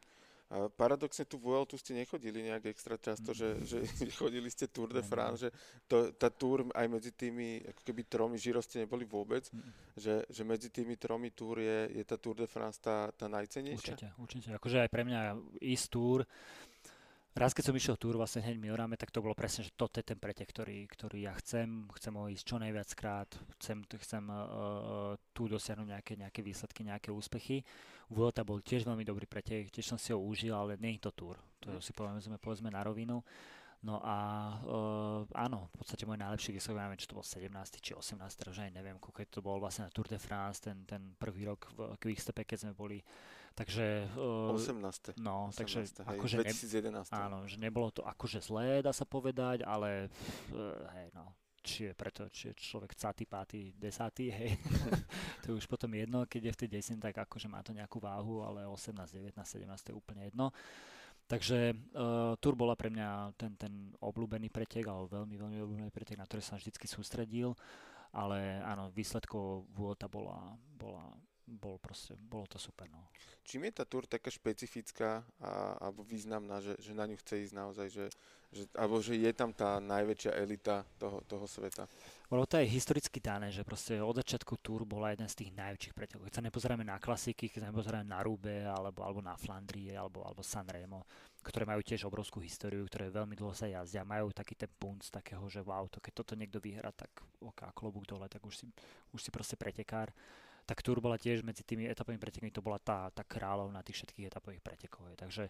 Paradoxne 0.49 1.29
tú 1.29 1.37
Vueltu 1.37 1.77
ste 1.77 1.93
nechodili 1.93 2.41
nejak 2.41 2.73
extra 2.73 2.97
často, 2.97 3.37
že, 3.37 3.61
že 3.69 3.85
chodili 4.21 4.49
ste 4.49 4.65
Tour 4.73 4.89
de 4.89 5.05
France, 5.05 5.45
že 5.45 5.51
to, 5.85 6.09
tá 6.17 6.33
Tour 6.33 6.65
aj 6.73 6.87
medzi 6.89 7.13
tými 7.13 7.61
ako 7.69 7.81
keby 7.85 8.09
tromi 8.09 8.41
Giro 8.41 8.65
ste 8.65 8.89
neboli 8.89 9.05
vôbec, 9.05 9.45
že, 9.93 10.25
že 10.25 10.43
medzi 10.49 10.73
tými 10.73 10.97
tromi 10.97 11.37
Tour 11.37 11.61
je, 11.61 11.93
je 11.93 12.05
tá 12.09 12.17
Tour 12.17 12.41
de 12.41 12.49
France 12.49 12.81
tá, 12.81 13.13
tá 13.13 13.29
najcenejšia? 13.29 13.93
Určite, 13.93 14.09
určite. 14.17 14.49
Akože 14.57 14.89
aj 14.89 14.91
pre 14.91 15.05
mňa 15.05 15.37
ísť 15.61 15.87
Tour, 15.93 16.25
raz 17.39 17.55
keď 17.55 17.71
som 17.71 17.79
išiel 17.79 17.97
Tour 17.97 18.19
vlastne 18.19 18.43
hneď 18.43 18.59
Milorame, 18.59 18.99
tak 18.99 19.15
to 19.15 19.23
bolo 19.23 19.33
presne, 19.33 19.63
že 19.63 19.73
toto 19.73 20.03
je 20.03 20.07
ten 20.07 20.19
pretek, 20.19 20.51
ktorý, 20.51 20.91
ktorý 20.91 21.31
ja 21.31 21.33
chcem, 21.39 21.87
chcem 21.95 22.13
ho 22.13 22.27
ísť 22.27 22.45
čo 22.45 22.57
najviac 22.59 22.91
krát, 22.99 23.31
chcem, 23.59 23.87
chcem 23.87 24.25
uh, 24.27 25.15
tu 25.31 25.47
dosiahnuť 25.47 25.89
nejaké, 25.89 26.13
nejaké 26.19 26.41
výsledky, 26.43 26.83
nejaké 26.83 27.15
úspechy. 27.15 27.63
Vuelta 28.11 28.43
bol 28.43 28.59
tiež 28.59 28.83
veľmi 28.83 29.07
dobrý 29.07 29.31
pretek, 29.31 29.71
tiež 29.71 29.95
som 29.95 29.99
si 30.01 30.11
ho 30.11 30.19
užil, 30.19 30.53
ale 30.53 30.81
nie 30.83 30.99
je 30.99 31.07
to 31.07 31.13
túr. 31.15 31.37
To 31.63 31.79
mm. 31.79 31.83
si 31.85 31.95
povedzme, 31.95 32.37
povedzme 32.43 32.69
na 32.75 32.83
rovinu. 32.83 33.23
No 33.79 34.03
a 34.03 34.17
uh, 34.67 35.23
áno, 35.39 35.71
v 35.71 35.75
podstate 35.79 36.03
môj 36.03 36.19
najlepší 36.19 36.51
výsledok, 36.51 36.83
neviem, 36.83 36.99
či 36.99 37.07
to 37.07 37.15
bol 37.15 37.23
17. 37.23 37.47
či 37.79 37.95
18. 37.95 38.19
že 38.51 38.67
aj 38.67 38.75
neviem, 38.75 38.99
keď 38.99 39.39
to 39.39 39.39
bol 39.39 39.63
vlastne 39.63 39.87
na 39.87 39.95
Tour 39.95 40.11
de 40.11 40.19
France, 40.19 40.59
ten, 40.59 40.83
ten 40.83 41.15
prvý 41.15 41.47
rok 41.47 41.71
v 41.79 41.95
Quickstepe, 42.03 42.43
keď 42.43 42.67
sme 42.67 42.73
boli. 42.75 42.99
Takže... 43.59 44.07
Uh, 44.15 44.55
18. 44.55 45.19
No, 45.19 45.51
18. 45.51 45.59
takže 45.59 45.79
hej, 45.83 46.15
akože 46.15 46.37
2011. 46.47 47.11
Ne, 47.11 47.19
áno, 47.19 47.43
že 47.43 47.59
nebolo 47.59 47.91
to 47.91 48.07
akože 48.07 48.39
zlé, 48.39 48.87
dá 48.87 48.95
sa 48.95 49.03
povedať, 49.03 49.67
ale 49.67 50.07
uh, 50.55 50.87
hej, 50.95 51.11
no, 51.11 51.35
či 51.59 51.91
je 51.91 51.93
preto, 51.99 52.31
či 52.31 52.55
je 52.55 52.55
človek 52.55 52.95
catý, 52.95 53.27
pátý, 53.27 53.75
desátý, 53.75 54.31
hej. 54.31 54.55
to 55.43 55.51
je 55.51 55.55
už 55.59 55.67
potom 55.67 55.91
jedno, 55.91 56.23
keď 56.31 56.49
je 56.49 56.55
v 56.55 56.61
tej 56.63 56.71
desine, 56.79 57.03
tak 57.03 57.19
akože 57.19 57.51
má 57.51 57.59
to 57.67 57.75
nejakú 57.75 57.99
váhu, 57.99 58.47
ale 58.47 58.63
18, 58.63 58.95
19, 58.95 59.35
17 59.35 59.67
to 59.83 59.91
je 59.91 59.97
úplne 59.99 60.23
jedno. 60.31 60.55
Takže 61.29 61.75
uh, 61.99 62.39
Tour 62.39 62.55
bola 62.55 62.79
pre 62.79 62.89
mňa 62.95 63.35
ten, 63.35 63.53
ten 63.59 63.91
obľúbený 64.01 64.55
pretek, 64.55 64.87
alebo 64.87 65.11
veľmi, 65.11 65.35
veľmi 65.35 65.59
obľúbený 65.67 65.91
pretek, 65.91 66.17
na 66.17 66.25
ktorý 66.25 66.47
som 66.47 66.57
vždy 66.57 66.73
sústredil, 66.87 67.59
ale 68.15 68.63
áno, 68.65 68.89
výsledkov 68.95 69.69
Vuelta 69.75 70.09
bola, 70.09 70.57
bola 70.79 71.11
bol 71.49 71.81
proste, 71.81 72.13
bolo 72.15 72.45
to 72.45 72.61
super. 72.61 72.85
No. 72.93 73.09
Čím 73.49 73.73
je 73.73 73.81
tá 73.81 73.85
tur 73.89 74.05
taká 74.05 74.29
špecifická 74.29 75.25
a, 75.41 75.81
alebo 75.81 76.05
významná, 76.05 76.61
že, 76.61 76.77
že 76.77 76.93
na 76.93 77.09
ňu 77.09 77.17
chce 77.17 77.49
ísť 77.49 77.55
naozaj, 77.57 77.87
že, 77.89 78.07
že, 78.53 78.69
alebo 78.77 79.01
že 79.01 79.17
je 79.17 79.33
tam 79.33 79.57
tá 79.57 79.81
najväčšia 79.81 80.37
elita 80.37 80.85
toho, 81.01 81.25
toho 81.25 81.49
sveta? 81.49 81.89
Bolo 82.29 82.45
to 82.45 82.61
aj 82.61 82.69
historicky 82.69 83.25
dané, 83.25 83.49
že 83.49 83.65
proste 83.65 83.97
od 84.05 84.21
začiatku 84.21 84.61
túr 84.61 84.85
bola 84.85 85.17
jeden 85.17 85.25
z 85.25 85.41
tých 85.41 85.57
najväčších 85.57 85.97
pretekov. 85.97 86.29
Keď 86.29 86.35
sa 86.37 86.45
nepozeráme 86.45 86.85
na 86.85 87.01
klasiky, 87.01 87.49
keď 87.49 87.65
sa 87.65 87.69
nepozeráme 87.73 88.05
na 88.05 88.21
Rube 88.21 88.69
alebo, 88.69 89.01
alebo 89.01 89.25
na 89.25 89.33
Flandrie 89.41 89.97
alebo, 89.97 90.21
alebo 90.29 90.45
Sanremo, 90.45 91.09
ktoré 91.41 91.65
majú 91.65 91.81
tiež 91.81 92.05
obrovskú 92.05 92.45
históriu, 92.45 92.85
ktoré 92.85 93.09
veľmi 93.09 93.33
dlho 93.33 93.57
sa 93.57 93.65
jazdia, 93.65 94.05
majú 94.05 94.29
taký 94.37 94.53
ten 94.61 94.69
punc 94.69 95.09
takého, 95.09 95.41
že 95.49 95.65
wow, 95.65 95.89
to 95.89 96.05
keď 96.05 96.13
toto 96.21 96.37
niekto 96.37 96.61
vyhrá, 96.61 96.93
tak 96.93 97.09
oká, 97.41 97.73
klobúk 97.73 98.05
dole, 98.05 98.29
tak 98.29 98.45
už 98.45 98.61
si, 98.61 98.65
už 99.17 99.25
si 99.25 99.31
proste 99.33 99.57
pretekár 99.57 100.13
tak 100.69 100.85
Tour 100.85 101.01
bola 101.01 101.17
tiež 101.17 101.41
medzi 101.41 101.65
tými 101.65 101.89
etapovými 101.89 102.21
pretekmi, 102.21 102.53
to 102.53 102.61
bola 102.61 102.77
tá, 102.77 103.09
tá 103.09 103.25
kráľovna 103.25 103.81
tých 103.81 104.05
všetkých 104.05 104.29
etapových 104.29 104.61
pretekov. 104.61 105.09
Takže 105.17 105.49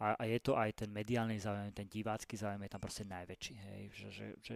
a, 0.00 0.16
a, 0.16 0.24
je 0.24 0.40
to 0.40 0.56
aj 0.56 0.72
ten 0.72 0.88
mediálny 0.88 1.36
záujem, 1.36 1.68
ten 1.76 1.84
divácky 1.84 2.32
záujem 2.32 2.64
je 2.64 2.72
tam 2.72 2.80
proste 2.80 3.04
najväčší. 3.04 3.54
Hej, 3.60 3.82
že, 3.92 4.08
že, 4.08 4.26
že 4.40 4.54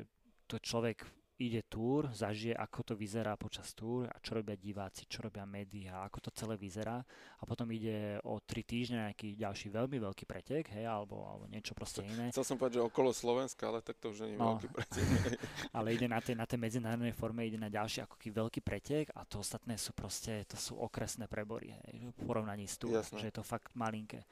to 0.49 0.57
človek 0.57 1.05
ide 1.41 1.65
túr, 1.65 2.13
zažije, 2.13 2.53
ako 2.53 2.93
to 2.93 2.95
vyzerá 2.95 3.35
počas 3.41 3.73
túr 3.73 4.05
a 4.07 4.17
čo 4.21 4.37
robia 4.37 4.55
diváci, 4.55 5.09
čo 5.09 5.25
robia 5.25 5.49
médiá, 5.49 6.05
ako 6.05 6.29
to 6.29 6.31
celé 6.37 6.55
vyzerá 6.61 7.01
a 7.41 7.43
potom 7.49 7.67
ide 7.73 8.21
o 8.29 8.39
tri 8.45 8.63
týždne 8.63 9.09
nejaký 9.09 9.35
ďalší 9.41 9.73
veľmi 9.73 9.97
veľký 9.97 10.25
pretek, 10.29 10.71
hej, 10.77 10.85
alebo, 10.85 11.25
alebo 11.25 11.49
niečo 11.49 11.73
proste 11.73 12.05
iné. 12.05 12.31
Chcel 12.31 12.47
som 12.47 12.57
povedať, 12.61 12.79
že 12.79 12.87
okolo 12.87 13.11
Slovenska, 13.11 13.73
ale 13.73 13.81
tak 13.81 13.97
to 13.99 14.13
už 14.13 14.29
nie 14.29 14.37
je 14.37 14.39
no, 14.39 14.61
veľký 14.61 14.69
pretek. 14.71 15.05
ale 15.77 15.89
ide 15.97 16.07
na 16.07 16.21
tej, 16.21 16.35
na 16.37 16.47
tej 16.47 16.59
medzinárodnej 16.61 17.15
forme, 17.17 17.49
ide 17.49 17.59
na 17.59 17.73
ďalší 17.73 18.05
ako 18.05 18.21
veľký 18.21 18.61
pretek 18.61 19.11
a 19.17 19.25
to 19.25 19.41
ostatné 19.41 19.75
sú 19.81 19.97
proste, 19.97 20.45
to 20.47 20.61
sú 20.61 20.79
okresné 20.79 21.27
prebory, 21.27 21.73
hej, 21.73 22.13
v 22.13 22.21
porovnaní 22.23 22.69
s 22.69 22.77
túr, 22.77 23.01
že 23.01 23.33
je 23.33 23.35
to 23.35 23.43
fakt 23.43 23.73
malinké. 23.73 24.23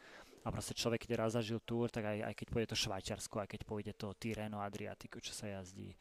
A 0.40 0.48
proste 0.48 0.72
človek, 0.72 1.04
keď 1.04 1.20
raz 1.20 1.36
zažil 1.36 1.60
túr, 1.60 1.92
tak 1.92 2.08
aj, 2.08 2.32
aj 2.32 2.34
keď 2.34 2.46
pôjde 2.48 2.68
to 2.72 2.80
Švajčiarsko, 2.80 3.44
aj 3.44 3.48
keď 3.52 3.60
pôjde 3.68 3.92
to 3.92 4.08
Tireno 4.16 4.64
Adriatiku, 4.64 5.20
čo 5.20 5.36
sa 5.36 5.52
jazdí 5.52 5.92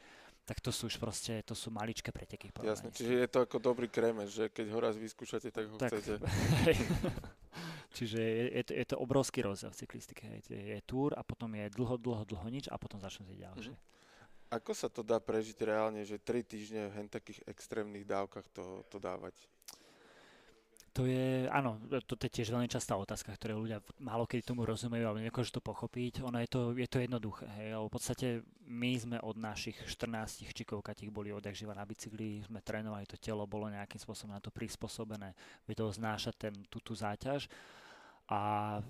tak 0.49 0.65
to 0.65 0.73
sú 0.73 0.89
už 0.89 0.97
proste, 0.97 1.45
to 1.45 1.53
sú 1.53 1.69
maličké 1.69 2.09
preteky. 2.09 2.49
Jasne, 2.65 2.89
čiže 2.89 3.21
je 3.21 3.29
to 3.29 3.45
ako 3.45 3.61
dobrý 3.61 3.85
kremeš, 3.85 4.33
že 4.33 4.45
keď 4.49 4.65
ho 4.73 4.79
raz 4.81 4.97
vyskúšate, 4.97 5.53
tak 5.53 5.69
ho 5.69 5.77
tak, 5.77 5.93
chcete. 5.93 6.17
čiže 8.01 8.17
je, 8.17 8.45
je, 8.57 8.63
to, 8.65 8.71
je 8.73 8.85
to 8.89 8.95
obrovský 8.97 9.45
rozdiel 9.45 9.69
v 9.69 9.77
cyklistike. 9.77 10.25
Je, 10.49 10.73
je 10.73 10.79
túr 10.89 11.13
a 11.13 11.21
potom 11.21 11.53
je 11.53 11.69
dlho, 11.69 12.01
dlho, 12.01 12.25
dlho 12.25 12.47
nič 12.49 12.65
a 12.65 12.81
potom 12.81 12.97
začnú 12.97 13.29
tie 13.29 13.45
ďalšie. 13.45 13.77
Mm-hmm. 13.77 14.57
Ako 14.57 14.73
sa 14.73 14.89
to 14.89 15.05
dá 15.05 15.21
prežiť 15.21 15.61
reálne, 15.61 16.01
že 16.01 16.17
3 16.17 16.41
týždne 16.41 16.89
v 16.89 16.93
hen 16.97 17.05
takých 17.05 17.45
extrémnych 17.45 18.01
dávkach 18.09 18.49
to, 18.49 18.81
to 18.89 18.97
dávať? 18.97 19.37
To 20.97 21.05
je, 21.05 21.45
áno, 21.53 21.77
to 22.07 22.17
je 22.17 22.41
tiež 22.41 22.49
veľmi 22.49 22.65
častá 22.65 22.97
otázka, 22.97 23.29
ktoré 23.37 23.53
ľudia 23.53 23.77
málo 24.01 24.25
kedy 24.25 24.41
tomu 24.41 24.65
rozumejú 24.65 25.05
alebo 25.05 25.21
nekožu 25.21 25.59
to 25.59 25.61
pochopiť. 25.61 26.25
Ono 26.25 26.41
je 26.41 26.49
to, 26.49 26.61
je 26.73 26.87
to 26.89 26.97
jednoduché. 26.97 27.45
Hej. 27.61 27.77
v 27.77 27.93
podstate 27.93 28.27
my 28.65 28.91
sme 28.97 29.17
od 29.21 29.37
našich 29.37 29.77
14 29.85 30.49
čikovkatých 30.49 31.13
boli 31.13 31.29
odjak 31.29 31.53
na 31.69 31.85
bicykli, 31.85 32.41
sme 32.41 32.65
trénovali, 32.65 33.05
to 33.05 33.21
telo 33.21 33.45
bolo 33.45 33.69
nejakým 33.69 34.01
spôsobom 34.01 34.33
na 34.33 34.41
to 34.41 34.49
prispôsobené, 34.49 35.37
vedelo 35.69 35.93
znášať 35.93 36.35
ten, 36.37 36.53
tú, 36.69 36.81
tú 36.81 36.97
záťaž. 36.97 37.45
A 38.29 38.81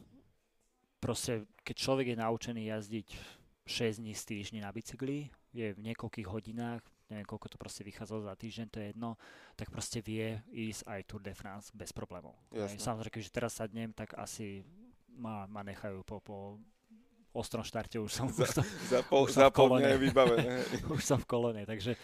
proste, 1.00 1.48
keď 1.64 1.76
človek 1.80 2.08
je 2.12 2.22
naučený 2.22 2.62
jazdiť 2.72 3.08
6 3.68 4.04
dní 4.04 4.14
z 4.16 4.24
týždni 4.24 4.60
na 4.64 4.72
bicykli, 4.72 5.32
je 5.52 5.74
v 5.74 5.84
niekoľkých 5.84 6.28
hodinách, 6.28 6.84
neviem 7.10 7.26
koľko 7.26 7.50
to 7.50 7.58
proste 7.58 7.82
vychádzalo 7.82 8.30
za 8.30 8.34
týždeň, 8.38 8.66
to 8.70 8.78
je 8.80 8.88
jedno, 8.94 9.10
tak 9.58 9.74
proste 9.74 10.00
vie 10.06 10.40
ísť 10.54 10.86
aj 10.86 11.00
Tour 11.10 11.22
de 11.26 11.34
France 11.34 11.74
bez 11.74 11.90
problémov. 11.90 12.38
Samozrejme, 12.54 13.14
keď 13.14 13.24
teraz 13.34 13.58
sadnem, 13.58 13.90
tak 13.92 14.14
asi 14.16 14.62
ma, 15.18 15.50
ma 15.50 15.66
nechajú 15.66 16.06
po, 16.06 16.22
po 16.22 16.38
ostrom 17.34 17.66
štarte, 17.66 17.98
už 18.00 18.12
som, 18.14 18.28
za, 18.30 18.46
už 18.46 18.50
som, 18.62 18.66
za, 18.66 19.00
pol, 19.06 19.26
už 19.26 19.32
som 19.34 19.42
za 19.46 19.50
pol 19.50 19.78
je 19.78 19.98
vybavené. 19.98 20.66
už 20.96 21.02
som 21.02 21.18
v 21.22 21.28
kolone, 21.30 21.62
takže 21.66 21.98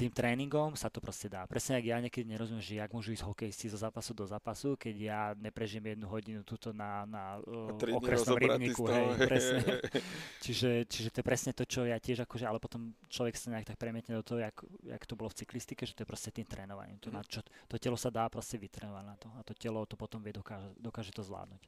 tým 0.00 0.08
tréningom 0.08 0.72
sa 0.72 0.88
to 0.88 0.96
proste 0.96 1.28
dá. 1.28 1.44
Presne 1.44 1.76
ak 1.76 1.84
ja 1.84 2.00
niekedy 2.00 2.24
nerozumiem, 2.24 2.64
že 2.64 2.80
jak 2.80 2.88
môžu 2.88 3.12
ísť 3.12 3.28
hokejisti 3.28 3.68
zo 3.68 3.76
zápasu 3.76 4.16
do 4.16 4.24
zápasu, 4.24 4.72
keď 4.80 4.94
ja 4.96 5.20
neprežijem 5.36 5.92
jednu 5.92 6.08
hodinu 6.08 6.40
túto 6.40 6.72
na, 6.72 7.04
na 7.04 7.36
uh, 7.44 7.76
okresnom 8.00 8.40
rybníku. 8.40 8.88
Hej, 8.88 9.06
presne. 9.28 9.60
čiže, 10.44 10.88
čiže 10.88 11.08
to 11.12 11.20
je 11.20 11.26
presne 11.28 11.52
to, 11.52 11.68
čo 11.68 11.84
ja 11.84 12.00
tiež 12.00 12.24
akože, 12.24 12.48
ale 12.48 12.56
potom 12.56 12.96
človek 13.12 13.36
sa 13.36 13.52
nejak 13.52 13.68
tak 13.68 13.76
premietne 13.76 14.16
do 14.16 14.24
toho, 14.24 14.40
jak, 14.40 14.56
jak 14.88 15.04
to 15.04 15.14
bolo 15.20 15.28
v 15.28 15.44
cyklistike, 15.44 15.84
že 15.84 15.92
to 15.92 16.08
je 16.08 16.08
proste 16.08 16.32
tým 16.32 16.48
trénovaním. 16.48 16.96
To, 17.04 17.12
na 17.12 17.20
čo, 17.20 17.44
to 17.44 17.76
telo 17.76 18.00
sa 18.00 18.08
dá 18.08 18.24
proste 18.32 18.56
vytrénovať 18.56 19.04
na 19.04 19.16
to 19.20 19.28
a 19.36 19.44
to 19.44 19.52
telo 19.52 19.84
to 19.84 20.00
potom 20.00 20.24
vie, 20.24 20.32
dokáže, 20.32 20.72
dokáže 20.80 21.12
to 21.12 21.20
zvládnuť. 21.20 21.60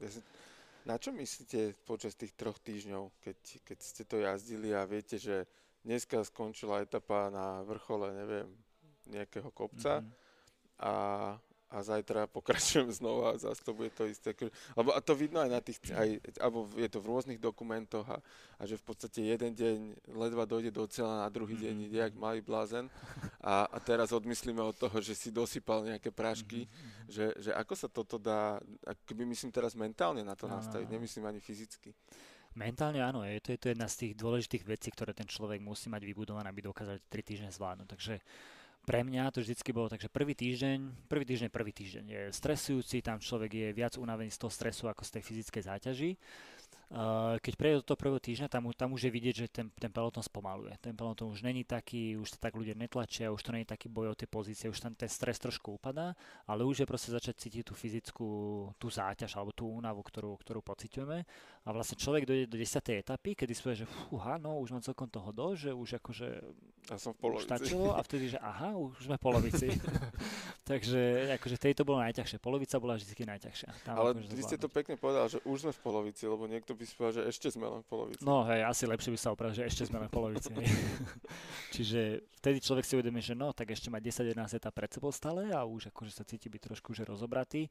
Na 0.83 0.99
čo 0.99 1.15
myslíte 1.15 1.79
počas 1.87 2.17
tých 2.17 2.35
troch 2.35 2.59
týždňov, 2.59 3.13
keď, 3.23 3.37
keď 3.63 3.77
ste 3.79 4.03
to 4.03 4.19
jazdili 4.19 4.75
a 4.75 4.83
viete, 4.83 5.15
že 5.15 5.47
dneska 5.83 6.23
skončila 6.23 6.81
etapa 6.81 7.27
na 7.27 7.61
vrchole, 7.67 8.15
neviem, 8.15 8.47
nejakého 9.11 9.51
kopca 9.51 9.99
mm-hmm. 9.99 10.79
a, 10.79 10.93
a 11.73 11.77
zajtra 11.83 12.27
pokračujem 12.35 12.87
znova 12.87 13.35
a 13.35 13.41
zase 13.41 13.59
to 13.67 13.75
bude 13.75 13.91
to 13.91 14.07
isté. 14.07 14.31
Lebo, 14.79 14.95
a 14.95 15.03
to 15.03 15.11
vidno 15.11 15.43
aj 15.43 15.51
na 15.51 15.59
tých, 15.59 15.83
aj, 15.91 16.23
alebo 16.39 16.71
je 16.79 16.87
to 16.87 17.03
v 17.03 17.09
rôznych 17.11 17.39
dokumentoch 17.39 18.07
a, 18.07 18.23
a 18.59 18.63
že 18.63 18.79
v 18.79 18.83
podstate 18.87 19.27
jeden 19.27 19.51
deň 19.51 19.77
ledva 20.15 20.47
dojde 20.47 20.71
do 20.71 20.87
cieľa, 20.87 21.27
na 21.27 21.29
druhý 21.29 21.59
deň 21.59 21.75
ide 21.91 21.99
jak 21.99 22.15
malý 22.15 22.39
blázen 22.39 22.87
a, 23.43 23.67
a 23.67 23.77
teraz 23.83 24.15
odmyslíme 24.15 24.63
od 24.63 24.79
toho, 24.79 25.03
že 25.03 25.19
si 25.19 25.35
dosypal 25.35 25.83
nejaké 25.83 26.15
prášky, 26.15 26.63
mm-hmm. 26.63 27.11
že, 27.11 27.25
že 27.43 27.51
ako 27.51 27.73
sa 27.75 27.91
toto 27.91 28.15
dá, 28.15 28.63
akoby 28.87 29.27
myslím 29.35 29.51
teraz 29.51 29.75
mentálne 29.75 30.23
na 30.23 30.39
to 30.39 30.47
nastaviť, 30.47 30.87
nemyslím 30.87 31.27
ani 31.27 31.43
fyzicky. 31.43 31.91
Mentálne 32.53 33.01
áno, 33.01 33.25
je 33.25 33.41
to, 33.41 33.49
je 33.53 33.59
to 33.59 33.67
jedna 33.73 33.89
z 33.89 33.95
tých 34.05 34.13
dôležitých 34.13 34.63
vecí, 34.69 34.89
ktoré 34.93 35.17
ten 35.17 35.25
človek 35.25 35.57
musí 35.57 35.89
mať 35.89 36.05
vybudované, 36.05 36.49
aby 36.53 36.61
dokázal 36.61 37.01
3 37.09 37.25
týždne 37.25 37.49
zvládnuť. 37.49 37.87
Takže 37.89 38.21
pre 38.83 38.99
mňa 39.01 39.31
to 39.31 39.39
vždycky 39.39 39.71
bolo 39.71 39.87
tak, 39.87 40.03
že 40.03 40.11
prvý 40.11 40.35
týždeň, 40.35 41.07
prvý 41.07 41.23
týždeň, 41.23 41.49
prvý 41.49 41.71
týždeň 41.71 42.05
je 42.05 42.21
stresujúci, 42.35 42.99
tam 42.99 43.17
človek 43.17 43.51
je 43.55 43.67
viac 43.71 43.95
unavený 43.95 44.29
z 44.29 44.43
toho 44.43 44.51
stresu 44.51 44.85
ako 44.91 45.01
z 45.07 45.17
tej 45.17 45.23
fyzickej 45.23 45.63
záťaži 45.65 46.11
keď 47.41 47.53
prejde 47.57 47.79
do 47.81 47.87
toho 47.89 47.97
prvého 47.97 48.21
týždňa, 48.21 48.51
tam, 48.51 48.69
tam 48.75 48.93
už 48.93 49.09
je 49.09 49.11
vidieť, 49.11 49.35
že 49.35 49.47
ten, 49.49 49.67
ten 49.73 49.89
peloton 49.89 50.21
spomaluje. 50.21 50.77
Ten 50.77 50.93
peloton 50.93 51.31
už 51.31 51.41
není 51.41 51.65
taký, 51.65 52.19
už 52.19 52.37
sa 52.37 52.37
tak 52.37 52.53
ľudia 52.53 52.77
netlačia, 52.77 53.33
už 53.33 53.41
to 53.41 53.49
není 53.55 53.65
taký 53.65 53.89
boj 53.89 54.13
o 54.13 54.15
tie 54.17 54.29
pozície, 54.29 54.69
už 54.69 54.77
tam 54.77 54.93
ten 54.93 55.09
stres 55.09 55.41
trošku 55.41 55.81
upadá, 55.81 56.13
ale 56.45 56.61
už 56.61 56.83
je 56.83 56.89
proste 56.89 57.09
začať 57.09 57.35
cítiť 57.39 57.63
tú 57.65 57.73
fyzickú, 57.73 58.27
tú 58.77 58.87
záťaž 58.93 59.33
alebo 59.39 59.55
tú 59.55 59.65
únavu, 59.65 60.05
ktorú, 60.05 60.37
ktorú 60.37 60.61
pociťujeme. 60.61 61.17
A 61.63 61.69
vlastne 61.71 61.95
človek 61.95 62.27
dojde 62.27 62.45
do 62.51 62.59
10. 62.59 62.75
etapy, 62.99 63.39
kedy 63.39 63.51
si 63.55 63.63
povie, 63.63 63.81
že 63.81 63.87
fúha, 63.87 64.35
no 64.37 64.59
už 64.59 64.75
mám 64.75 64.83
celkom 64.83 65.07
toho 65.07 65.31
do, 65.31 65.55
že 65.55 65.71
už 65.71 66.03
akože 66.03 66.27
ja 66.91 66.99
som 66.99 67.15
v 67.15 67.23
polovici. 67.23 67.47
Stačilo 67.47 67.95
a 67.95 68.03
vtedy, 68.03 68.35
že 68.35 68.39
aha, 68.43 68.75
už 68.75 69.07
sme 69.07 69.15
v 69.15 69.23
polovici. 69.23 69.67
Takže 70.69 71.31
akože 71.39 71.55
tej 71.55 71.73
to 71.79 71.87
bolo 71.87 72.03
najťažšie. 72.03 72.43
Polovica 72.43 72.75
bola 72.83 72.99
vždy 72.99 73.23
najťažšia. 73.23 73.69
Tam 73.87 73.95
Ale 73.95 74.11
akože 74.11 74.27
vy 74.35 74.43
ste 74.43 74.59
to 74.59 74.67
pekne 74.67 74.99
povedal, 74.99 75.31
že 75.31 75.39
už 75.47 75.67
sme 75.67 75.71
v 75.71 75.79
polovici, 75.79 76.27
lebo 76.27 76.43
niekto 76.43 76.72
by 76.73 76.83
si 76.85 76.93
povedal, 76.97 77.21
že 77.21 77.23
ešte 77.29 77.47
sme 77.53 77.69
len 77.69 77.81
v 77.81 77.87
polovici. 77.87 78.21
No 78.25 78.43
hej, 78.45 78.61
asi 78.65 78.83
lepšie 78.89 79.13
by 79.13 79.19
sa 79.19 79.29
opravil, 79.31 79.55
že 79.55 79.65
ešte 79.69 79.87
sme 79.87 80.01
len 80.03 80.09
v 80.09 80.13
polovici. 80.13 80.51
Čiže 81.75 82.25
vtedy 82.41 82.57
človek 82.59 82.85
si 82.85 82.93
uvedomí, 82.97 83.21
že 83.21 83.37
no, 83.37 83.53
tak 83.53 83.71
ešte 83.71 83.87
má 83.93 84.01
10-11 84.01 84.57
etap 84.57 84.73
pred 84.73 84.89
sebou 84.91 85.09
stále 85.13 85.49
a 85.53 85.63
už 85.63 85.93
akože 85.93 86.11
sa 86.13 86.27
cíti 86.27 86.51
byť 86.51 86.61
trošku 86.73 86.91
že 86.93 87.05
rozobratý. 87.07 87.69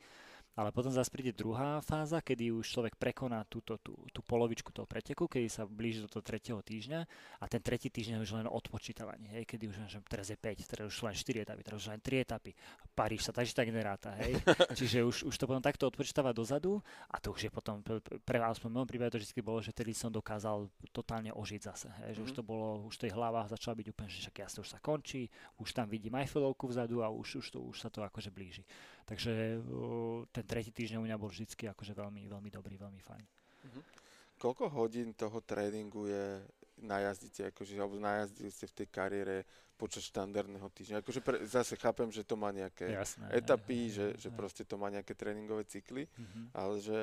Ale 0.53 0.69
potom 0.69 0.93
zase 0.93 1.09
príde 1.09 1.33
druhá 1.33 1.81
fáza, 1.81 2.21
kedy 2.21 2.53
už 2.53 2.69
človek 2.69 3.01
prekoná 3.01 3.41
túto, 3.49 3.81
tú, 3.81 3.97
tú 4.13 4.21
polovičku 4.21 4.69
toho 4.69 4.85
preteku, 4.85 5.25
kedy 5.25 5.49
sa 5.49 5.65
blíži 5.65 6.05
do 6.05 6.13
toho 6.13 6.21
tretieho 6.21 6.61
týždňa 6.61 7.01
a 7.41 7.45
ten 7.49 7.65
tretí 7.65 7.89
týždeň 7.89 8.21
je 8.21 8.25
už 8.29 8.33
len 8.37 8.45
odpočítavanie, 8.45 9.33
hej, 9.41 9.45
kedy 9.49 9.73
už 9.73 9.77
že 9.89 9.99
teraz 10.05 10.29
je 10.29 10.37
5, 10.37 10.69
teraz 10.69 10.87
už 10.93 11.09
len 11.09 11.17
4 11.17 11.49
etapy, 11.49 11.61
teraz 11.65 11.79
už 11.81 11.89
len 11.97 12.01
3 12.05 12.25
etapy. 12.29 12.53
Paríž 12.93 13.25
sa 13.25 13.33
takže 13.33 13.57
tak 13.57 13.73
neráta, 13.73 14.13
hej. 14.21 14.37
Čiže 14.79 15.09
už, 15.09 15.17
už 15.33 15.35
to 15.41 15.49
potom 15.49 15.65
takto 15.65 15.89
odpočítava 15.89 16.37
dozadu 16.37 16.85
a 17.09 17.17
to 17.17 17.33
už 17.33 17.49
je 17.49 17.51
potom, 17.51 17.81
pre 18.21 18.37
vás 18.37 18.61
v 18.61 18.69
mojom 18.69 18.85
prípade 18.85 19.17
to 19.17 19.25
vždy 19.25 19.41
bolo, 19.41 19.65
že 19.65 19.73
tedy 19.73 19.97
som 19.97 20.13
dokázal 20.13 20.69
totálne 20.93 21.33
ožiť 21.33 21.61
zase, 21.65 21.89
hej, 22.05 22.21
že 22.21 22.21
mm-hmm. 22.21 22.27
už 22.29 22.33
mhm. 22.33 22.37
to 22.37 22.43
bolo, 22.45 22.69
už 22.93 23.01
tej 23.01 23.11
hlava 23.17 23.49
začala 23.49 23.81
byť 23.81 23.87
úplne, 23.89 24.09
že 24.13 24.21
však 24.29 24.37
jasne 24.45 24.61
už 24.61 24.69
sa 24.69 24.79
končí, 24.85 25.33
už 25.57 25.73
tam 25.73 25.89
vidím 25.89 26.13
Eiffelovku 26.21 26.69
vzadu 26.69 27.01
a 27.01 27.09
už, 27.09 27.41
už, 27.41 27.47
to, 27.57 27.59
už 27.65 27.81
sa 27.81 27.89
to 27.89 28.05
akože 28.05 28.29
blíži. 28.29 28.69
Takže 29.05 29.61
ten 30.31 30.45
tretí 30.47 30.71
týždeň 30.71 30.99
u 30.99 31.05
mňa 31.05 31.17
bol 31.19 31.29
vždy 31.29 31.47
akože 31.75 31.93
veľmi, 31.93 32.27
veľmi 32.31 32.51
dobrý, 32.51 32.79
veľmi 32.79 33.03
fajn. 33.03 33.25
Uh-huh. 33.25 33.83
Koľko 34.39 34.71
hodín 34.75 35.15
toho 35.15 35.43
tréningu 35.43 36.11
je 36.11 36.43
najazdíte, 36.83 37.55
akože, 37.55 37.79
alebo 37.79 37.99
najazdili 38.03 38.51
ste 38.51 38.67
v 38.67 38.75
tej 38.83 38.89
kariére 38.91 39.37
počas 39.79 40.07
štandardného 40.11 40.67
týždňa. 40.71 41.03
Akože 41.03 41.21
pre, 41.23 41.43
zase 41.47 41.79
chápem, 41.79 42.11
že 42.11 42.27
to 42.27 42.35
má 42.35 42.51
nejaké 42.51 42.91
Jasné, 42.91 43.31
etapy, 43.35 43.91
je, 43.91 43.95
že, 43.95 44.07
je, 44.15 44.19
že 44.27 44.29
proste 44.35 44.63
to 44.67 44.75
má 44.79 44.91
nejaké 44.91 45.15
tréningové 45.15 45.67
cykly, 45.67 46.07
uh-huh. 46.07 46.45
ale 46.55 46.75
že 46.83 46.99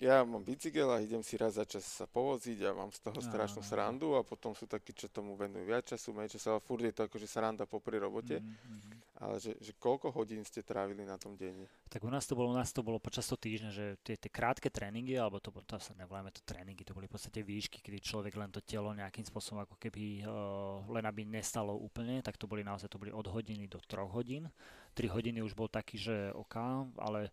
ja 0.00 0.24
mám 0.24 0.40
bicykel 0.40 0.88
a 0.88 1.04
idem 1.04 1.20
si 1.20 1.36
raz 1.36 1.60
za 1.60 1.68
čas 1.68 1.84
sa 1.84 2.08
povoziť 2.08 2.64
a 2.64 2.72
mám 2.72 2.88
z 2.88 3.04
toho 3.04 3.20
strašnú 3.20 3.60
srandu 3.60 4.16
a 4.16 4.24
potom 4.24 4.56
sú 4.56 4.64
takí, 4.64 4.96
čo 4.96 5.12
tomu 5.12 5.36
venujú 5.36 5.68
viac 5.68 5.84
času, 5.84 6.16
menej 6.16 6.40
času, 6.40 6.56
ale 6.56 6.64
furt 6.64 6.80
je 6.80 6.96
to 6.96 7.04
akože 7.04 7.28
sranda 7.28 7.68
popri 7.68 8.00
robote. 8.00 8.40
Mm-hmm. 8.40 9.20
Ale 9.20 9.36
že, 9.36 9.52
že 9.60 9.76
koľko 9.76 10.08
hodín 10.16 10.40
ste 10.48 10.64
trávili 10.64 11.04
na 11.04 11.20
tom 11.20 11.36
denne? 11.36 11.68
Tak 11.92 12.00
u 12.00 12.08
nás 12.08 12.24
to 12.24 12.32
bolo, 12.32 12.48
u 12.48 12.56
nás 12.56 12.72
to 12.72 12.80
bolo 12.80 12.96
počas 12.96 13.28
toho 13.28 13.36
týždňa, 13.36 13.68
že 13.68 14.00
tie, 14.00 14.16
tie 14.16 14.32
krátke 14.32 14.72
tréningy, 14.72 15.20
alebo 15.20 15.36
to, 15.44 15.52
to 15.68 15.76
sa 15.76 15.92
nevoláme 15.92 16.32
to 16.32 16.40
tréningy, 16.48 16.80
to 16.80 16.96
boli 16.96 17.04
v 17.04 17.20
podstate 17.20 17.44
výšky, 17.44 17.84
kedy 17.84 18.00
človek 18.00 18.32
len 18.40 18.48
to 18.48 18.64
telo 18.64 18.96
nejakým 18.96 19.28
spôsobom 19.28 19.68
ako 19.68 19.76
keby 19.76 20.24
uh, 20.24 20.80
len 20.88 21.04
aby 21.04 21.28
nestalo 21.28 21.76
úplne, 21.76 22.24
tak 22.24 22.40
to 22.40 22.48
boli 22.48 22.64
naozaj 22.64 22.88
to 22.88 22.96
boli 22.96 23.12
od 23.12 23.28
hodiny 23.28 23.68
do 23.68 23.76
troch 23.84 24.08
hodín. 24.08 24.48
3 24.96 25.12
hodiny 25.12 25.44
už 25.44 25.52
bol 25.52 25.68
taký, 25.68 26.00
že 26.00 26.32
OK, 26.32 26.56
ale 26.96 27.28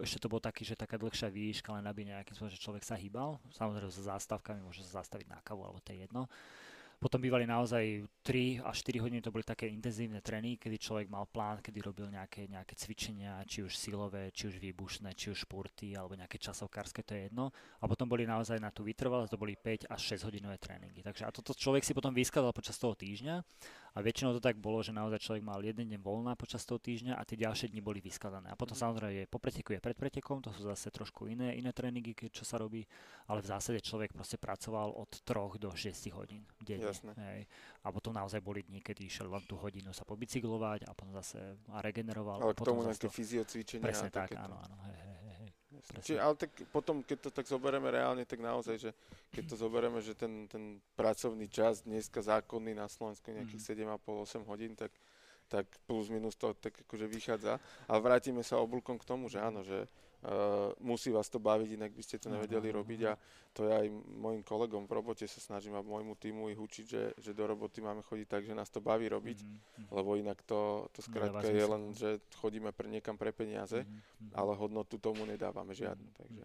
ešte 0.00 0.20
to 0.20 0.28
bol 0.28 0.40
taký, 0.40 0.64
že 0.64 0.76
taká 0.76 1.00
dlhšia 1.00 1.32
výška, 1.32 1.72
len 1.72 1.84
aby 1.88 2.08
nejakým 2.08 2.36
spôsobom, 2.36 2.52
že 2.52 2.60
človek 2.60 2.84
sa 2.84 2.96
hýbal. 2.96 3.40
Samozrejme 3.52 3.88
so 3.88 4.04
zástavkami, 4.04 4.60
môže 4.60 4.84
sa 4.84 5.00
zastaviť 5.00 5.26
na 5.32 5.40
kavu, 5.40 5.64
alebo 5.64 5.80
to 5.80 5.96
je 5.96 6.04
jedno. 6.04 6.28
Potom 7.06 7.22
bývali 7.22 7.46
naozaj 7.46 8.02
3 8.26 8.66
až 8.66 8.82
4 8.82 8.98
hodiny, 8.98 9.22
to 9.22 9.30
boli 9.30 9.46
také 9.46 9.70
intenzívne 9.70 10.18
trény, 10.18 10.58
kedy 10.58 10.74
človek 10.74 11.06
mal 11.06 11.30
plán, 11.30 11.62
kedy 11.62 11.78
robil 11.78 12.10
nejaké, 12.10 12.50
nejaké 12.50 12.74
cvičenia, 12.74 13.46
či 13.46 13.62
už 13.62 13.78
silové, 13.78 14.34
či 14.34 14.50
už 14.50 14.58
výbušné, 14.58 15.14
či 15.14 15.30
už 15.30 15.46
športy, 15.46 15.94
alebo 15.94 16.18
nejaké 16.18 16.42
časovkárske, 16.42 17.06
to 17.06 17.14
je 17.14 17.30
jedno. 17.30 17.54
A 17.78 17.86
potom 17.86 18.10
boli 18.10 18.26
naozaj 18.26 18.58
na 18.58 18.74
tú 18.74 18.82
vytrvalosť, 18.82 19.30
to 19.30 19.38
boli 19.38 19.54
5 19.54 19.86
až 19.86 20.18
6 20.18 20.26
hodinové 20.26 20.58
tréningy. 20.58 20.98
Takže 21.06 21.22
a 21.22 21.30
toto 21.30 21.54
človek 21.54 21.86
si 21.86 21.94
potom 21.94 22.10
vyskladal 22.10 22.50
počas 22.50 22.74
toho 22.74 22.98
týždňa 22.98 23.38
a 23.96 24.04
väčšinou 24.04 24.36
to 24.36 24.44
tak 24.44 24.60
bolo, 24.60 24.84
že 24.84 24.92
naozaj 24.92 25.24
človek 25.24 25.40
mal 25.40 25.62
jeden 25.64 25.88
deň 25.88 26.02
voľná 26.04 26.36
počas 26.36 26.68
toho 26.68 26.76
týždňa 26.76 27.16
a 27.16 27.22
tie 27.24 27.40
ďalšie 27.40 27.72
dni 27.72 27.80
boli 27.80 28.04
vyskladané. 28.04 28.52
A 28.52 28.58
potom 28.58 28.76
mm. 28.76 28.82
samozrejme 28.84 29.12
je 29.14 29.24
po 29.24 29.40
preteku 29.40 29.72
je 29.72 29.80
pred 29.80 29.96
pretekom, 29.96 30.44
to 30.44 30.52
sú 30.52 30.68
zase 30.68 30.92
trošku 30.92 31.30
iné, 31.32 31.56
iné 31.56 31.72
tréningy, 31.72 32.12
čo 32.28 32.44
sa 32.44 32.60
robí, 32.60 32.84
ale 33.30 33.40
v 33.40 33.48
zásade 33.48 33.80
človek 33.80 34.12
proste 34.12 34.36
pracoval 34.36 34.92
od 34.92 35.08
3 35.24 35.56
do 35.56 35.72
6 35.72 36.12
hodín 36.12 36.44
denne. 37.02 37.14
Hej. 37.16 37.40
A 37.84 37.92
potom 37.92 38.12
naozaj 38.14 38.40
boli 38.40 38.64
dni, 38.64 38.80
kedy 38.80 39.08
išiel 39.08 39.28
len 39.28 39.44
tú 39.44 39.58
hodinu 39.60 39.92
sa 39.92 40.06
pobicyklovať 40.06 40.88
a 40.88 40.94
potom 40.96 41.12
zase 41.16 41.38
a 41.72 41.82
regeneroval. 41.84 42.40
Ale 42.40 42.54
k 42.56 42.62
tomu 42.62 42.86
nejaké 42.86 43.08
fyziocvičenia. 43.10 43.84
Presne 43.84 44.10
tak, 44.12 44.32
áno, 44.36 44.56
áno. 44.56 44.76
Hej, 44.88 44.96
hej, 44.96 45.16
hej. 45.40 45.50
Čiže, 46.02 46.18
ale 46.18 46.34
tak 46.34 46.50
potom, 46.74 47.04
keď 47.04 47.28
to 47.28 47.30
tak 47.30 47.46
zoberieme 47.46 47.86
reálne, 47.92 48.26
tak 48.26 48.42
naozaj, 48.42 48.76
že 48.80 48.90
keď 49.30 49.44
to 49.52 49.56
zoberieme, 49.60 50.00
že 50.02 50.18
ten, 50.18 50.50
ten 50.50 50.82
pracovný 50.98 51.46
čas 51.46 51.86
dneska 51.86 52.24
zákonný 52.24 52.74
na 52.74 52.90
Slovensku 52.90 53.30
nejakých 53.30 53.62
mm. 53.62 54.00
7,5-8 54.02 54.50
hodín, 54.50 54.72
tak, 54.74 54.90
tak 55.46 55.68
plus 55.86 56.10
minus 56.10 56.34
to 56.34 56.56
tak 56.58 56.74
akože 56.86 57.06
vychádza. 57.06 57.62
A 57.86 57.92
vrátime 58.02 58.42
sa 58.42 58.58
oblúkom 58.58 58.98
k 58.98 59.06
tomu, 59.06 59.30
že 59.30 59.38
áno, 59.38 59.62
že 59.62 59.86
Uh, 60.24 60.72
musí 60.80 61.12
vás 61.12 61.28
to 61.28 61.36
baviť, 61.36 61.76
inak 61.76 61.92
by 61.92 62.02
ste 62.02 62.16
to 62.16 62.32
nevedeli 62.32 62.72
robiť 62.72 63.00
a 63.06 63.12
to 63.52 63.68
ja 63.68 63.84
aj 63.84 63.88
mojim 64.16 64.40
kolegom 64.42 64.88
v 64.88 64.96
robote 64.96 65.28
sa 65.28 65.38
snažím 65.38 65.76
a 65.76 65.84
môjmu 65.84 66.16
týmu 66.16 66.48
ich 66.50 66.58
učiť, 66.58 66.86
že, 66.88 67.02
že 67.20 67.30
do 67.36 67.44
roboty 67.46 67.84
máme 67.84 68.00
chodiť 68.00 68.26
tak, 68.26 68.42
že 68.48 68.56
nás 68.56 68.72
to 68.72 68.80
baví 68.80 69.06
robiť, 69.12 69.38
mm-hmm. 69.44 69.92
lebo 69.92 70.16
inak 70.16 70.40
to, 70.44 70.88
to 70.92 71.00
skrátka 71.04 71.46
je 71.46 71.64
len, 71.64 71.82
že 71.92 72.20
chodíme 72.40 72.72
pre, 72.72 72.88
niekam 72.88 73.14
pre 73.20 73.30
peniaze, 73.30 73.84
mm-hmm. 73.84 74.34
ale 74.34 74.52
hodnotu 74.56 74.98
tomu 74.98 75.24
nedávame 75.28 75.76
žiadnu. 75.76 76.08
Takže. 76.16 76.42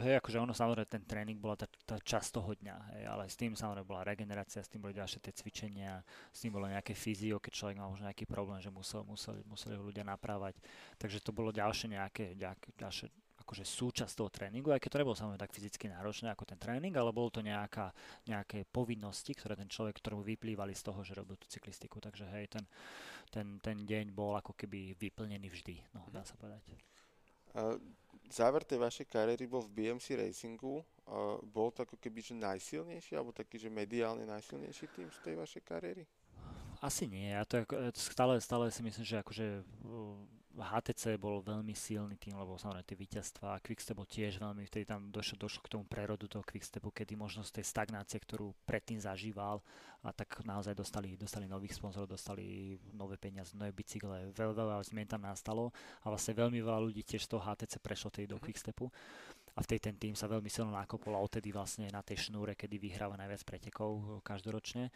Hej, 0.00 0.22
akože 0.22 0.40
ono 0.40 0.56
samozrejme 0.56 0.88
ten 0.88 1.04
tréning 1.04 1.36
bola 1.36 1.58
tá, 1.58 1.68
tá 1.84 2.00
časť 2.00 2.40
toho 2.40 2.56
dňa, 2.56 2.76
hej, 2.96 3.02
ale 3.04 3.28
s 3.28 3.36
tým 3.36 3.52
samozrejme 3.52 3.84
bola 3.84 4.06
regenerácia, 4.06 4.64
s 4.64 4.70
tým 4.72 4.80
boli 4.80 4.96
ďalšie 4.96 5.20
tie 5.20 5.34
cvičenia, 5.36 6.00
s 6.32 6.40
tým 6.40 6.54
bolo 6.56 6.70
nejaké 6.70 6.96
fyzio, 6.96 7.36
keď 7.42 7.52
človek 7.52 7.76
mal 7.76 7.92
možno 7.92 8.08
nejaký 8.08 8.24
problém, 8.24 8.62
že 8.64 8.72
musel, 8.72 9.04
museli, 9.04 9.44
museli 9.44 9.76
ho 9.76 9.84
ľudia 9.84 10.06
naprávať. 10.06 10.56
Takže 10.96 11.20
to 11.20 11.36
bolo 11.36 11.52
ďalšie 11.52 11.92
nejaké, 11.92 12.32
nejaké 12.38 12.72
ďalšie 12.78 13.12
akože 13.50 13.66
súčasť 13.66 14.14
toho 14.14 14.30
tréningu, 14.30 14.70
aj 14.70 14.78
keď 14.78 14.90
to 14.94 15.00
nebolo 15.02 15.18
samozrejme 15.18 15.42
tak 15.42 15.50
fyzicky 15.50 15.90
náročné 15.90 16.30
ako 16.30 16.46
ten 16.46 16.54
tréning, 16.54 16.94
ale 16.94 17.10
bolo 17.10 17.34
to 17.34 17.42
nejaká, 17.42 17.90
nejaké 18.30 18.62
povinnosti, 18.70 19.34
ktoré 19.34 19.58
ten 19.58 19.66
človek, 19.66 19.98
ktorú 19.98 20.22
vyplývali 20.22 20.70
z 20.70 20.86
toho, 20.86 21.02
že 21.02 21.18
robil 21.18 21.34
tú 21.34 21.50
cyklistiku. 21.50 21.98
Takže 21.98 22.30
hej, 22.30 22.46
ten, 22.46 22.64
ten, 23.26 23.58
ten 23.58 23.82
deň 23.82 24.14
bol 24.14 24.38
ako 24.38 24.54
keby 24.54 24.94
vyplnený 24.94 25.50
vždy, 25.50 25.82
no, 25.98 26.06
dá 26.14 26.22
sa 26.22 26.38
povedať. 26.38 26.62
Záver 28.30 28.62
tej 28.62 28.78
vašej 28.78 29.10
kariéry 29.10 29.50
bol 29.50 29.66
v 29.66 29.74
BMC 29.74 30.14
Racingu. 30.14 30.86
Uh, 31.02 31.42
bol 31.42 31.74
to 31.74 31.82
ako 31.82 31.98
keby 31.98 32.22
že 32.22 32.38
najsilnejší, 32.38 33.18
alebo 33.18 33.34
taký, 33.34 33.58
že 33.58 33.66
mediálne 33.66 34.22
najsilnejší 34.22 34.86
tým 34.94 35.10
z 35.10 35.18
tej 35.26 35.34
vašej 35.34 35.62
kariéry? 35.66 36.06
Asi 36.78 37.10
nie. 37.10 37.34
Ja 37.34 37.42
to 37.42 37.66
ako, 37.66 37.90
stále, 37.98 38.38
stále 38.38 38.70
si 38.70 38.80
myslím, 38.86 39.04
že 39.04 39.18
akože 39.18 39.46
HTC 40.58 41.14
bol 41.14 41.38
veľmi 41.46 41.70
silný 41.78 42.18
tým, 42.18 42.34
lebo 42.34 42.58
samozrejme 42.58 42.82
tie 42.82 42.98
víťazstva, 42.98 43.62
Quickstep 43.62 43.94
bol 43.94 44.08
tiež 44.08 44.42
veľmi, 44.42 44.66
vtedy 44.66 44.82
tam 44.82 45.06
došlo, 45.14 45.46
došlo 45.46 45.62
k 45.62 45.72
tomu 45.78 45.86
prerodu 45.86 46.26
toho 46.26 46.42
Quickstepu, 46.42 46.90
kedy 46.90 47.14
možno 47.14 47.46
z 47.46 47.62
tej 47.62 47.70
stagnácie, 47.70 48.18
ktorú 48.18 48.50
predtým 48.66 48.98
zažíval, 48.98 49.62
a 50.00 50.10
tak 50.16 50.40
naozaj 50.48 50.72
dostali, 50.72 51.12
dostali 51.12 51.44
nových 51.44 51.76
sponzorov, 51.76 52.16
dostali 52.16 52.74
nové 52.96 53.20
peniaze, 53.20 53.52
nové 53.52 53.70
bicykle, 53.70 54.32
veľa, 54.32 54.54
veľa 54.56 54.76
zmien 54.88 55.04
tam 55.04 55.28
nastalo 55.28 55.68
a 56.00 56.08
vlastne 56.08 56.32
veľmi 56.32 56.56
veľa 56.64 56.80
ľudí 56.88 57.04
tiež 57.04 57.28
z 57.28 57.36
toho 57.36 57.44
HTC 57.44 57.76
prešlo 57.84 58.08
tej 58.08 58.26
do 58.26 58.40
mhm. 58.40 58.44
Quickstepu 58.48 58.88
a 59.54 59.58
v 59.60 59.68
tej 59.68 59.78
ten 59.82 59.94
tým 60.00 60.14
sa 60.16 60.30
veľmi 60.30 60.48
silno 60.48 60.72
nakopol 60.72 61.12
a 61.14 61.20
odtedy 61.20 61.52
vlastne 61.52 61.92
na 61.92 62.00
tej 62.00 62.30
šnúre, 62.30 62.56
kedy 62.56 62.80
vyhráva 62.80 63.18
najviac 63.20 63.44
pretekov 63.44 64.22
každoročne. 64.24 64.88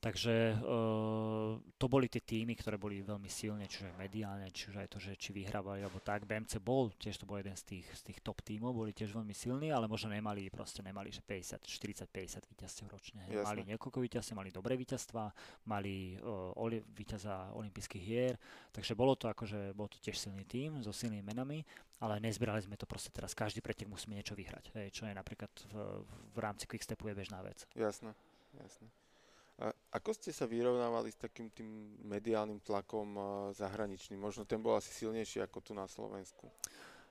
Takže 0.00 0.56
uh, 0.56 1.60
to 1.76 1.84
boli 1.84 2.08
tie 2.08 2.24
týmy, 2.24 2.56
ktoré 2.56 2.80
boli 2.80 3.04
veľmi 3.04 3.28
silné, 3.28 3.68
čiže 3.68 3.92
mediálne, 4.00 4.48
čiže 4.48 4.80
aj 4.80 4.88
to, 4.88 4.96
že 4.96 5.12
či 5.12 5.36
vyhrávali 5.36 5.84
alebo 5.84 6.00
tak. 6.00 6.24
BMC 6.24 6.56
bol, 6.56 6.88
tiež 6.96 7.20
to 7.20 7.28
bol 7.28 7.36
jeden 7.36 7.52
z 7.52 7.68
tých, 7.68 7.86
z 7.92 8.02
tých 8.08 8.18
top 8.24 8.40
tímov, 8.40 8.72
boli 8.72 8.96
tiež 8.96 9.12
veľmi 9.12 9.36
silní, 9.36 9.68
ale 9.68 9.84
možno 9.84 10.08
nemali, 10.08 10.48
proste 10.48 10.80
nemali, 10.80 11.12
že 11.12 11.20
50, 11.20 11.68
40, 11.68 12.08
50 12.16 12.48
víťazstiev 12.48 12.88
ročne. 12.88 13.28
Jasne. 13.28 13.44
Mali 13.44 13.60
niekoľko 13.76 14.00
víťazstiev, 14.00 14.40
mali 14.40 14.48
dobré 14.48 14.80
víťazstva, 14.80 15.36
mali 15.68 16.16
uh, 16.24 16.56
oli, 16.56 16.80
víťaza 16.80 17.52
olympijských 17.60 18.00
hier, 18.00 18.40
takže 18.72 18.96
bolo 18.96 19.20
to 19.20 19.28
akože, 19.28 19.76
bol 19.76 19.92
to 19.92 20.00
tiež 20.00 20.16
silný 20.16 20.48
tým 20.48 20.80
so 20.80 20.96
silnými 20.96 21.28
menami, 21.28 21.60
ale 22.00 22.24
nezbrali 22.24 22.64
sme 22.64 22.80
to 22.80 22.88
proste 22.88 23.12
teraz, 23.12 23.36
každý 23.36 23.60
pretek 23.60 23.84
musíme 23.84 24.16
niečo 24.16 24.32
vyhrať, 24.32 24.72
hej, 24.80 24.88
čo 24.96 25.04
je 25.04 25.12
napríklad 25.12 25.52
v, 25.68 26.08
v 26.08 26.38
rámci 26.40 26.64
Quickstepu 26.64 27.12
je 27.12 27.20
bežná 27.20 27.44
vec. 27.44 27.68
Jasné, 27.76 28.16
jasné. 28.56 28.88
Ako 29.92 30.16
ste 30.16 30.32
sa 30.32 30.48
vyrovnávali 30.48 31.12
s 31.12 31.20
takým 31.20 31.52
tým 31.52 32.00
mediálnym 32.08 32.64
tlakom 32.64 33.12
zahraničným? 33.52 34.16
Možno 34.16 34.48
ten 34.48 34.64
bol 34.64 34.80
asi 34.80 34.88
silnejší 34.88 35.44
ako 35.44 35.58
tu 35.60 35.72
na 35.76 35.84
Slovensku. 35.84 36.48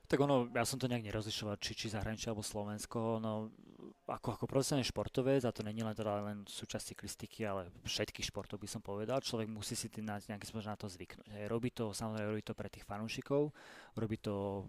Tak 0.10 0.18
ono, 0.26 0.50
ja 0.58 0.66
som 0.66 0.82
to 0.82 0.89
nejak 0.89 1.06
nerozlišoval, 1.06 1.62
či, 1.62 1.78
či 1.78 1.93
zahraničie 1.93 2.34
alebo 2.34 2.41
Slovensko. 2.41 3.22
No, 3.22 3.54
ako, 4.10 4.41
ako 4.41 4.45
profesionálny 4.50 4.89
športovec, 4.89 5.45
a 5.45 5.54
to 5.54 5.62
není 5.62 5.86
len, 5.86 5.93
teda 5.93 6.26
len 6.26 6.41
súčasť 6.50 6.97
cyklistiky, 6.97 7.45
ale 7.45 7.70
všetkých 7.86 8.34
športov 8.34 8.58
by 8.58 8.66
som 8.66 8.82
povedal, 8.82 9.22
človek 9.22 9.45
musí 9.45 9.78
si 9.78 9.86
tým 9.86 10.10
nejakým 10.10 10.50
spôsobom 10.50 10.74
na 10.74 10.82
to 10.82 10.89
zvyknúť. 10.89 11.30
Robí 11.45 11.70
to, 11.70 11.93
samozrejme, 11.93 12.26
robí 12.26 12.41
to 12.41 12.58
pre 12.58 12.74
tých 12.74 12.89
fanúšikov, 12.89 13.54
robí 14.02 14.18
to 14.18 14.66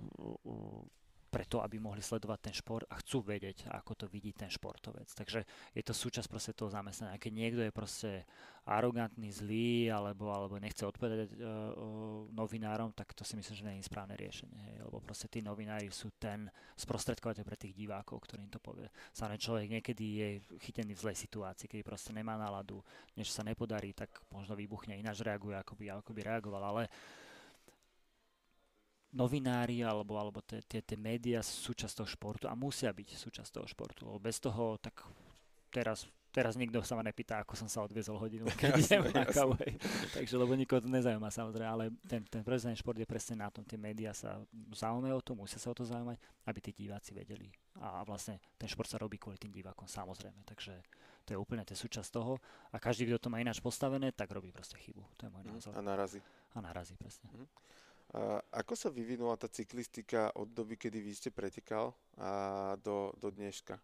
preto, 1.30 1.62
aby 1.62 1.78
mohli 1.78 2.02
sledovať 2.02 2.38
ten 2.42 2.54
šport 2.54 2.84
a 2.90 2.98
chcú 2.98 3.22
vedieť, 3.22 3.70
ako 3.70 3.92
to 3.94 4.06
vidí 4.10 4.34
ten 4.34 4.50
športovec. 4.50 5.06
Takže 5.06 5.46
je 5.72 5.82
to 5.86 5.94
súčasť 5.94 6.26
proste 6.26 6.52
toho 6.52 6.74
zamestnania. 6.74 7.22
Keď 7.22 7.32
niekto 7.32 7.62
je 7.62 7.70
proste 7.70 8.10
arogantný, 8.66 9.30
zlý, 9.30 9.88
alebo, 9.88 10.34
alebo 10.34 10.58
nechce 10.58 10.82
odpovedať 10.84 11.32
uh, 11.32 12.28
novinárom, 12.34 12.92
tak 12.92 13.14
to 13.14 13.22
si 13.22 13.38
myslím, 13.38 13.54
že 13.56 13.66
nie 13.66 13.78
je 13.80 13.88
správne 13.88 14.18
riešenie. 14.18 14.58
Hej. 14.58 14.76
Lebo 14.84 14.98
proste 15.00 15.30
tí 15.30 15.40
novinári 15.40 15.88
sú 15.94 16.10
ten 16.18 16.50
sprostredkovateľ 16.76 17.44
pre 17.46 17.56
tých 17.56 17.78
divákov, 17.78 18.26
ktorým 18.26 18.50
to 18.50 18.58
povie. 18.58 18.90
Samozrejme 19.14 19.40
človek 19.40 19.66
niekedy 19.70 20.04
je 20.18 20.28
chytený 20.66 20.92
v 20.98 21.02
zlej 21.08 21.16
situácii, 21.16 21.70
keď 21.70 21.80
proste 21.86 22.10
nemá 22.10 22.34
náladu, 22.34 22.82
niečo 23.14 23.32
sa 23.32 23.46
nepodarí, 23.46 23.94
tak 23.94 24.10
možno 24.34 24.58
vybuchne, 24.58 24.98
ináč 24.98 25.22
reaguje, 25.22 25.54
ako 25.56 25.72
by, 25.78 25.84
ako 26.02 26.10
by 26.10 26.20
reagoval. 26.26 26.62
Ale 26.74 26.82
novinári 29.10 29.82
alebo, 29.82 30.14
alebo 30.18 30.38
tie, 30.42 30.62
tie, 30.62 30.80
tie 30.82 30.98
médiá 30.98 31.42
sú 31.42 31.74
súčasť 31.74 32.02
toho 32.02 32.08
športu 32.08 32.44
a 32.46 32.54
musia 32.54 32.94
byť 32.94 33.18
súčasť 33.18 33.50
toho 33.58 33.66
športu. 33.66 34.06
Lebo 34.06 34.22
bez 34.22 34.38
toho, 34.38 34.78
tak 34.78 35.02
teraz, 35.74 36.06
teraz 36.30 36.54
nikto 36.54 36.78
sa 36.86 36.94
ma 36.94 37.02
nepýta, 37.02 37.42
ako 37.42 37.58
som 37.58 37.66
sa 37.66 37.82
odviezol 37.82 38.18
hodinu, 38.22 38.46
keď 38.60 38.78
idem 38.78 39.02
na 39.10 39.26
kavu. 39.26 39.58
Takže, 40.14 40.34
lebo 40.38 40.54
nikoho 40.54 40.78
to 40.78 40.86
nezaujíma 40.86 41.26
samozrejme, 41.26 41.66
ale 41.66 41.84
ten, 42.06 42.22
ten 42.30 42.46
prezident 42.46 42.78
šport 42.78 42.98
je 42.98 43.06
presne 43.06 43.42
na 43.42 43.50
tom. 43.50 43.66
Tie 43.66 43.78
médiá 43.78 44.14
sa 44.14 44.38
zaujímajú 44.54 45.14
o 45.18 45.22
to, 45.26 45.32
musia 45.34 45.58
sa 45.58 45.74
o 45.74 45.76
to 45.76 45.82
zaujímať, 45.82 46.18
aby 46.46 46.58
tí 46.62 46.70
diváci 46.70 47.10
vedeli. 47.10 47.50
A 47.82 48.06
vlastne 48.06 48.38
ten 48.54 48.70
šport 48.70 48.86
sa 48.86 48.98
robí 49.02 49.18
kvôli 49.18 49.42
tým 49.42 49.50
divákom, 49.50 49.90
samozrejme. 49.90 50.46
Takže 50.46 50.78
to 51.26 51.34
je 51.34 51.38
úplne 51.38 51.66
ten 51.66 51.74
súčasť 51.74 52.14
toho. 52.14 52.38
A 52.70 52.78
každý, 52.78 53.10
kto 53.10 53.26
to 53.26 53.28
má 53.30 53.42
ináč 53.42 53.58
postavené, 53.58 54.14
tak 54.14 54.30
robí 54.30 54.54
proste 54.54 54.78
chybu. 54.78 55.02
To 55.18 55.26
je 55.26 55.30
môj 55.34 55.44
mhm. 55.46 55.50
názor. 55.58 55.72
A 55.74 55.82
narazí. 55.82 56.22
A 56.54 56.58
narazí, 56.62 56.94
presne. 56.98 57.30
Mm. 57.30 57.46
A 58.10 58.42
ako 58.50 58.74
sa 58.74 58.88
vyvinula 58.90 59.38
tá 59.38 59.46
cyklistika 59.46 60.34
od 60.34 60.50
doby, 60.50 60.74
kedy 60.74 60.98
vy 60.98 61.12
ste 61.14 61.30
pretekal 61.30 61.94
a 62.18 62.74
do, 62.82 63.14
do 63.14 63.30
dneška? 63.30 63.78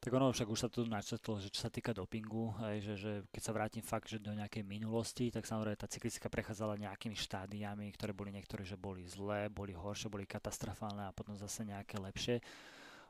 Tak 0.00 0.16
ono 0.16 0.32
však 0.32 0.48
už 0.48 0.60
sa 0.64 0.72
tu 0.72 0.88
načetlo, 0.88 1.36
že 1.36 1.52
čo 1.52 1.68
sa 1.68 1.68
týka 1.68 1.92
dopingu, 1.92 2.56
aj 2.56 2.76
že, 2.80 2.94
že 2.96 3.12
keď 3.28 3.42
sa 3.44 3.52
vrátim 3.52 3.84
fakt, 3.84 4.08
že 4.08 4.16
do 4.16 4.32
nejakej 4.32 4.64
minulosti, 4.64 5.28
tak 5.28 5.44
samozrejme 5.44 5.76
tá 5.76 5.84
cyklistika 5.84 6.32
prechádzala 6.32 6.80
nejakými 6.80 7.12
štádiami, 7.12 7.92
ktoré 7.92 8.16
boli 8.16 8.32
niektoré, 8.32 8.64
že 8.64 8.80
boli 8.80 9.04
zlé, 9.04 9.52
boli 9.52 9.76
horšie, 9.76 10.08
boli 10.08 10.24
katastrofálne 10.24 11.04
a 11.04 11.12
potom 11.12 11.36
zase 11.36 11.68
nejaké 11.68 12.00
lepšie. 12.00 12.40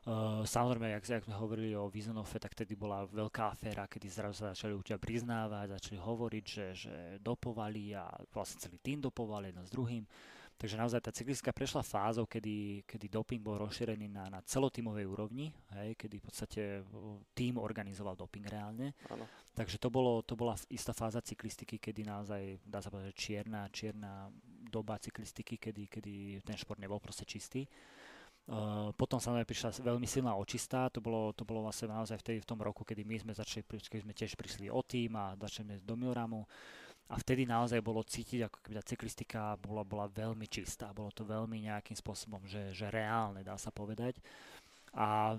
Uh, 0.01 0.41
samozrejme, 0.49 0.97
jak, 0.97 1.05
jak 1.05 1.25
sme 1.29 1.37
hovorili 1.37 1.77
o 1.77 1.85
Vizonofe, 1.85 2.41
tak 2.41 2.57
tedy 2.57 2.73
bola 2.73 3.05
veľká 3.05 3.53
aféra, 3.53 3.85
kedy 3.85 4.09
zrazu 4.09 4.41
sa 4.41 4.49
začali 4.49 4.73
ľudia 4.73 4.97
priznávať, 4.97 5.77
začali 5.77 5.97
hovoriť, 6.01 6.45
že, 6.49 6.67
že 6.73 6.95
dopovali 7.21 7.93
a 7.93 8.09
vlastne 8.33 8.57
celý 8.57 8.81
tým 8.81 8.97
dopoval 8.97 9.45
jeden 9.45 9.61
s 9.61 9.69
druhým. 9.69 10.01
Takže 10.61 10.77
naozaj 10.77 11.01
tá 11.01 11.09
cyklistika 11.09 11.49
prešla 11.53 11.81
fázou, 11.81 12.29
kedy, 12.29 12.85
kedy 12.85 13.09
doping 13.09 13.41
bol 13.41 13.57
rozšírený 13.61 14.05
na, 14.09 14.29
na 14.29 14.45
celotímovej 14.45 15.09
úrovni, 15.09 15.49
hej, 15.73 15.97
kedy 15.97 16.21
v 16.21 16.25
podstate 16.25 16.61
tým 17.33 17.57
organizoval 17.57 18.13
doping 18.13 18.45
reálne. 18.45 18.93
Ano. 19.09 19.25
Takže 19.57 19.81
to, 19.81 19.89
bolo, 19.89 20.21
to 20.21 20.37
bola 20.37 20.53
istá 20.69 20.93
fáza 20.93 21.17
cyklistiky, 21.21 21.81
kedy 21.81 22.05
naozaj, 22.05 22.61
dá 22.61 22.77
sa 22.77 22.93
povedať, 22.93 23.13
čierna, 23.17 23.65
čierna 23.73 24.29
doba 24.69 25.01
cyklistiky, 25.01 25.57
kedy, 25.57 25.89
kedy 25.89 26.13
ten 26.45 26.57
šport 26.57 26.77
nebol 26.77 27.01
proste 27.01 27.25
čistý. 27.25 27.65
Uh, 28.49 28.89
potom 28.97 29.21
samozrejme 29.21 29.47
prišla 29.47 29.85
veľmi 29.85 30.07
silná 30.09 30.33
očistá, 30.35 30.89
to 30.89 30.99
bolo, 30.99 31.31
to 31.31 31.45
bolo 31.45 31.63
vlastne 31.63 31.93
naozaj 31.93 32.19
v, 32.19 32.25
tej, 32.25 32.37
v 32.41 32.49
tom 32.49 32.59
roku, 32.59 32.81
kedy 32.81 33.05
my 33.05 33.15
sme 33.21 33.31
začali, 33.37 33.63
keď 33.63 34.01
sme 34.01 34.17
tiež 34.17 34.33
prišli 34.33 34.67
o 34.67 34.81
tým 34.81 35.13
a 35.15 35.37
začali 35.37 35.79
do 35.85 35.93
Milramu 35.95 36.43
a 37.11 37.19
vtedy 37.19 37.43
naozaj 37.43 37.83
bolo 37.83 38.07
cítiť, 38.07 38.47
ako 38.47 38.57
keby 38.63 38.73
tá 38.79 38.83
cyklistika 38.87 39.39
bola, 39.59 39.83
bola 39.83 40.07
veľmi 40.07 40.47
čistá, 40.47 40.95
bolo 40.95 41.11
to 41.11 41.27
veľmi 41.27 41.67
nejakým 41.67 41.95
spôsobom, 41.95 42.47
že, 42.47 42.71
že 42.71 42.87
reálne, 42.87 43.43
dá 43.43 43.59
sa 43.59 43.67
povedať. 43.67 44.15
A 44.95 45.35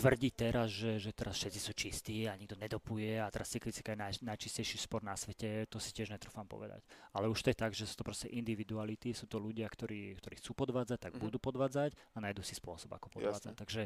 tvrdiť 0.00 0.32
teraz, 0.32 0.68
že, 0.72 0.96
že 0.96 1.12
teraz 1.12 1.36
všetci 1.36 1.60
sú 1.60 1.72
čistí 1.76 2.16
a 2.24 2.32
nikto 2.34 2.56
nedopuje 2.56 3.20
a 3.20 3.28
teraz 3.28 3.52
cyklistika 3.52 3.92
je 3.92 4.00
naj, 4.00 4.12
najčistejší 4.24 4.80
sport 4.80 5.04
na 5.04 5.12
svete, 5.14 5.68
to 5.68 5.76
si 5.76 5.92
tiež 5.92 6.10
netrúfam 6.10 6.48
povedať. 6.48 6.80
Ale 7.12 7.28
už 7.28 7.44
to 7.44 7.52
je 7.52 7.56
tak, 7.60 7.76
že 7.76 7.84
sú 7.84 8.00
to 8.00 8.08
proste 8.08 8.32
individuality, 8.32 9.12
sú 9.12 9.28
to 9.28 9.36
ľudia, 9.36 9.68
ktorí, 9.68 10.16
ktorí 10.16 10.34
chcú 10.40 10.56
podvádzať, 10.56 10.98
tak 10.98 11.12
mm-hmm. 11.12 11.24
budú 11.28 11.38
podvádzať 11.38 11.92
a 12.16 12.18
nájdu 12.24 12.40
si 12.40 12.56
spôsob, 12.56 12.96
ako 12.96 13.20
podvádzať. 13.20 13.52
Jasne. 13.52 13.60
Takže 13.60 13.82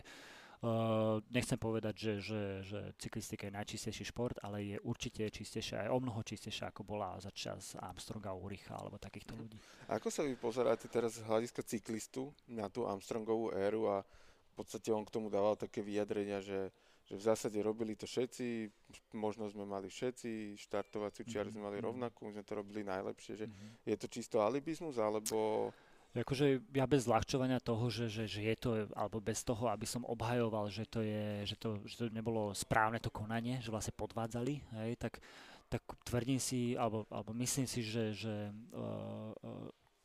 Uh, 0.64 1.20
nechcem 1.28 1.60
povedať, 1.60 1.92
že, 1.92 2.12
že, 2.24 2.42
že 2.64 2.80
cyklistika 2.96 3.52
je 3.52 3.56
najčistejší 3.58 4.08
šport, 4.08 4.32
ale 4.40 4.64
je 4.64 4.76
určite 4.80 5.28
čistejšia, 5.28 5.84
aj 5.84 5.92
o 5.92 6.00
mnoho 6.00 6.24
čistejšia, 6.24 6.72
ako 6.72 6.88
bola 6.88 7.20
za 7.20 7.28
čas 7.36 7.76
Armstronga, 7.76 8.32
Uricha 8.32 8.72
alebo 8.72 8.96
takýchto 8.96 9.36
mhm. 9.36 9.40
ľudí. 9.44 9.58
Ako 9.92 10.08
sa 10.08 10.24
vy 10.24 10.32
pozeráte 10.40 10.88
teraz 10.88 11.20
z 11.20 11.26
hľadiska 11.28 11.60
cyklistu 11.68 12.32
na 12.48 12.72
tú 12.72 12.88
Armstrongovú 12.88 13.52
éru 13.52 13.92
a 13.92 14.08
v 14.54 14.62
podstate 14.62 14.94
on 14.94 15.02
k 15.02 15.10
tomu 15.10 15.26
dával 15.26 15.58
také 15.58 15.82
vyjadrenia, 15.82 16.38
že, 16.38 16.70
že 17.10 17.18
v 17.18 17.26
zásade 17.26 17.58
robili 17.58 17.98
to 17.98 18.06
všetci, 18.06 18.70
možno 19.18 19.50
sme 19.50 19.66
mali 19.66 19.90
všetci, 19.90 20.54
štartovaciu 20.54 21.26
čiaru 21.26 21.50
mm-hmm. 21.50 21.58
sme 21.58 21.66
mali 21.66 21.78
mhm. 21.82 21.86
rovnakú, 21.90 22.30
sme 22.30 22.46
to 22.46 22.54
robili 22.54 22.86
najlepšie, 22.86 23.34
že 23.34 23.46
mm-hmm. 23.50 23.70
je 23.90 23.96
to 23.98 24.06
čisto 24.06 24.36
alibizmus, 24.38 24.94
alebo... 25.02 25.68
Akože 26.14 26.62
ja 26.70 26.86
bez 26.86 27.10
zľahčovania 27.10 27.58
toho, 27.58 27.90
že, 27.90 28.06
že, 28.06 28.30
že 28.30 28.46
je 28.46 28.54
to, 28.54 28.86
alebo 28.94 29.18
bez 29.18 29.42
toho, 29.42 29.66
aby 29.66 29.82
som 29.82 30.06
obhajoval, 30.06 30.70
že 30.70 30.86
to, 30.86 31.02
je, 31.02 31.42
že 31.42 31.58
to, 31.58 31.82
že 31.82 31.98
to 31.98 32.04
nebolo 32.14 32.54
správne 32.54 33.02
to 33.02 33.10
konanie, 33.10 33.58
že 33.58 33.74
vlastne 33.74 33.90
podvádzali, 33.98 34.62
hej, 34.78 34.94
tak, 34.94 35.18
tak 35.66 35.82
tvrdím 36.06 36.38
si, 36.38 36.78
alebo, 36.78 37.02
alebo 37.10 37.34
myslím 37.34 37.66
si, 37.66 37.82
že, 37.82 38.14
že 38.14 38.30
uh, 38.78 39.34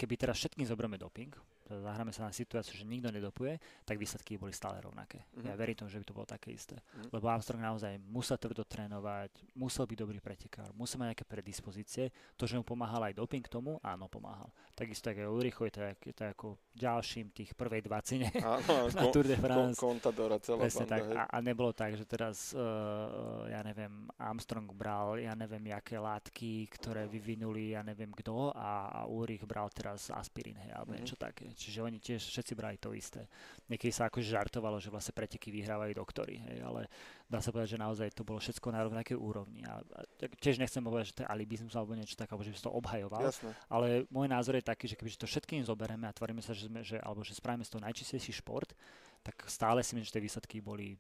keby 0.02 0.18
teraz 0.18 0.41
všetkým 0.41 0.66
zoberieme 0.66 0.97
doping, 0.97 1.30
zahráme 1.70 2.09
sa 2.09 2.26
na 2.26 2.34
situáciu, 2.34 2.74
že 2.74 2.89
nikto 2.89 3.13
nedopuje, 3.13 3.61
tak 3.86 4.01
výsledky 4.01 4.41
boli 4.41 4.49
stále 4.49 4.82
rovnaké. 4.82 5.22
Mm-hmm. 5.22 5.45
Ja 5.45 5.53
verím 5.53 5.78
tomu, 5.78 5.93
že 5.93 6.01
by 6.01 6.05
to 6.09 6.17
bolo 6.17 6.26
také 6.26 6.49
isté. 6.49 6.82
Mm-hmm. 6.82 7.13
Lebo 7.13 7.26
Armstrong 7.30 7.61
naozaj 7.61 8.01
musel 8.09 8.41
tvrdo 8.41 8.65
trénovať, 8.65 9.53
musel 9.53 9.86
byť 9.86 9.97
dobrý 10.01 10.17
pretekár, 10.17 10.74
musel 10.74 10.97
mať 10.97 11.07
nejaké 11.13 11.26
predispozície. 11.30 12.09
To, 12.34 12.49
že 12.49 12.57
mu 12.57 12.65
pomáhal 12.65 13.13
aj 13.13 13.22
doping 13.22 13.45
k 13.45 13.53
tomu, 13.53 13.78
áno, 13.86 14.09
pomáhal. 14.09 14.49
Takisto 14.74 15.13
ako 15.13 15.38
Ulricho 15.38 15.70
je 15.70 15.74
to, 16.09 16.26
ako 16.26 16.57
ďalším 16.74 17.30
tých 17.30 17.53
prvej 17.53 17.86
dvacine 17.86 18.34
áno, 18.41 18.89
na 18.97 19.03
Tour 19.13 19.30
de 19.30 19.38
France. 19.38 19.78
Kon, 19.78 19.99
kontadora 19.99 20.39
celá 20.39 20.63
banda, 20.63 20.88
tak. 20.88 21.01
A, 21.11 21.24
a, 21.28 21.38
nebolo 21.43 21.76
tak, 21.76 21.99
že 21.99 22.07
teraz, 22.07 22.55
uh, 22.55 23.43
ja 23.51 23.59
neviem, 23.61 24.07
Armstrong 24.15 24.72
bral, 24.72 25.20
ja 25.20 25.36
neviem, 25.36 25.76
jaké 25.76 25.99
látky, 25.99 26.72
ktoré 26.80 27.03
vyvinuli, 27.11 27.76
ja 27.76 27.84
neviem 27.84 28.09
kto 28.15 28.55
a, 28.55 29.03
a 29.03 29.11
Ulrich 29.11 29.43
bral 29.43 29.67
teraz 29.76 30.07
aspirín, 30.07 30.55
hej, 30.63 30.72
alebo 30.72 30.95
mm-hmm. 30.95 31.03
niečo 31.03 31.17
také. 31.20 31.51
Čiže 31.60 31.84
oni 31.84 31.99
tiež 31.99 32.24
všetci 32.24 32.53
brali 32.55 32.80
to 32.80 32.95
isté. 32.95 33.28
Niekedy 33.68 33.91
sa 33.91 34.07
akože 34.07 34.32
žartovalo, 34.32 34.80
že 34.80 34.88
vlastne 34.88 35.12
preteky 35.12 35.51
vyhrávajú 35.51 35.91
doktory, 35.91 36.39
hej, 36.39 36.64
ale 36.64 36.88
dá 37.28 37.43
sa 37.43 37.51
povedať, 37.51 37.76
že 37.76 37.84
naozaj 37.84 38.07
to 38.16 38.24
bolo 38.24 38.39
všetko 38.39 38.72
na 38.72 38.88
rovnakej 38.88 39.20
úrovni. 39.20 39.68
A, 39.68 39.84
a 39.84 39.99
tiež 40.39 40.57
nechcem 40.57 40.80
povedať, 40.80 41.12
že 41.12 41.16
to 41.20 41.22
je 41.28 41.32
alibizmus 41.32 41.76
alebo 41.76 41.93
niečo 41.93 42.16
také, 42.16 42.32
alebo 42.32 42.47
že 42.47 42.55
by 42.55 42.57
som 42.57 42.68
to 42.72 42.78
obhajoval. 42.80 43.22
Jasne. 43.28 43.51
Ale 43.68 44.07
môj 44.07 44.32
názor 44.32 44.55
je 44.55 44.64
taký, 44.64 44.88
že 44.88 44.95
keby 44.95 45.12
to 45.20 45.28
všetkým 45.28 45.62
zoberieme 45.68 46.07
a 46.07 46.16
tvoríme 46.16 46.39
sa, 46.39 46.55
že 46.55 46.72
sme, 46.72 46.82
že, 46.82 46.97
alebo 47.03 47.22
že 47.22 47.36
spravíme 47.36 47.68
z 47.68 47.76
toho 47.76 47.84
najčistejší 47.84 48.39
šport, 48.39 48.72
tak 49.20 49.36
stále 49.51 49.84
si 49.84 49.99
myslím, 49.99 50.07
že 50.07 50.16
tie 50.16 50.24
výsledky 50.24 50.64
boli 50.64 50.95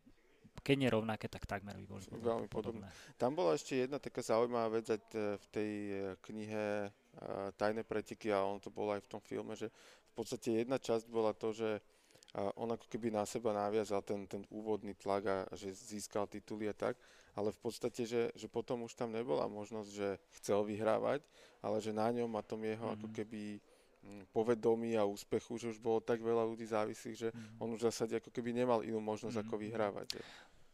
keď 0.59 0.75
nie 0.75 0.89
rovnaké, 0.91 1.31
tak 1.31 1.47
takmer 1.47 1.75
by 1.79 1.85
boli 1.87 2.03
Veľmi 2.19 2.51
podobné. 2.51 2.87
podobné. 2.91 3.15
Tam 3.15 3.31
bola 3.31 3.55
ešte 3.55 3.79
jedna 3.79 3.95
taká 3.95 4.19
zaujímavá 4.19 4.79
vec 4.79 4.91
aj 4.91 4.99
v 5.15 5.45
tej 5.55 5.71
e, 5.71 5.93
knihe 6.19 6.91
Tajné 7.59 7.83
preteky 7.83 8.31
a 8.31 8.45
on 8.47 8.63
to 8.63 8.71
bolo 8.71 8.95
aj 8.95 9.03
v 9.03 9.11
tom 9.11 9.19
filme, 9.19 9.51
že 9.51 9.67
podstate 10.19 10.67
jedna 10.67 10.75
časť 10.75 11.07
bola 11.07 11.31
to, 11.31 11.55
že 11.55 11.79
on 12.35 12.69
ako 12.69 12.85
keby 12.85 13.09
na 13.09 13.25
seba 13.25 13.55
naviazal 13.55 14.05
ten, 14.05 14.29
ten 14.29 14.45
úvodný 14.53 14.93
tlak 14.93 15.23
a 15.25 15.35
že 15.57 15.73
získal 15.73 16.29
tituly 16.29 16.69
a 16.69 16.75
tak, 16.77 16.93
ale 17.33 17.49
v 17.49 17.59
podstate, 17.63 18.05
že, 18.05 18.29
že 18.37 18.45
potom 18.45 18.85
už 18.85 18.93
tam 18.93 19.09
nebola 19.09 19.49
možnosť, 19.49 19.89
že 19.89 20.21
chcel 20.37 20.61
vyhrávať, 20.61 21.25
ale 21.65 21.81
že 21.81 21.89
na 21.89 22.11
ňom 22.13 22.29
a 22.37 22.45
tom 22.45 22.61
jeho 22.61 22.85
mm-hmm. 22.85 22.97
ako 23.01 23.07
mhm. 23.09 23.15
keby 23.15 23.41
mm, 24.05 24.23
povedomí 24.29 24.93
a 24.93 25.09
úspechu, 25.09 25.57
že 25.57 25.73
už 25.73 25.79
bolo 25.81 26.03
tak 26.05 26.21
veľa 26.21 26.45
ľudí 26.45 26.69
závislých, 26.69 27.17
že 27.17 27.29
mm-hmm. 27.33 27.61
on 27.63 27.69
už 27.73 27.81
v 27.81 27.87
zásade 27.89 28.13
ako 28.21 28.29
keby 28.29 28.53
nemal 28.53 28.85
inú 28.85 29.01
možnosť 29.01 29.41
mm-hmm. 29.41 29.49
ako 29.49 29.55
mhm. 29.57 29.63
vyhrávať. 29.65 30.07
Že 30.13 30.21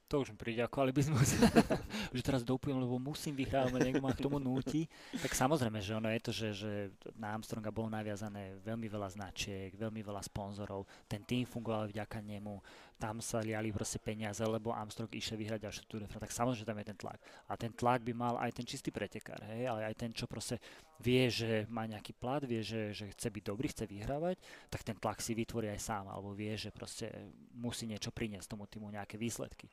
to 0.06 0.22
už 0.22 0.32
mi 0.34 0.38
príde 0.38 0.62
ako 0.62 0.86
alibizmus, 0.86 1.34
že 2.16 2.22
teraz 2.22 2.46
dopujem, 2.46 2.78
lebo 2.78 3.02
musím 3.02 3.34
vyhrávať, 3.34 3.82
niekto 3.82 4.06
ma 4.06 4.14
k 4.14 4.22
tomu 4.22 4.38
núti. 4.38 4.86
Tak 5.18 5.34
samozrejme, 5.34 5.82
že 5.82 5.98
ono 5.98 6.14
je 6.14 6.22
to, 6.22 6.32
že, 6.32 6.50
že 6.54 6.72
na 7.18 7.34
Armstronga 7.34 7.74
bolo 7.74 7.90
naviazané 7.90 8.62
veľmi 8.62 8.86
veľa 8.86 9.10
značiek, 9.18 9.74
veľmi 9.74 10.06
veľa 10.06 10.22
sponzorov, 10.22 10.86
ten 11.10 11.26
tým 11.26 11.50
fungoval 11.50 11.90
vďaka 11.90 12.22
nemu, 12.22 12.62
tam 13.02 13.20
sa 13.20 13.42
liali 13.42 13.74
proste 13.74 14.00
peniaze, 14.00 14.40
lebo 14.46 14.72
Armstrong 14.72 15.10
išiel 15.12 15.42
vyhrať 15.42 15.68
ďalšiu 15.68 15.84
Tour 15.90 16.02
de 16.06 16.08
France, 16.08 16.24
tak 16.30 16.38
samozrejme, 16.38 16.70
tam 16.70 16.80
je 16.80 16.88
ten 16.88 17.00
tlak. 17.02 17.20
A 17.50 17.54
ten 17.58 17.72
tlak 17.74 18.00
by 18.06 18.14
mal 18.14 18.36
aj 18.40 18.52
ten 18.56 18.66
čistý 18.66 18.94
pretekár, 18.94 19.42
hej, 19.52 19.68
ale 19.68 19.90
aj 19.90 19.96
ten, 20.00 20.14
čo 20.14 20.30
proste 20.30 20.62
vie, 21.02 21.28
že 21.28 21.68
má 21.68 21.84
nejaký 21.84 22.16
plat, 22.16 22.40
vie, 22.46 22.64
že, 22.64 22.96
že 22.96 23.12
chce 23.12 23.28
byť 23.28 23.44
dobrý, 23.44 23.68
chce 23.68 23.84
vyhrávať, 23.84 24.40
tak 24.72 24.86
ten 24.88 24.96
tlak 24.96 25.20
si 25.20 25.36
vytvorí 25.36 25.68
aj 25.74 25.82
sám, 25.82 26.06
alebo 26.08 26.32
vie, 26.32 26.56
že 26.56 26.72
proste 26.72 27.12
musí 27.52 27.84
niečo 27.84 28.16
priniesť 28.16 28.56
tomu 28.56 28.64
týmu, 28.64 28.88
nejaké 28.94 29.20
výsledky. 29.20 29.68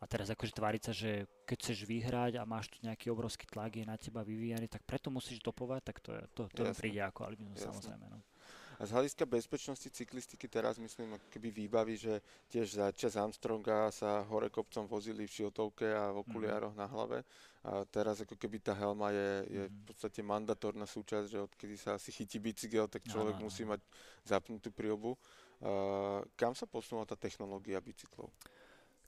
A 0.00 0.04
teraz 0.10 0.28
akože 0.28 0.52
tváriť 0.52 0.82
sa, 0.82 0.92
že 0.92 1.26
keď 1.44 1.56
chceš 1.60 1.78
vyhrať 1.86 2.40
a 2.40 2.48
máš 2.48 2.72
tu 2.72 2.78
nejaký 2.82 3.08
obrovský 3.12 3.46
tlak, 3.46 3.78
je 3.78 3.86
na 3.86 3.96
teba 3.96 4.26
vyvíjaný, 4.26 4.68
tak 4.68 4.82
preto 4.84 5.08
musíš 5.08 5.40
dopovať, 5.40 5.80
tak 5.84 5.96
to, 6.02 6.10
je, 6.12 6.22
to, 6.34 6.42
to 6.52 6.62
príde 6.76 7.00
ako 7.00 7.24
albinus 7.24 7.62
samozrejme. 7.62 8.06
No. 8.10 8.20
A 8.74 8.82
z 8.86 8.90
hľadiska 8.90 9.24
bezpečnosti 9.26 9.86
cyklistiky 9.86 10.50
teraz 10.50 10.82
myslím, 10.82 11.14
keby 11.30 11.50
výbaví, 11.50 11.94
že 11.94 12.18
tiež 12.50 12.74
za 12.82 12.90
čas 12.90 13.14
Armstronga 13.14 13.90
sa 13.94 14.26
hore 14.26 14.50
kopcom 14.50 14.90
vozili 14.90 15.30
v 15.30 15.34
šiltovke 15.34 15.86
a 15.86 16.10
v 16.10 16.26
okuliároch 16.26 16.74
mm. 16.74 16.80
na 16.82 16.86
hlave. 16.90 17.18
A 17.62 17.86
teraz 17.86 18.20
ako 18.20 18.34
keby 18.34 18.58
tá 18.58 18.74
helma 18.74 19.14
je, 19.14 19.30
je 19.48 19.62
v 19.70 19.72
mhm. 19.72 19.84
podstate 19.88 20.20
mandatórna 20.20 20.84
súčasť, 20.84 21.26
že 21.30 21.38
odkedy 21.40 21.76
sa 21.78 21.96
asi 21.96 22.12
chytí 22.12 22.36
bicykel, 22.42 22.90
tak 22.90 23.06
človek 23.06 23.38
no, 23.38 23.46
no, 23.46 23.46
no. 23.46 23.48
musí 23.48 23.62
mať 23.64 23.80
zapnutú 24.26 24.68
priobu. 24.74 25.16
Uh, 25.64 26.20
kam 26.36 26.52
sa 26.52 26.68
posunula 26.68 27.08
tá 27.08 27.16
technológia 27.16 27.80
bicyklov? 27.80 28.28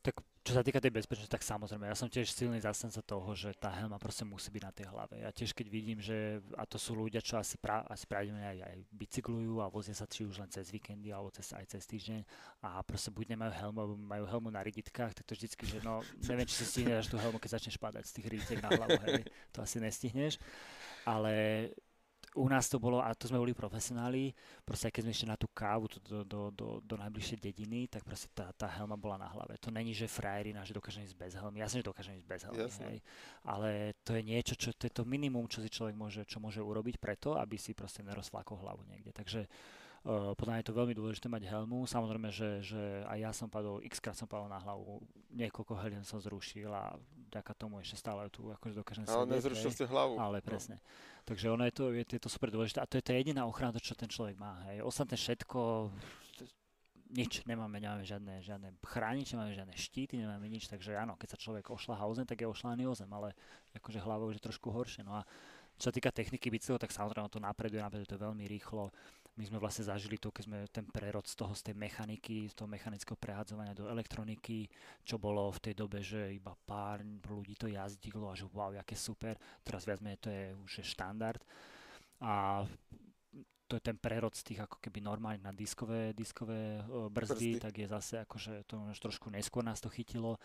Tak 0.01 0.23
čo 0.47 0.55
sa 0.55 0.63
týka 0.63 0.79
tej 0.79 0.95
bezpečnosti, 0.95 1.27
tak 1.27 1.43
samozrejme, 1.43 1.91
ja 1.91 1.99
som 1.99 2.07
tiež 2.07 2.31
silný 2.31 2.63
zastanca 2.63 3.03
toho, 3.03 3.35
že 3.35 3.51
tá 3.59 3.75
helma 3.75 3.99
proste 3.99 4.23
musí 4.23 4.55
byť 4.55 4.63
na 4.63 4.71
tej 4.71 4.87
hlave. 4.95 5.19
Ja 5.19 5.35
tiež 5.35 5.51
keď 5.51 5.67
vidím, 5.67 5.99
že, 5.99 6.39
a 6.55 6.63
to 6.63 6.79
sú 6.79 6.95
ľudia, 6.95 7.19
čo 7.19 7.43
asi, 7.43 7.59
pra, 7.59 7.83
asi 7.91 8.07
pravidelne 8.07 8.47
aj, 8.47 8.59
aj 8.63 8.79
bicyklujú 8.95 9.59
a 9.59 9.67
vozia 9.67 9.99
sa 9.99 10.07
či 10.07 10.23
už 10.23 10.39
len 10.39 10.47
cez 10.47 10.71
víkendy 10.71 11.11
alebo 11.11 11.35
cez, 11.35 11.51
aj 11.51 11.67
cez 11.67 11.83
týždeň 11.91 12.23
a 12.63 12.79
proste 12.87 13.11
buď 13.11 13.35
nemajú 13.35 13.53
helmu, 13.59 13.79
alebo 13.83 13.95
majú 13.99 14.25
helmu 14.31 14.49
na 14.55 14.63
riditkách, 14.63 15.19
tak 15.19 15.27
to 15.27 15.35
vždycky, 15.35 15.67
že 15.67 15.83
no, 15.83 16.07
neviem, 16.31 16.47
či 16.47 16.63
si 16.63 16.65
stihneš 16.65 17.11
tú 17.11 17.19
helmu, 17.19 17.43
keď 17.43 17.59
začneš 17.59 17.75
padať 17.83 18.07
z 18.07 18.15
tých 18.15 18.27
riditek 18.31 18.59
na 18.63 18.71
hlavu, 18.71 19.03
hej, 19.03 19.27
to 19.51 19.67
asi 19.67 19.83
nestihneš. 19.83 20.39
Ale 21.03 21.35
u 22.37 22.47
nás 22.53 22.69
to 22.69 22.77
bolo, 22.77 23.01
a 23.01 23.17
to 23.17 23.27
sme 23.27 23.41
boli 23.41 23.57
profesionáli, 23.57 24.37
proste 24.61 24.93
keď 24.93 25.03
sme 25.09 25.13
išli 25.17 25.29
na 25.33 25.41
tú 25.41 25.49
kávu 25.49 25.89
do, 26.05 26.21
do, 26.23 26.41
do, 26.53 26.69
do 26.85 26.95
najbližšej 27.01 27.39
dediny, 27.41 27.89
tak 27.89 28.05
proste 28.05 28.29
tá, 28.37 28.53
tá 28.53 28.69
helma 28.69 28.95
bola 28.95 29.17
na 29.17 29.29
hlave. 29.33 29.57
To 29.65 29.73
není, 29.73 29.97
že 29.97 30.05
frajerina, 30.05 30.61
že 30.63 30.77
dokážem 30.77 31.09
ísť 31.09 31.17
bez 31.17 31.33
helmy. 31.33 31.65
Jasne, 31.65 31.81
že 31.81 31.89
dokážem 31.89 32.15
ísť 32.21 32.29
bez 32.29 32.41
helmy, 32.45 32.69
hej. 32.69 32.99
Ale 33.41 33.97
to 34.05 34.13
je 34.13 34.23
niečo, 34.23 34.55
čo 34.55 34.77
to 34.77 34.85
je 34.85 34.93
to 34.93 35.09
minimum, 35.09 35.49
čo 35.49 35.65
si 35.65 35.73
človek 35.73 35.97
môže, 35.97 36.23
čo 36.29 36.37
môže 36.37 36.61
urobiť 36.61 37.01
preto, 37.01 37.41
aby 37.41 37.57
si 37.57 37.73
proste 37.73 38.05
nerozflákol 38.05 38.61
hlavu 38.61 38.85
niekde. 38.85 39.17
Takže 39.17 39.49
Uh, 40.07 40.39
podľa 40.39 40.55
mňa 40.55 40.61
je 40.63 40.69
to 40.71 40.79
veľmi 40.79 40.95
dôležité 40.95 41.27
mať 41.27 41.51
helmu. 41.51 41.83
Samozrejme, 41.83 42.31
že, 42.31 42.63
že 42.63 43.03
aj 43.11 43.19
ja 43.19 43.31
som 43.35 43.51
padol, 43.51 43.83
x 43.83 43.99
krát 43.99 44.15
som 44.15 44.31
padol 44.31 44.47
na 44.47 44.63
hlavu, 44.63 45.03
niekoľko 45.35 45.75
helien 45.83 46.07
som 46.07 46.23
zrušil 46.23 46.71
a 46.71 46.95
vďaka 47.27 47.51
tomu 47.59 47.83
ešte 47.83 47.99
stále 47.99 48.31
tu 48.31 48.47
akože 48.55 48.79
dokážem 48.79 49.03
Ale 49.11 49.27
nezrušil 49.27 49.75
ste 49.75 49.83
hlavu. 49.83 50.15
Ale 50.15 50.39
no. 50.39 50.47
presne. 50.47 50.79
No. 50.79 50.87
Takže 51.27 51.51
ono 51.51 51.67
je 51.67 51.75
to, 51.75 51.85
je, 51.91 52.07
je 52.07 52.23
to 52.23 52.31
super 52.31 52.55
dôležité 52.55 52.79
a 52.79 52.87
to 52.87 53.03
je 53.03 53.07
tá 53.07 53.11
jediná 53.11 53.43
ochrana, 53.51 53.83
čo 53.83 53.99
ten 53.99 54.07
človek 54.07 54.39
má. 54.39 54.63
Hej. 54.71 54.87
Ostatné 54.87 55.19
všetko, 55.19 55.91
nič, 57.11 57.43
nemáme, 57.51 57.83
nemáme 57.83 58.07
žiadne, 58.07 58.47
žiadne 58.47 58.69
chrániče, 58.83 59.35
nemáme 59.35 59.55
žiadne 59.55 59.75
štíty, 59.75 60.15
nemáme 60.23 60.47
nič, 60.47 60.71
takže 60.71 60.95
áno, 60.95 61.19
keď 61.19 61.35
sa 61.35 61.43
človek 61.43 61.71
ošľahá 61.75 62.07
o 62.07 62.15
tak 62.23 62.43
je 62.43 62.47
ošľaný 62.47 62.87
o 62.87 62.95
zem, 62.95 63.11
ale 63.11 63.35
akože 63.75 64.03
hlavou 64.07 64.31
je 64.31 64.39
trošku 64.39 64.71
horšie. 64.71 65.03
No 65.03 65.19
a 65.19 65.27
čo 65.77 65.91
sa 65.91 65.95
týka 65.95 66.15
techniky 66.15 66.47
bicyklu, 66.47 66.79
tak 66.79 66.95
samozrejme 66.95 67.27
to 67.27 67.43
napreduje, 67.43 67.83
napreduje 67.83 68.07
to 68.07 68.23
veľmi 68.23 68.47
rýchlo. 68.47 68.95
My 69.37 69.45
sme 69.45 69.61
vlastne 69.61 69.85
zažili 69.85 70.17
to, 70.17 70.33
keď 70.33 70.45
sme 70.49 70.59
ten 70.73 70.89
prerod 70.89 71.29
z 71.29 71.37
toho, 71.37 71.53
z 71.53 71.69
tej 71.69 71.77
mechaniky, 71.77 72.49
z 72.49 72.57
toho 72.57 72.65
mechanického 72.65 73.21
prehadzovania 73.21 73.77
do 73.77 73.85
elektroniky, 73.85 74.65
čo 75.05 75.21
bolo 75.21 75.53
v 75.53 75.61
tej 75.61 75.75
dobe, 75.77 76.01
že 76.01 76.33
iba 76.33 76.57
pár 76.65 77.05
ľudí 77.05 77.53
to 77.53 77.69
jazdilo 77.69 78.33
a 78.33 78.39
že 78.39 78.49
wow, 78.49 78.73
aké 78.73 78.97
super. 78.97 79.37
Teraz 79.61 79.85
viac 79.85 80.01
menej 80.01 80.21
to 80.25 80.33
je 80.33 80.57
už 80.57 80.73
štandard. 80.89 81.45
A 82.25 82.65
to 83.69 83.77
je 83.77 83.83
ten 83.83 83.99
prerod 83.99 84.33
z 84.33 84.43
tých 84.47 84.61
ako 84.63 84.79
keby 84.79 85.03
normálne 85.03 85.43
na 85.43 85.53
diskové, 85.53 86.15
diskové 86.15 86.81
brzdy, 86.87 87.11
brzdy, 87.11 87.51
tak 87.61 87.75
je 87.77 87.87
zase 87.91 88.15
akože 88.23 88.65
to 88.65 88.79
už 88.79 88.99
trošku 89.03 89.27
neskôr 89.29 89.67
nás 89.67 89.83
to 89.83 89.91
chytilo 89.91 90.39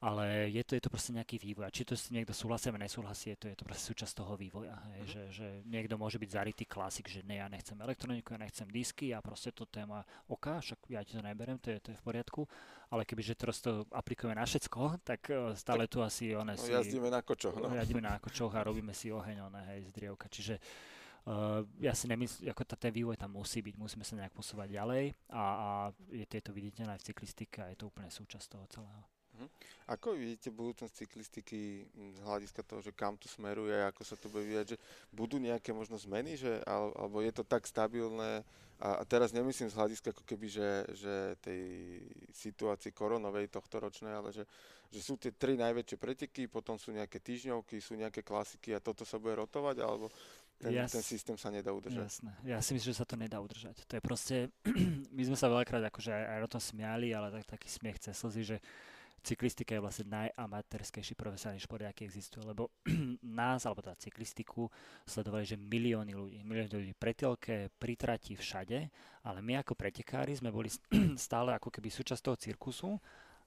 ale 0.00 0.52
je 0.52 0.62
to, 0.64 0.76
je 0.76 0.82
to 0.84 0.92
proste 0.92 1.16
nejaký 1.16 1.40
vývoj. 1.40 1.64
A 1.68 1.72
či 1.72 1.88
to 1.88 1.96
s 1.96 2.12
niekto 2.12 2.36
súhlasí 2.36 2.68
alebo 2.68 2.84
nesúhlasí, 2.84 3.32
je 3.32 3.38
to, 3.40 3.46
je 3.48 3.56
to 3.56 3.64
proste 3.64 3.84
súčasť 3.88 4.12
toho 4.12 4.36
vývoja. 4.36 4.76
Hej, 4.92 5.00
mm-hmm. 5.00 5.12
že, 5.12 5.22
že 5.32 5.46
niekto 5.64 5.96
môže 5.96 6.20
byť 6.20 6.30
zarytý 6.30 6.64
klasik, 6.68 7.08
že 7.08 7.24
ne, 7.24 7.40
ja 7.40 7.48
nechcem 7.48 7.76
elektroniku, 7.80 8.36
ja 8.36 8.40
nechcem 8.44 8.68
disky 8.68 9.16
a 9.16 9.24
proste 9.24 9.56
to 9.56 9.64
téma 9.64 10.04
OK, 10.28 10.60
však 10.60 10.78
ja 10.92 11.00
ti 11.00 11.16
to 11.16 11.22
neberem, 11.24 11.56
to 11.56 11.72
je, 11.72 11.78
to 11.80 11.88
je 11.94 11.96
v 11.96 12.04
poriadku. 12.04 12.44
Ale 12.92 13.02
kebyže 13.02 13.34
teraz 13.34 13.58
to 13.58 13.88
aplikujeme 13.90 14.36
na 14.36 14.46
všetko, 14.46 15.02
tak 15.02 15.26
e, 15.32 15.58
stále 15.58 15.88
tak, 15.88 15.92
tu 15.96 15.98
asi 16.04 16.36
one 16.36 16.54
no, 16.54 16.60
si... 16.60 16.70
jazdíme 16.70 17.10
na 17.10 17.24
kočoch. 17.24 17.56
No. 17.58 17.72
Jazdíme 17.72 18.04
na 18.04 18.20
kočoch 18.22 18.52
a 18.54 18.62
robíme 18.62 18.94
si 18.94 19.10
oheň, 19.10 19.48
one, 19.48 19.62
hej, 19.74 19.90
z 19.90 19.90
drievka. 19.96 20.28
Čiže 20.30 20.56
Uh, 21.26 21.66
ja 21.82 21.90
si 21.90 22.06
nemyslím, 22.06 22.54
ako 22.54 22.62
tá, 22.62 22.78
ten 22.78 22.94
vývoj 22.94 23.18
tam 23.18 23.34
musí 23.34 23.58
byť, 23.58 23.74
musíme 23.74 24.06
sa 24.06 24.14
nejak 24.14 24.30
posúvať 24.30 24.78
ďalej 24.78 25.10
a, 25.34 25.42
a 25.42 25.68
je 26.14 26.22
tieto 26.22 26.54
viditeľné 26.54 26.94
aj 26.94 27.02
v 27.02 27.06
cyklistike 27.10 27.58
a 27.58 27.74
je 27.74 27.82
to 27.82 27.90
úplne 27.90 28.06
súčasť 28.06 28.46
toho 28.46 28.62
celého. 28.70 29.02
Uh-huh. 29.36 29.48
Ako 29.92 30.16
vidíte 30.16 30.48
budúcnosť 30.48 31.04
cyklistiky 31.04 31.84
z 31.92 32.18
hľadiska 32.24 32.64
toho, 32.64 32.80
že 32.80 32.96
kam 32.96 33.20
to 33.20 33.28
smeruje, 33.28 33.76
ako 33.84 34.02
sa 34.02 34.16
to 34.16 34.32
bude 34.32 34.48
vyvíjať, 34.48 34.74
že 34.74 34.78
budú 35.12 35.36
nejaké 35.36 35.76
možno 35.76 36.00
zmeny, 36.00 36.40
že, 36.40 36.64
alebo 36.64 37.20
je 37.20 37.32
to 37.36 37.44
tak 37.44 37.68
stabilné 37.68 38.40
a, 38.76 39.00
a 39.00 39.02
teraz 39.08 39.32
nemyslím 39.32 39.72
z 39.72 39.78
hľadiska 39.78 40.12
ako 40.12 40.24
keby, 40.28 40.46
že, 40.52 40.68
že 40.92 41.14
tej 41.40 41.62
situácii 42.32 42.92
koronovej 42.92 43.48
tohto 43.48 43.80
ročnej, 43.80 44.12
ale 44.12 44.36
že, 44.36 44.44
že 44.92 45.00
sú 45.00 45.16
tie 45.16 45.32
tri 45.32 45.56
najväčšie 45.56 45.96
preteky, 45.96 46.44
potom 46.44 46.76
sú 46.76 46.92
nejaké 46.92 47.16
týždňovky, 47.16 47.80
sú 47.80 47.96
nejaké 47.96 48.20
klasiky 48.20 48.76
a 48.76 48.84
toto 48.84 49.08
sa 49.08 49.16
bude 49.16 49.32
rotovať, 49.40 49.80
alebo 49.80 50.12
ten, 50.60 50.72
ja 50.76 50.84
ten 50.88 51.00
systém 51.00 51.36
sa 51.40 51.48
nedá 51.48 51.72
udržať. 51.72 52.04
Jasné. 52.04 52.32
Ja 52.44 52.60
si 52.60 52.76
myslím, 52.76 52.92
že 52.92 53.00
sa 53.00 53.08
to 53.08 53.16
nedá 53.16 53.40
udržať. 53.40 53.80
To 53.88 53.92
je 53.96 54.02
proste, 54.04 54.36
my 55.16 55.22
sme 55.24 55.36
sa 55.40 55.48
veľakrát 55.48 55.84
akože 55.88 56.12
aj, 56.12 56.24
aj 56.36 56.40
o 56.44 56.52
tom 56.52 56.60
smiali, 56.60 57.16
ale 57.16 57.32
tak, 57.32 57.56
taký 57.56 57.68
smiech 57.72 57.96
cez 58.00 58.12
slzy, 58.12 58.42
že 58.44 58.58
cyklistika 59.26 59.74
je 59.74 59.82
vlastne 59.82 60.06
najamatérskejší 60.06 61.18
profesionálny 61.18 61.58
šport, 61.58 61.82
aký 61.82 62.06
existuje, 62.06 62.46
lebo 62.46 62.70
nás, 63.26 63.66
alebo 63.66 63.82
teda 63.82 63.98
cyklistiku, 63.98 64.70
sledovali, 65.02 65.42
že 65.42 65.58
milióny 65.58 66.14
ľudí, 66.14 66.38
milióny 66.46 66.70
ľudí 66.70 66.94
pre 66.94 67.10
telke, 67.10 67.74
pri 67.74 67.98
trati, 67.98 68.38
všade, 68.38 68.78
ale 69.26 69.38
my 69.42 69.66
ako 69.66 69.74
pretekári 69.74 70.38
sme 70.38 70.54
boli 70.54 70.70
stále 71.18 71.50
ako 71.58 71.74
keby 71.74 71.90
súčasť 71.90 72.22
toho 72.22 72.36
cirkusu 72.38 72.90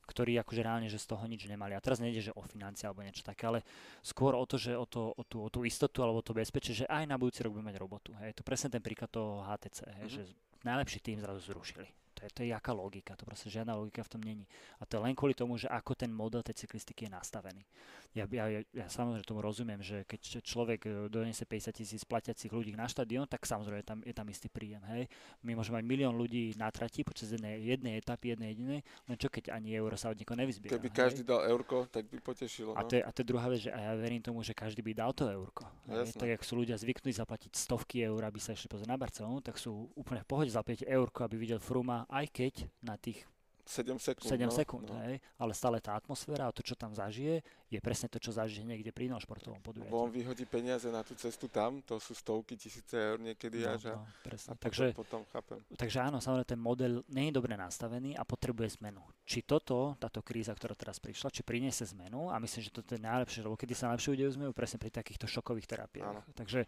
ktorí 0.10 0.42
akože 0.42 0.66
reálne, 0.66 0.90
že 0.90 0.98
z 0.98 1.14
toho 1.14 1.22
nič 1.30 1.46
nemali. 1.46 1.78
A 1.78 1.84
teraz 1.86 2.02
nejde, 2.02 2.26
že 2.26 2.34
o 2.34 2.42
financie 2.42 2.90
alebo 2.90 3.06
niečo 3.06 3.22
také, 3.22 3.46
ale 3.46 3.62
skôr 4.02 4.34
o 4.34 4.42
to, 4.50 4.58
že 4.58 4.74
o, 4.74 4.90
to, 4.90 5.14
o, 5.14 5.22
tú, 5.22 5.46
o 5.46 5.54
tú 5.54 5.62
istotu 5.70 6.02
alebo 6.02 6.26
to 6.26 6.34
bezpečie, 6.34 6.74
že 6.74 6.90
aj 6.90 7.06
na 7.06 7.14
budúci 7.22 7.46
rok 7.46 7.54
budeme 7.54 7.70
mať 7.70 7.78
robotu. 7.78 8.18
Hej. 8.18 8.34
To 8.34 8.42
presne 8.42 8.74
ten 8.74 8.82
príklad 8.82 9.14
toho 9.14 9.46
HTC, 9.46 9.86
hej, 9.86 10.06
mm-hmm. 10.10 10.16
že 10.18 10.22
najlepší 10.66 11.00
tým 11.06 11.22
zrazu 11.22 11.54
zrušili. 11.54 11.86
To 12.20 12.28
je, 12.28 12.32
to 12.36 12.40
je 12.44 12.52
jaká 12.52 12.76
logika, 12.76 13.16
to 13.16 13.24
proste 13.24 13.48
žiadna 13.48 13.80
logika 13.80 14.04
v 14.04 14.12
tom 14.12 14.22
není. 14.22 14.44
A 14.80 14.84
to 14.84 15.00
je 15.00 15.02
len 15.08 15.16
kvôli 15.16 15.32
tomu, 15.32 15.56
že 15.56 15.72
ako 15.72 15.96
ten 15.96 16.12
model 16.12 16.44
tej 16.44 16.68
cyklistiky 16.68 17.08
je 17.08 17.16
nastavený. 17.16 17.64
Ja, 18.12 18.28
ja, 18.28 18.46
ja, 18.50 18.62
ja 18.74 18.86
samozrejme 18.90 19.24
tomu 19.24 19.40
rozumiem, 19.40 19.80
že 19.80 20.04
keď 20.04 20.44
človek 20.44 20.80
e, 20.84 20.90
donese 21.14 21.46
50 21.46 21.72
tisíc 21.72 22.02
platiacich 22.04 22.50
ľudí 22.50 22.74
na 22.74 22.90
štadión, 22.90 23.30
tak 23.30 23.46
samozrejme 23.46 23.80
je 23.80 23.88
tam, 23.88 24.00
je 24.04 24.14
tam 24.18 24.28
istý 24.28 24.50
príjem. 24.50 24.82
Hej. 24.92 25.08
My 25.46 25.54
môžeme 25.54 25.80
mať 25.80 25.86
milión 25.86 26.18
ľudí 26.18 26.58
na 26.58 26.74
trati 26.74 27.06
počas 27.06 27.30
jednej, 27.30 27.62
jednej 27.62 28.02
etapy, 28.02 28.34
jednej 28.34 28.58
jedinej, 28.58 28.80
len 29.06 29.16
čo 29.16 29.30
keď 29.30 29.54
ani 29.54 29.78
euro 29.78 29.94
sa 29.94 30.10
od 30.10 30.18
niekoho 30.18 30.42
nevyzbiera. 30.42 30.74
Keby 30.76 30.90
hej. 30.90 30.98
každý 30.98 31.22
dal 31.22 31.46
eurko, 31.46 31.86
tak 31.88 32.10
by 32.10 32.18
potešilo. 32.18 32.74
No? 32.74 32.82
A, 32.82 32.84
to 32.84 32.98
je, 32.98 33.02
a 33.06 33.10
to 33.14 33.22
je 33.22 33.28
druhá 33.30 33.46
vec, 33.46 33.62
že 33.64 33.72
a 33.72 33.80
ja 33.80 33.94
verím 33.94 34.26
tomu, 34.26 34.42
že 34.42 34.58
každý 34.58 34.82
by 34.82 34.92
dal 34.98 35.14
to 35.14 35.30
eurko. 35.30 35.70
Hej. 35.88 36.18
Tak 36.18 36.30
ak 36.36 36.42
sú 36.42 36.58
ľudia 36.58 36.82
zvyknutí 36.82 37.14
zaplatiť 37.14 37.54
stovky 37.54 38.02
eur, 38.02 38.26
aby 38.26 38.42
sa 38.42 38.58
ešte 38.58 38.66
pozrieť 38.66 38.90
na 38.90 38.98
Barcelonu, 38.98 39.38
tak 39.46 39.62
sú 39.62 39.86
úplne 39.94 40.26
v 40.26 40.28
pohode 40.34 40.50
zaplatiť 40.50 40.90
eurko, 40.90 41.30
aby 41.30 41.38
videl 41.38 41.62
Fruma, 41.62 42.09
aj 42.10 42.26
keď 42.34 42.54
na 42.82 42.98
tých 42.98 43.24
7 43.70 44.02
sekúnd. 44.02 44.30
7 44.34 44.50
no, 44.50 44.50
sekúnd, 44.50 44.88
no. 44.90 44.98
hej, 45.06 45.22
ale 45.38 45.54
stále 45.54 45.78
tá 45.78 45.94
atmosféra 45.94 46.50
a 46.50 46.56
to, 46.56 46.66
čo 46.66 46.74
tam 46.74 46.90
zažije, 46.90 47.46
je 47.70 47.78
presne 47.78 48.10
to, 48.10 48.18
čo 48.18 48.34
zažije 48.34 48.66
niekde 48.66 48.90
pri 48.90 49.14
inom 49.14 49.22
športovom 49.22 49.62
podujatí. 49.62 49.94
on 49.94 50.10
vyhodí 50.10 50.50
peniaze 50.50 50.90
na 50.90 51.06
tú 51.06 51.14
cestu 51.14 51.46
tam, 51.46 51.78
to 51.86 52.02
sú 52.02 52.18
stovky 52.18 52.58
tisíce 52.58 52.98
eur 52.98 53.22
niekedy 53.22 53.62
no, 53.62 53.70
až. 53.70 53.94
No, 53.94 54.10
presne. 54.26 54.50
A 54.50 54.54
takže, 54.58 54.98
potom, 54.98 55.22
potom 55.22 55.22
chápem. 55.30 55.62
Takže 55.78 56.02
áno, 56.02 56.18
samozrejme 56.18 56.50
ten 56.50 56.58
model 56.58 57.06
nie 57.14 57.30
je 57.30 57.38
dobre 57.38 57.54
nastavený 57.54 58.18
a 58.18 58.26
potrebuje 58.26 58.82
zmenu. 58.82 59.06
Či 59.22 59.46
toto, 59.46 59.94
táto 60.02 60.26
kríza, 60.26 60.58
ktorá 60.58 60.74
teraz 60.74 60.98
prišla, 60.98 61.30
či 61.30 61.46
priniesie 61.46 61.86
zmenu 61.94 62.34
a 62.34 62.42
myslím, 62.42 62.66
že 62.66 62.74
toto 62.74 62.98
je 62.98 63.06
najlepšie, 63.06 63.46
lebo 63.46 63.54
kedy 63.54 63.78
sa 63.78 63.94
najlepšie 63.94 64.18
udejú 64.18 64.30
zmenu, 64.42 64.50
presne 64.50 64.82
pri 64.82 64.90
takýchto 64.90 65.30
šokových 65.30 65.70
terapiách. 65.70 66.10
Áno. 66.10 66.26
Takže 66.34 66.66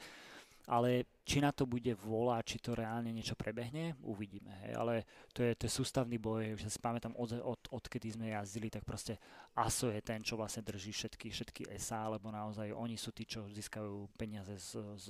ale 0.70 1.10
či 1.22 1.38
na 1.38 1.54
to 1.54 1.70
bude 1.70 1.94
vôľa, 2.02 2.42
či 2.42 2.58
to 2.58 2.74
reálne 2.74 3.14
niečo 3.14 3.38
prebehne, 3.38 3.94
uvidíme. 4.02 4.50
Hej. 4.66 4.74
Ale 4.74 4.94
to 5.32 5.46
je, 5.46 5.52
to 5.54 5.64
je 5.70 5.72
sústavný 5.72 6.18
boj, 6.18 6.58
už 6.58 6.66
si 6.66 6.82
pamätám, 6.82 7.14
od, 7.14 7.38
od, 7.46 7.62
odkedy 7.70 8.18
sme 8.18 8.34
jazdili, 8.34 8.74
tak 8.74 8.82
proste 8.82 9.22
ASO 9.54 9.94
je 9.94 10.02
ten, 10.02 10.26
čo 10.26 10.34
vlastne 10.40 10.66
drží 10.66 10.90
všetky, 10.90 11.30
všetky 11.30 11.62
SA, 11.78 12.10
lebo 12.10 12.34
naozaj 12.34 12.74
oni 12.74 12.98
sú 12.98 13.14
tí, 13.14 13.30
čo 13.30 13.46
získajú 13.52 14.10
peniaze 14.18 14.58
z, 14.58 14.82
z, 14.98 15.08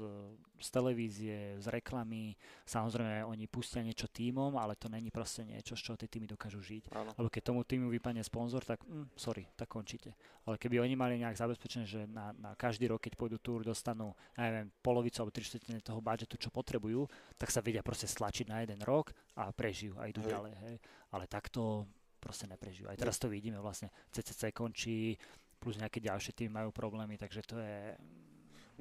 z 0.60 0.68
televízie, 0.68 1.62
z 1.64 1.68
reklamy. 1.72 2.36
Samozrejme, 2.68 3.24
oni 3.24 3.48
pustia 3.48 3.80
niečo 3.80 4.12
týmom, 4.12 4.60
ale 4.60 4.76
to 4.76 4.92
není 4.92 5.14
proste 5.14 5.48
niečo, 5.48 5.80
z 5.80 5.82
čoho 5.86 5.98
tie 5.98 6.12
týmy 6.12 6.28
dokážu 6.28 6.60
žiť. 6.60 6.92
Áno. 6.92 7.16
Lebo 7.16 7.30
keď 7.32 7.42
tomu 7.54 7.62
týmu 7.64 7.88
vypadne 7.88 8.26
sponzor, 8.26 8.68
tak 8.68 8.84
mm, 8.84 9.16
sorry, 9.16 9.48
tak 9.56 9.72
končíte. 9.72 10.12
Ale 10.44 10.58
keby 10.58 10.82
oni 10.82 10.98
mali 10.98 11.22
nejak 11.22 11.38
zabezpečené, 11.38 11.86
že 11.86 12.10
na, 12.10 12.34
na 12.36 12.58
každý 12.58 12.90
rok, 12.90 13.00
keď 13.00 13.14
pôjdu 13.14 13.38
túr, 13.38 13.62
dostanú, 13.62 14.18
ja 14.34 14.50
neviem, 14.50 14.74
polovicu 14.82 15.22
alebo 15.22 15.32
tri 15.32 15.46
štvrtiny 15.46 15.86
toho 16.02 16.10
budžetu, 16.10 16.36
čo 16.42 16.50
potrebujú, 16.50 17.06
tak 17.38 17.54
sa 17.54 17.62
vedia 17.62 17.86
proste 17.86 18.10
stlačiť 18.10 18.50
na 18.50 18.66
jeden 18.66 18.82
rok 18.82 19.14
a 19.38 19.54
prežijú 19.54 20.02
a 20.02 20.10
idú 20.10 20.26
hej. 20.26 20.34
ďalej. 20.34 20.54
Hej. 20.66 20.76
Ale 21.14 21.30
takto 21.30 21.86
proste 22.18 22.50
neprežijú. 22.50 22.90
Aj 22.90 22.98
teraz 22.98 23.22
to 23.22 23.30
vidíme 23.30 23.62
vlastne. 23.62 23.94
CCC 24.10 24.50
končí, 24.50 25.14
plus 25.62 25.78
nejaké 25.78 26.02
ďalšie 26.02 26.34
tým 26.34 26.50
majú 26.50 26.74
problémy, 26.74 27.22
takže 27.22 27.46
to 27.46 27.62
je... 27.62 27.94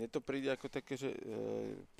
Mne 0.00 0.08
to 0.08 0.24
príde 0.24 0.48
ako 0.48 0.72
také, 0.72 0.96
že 0.96 1.12
e, 1.12 1.18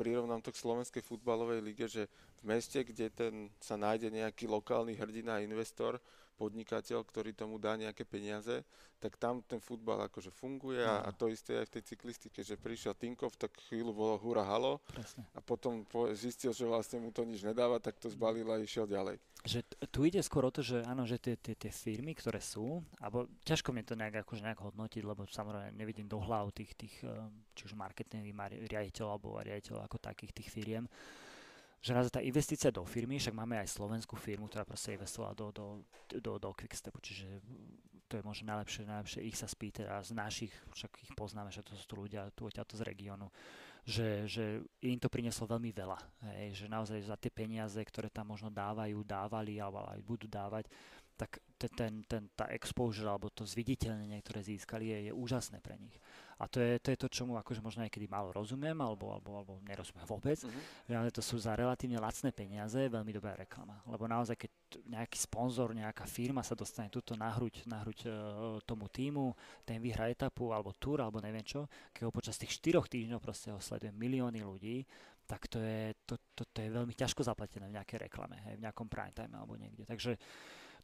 prirovnám 0.01 0.41
to 0.41 0.49
k 0.49 0.63
slovenskej 0.65 1.05
futbalovej 1.05 1.61
lige, 1.61 1.85
že 1.85 2.09
v 2.41 2.57
meste, 2.57 2.81
kde 2.81 3.13
ten 3.13 3.53
sa 3.61 3.77
nájde 3.77 4.09
nejaký 4.09 4.49
lokálny 4.49 4.97
hrdina, 4.97 5.45
investor, 5.45 6.01
podnikateľ, 6.37 7.05
ktorý 7.05 7.33
tomu 7.33 7.61
dá 7.61 7.77
nejaké 7.77 8.05
peniaze, 8.05 8.65
tak 9.01 9.17
tam 9.17 9.41
ten 9.41 9.61
futbal 9.65 10.05
akože 10.13 10.29
funguje 10.29 10.85
a, 10.85 11.09
a 11.09 11.11
to 11.17 11.33
isté 11.33 11.57
aj 11.57 11.73
v 11.73 11.75
tej 11.81 11.83
cyklistike, 11.97 12.41
že 12.45 12.61
prišiel 12.61 12.93
Tinkov, 12.93 13.33
tak 13.41 13.57
chvíľu 13.73 13.97
bolo 13.97 14.15
hura 14.21 14.45
halo 14.45 14.85
Presne. 14.85 15.25
a 15.33 15.41
potom 15.41 15.89
po, 15.89 16.13
zistil, 16.13 16.53
že 16.53 16.69
vlastne 16.69 17.01
mu 17.01 17.09
to 17.09 17.25
nič 17.25 17.41
nedáva, 17.41 17.81
tak 17.81 17.97
to 17.97 18.13
zbalil 18.13 18.45
a 18.53 18.61
išiel 18.61 18.85
ďalej. 18.85 19.17
Že 19.41 19.65
tu 19.89 20.05
ide 20.05 20.21
skôr 20.21 20.45
o 20.45 20.53
to, 20.53 20.61
že 20.61 20.85
áno, 20.85 21.09
že 21.09 21.17
tie, 21.17 21.41
tie, 21.41 21.57
tie 21.57 21.73
firmy, 21.73 22.13
ktoré 22.13 22.45
sú, 22.45 22.85
alebo 23.01 23.25
ťažko 23.41 23.73
mi 23.73 23.81
to 23.81 23.97
nejak, 23.97 24.21
akože 24.29 24.45
nejak 24.45 24.61
hodnotiť, 24.61 25.01
lebo 25.01 25.25
samozrejme 25.25 25.73
nevidím 25.73 26.05
do 26.05 26.21
hlav 26.21 26.53
tých, 26.53 26.77
tých 26.77 26.95
eh, 27.09 27.25
či 27.57 27.73
už 27.73 27.81
marketingových 27.81 28.69
riaditeľov 28.69 29.11
alebo 29.17 29.41
riaditeľov 29.41 29.81
ako 29.89 29.97
takých 29.97 30.37
tých 30.37 30.49
firiem, 30.53 30.85
že 31.81 31.97
naozaj 31.97 32.13
tá 32.13 32.23
investícia 32.23 32.69
do 32.69 32.85
firmy, 32.85 33.17
však 33.17 33.33
máme 33.33 33.57
aj 33.57 33.73
slovenskú 33.73 34.13
firmu, 34.21 34.53
ktorá 34.53 34.69
proste 34.69 35.01
investovala 35.01 35.33
do, 35.33 35.49
do, 35.49 35.67
do, 36.21 36.33
do 36.37 36.51
Quickstepu, 36.53 37.01
čiže 37.01 37.41
to 38.05 38.21
je 38.21 38.27
možno 38.27 38.53
najlepšie, 38.53 38.85
najlepšie 38.85 39.21
ich 39.25 39.39
sa 39.39 39.49
spýtať 39.49 39.87
a 39.89 40.05
z 40.05 40.13
našich, 40.13 40.53
však 40.77 40.93
ich 41.01 41.13
poznáme, 41.17 41.49
že 41.49 41.65
to 41.65 41.73
sú 41.79 41.85
tu 41.89 41.95
ľudia 41.97 42.29
tu 42.37 42.45
odtiaľto 42.45 42.77
z 42.77 42.83
regiónu, 42.85 43.33
že, 43.87 44.29
že 44.29 44.61
im 44.85 45.01
to 45.01 45.09
prinieslo 45.09 45.49
veľmi 45.49 45.73
veľa, 45.73 45.99
hej, 46.37 46.65
že 46.65 46.67
naozaj 46.69 47.01
za 47.07 47.17
tie 47.17 47.33
peniaze, 47.33 47.81
ktoré 47.81 48.13
tam 48.13 48.35
možno 48.35 48.53
dávajú, 48.53 49.01
dávali 49.01 49.57
alebo 49.57 49.87
aj 49.89 50.01
budú 50.05 50.29
dávať, 50.29 50.69
tak 51.17 51.41
ten, 51.69 52.01
ten, 52.09 52.31
tá 52.33 52.49
exposure 52.55 53.05
alebo 53.05 53.29
to 53.29 53.45
zviditeľnenie, 53.45 54.17
ktoré 54.25 54.41
získali, 54.41 54.89
je, 54.89 54.99
je 55.11 55.13
úžasné 55.13 55.61
pre 55.61 55.77
nich. 55.77 55.93
A 56.41 56.49
to 56.49 56.57
je, 56.57 56.81
to 56.81 56.89
je 56.89 56.97
to, 56.97 57.09
čomu 57.13 57.37
akože 57.37 57.61
možno 57.61 57.85
niekedy 57.85 58.09
málo 58.09 58.33
rozumiem 58.33 58.73
alebo, 58.81 59.13
alebo, 59.13 59.37
alebo 59.37 59.53
nerozumiem 59.69 60.09
vôbec. 60.09 60.41
Mm-hmm. 60.41 60.97
Ale 60.97 61.13
to 61.13 61.21
sú 61.21 61.37
za 61.37 61.53
relatívne 61.53 62.01
lacné 62.01 62.33
peniaze 62.33 62.81
veľmi 62.81 63.13
dobrá 63.13 63.37
reklama. 63.37 63.77
Lebo 63.85 64.09
naozaj, 64.09 64.41
keď 64.41 64.51
nejaký 64.89 65.21
sponzor, 65.21 65.77
nejaká 65.77 66.09
firma 66.09 66.41
sa 66.41 66.57
dostane 66.57 66.89
tuto 66.89 67.13
na 67.13 67.29
hruď, 67.37 67.69
na 67.69 67.85
hruď 67.85 68.09
uh, 68.09 68.13
tomu 68.65 68.89
týmu, 68.89 69.37
ten 69.69 69.85
vyhrá 69.85 70.09
etapu 70.09 70.49
alebo 70.57 70.73
túr 70.81 71.05
alebo 71.05 71.21
neviem 71.21 71.45
čo, 71.45 71.69
keď 71.93 72.09
ho 72.09 72.13
počas 72.15 72.41
tých 72.41 72.57
4 72.57 72.89
týždňov 72.89 73.21
proste 73.21 73.53
ho 73.53 73.61
sleduje 73.61 73.93
milióny 73.93 74.41
ľudí, 74.41 74.89
tak 75.29 75.47
to 75.47 75.63
je, 75.63 75.95
to, 76.09 76.17
to, 76.35 76.43
to 76.51 76.59
je 76.59 76.75
veľmi 76.75 76.91
ťažko 76.97 77.23
zaplatené 77.23 77.71
v 77.71 77.77
nejakej 77.79 78.11
reklame, 78.11 78.35
hej, 78.51 78.59
v 78.59 78.65
nejakom 78.67 78.91
prime 78.91 79.15
time 79.15 79.31
alebo 79.37 79.55
niekde. 79.55 79.87
Takže 79.87 80.19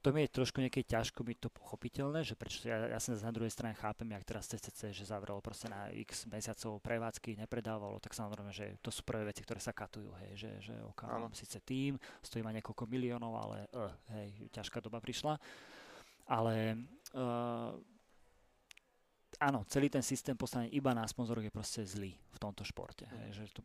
to 0.01 0.13
mi 0.13 0.25
je 0.25 0.37
trošku 0.41 0.59
nejaké 0.61 0.85
ťažko 0.85 1.25
byť 1.25 1.39
to 1.43 1.49
pochopiteľné, 1.51 2.23
že 2.23 2.37
prečo 2.39 2.65
ja, 2.67 2.91
ja 2.93 2.99
sa 3.01 3.17
na 3.17 3.35
druhej 3.35 3.53
strane 3.53 3.75
chápem, 3.77 4.09
jak 4.13 4.25
teraz 4.25 4.51
CCC, 4.51 4.93
že 4.93 5.09
zavrelo 5.09 5.41
proste 5.41 5.67
na 5.67 5.89
x 5.93 6.29
mesiacov 6.29 6.79
prevádzky, 6.83 7.37
nepredávalo, 7.41 7.99
tak 7.99 8.13
samozrejme, 8.13 8.53
že 8.53 8.79
to 8.85 8.93
sú 8.93 9.03
prvé 9.03 9.29
veci, 9.29 9.43
ktoré 9.43 9.59
sa 9.59 9.75
katujú, 9.75 10.13
hej, 10.25 10.31
že, 10.47 10.51
že 10.73 10.75
ok, 10.93 11.01
mám 11.09 11.35
síce 11.35 11.59
tým, 11.65 11.97
stojí 12.21 12.45
ma 12.45 12.55
niekoľko 12.55 12.85
miliónov, 12.87 13.33
ale 13.37 13.57
uh, 13.73 13.93
hej, 14.17 14.51
ťažká 14.53 14.85
doba 14.85 15.01
prišla. 15.01 15.39
Ale 16.27 16.75
uh, 17.15 17.75
áno, 19.39 19.65
celý 19.65 19.89
ten 19.89 20.01
systém 20.01 20.35
postavený 20.35 20.71
iba 20.71 20.91
na 20.91 21.05
sponzoroch 21.05 21.43
je 21.43 21.51
proste 21.51 21.81
zlý 21.83 22.13
v 22.13 22.39
tomto 22.39 22.63
športe. 22.63 23.05
Hej, 23.07 23.31
že 23.33 23.53
to, 23.53 23.63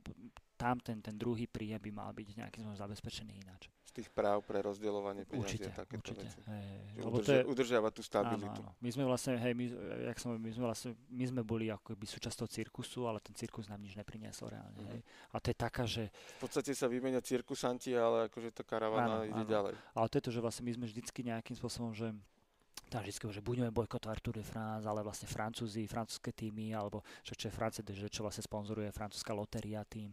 tam 0.56 0.77
ten, 0.77 0.99
ten 0.99 1.14
druhý 1.14 1.45
príjem 1.45 1.80
by 1.80 1.91
mal 1.91 2.10
byť 2.11 2.38
nejakým 2.38 2.61
spôsobom 2.61 2.77
zabezpečený 2.77 3.34
ináč. 3.39 3.68
Z 3.81 3.98
tých 3.98 4.10
práv 4.10 4.39
pre 4.41 4.61
rozdielovanie 4.61 5.26
peniazí 5.26 5.60
určite, 5.60 5.68
a 5.68 5.84
takéto 5.84 6.14
určite. 6.14 6.23
veci. 6.23 6.39
Hej, 6.45 6.68
udržia, 7.02 7.35
je, 7.35 7.43
udržiava 7.43 7.89
tú 7.89 7.99
stabilitu. 7.99 8.61
Áno, 8.61 8.72
áno. 8.72 8.80
My 8.80 8.89
sme 8.89 9.03
vlastne, 9.03 9.35
hej, 9.35 9.52
my, 9.52 9.65
jak 10.07 10.18
som, 10.18 10.31
my 10.34 10.49
sme 10.49 10.64
vlastne, 10.64 10.89
my 11.10 11.26
sme 11.27 11.41
boli 11.41 11.68
ako 11.68 11.91
keby 11.91 12.06
súčasťou 12.06 12.48
cirkusu, 12.48 13.03
ale 13.03 13.19
ten 13.19 13.35
cirkus 13.35 13.68
nám 13.68 13.80
nič 13.80 13.93
nepriniesol 13.93 14.48
reálne, 14.49 14.80
Mhm. 14.80 14.88
hej. 14.88 15.02
A 15.30 15.38
to 15.38 15.48
je 15.49 15.57
taká, 15.57 15.84
že, 15.84 16.07
V 16.39 16.48
podstate 16.48 16.72
sa 16.72 16.88
vymenia 16.88 17.19
cirkusanti, 17.19 17.91
ale 17.91 18.31
akože 18.31 18.49
tá 18.53 18.64
karavana 18.64 19.03
Áno, 19.18 19.27
ide 19.27 19.43
áno. 19.43 19.49
ďalej. 19.49 19.73
ale 19.76 20.07
to 20.07 20.15
je 20.15 20.23
to, 20.23 20.31
že 20.31 20.39
vlastne 20.39 20.64
my 20.64 20.73
sme 20.73 20.85
vždycky 20.85 21.19
nejakým 21.22 21.53
spôsobom, 21.53 21.91
že 21.91 22.15
tam 22.91 23.07
vždycky, 23.07 23.23
že 23.31 23.39
budeme 23.39 23.72
bojkotovať 23.72 24.18
Tour 24.19 24.35
de 24.35 24.43
France, 24.43 24.84
ale 24.84 24.99
vlastne 24.99 25.31
Francúzi, 25.31 25.88
francúzske 25.88 26.35
týmy, 26.35 26.76
alebo 26.76 26.99
že 27.23 27.39
čo 27.39 27.47
je 27.47 27.55
Francie, 27.55 27.88
že 27.88 28.11
čo 28.11 28.27
vlastne 28.27 28.43
sponzoruje 28.43 28.91
francúzska 28.91 29.31
lotéria 29.31 29.88
tým, 29.88 30.11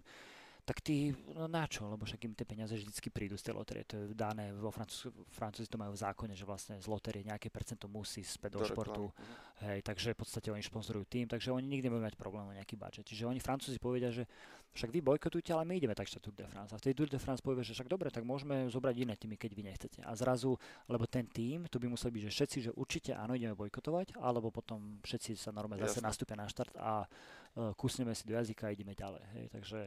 tak 0.68 0.84
ty, 0.84 1.16
no 1.32 1.48
na 1.48 1.64
čo, 1.64 1.88
lebo 1.88 2.04
však 2.04 2.28
im 2.28 2.36
tie 2.36 2.44
peniaze 2.44 2.76
vždycky 2.76 3.08
prídu 3.08 3.40
z 3.40 3.48
tej 3.48 3.56
lotérie, 3.56 3.88
to 3.88 3.96
je 3.96 4.12
dané, 4.12 4.52
vo 4.52 4.68
Francúzi, 4.68 5.08
Francúzi 5.32 5.64
to 5.64 5.80
majú 5.80 5.96
v 5.96 6.04
zákone, 6.04 6.36
že 6.36 6.44
vlastne 6.44 6.76
z 6.76 6.84
lotérie 6.92 7.24
nejaké 7.24 7.48
percento 7.48 7.88
musí 7.88 8.20
späť 8.20 8.60
do, 8.60 8.60
Do 8.60 8.68
športu, 8.68 9.08
reklamy. 9.08 9.16
Mhm. 9.16 9.64
hej, 9.64 9.80
takže 9.80 10.08
v 10.12 10.18
podstate 10.20 10.48
oni 10.52 10.60
sponzorujú 10.60 11.08
tým, 11.08 11.24
takže 11.24 11.48
oni 11.48 11.64
nikdy 11.64 11.88
nebudú 11.88 12.04
mať 12.04 12.20
problém 12.20 12.44
o 12.44 12.52
nejaký 12.52 12.76
budget. 12.76 13.08
Čiže 13.08 13.24
oni 13.24 13.40
Francúzi 13.40 13.80
povedia, 13.80 14.12
že 14.12 14.28
však 14.76 14.92
vy 14.92 15.00
bojkotujte, 15.00 15.50
ale 15.56 15.64
my 15.64 15.80
ideme 15.80 15.96
tak 15.96 16.06
Tour 16.12 16.36
de 16.36 16.44
France. 16.44 16.70
A 16.70 16.78
v 16.78 16.84
tej 16.84 16.94
Tour 16.94 17.08
de 17.08 17.16
France 17.16 17.40
povie, 17.40 17.64
že 17.64 17.72
však 17.72 17.88
dobre, 17.88 18.12
tak 18.12 18.28
môžeme 18.28 18.68
zobrať 18.68 18.94
iné 19.00 19.16
týmy, 19.16 19.40
keď 19.40 19.50
vy 19.56 19.62
nechcete. 19.64 19.98
A 20.04 20.12
zrazu, 20.12 20.54
lebo 20.84 21.08
ten 21.08 21.24
tým, 21.24 21.64
tu 21.72 21.80
by 21.80 21.88
musel 21.88 22.12
byť, 22.12 22.22
že 22.28 22.30
všetci, 22.30 22.58
že 22.68 22.70
určite 22.76 23.16
áno, 23.16 23.32
ideme 23.32 23.56
bojkotovať, 23.56 24.20
alebo 24.20 24.52
potom 24.52 25.00
všetci 25.00 25.34
sa 25.34 25.50
normálne 25.50 25.82
zase 25.88 26.04
nastúpia 26.04 26.36
na 26.36 26.46
štart 26.46 26.76
a 26.76 27.08
uh, 27.08 27.72
kusneme 27.74 28.12
si 28.12 28.28
do 28.28 28.36
jazyka 28.36 28.68
a 28.68 28.74
ideme 28.76 28.92
ďalej. 28.92 29.24
Hej, 29.34 29.46
takže 29.50 29.78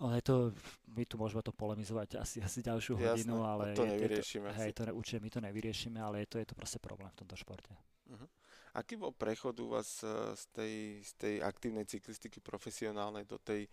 ale 0.00 0.20
to, 0.20 0.52
my 0.92 1.04
tu 1.08 1.16
môžeme 1.16 1.40
to 1.40 1.52
polemizovať 1.52 2.20
asi, 2.20 2.38
asi 2.44 2.60
ďalšiu 2.60 3.00
Jasné, 3.00 3.24
hodinu, 3.24 3.44
ale 3.44 3.72
to 3.72 3.88
nevyriešime 3.88 4.52
to, 4.52 4.56
hej, 4.60 4.70
to 4.76 4.82
určite 4.92 5.20
my 5.24 5.30
to 5.32 5.40
nevyriešime, 5.40 5.98
ale 6.00 6.24
je 6.24 6.28
to, 6.28 6.36
je 6.40 6.46
to 6.48 6.54
proste 6.54 6.78
problém 6.80 7.08
v 7.12 7.18
tomto 7.24 7.36
športe. 7.36 7.72
Aký 8.76 9.00
bol 9.00 9.16
prechod 9.16 9.56
u 9.64 9.72
vás 9.72 10.04
eh, 10.04 10.36
z 10.36 10.44
tej, 10.52 10.74
z 11.00 11.12
tej 11.16 11.34
aktívnej 11.40 11.88
cyklistiky 11.88 12.44
profesionálnej 12.44 13.24
do 13.24 13.40
tej 13.40 13.64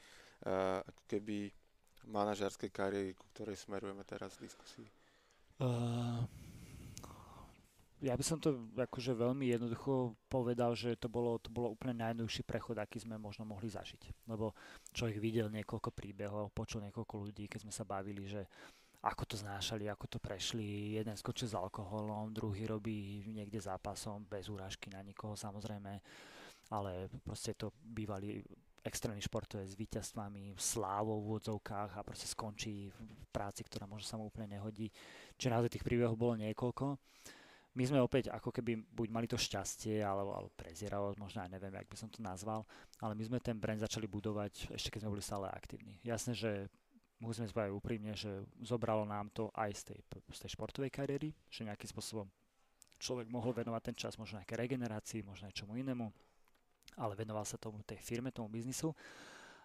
uh, 0.48 0.80
keby 1.12 1.52
manažerskej 2.08 2.72
kariéry, 2.72 3.12
ku 3.16 3.28
ktorej 3.36 3.60
smerujeme 3.60 4.04
teraz 4.08 4.36
v 4.40 4.48
diskusii? 4.48 4.88
Uh, 5.60 6.24
ja 8.04 8.20
by 8.20 8.24
som 8.24 8.36
to 8.36 8.68
akože 8.76 9.16
veľmi 9.16 9.48
jednoducho 9.48 10.20
povedal, 10.28 10.76
že 10.76 11.00
to 11.00 11.08
bolo, 11.08 11.40
to 11.40 11.48
bolo 11.48 11.72
úplne 11.72 11.96
najjednoduchší 12.04 12.44
prechod, 12.44 12.76
aký 12.76 13.00
sme 13.00 13.16
možno 13.16 13.48
mohli 13.48 13.72
zažiť. 13.72 14.28
Lebo 14.28 14.52
človek 14.92 15.24
videl 15.24 15.48
niekoľko 15.48 15.90
príbehov, 15.96 16.52
počul 16.52 16.84
niekoľko 16.84 17.16
ľudí, 17.16 17.48
keď 17.48 17.64
sme 17.64 17.72
sa 17.72 17.88
bavili, 17.88 18.28
že 18.28 18.44
ako 19.04 19.24
to 19.24 19.36
znášali, 19.40 19.88
ako 19.88 20.06
to 20.12 20.18
prešli. 20.20 21.00
Jeden 21.00 21.16
skočil 21.16 21.48
s 21.48 21.56
alkoholom, 21.56 22.36
druhý 22.36 22.68
robí 22.68 23.24
niekde 23.32 23.64
zápasom, 23.64 24.28
bez 24.28 24.52
úražky 24.52 24.92
na 24.92 25.00
nikoho 25.00 25.40
samozrejme, 25.40 26.00
ale 26.76 27.08
proste 27.24 27.56
to 27.56 27.72
bývali 27.80 28.44
extrémny 28.84 29.24
športové 29.24 29.64
s 29.64 29.80
víťazstvami, 29.80 30.60
slávou 30.60 31.24
v 31.24 31.28
úvodzovkách 31.36 31.96
a 31.96 32.04
proste 32.04 32.28
skončí 32.28 32.92
v 32.92 33.00
práci, 33.32 33.64
ktorá 33.64 33.88
možno 33.88 34.04
sa 34.04 34.20
mu 34.20 34.28
úplne 34.28 34.60
nehodí. 34.60 34.92
Čiže 35.40 35.52
naozaj 35.56 35.72
tých 35.80 35.88
príbehov 35.88 36.20
bolo 36.20 36.36
niekoľko. 36.36 37.00
My 37.74 37.84
sme 37.90 37.98
opäť 38.06 38.30
ako 38.30 38.54
keby 38.54 38.86
buď 38.94 39.08
mali 39.10 39.26
to 39.26 39.34
šťastie, 39.34 40.06
alebo, 40.06 40.38
alebo 40.38 40.54
prezieravosť, 40.54 41.18
možno 41.18 41.42
aj 41.42 41.50
neviem, 41.58 41.74
jak 41.74 41.90
by 41.90 41.98
som 41.98 42.10
to 42.10 42.22
nazval, 42.22 42.70
ale 43.02 43.18
my 43.18 43.24
sme 43.26 43.38
ten 43.42 43.58
brand 43.58 43.82
začali 43.82 44.06
budovať 44.06 44.78
ešte 44.78 44.94
keď 44.94 45.00
sme 45.06 45.14
boli 45.18 45.24
stále 45.26 45.50
aktívni. 45.50 45.98
Jasné, 46.06 46.38
že 46.38 46.70
musíme 47.18 47.50
povedať 47.50 47.74
úprimne, 47.74 48.14
že 48.14 48.46
zobralo 48.62 49.10
nám 49.10 49.34
to 49.34 49.50
aj 49.58 49.74
z 49.74 49.82
tej, 49.90 50.00
z 50.06 50.40
tej 50.46 50.52
športovej 50.54 50.94
kariéry, 50.94 51.34
že 51.50 51.66
nejakým 51.66 51.90
spôsobom 51.90 52.30
človek 53.02 53.26
mohol 53.28 53.58
venovať 53.58 53.82
ten 53.90 53.96
čas 53.98 54.14
možno 54.22 54.38
nejaké 54.38 54.54
regenerácii, 54.54 55.26
možno 55.26 55.50
aj 55.50 55.58
čomu 55.58 55.74
inému, 55.74 56.08
ale 57.02 57.14
venoval 57.18 57.44
sa 57.44 57.58
tomu 57.58 57.82
tej 57.82 57.98
firme, 57.98 58.30
tomu 58.30 58.54
biznisu 58.54 58.94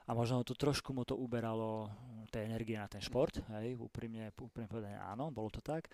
a 0.09 0.11
možno 0.17 0.41
to 0.41 0.57
trošku 0.57 0.97
mu 0.97 1.05
to 1.05 1.13
uberalo 1.15 1.93
tej 2.33 2.49
energie 2.49 2.77
na 2.81 2.89
ten 2.89 3.01
šport, 3.01 3.37
hej, 3.61 3.77
úprimne, 3.77 4.33
úprimne 4.37 4.69
povedané 4.69 4.97
áno, 5.01 5.29
bolo 5.29 5.53
to 5.53 5.61
tak, 5.61 5.89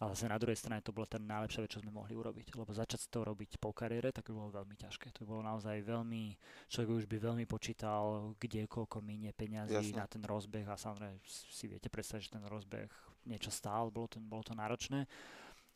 ale 0.00 0.16
zase 0.16 0.32
na 0.32 0.40
druhej 0.40 0.56
strane 0.56 0.80
to 0.80 0.96
bola 0.96 1.04
tá 1.04 1.20
najlepšia 1.20 1.60
vec, 1.60 1.70
čo 1.76 1.82
sme 1.84 1.92
mohli 1.92 2.16
urobiť, 2.16 2.56
lebo 2.56 2.72
začať 2.72 3.12
to 3.12 3.20
robiť 3.20 3.60
po 3.60 3.68
kariére, 3.76 4.08
tak 4.16 4.32
by 4.32 4.32
bolo 4.32 4.48
veľmi 4.48 4.72
ťažké. 4.72 5.12
To 5.12 5.28
bolo 5.28 5.44
naozaj 5.44 5.76
veľmi, 5.84 6.40
človek 6.72 6.88
už 6.88 7.04
by 7.04 7.16
veľmi 7.20 7.44
počítal, 7.44 8.32
kde 8.40 8.64
koľko 8.64 9.04
minie 9.04 9.36
peňazí 9.36 9.92
na 9.92 10.08
ten 10.08 10.24
rozbeh. 10.24 10.64
A 10.72 10.80
samozrejme 10.80 11.20
si 11.28 11.68
viete 11.68 11.92
predstaviť, 11.92 12.32
že 12.32 12.34
ten 12.40 12.44
rozbeh 12.48 12.88
niečo 13.28 13.52
stál, 13.52 13.92
bolo 13.92 14.08
to, 14.08 14.16
bolo 14.24 14.40
to 14.40 14.56
náročné, 14.56 15.04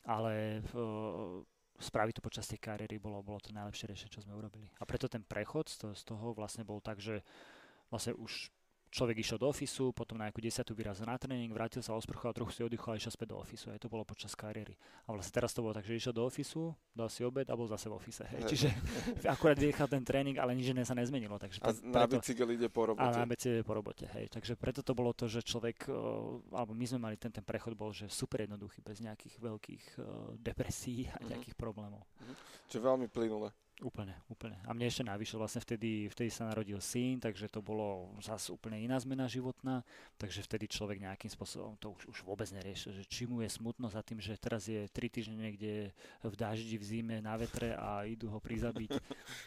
ale 0.09 0.65
uh, 0.73 1.45
spraviť 1.77 2.17
to 2.17 2.25
počas 2.25 2.49
tej 2.49 2.57
kariéry 2.57 2.97
bolo, 2.97 3.21
bolo 3.21 3.37
to 3.37 3.53
najlepšie 3.53 3.93
riešenie, 3.93 4.09
čo 4.09 4.25
sme 4.25 4.33
urobili. 4.33 4.73
A 4.81 4.89
preto 4.89 5.05
ten 5.05 5.21
prechod 5.21 5.69
z, 5.69 5.85
to, 5.85 5.87
z 5.93 6.01
toho 6.01 6.33
vlastne 6.33 6.65
bol 6.65 6.81
tak, 6.81 6.97
že 6.97 7.21
vlastne 7.87 8.13
už 8.15 8.49
človek 8.87 9.19
išiel 9.19 9.35
do 9.35 9.51
ofisu, 9.51 9.91
potom 9.91 10.15
na 10.15 10.31
nejakú 10.31 10.39
desiatú 10.39 10.71
vyrazil 10.71 11.03
na 11.03 11.19
tréning, 11.19 11.51
vrátil 11.51 11.83
sa, 11.83 11.91
osprchoval, 11.91 12.31
trochu 12.31 12.51
si 12.53 12.61
oddychol 12.63 12.95
a 12.95 12.97
išiel 12.97 13.11
späť 13.11 13.35
do 13.35 13.43
ofisu. 13.43 13.67
Aj 13.67 13.75
to 13.75 13.91
bolo 13.91 14.07
počas 14.07 14.31
kariéry. 14.31 14.71
A 15.03 15.11
vlastne 15.11 15.35
teraz 15.35 15.51
to 15.51 15.59
bolo 15.59 15.75
tak, 15.75 15.83
že 15.83 15.99
išiel 15.99 16.15
do 16.15 16.23
ofisu, 16.23 16.71
dal 16.95 17.11
si 17.11 17.19
obed 17.19 17.43
a 17.43 17.59
bol 17.59 17.67
zase 17.67 17.91
v 17.91 17.93
ofise. 17.93 18.23
Hej. 18.23 18.47
Čiže 18.47 18.67
akurát 19.35 19.59
vynechal 19.59 19.91
ten 19.91 19.99
tréning, 19.99 20.39
ale 20.39 20.55
nič 20.55 20.71
iné 20.71 20.87
sa 20.87 20.95
nezmenilo. 20.95 21.35
Takže 21.35 21.59
A 21.59 21.75
ten, 21.75 21.91
na 21.91 22.07
preto, 22.07 22.23
bicykel 22.23 22.47
ide 22.55 22.71
po 22.71 22.87
a 22.87 22.95
robote. 22.95 23.19
na 23.19 23.27
BC 23.27 23.43
po 23.61 23.73
robote, 23.75 24.05
hej. 24.15 24.31
Takže 24.31 24.55
preto 24.55 24.79
to 24.79 24.95
bolo 24.95 25.11
to, 25.11 25.27
že 25.27 25.43
človek, 25.43 25.91
o, 25.91 25.99
alebo 26.55 26.71
my 26.71 26.85
sme 26.87 26.99
mali 27.01 27.19
ten, 27.19 27.35
ten 27.35 27.43
prechod 27.43 27.75
bol, 27.75 27.91
že 27.91 28.07
super 28.07 28.47
jednoduchý, 28.47 28.79
bez 28.79 29.03
nejakých 29.03 29.35
veľkých 29.37 29.83
o, 29.99 30.03
depresí 30.39 31.11
a 31.11 31.19
Mhm. 31.19 31.27
nejakých 31.27 31.55
problémov. 31.59 32.07
Čo 32.71 32.79
veľmi 32.79 33.11
plynule. 33.11 33.51
Úplne, 33.83 34.15
úplne. 34.31 34.55
A 34.63 34.71
mne 34.71 34.87
ešte 34.87 35.03
navyše 35.03 35.35
vlastne 35.35 35.59
vtedy, 35.59 36.07
vtedy 36.07 36.31
sa 36.31 36.47
narodil 36.47 36.79
syn, 36.79 37.19
takže 37.19 37.51
to 37.51 37.59
bolo 37.59 38.07
zase 38.23 38.55
úplne 38.55 38.79
iná 38.79 38.95
zmena 39.03 39.27
životná, 39.27 39.83
takže 40.15 40.47
vtedy 40.47 40.71
človek 40.71 41.03
nejakým 41.03 41.27
spôsobom 41.27 41.75
to 41.75 41.91
už, 41.91 42.07
už 42.07 42.17
vôbec 42.23 42.47
neriešil, 42.55 42.95
že 42.95 43.03
či 43.03 43.27
mu 43.27 43.43
je 43.43 43.51
smutno 43.51 43.91
za 43.91 43.99
tým, 43.99 44.23
že 44.23 44.39
teraz 44.39 44.71
je 44.71 44.87
3 44.87 45.11
týždne 45.11 45.35
niekde 45.35 45.91
v 46.23 46.35
daždi, 46.39 46.79
v 46.79 46.87
zime, 46.87 47.19
na 47.19 47.35
vetre 47.35 47.75
a 47.75 48.07
idú 48.07 48.31
ho 48.31 48.39
prizabiť. 48.39 48.95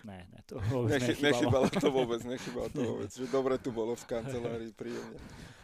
Ne, 0.05 0.29
ne, 0.29 0.41
to 0.45 0.61
vôbec 0.69 1.01
Nechy, 1.01 1.17
nechybalo. 1.25 1.65
nechybalo 1.65 1.69
to 1.73 1.89
vôbec, 1.89 2.21
nechybalo 2.29 2.69
to 2.69 2.81
vôbec. 2.85 3.11
Že 3.11 3.27
dobre 3.33 3.55
tu 3.57 3.73
bolo 3.73 3.97
v 3.97 4.05
kancelárii, 4.05 4.73
príjemne. 4.77 5.17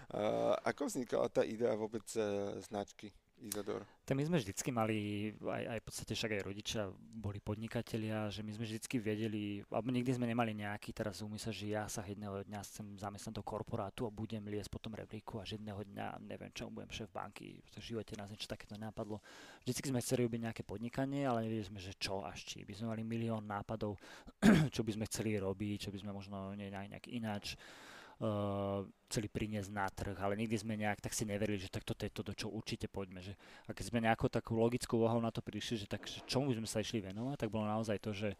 Uh, 0.08 0.56
ako 0.64 0.88
vznikala 0.88 1.28
tá 1.28 1.44
idea 1.44 1.74
vôbec 1.76 2.04
uh, 2.16 2.56
značky 2.64 3.12
Izador? 3.44 3.84
Tak 4.08 4.16
my 4.16 4.24
sme 4.24 4.40
vždycky 4.40 4.72
mali, 4.72 4.96
aj, 5.44 5.64
aj 5.76 5.78
v 5.80 5.84
podstate 5.84 6.12
však 6.16 6.32
aj 6.36 6.42
rodičia 6.48 6.82
boli 6.96 7.40
podnikatelia, 7.44 8.32
že 8.32 8.40
my 8.40 8.56
sme 8.56 8.64
vždycky 8.64 8.96
vedeli, 8.96 9.60
alebo 9.68 9.92
nikdy 9.92 10.16
sme 10.16 10.24
nemali 10.24 10.56
nejaký 10.56 10.96
teraz 10.96 11.20
úmysel, 11.20 11.52
že 11.52 11.76
ja 11.76 11.84
sa 11.84 12.00
jedného 12.04 12.40
dňa 12.44 12.60
chcem 12.64 12.96
zamestnať 12.96 13.36
do 13.36 13.44
korporátu 13.44 14.08
a 14.08 14.12
budem 14.12 14.44
liesť 14.48 14.72
po 14.72 14.80
tom 14.80 14.96
rebríku 14.96 15.40
a 15.40 15.44
že 15.44 15.60
jedného 15.60 15.84
dňa 15.84 16.24
neviem 16.24 16.52
čo, 16.56 16.72
budem 16.72 16.88
šéf 16.88 17.12
banky, 17.12 17.60
v 17.60 17.84
živote 17.84 18.16
nás 18.16 18.32
niečo 18.32 18.48
takéto 18.48 18.80
nenapadlo. 18.80 19.20
Vždycky 19.64 19.92
sme 19.92 20.00
chceli 20.00 20.24
robiť 20.24 20.40
nejaké 20.48 20.62
podnikanie, 20.64 21.28
ale 21.28 21.44
nevedeli 21.44 21.68
sme, 21.68 21.80
že 21.80 21.96
čo 22.00 22.24
až 22.24 22.44
či. 22.48 22.64
By 22.64 22.72
sme 22.76 22.96
mali 22.96 23.04
milión 23.04 23.44
nápadov, 23.44 24.00
čo 24.74 24.80
by 24.80 24.90
sme 24.96 25.04
chceli 25.08 25.36
robiť, 25.36 25.88
čo 25.88 25.90
by 25.92 25.98
sme 26.00 26.16
možno 26.16 26.56
ne- 26.56 26.72
nejak 26.72 27.12
ináč 27.12 27.60
uh, 28.20 28.86
chceli 29.10 29.30
priniesť 29.30 29.70
na 29.70 29.86
trh, 29.86 30.18
ale 30.18 30.34
nikdy 30.34 30.58
sme 30.58 30.74
nejak 30.74 30.98
tak 30.98 31.14
si 31.14 31.22
neverili, 31.22 31.58
že 31.58 31.70
tak 31.70 31.86
toto 31.86 32.02
je 32.02 32.10
to, 32.10 32.22
do 32.26 32.34
čo 32.34 32.50
určite 32.50 32.90
poďme. 32.90 33.22
Že, 33.22 33.34
a 33.66 33.70
keď 33.70 33.84
sme 33.90 34.04
nejakou 34.04 34.26
takú 34.26 34.58
logickú 34.58 34.98
úvahou 35.02 35.22
na 35.22 35.30
to 35.30 35.38
prišli, 35.38 35.82
že 35.82 35.86
tak 35.86 36.06
že 36.06 36.22
čomu 36.26 36.50
by 36.50 36.58
sme 36.58 36.68
sa 36.68 36.82
išli 36.82 36.98
venovať, 37.02 37.46
tak 37.46 37.50
bolo 37.54 37.66
naozaj 37.70 38.02
to, 38.02 38.10
že 38.10 38.34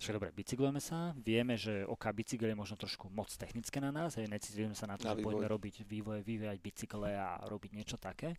však 0.00 0.16
dobre, 0.16 0.32
bicyklujeme 0.32 0.80
sa, 0.80 1.12
vieme, 1.12 1.60
že 1.60 1.84
OK, 1.84 2.08
bicykel 2.16 2.48
je 2.48 2.56
možno 2.56 2.80
trošku 2.80 3.12
moc 3.12 3.28
technické 3.36 3.84
na 3.84 3.92
nás, 3.92 4.16
hej, 4.16 4.32
necítili 4.32 4.64
sme 4.64 4.78
sa 4.78 4.88
na 4.88 4.96
to, 4.96 5.04
Na 5.04 5.12
že 5.12 5.20
poďme 5.20 5.44
vývoj. 5.44 5.54
robiť 5.60 5.74
vývoj, 5.84 6.18
vyvíjať 6.24 6.56
bicykle 6.56 7.10
a 7.20 7.36
robiť 7.44 7.70
niečo 7.76 8.00
také. 8.00 8.32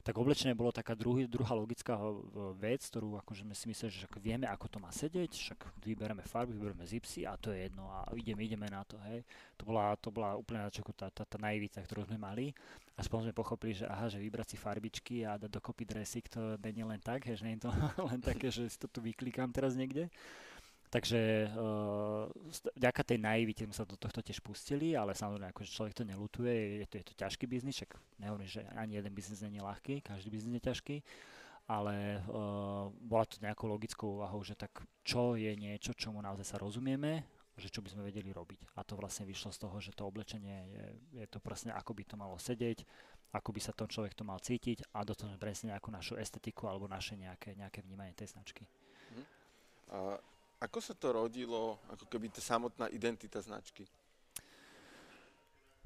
Tak 0.00 0.16
oblečenie 0.16 0.56
bolo 0.56 0.72
taká 0.72 0.96
druhý, 0.96 1.28
druhá 1.28 1.52
logická 1.52 1.96
ho- 1.96 2.24
vec, 2.56 2.80
ktorú 2.88 3.20
akože 3.20 3.44
sme 3.44 3.54
si 3.54 3.64
mysleli, 3.68 3.92
že 3.92 4.08
vieme, 4.16 4.48
ako 4.48 4.66
to 4.66 4.78
má 4.80 4.88
sedieť, 4.88 5.30
však 5.30 5.58
vybereme 5.84 6.24
farby, 6.24 6.56
vybereme 6.56 6.84
zipsy 6.88 7.28
a 7.28 7.36
to 7.36 7.52
je 7.52 7.68
jedno 7.68 7.84
a 7.92 8.08
ideme, 8.16 8.40
ideme 8.44 8.66
na 8.72 8.80
to, 8.84 8.96
hej. 9.12 9.20
To 9.60 9.68
bola, 9.68 9.92
to 10.00 10.08
bola 10.08 10.34
úplne 10.40 10.64
na 10.64 10.70
tá, 10.72 11.12
tá, 11.12 11.24
tá 11.28 11.38
naivita, 11.38 11.84
ktorú 11.84 12.08
sme 12.08 12.16
mali. 12.16 12.56
Aspoň 12.96 13.28
sme 13.28 13.34
pochopili, 13.36 13.76
že 13.76 13.84
aha, 13.84 14.08
že 14.08 14.20
vybrať 14.20 14.52
si 14.52 14.56
farbičky 14.56 15.16
a 15.24 15.36
dať 15.36 15.52
dokopy 15.52 15.84
dresík, 15.84 16.28
to 16.28 16.56
nie 16.60 16.84
je 16.84 16.88
len 16.88 17.00
tak, 17.00 17.28
hej, 17.28 17.40
že 17.40 17.44
nie 17.44 17.56
je 17.60 17.68
to 17.68 17.70
len 18.10 18.20
také, 18.20 18.48
že 18.48 18.68
si 18.68 18.76
to 18.80 18.88
tu 18.88 19.04
vyklikám 19.04 19.52
teraz 19.52 19.76
niekde. 19.76 20.08
Takže 20.90 21.46
uh, 21.54 22.26
vďaka 22.74 23.02
tej 23.06 23.22
naivite 23.22 23.62
sme 23.62 23.70
sa 23.70 23.86
do 23.86 23.94
tohto 23.94 24.18
tiež 24.26 24.42
pustili, 24.42 24.98
ale 24.98 25.14
samozrejme, 25.14 25.54
akože 25.54 25.70
človek 25.70 25.94
to 25.94 26.02
nelutuje, 26.02 26.82
je 26.82 26.86
to, 26.90 26.94
je 26.98 27.04
to 27.06 27.14
ťažký 27.14 27.46
biznis, 27.46 27.78
však 27.78 27.94
nehovorím, 28.18 28.50
že 28.50 28.66
ani 28.74 28.98
jeden 28.98 29.14
biznis 29.14 29.38
je 29.38 29.62
ľahký, 29.62 30.02
každý 30.02 30.34
biznis 30.34 30.58
je 30.58 30.66
ťažký, 30.66 30.96
ale 31.70 32.18
uh, 32.26 32.90
bola 32.90 33.22
to 33.22 33.38
nejakou 33.38 33.70
logickou 33.70 34.18
úvahou, 34.18 34.42
že 34.42 34.58
tak 34.58 34.82
čo 35.06 35.38
je 35.38 35.54
niečo, 35.54 35.94
čomu 35.94 36.18
naozaj 36.18 36.42
sa 36.42 36.56
rozumieme, 36.58 37.22
že 37.54 37.70
čo 37.70 37.86
by 37.86 37.94
sme 37.94 38.10
vedeli 38.10 38.34
robiť. 38.34 38.74
A 38.74 38.82
to 38.82 38.98
vlastne 38.98 39.22
vyšlo 39.30 39.54
z 39.54 39.62
toho, 39.62 39.78
že 39.78 39.94
to 39.94 40.10
oblečenie 40.10 40.58
je, 40.74 40.84
je 41.22 41.26
to 41.30 41.38
presne 41.38 41.70
ako 41.70 41.94
by 41.94 42.02
to 42.02 42.18
malo 42.18 42.34
sedieť, 42.34 42.82
ako 43.30 43.54
by 43.54 43.60
sa 43.62 43.70
tom 43.70 43.86
človek 43.86 44.18
to 44.18 44.26
mal 44.26 44.42
cítiť 44.42 44.90
a 44.90 45.06
do 45.06 45.14
toho 45.14 45.30
presne 45.38 45.70
nejakú 45.70 45.94
našu 45.94 46.18
estetiku 46.18 46.66
alebo 46.66 46.90
naše 46.90 47.14
nejaké, 47.14 47.54
nejaké 47.54 47.86
vnímanie 47.86 48.10
tej 48.18 48.34
značky. 48.34 48.66
Hm. 49.14 49.24
Ako 50.60 50.76
sa 50.84 50.92
to 50.92 51.16
rodilo, 51.16 51.80
ako 51.88 52.04
keby 52.04 52.28
tá 52.28 52.44
samotná 52.44 52.92
identita 52.92 53.40
značky? 53.40 53.88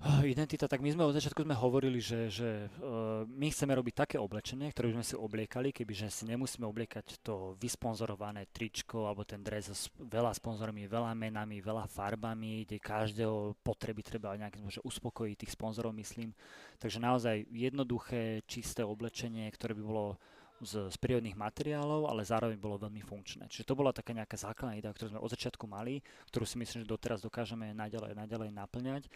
Identita, 0.05 0.67
tak 0.69 0.83
my 0.83 0.91
sme 0.91 1.07
od 1.07 1.17
začiatku 1.17 1.47
sme 1.47 1.57
hovorili, 1.57 1.97
že, 2.03 2.29
že 2.29 2.67
uh, 2.83 3.25
my 3.25 3.49
chceme 3.49 3.73
robiť 3.73 3.95
také 3.95 4.17
oblečenie, 4.19 4.69
ktoré 4.69 4.91
by 4.91 5.01
sme 5.01 5.07
si 5.07 5.17
obliekali, 5.17 5.71
kebyže 5.71 6.11
si 6.11 6.29
nemusíme 6.29 6.67
obliekať 6.67 7.23
to 7.25 7.55
vysponzorované 7.57 8.51
tričko 8.51 9.07
alebo 9.07 9.25
ten 9.25 9.41
dres 9.41 9.71
s 9.71 9.89
veľa 9.97 10.35
sponzormi, 10.35 10.91
veľa 10.91 11.15
menami, 11.17 11.63
veľa 11.63 11.89
farbami, 11.89 12.67
kde 12.67 12.83
každého 12.83 13.57
potreby 13.65 14.03
treba 14.05 14.37
nejakým 14.37 14.67
spôsobom 14.67 14.91
uspokojiť 14.91 15.37
tých 15.41 15.55
sponzorov, 15.55 15.97
myslím. 15.97 16.35
Takže 16.83 16.99
naozaj 17.01 17.47
jednoduché, 17.49 18.43
čisté 18.45 18.85
oblečenie, 18.85 19.49
ktoré 19.55 19.73
by 19.73 19.85
bolo 19.87 20.21
z, 20.65 20.91
z 20.91 20.97
prírodných 20.99 21.39
materiálov, 21.39 22.09
ale 22.09 22.25
zároveň 22.25 22.59
bolo 22.59 22.81
veľmi 22.81 23.05
funkčné. 23.05 23.47
Čiže 23.47 23.69
to 23.69 23.79
bola 23.79 23.93
taká 23.93 24.17
nejaká 24.17 24.35
základná 24.35 24.75
idea, 24.75 24.91
ktorú 24.91 25.15
sme 25.15 25.21
od 25.23 25.31
začiatku 25.31 25.65
mali, 25.69 26.03
ktorú 26.33 26.45
si 26.49 26.57
myslím, 26.59 26.83
že 26.83 26.89
doteraz 26.89 27.21
dokážeme 27.23 27.71
naďalej, 27.77 28.17
naďalej 28.17 28.51
naplňať. 28.51 29.07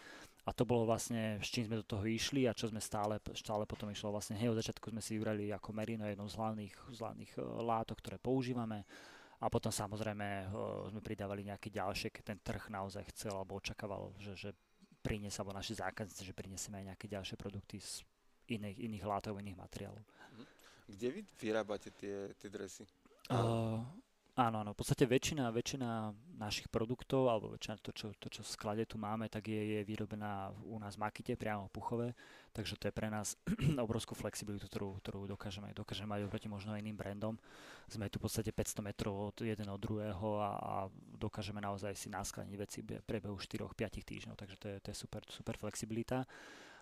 A 0.47 0.55
to 0.55 0.63
bolo 0.63 0.87
vlastne, 0.87 1.37
s 1.43 1.49
čím 1.51 1.67
sme 1.67 1.81
do 1.81 1.85
toho 1.85 2.05
išli 2.07 2.47
a 2.49 2.55
čo 2.55 2.71
sme 2.71 2.79
stále, 2.81 3.19
stále 3.37 3.67
potom 3.67 3.91
išlo. 3.91 4.15
Vlastne 4.15 4.39
hej, 4.39 4.49
od 4.49 4.57
začiatku 4.57 4.89
sme 4.89 5.03
si 5.03 5.19
vybrali 5.19 5.51
ako 5.51 5.75
merino 5.75 6.07
jednou 6.07 6.25
z 6.25 6.37
hlavných, 6.39 6.75
z 6.95 6.97
hlavných 7.03 7.31
uh, 7.37 7.43
látok, 7.61 7.99
ktoré 8.01 8.17
používame. 8.17 8.87
A 9.39 9.47
potom 9.47 9.69
samozrejme 9.69 10.49
uh, 10.49 10.87
sme 10.89 11.01
pridávali 11.03 11.45
nejaké 11.45 11.69
ďalšie, 11.69 12.09
keď 12.09 12.23
ten 12.33 12.39
trh 12.39 12.71
naozaj 12.71 13.03
chcel 13.13 13.35
alebo 13.35 13.59
očakával, 13.59 14.15
že, 14.17 14.33
že 14.33 14.49
priniesť, 14.99 15.43
alebo 15.43 15.55
naši 15.55 15.79
zákazníci, 15.79 16.27
že 16.27 16.33
prinesieme 16.35 16.81
aj 16.83 16.85
nejaké 16.95 17.05
ďalšie 17.07 17.35
produkty 17.39 17.79
z 17.79 18.03
iných, 18.49 18.77
iných 18.89 19.05
látok, 19.05 19.39
iných 19.39 19.59
materiálov. 19.59 20.03
Kde 20.89 21.07
vy 21.13 21.21
vyrábate 21.37 21.93
tie, 21.93 22.33
tie 22.33 22.49
dresy? 22.49 22.81
Uh, 23.29 23.85
áno, 24.33 24.65
áno. 24.65 24.73
V 24.73 24.81
podstate 24.81 25.05
väčšina, 25.05 25.53
väčšina 25.53 26.09
našich 26.41 26.65
produktov, 26.65 27.29
alebo 27.29 27.53
väčšina 27.53 27.77
to, 27.77 27.93
čo, 27.93 28.09
to, 28.17 28.25
čo 28.33 28.41
v 28.41 28.49
sklade 28.49 28.83
tu 28.89 28.97
máme, 28.97 29.29
tak 29.29 29.45
je, 29.53 29.61
je 29.77 29.79
vyrobená 29.85 30.49
u 30.65 30.81
nás 30.81 30.97
v 30.97 31.05
Makite, 31.05 31.37
priamo 31.37 31.69
v 31.69 31.73
Puchove. 31.77 32.09
Takže 32.49 32.81
to 32.81 32.89
je 32.89 32.93
pre 32.97 33.13
nás 33.13 33.37
obrovskú 33.85 34.17
flexibilitu, 34.17 34.65
ktorú, 34.65 34.97
ktorú 34.97 35.29
dokážeme, 35.29 35.69
dokážeme 35.77 36.09
mať 36.09 36.25
oproti 36.25 36.49
možno 36.49 36.73
iným 36.73 36.97
brandom. 36.97 37.37
Sme 37.85 38.09
tu 38.09 38.17
v 38.17 38.25
podstate 38.25 38.49
500 38.49 38.81
metrov 38.81 39.29
od 39.29 39.37
jeden 39.45 39.69
od 39.69 39.77
druhého 39.77 40.41
a, 40.41 40.49
a 40.57 40.73
dokážeme 41.21 41.61
naozaj 41.61 41.93
si 41.93 42.09
naskladiť 42.09 42.55
veci 42.57 42.81
v 42.81 42.97
priebehu 43.05 43.37
4-5 43.37 43.77
týždňov. 44.01 44.33
Takže 44.33 44.55
to 44.57 44.65
je, 44.73 44.75
to 44.81 44.87
je 44.89 44.97
super, 44.97 45.21
super 45.29 45.53
flexibilita. 45.53 46.25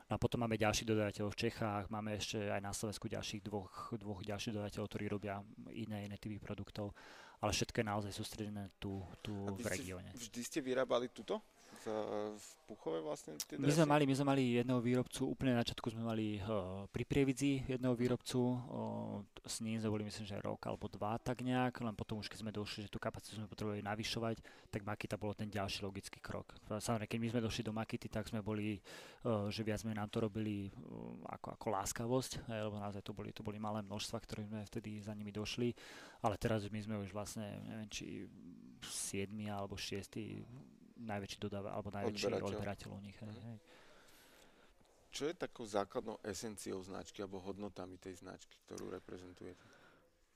No 0.08 0.16
a 0.16 0.20
potom 0.20 0.40
máme 0.40 0.56
ďalší 0.56 0.88
dodateľov 0.88 1.36
v 1.36 1.42
Čechách, 1.48 1.92
máme 1.92 2.16
ešte 2.16 2.40
aj 2.48 2.64
na 2.64 2.72
Slovensku 2.72 3.12
ďalších 3.12 3.44
dvoch, 3.44 3.92
dvoch 4.00 4.24
ďalších 4.24 4.56
dodateľov, 4.56 4.88
ktorí 4.88 5.06
robia 5.12 5.44
iné, 5.76 6.08
iné 6.08 6.16
typy 6.16 6.40
produktov, 6.40 6.96
ale 7.44 7.52
všetko 7.52 7.76
je 7.84 7.86
naozaj 7.86 8.12
sústredené 8.16 8.72
tu, 8.80 9.04
tu 9.20 9.36
v 9.36 9.68
regióne. 9.68 10.16
Vždy 10.16 10.42
ste 10.48 10.60
vyrábali 10.64 11.12
tuto? 11.12 11.44
V 12.36 12.48
Puchove 12.68 13.00
vlastne 13.00 13.40
tie 13.40 13.56
My 13.56 13.72
sme 13.72 13.88
mali, 13.88 14.04
my 14.04 14.14
sme 14.16 14.28
mali 14.28 14.44
jedného 14.60 14.84
výrobcu, 14.84 15.24
úplne 15.24 15.56
na 15.56 15.64
začiatku 15.64 15.88
sme 15.96 16.04
mali 16.04 16.38
uh, 16.44 16.84
pri 16.92 17.08
Prievidzi 17.08 17.64
jedného 17.64 17.96
výrobcu, 17.96 18.40
uh, 18.40 19.24
s 19.48 19.64
ním 19.64 19.80
sme 19.80 19.94
boli 19.94 20.04
myslím, 20.04 20.28
že 20.28 20.38
rok 20.44 20.60
alebo 20.68 20.92
dva 20.92 21.16
tak 21.18 21.42
nejak, 21.48 21.80
len 21.80 21.96
potom 21.96 22.20
už 22.20 22.28
keď 22.28 22.40
sme 22.44 22.52
došli, 22.52 22.86
že 22.86 22.92
tú 22.92 23.00
kapacitu 23.00 23.40
sme 23.40 23.48
potrebovali 23.48 23.80
navyšovať, 23.82 24.44
tak 24.68 24.84
Makita 24.84 25.16
bolo 25.16 25.32
ten 25.32 25.48
ďalší 25.48 25.88
logický 25.88 26.20
krok. 26.20 26.56
Samozrejme, 26.68 27.08
keď 27.08 27.20
my 27.24 27.28
sme 27.32 27.42
došli 27.48 27.64
do 27.64 27.74
Makity, 27.74 28.08
tak 28.12 28.28
sme 28.28 28.44
boli, 28.44 28.78
uh, 29.24 29.48
že 29.48 29.64
viac 29.64 29.82
sme 29.82 29.96
nám 29.96 30.12
to 30.12 30.20
robili 30.20 30.68
ako, 31.32 31.56
ako 31.56 31.66
láskavosť, 31.72 32.32
lebo 32.52 32.78
naozaj 32.78 33.04
to 33.04 33.16
boli, 33.16 33.32
to 33.32 33.42
boli 33.42 33.58
malé 33.58 33.80
množstva, 33.82 34.18
ktoré 34.28 34.44
sme 34.44 34.68
vtedy 34.68 35.00
za 35.00 35.16
nimi 35.16 35.32
došli, 35.32 35.72
ale 36.24 36.36
teraz 36.36 36.68
my 36.68 36.80
sme 36.84 36.96
už 37.00 37.16
vlastne, 37.16 37.48
neviem, 37.64 37.88
či 37.88 38.28
7 38.84 39.32
alebo 39.50 39.80
6 39.80 40.77
najväčší 40.98 41.38
dodáva, 41.38 41.74
alebo 41.78 41.94
najväčší 41.94 42.26
odberateľ, 42.28 42.48
odberateľ 42.58 42.90
u 42.94 43.00
nich. 43.02 43.18
Hej, 43.22 43.34
mhm. 43.34 43.46
hej. 43.46 43.60
Čo 45.08 45.24
je 45.32 45.34
takou 45.34 45.66
základnou 45.66 46.22
esenciou 46.22 46.78
značky 46.84 47.26
alebo 47.26 47.42
hodnotami 47.42 47.98
tej 47.98 48.22
značky, 48.22 48.54
ktorú 48.68 48.94
reprezentujete? 48.94 49.77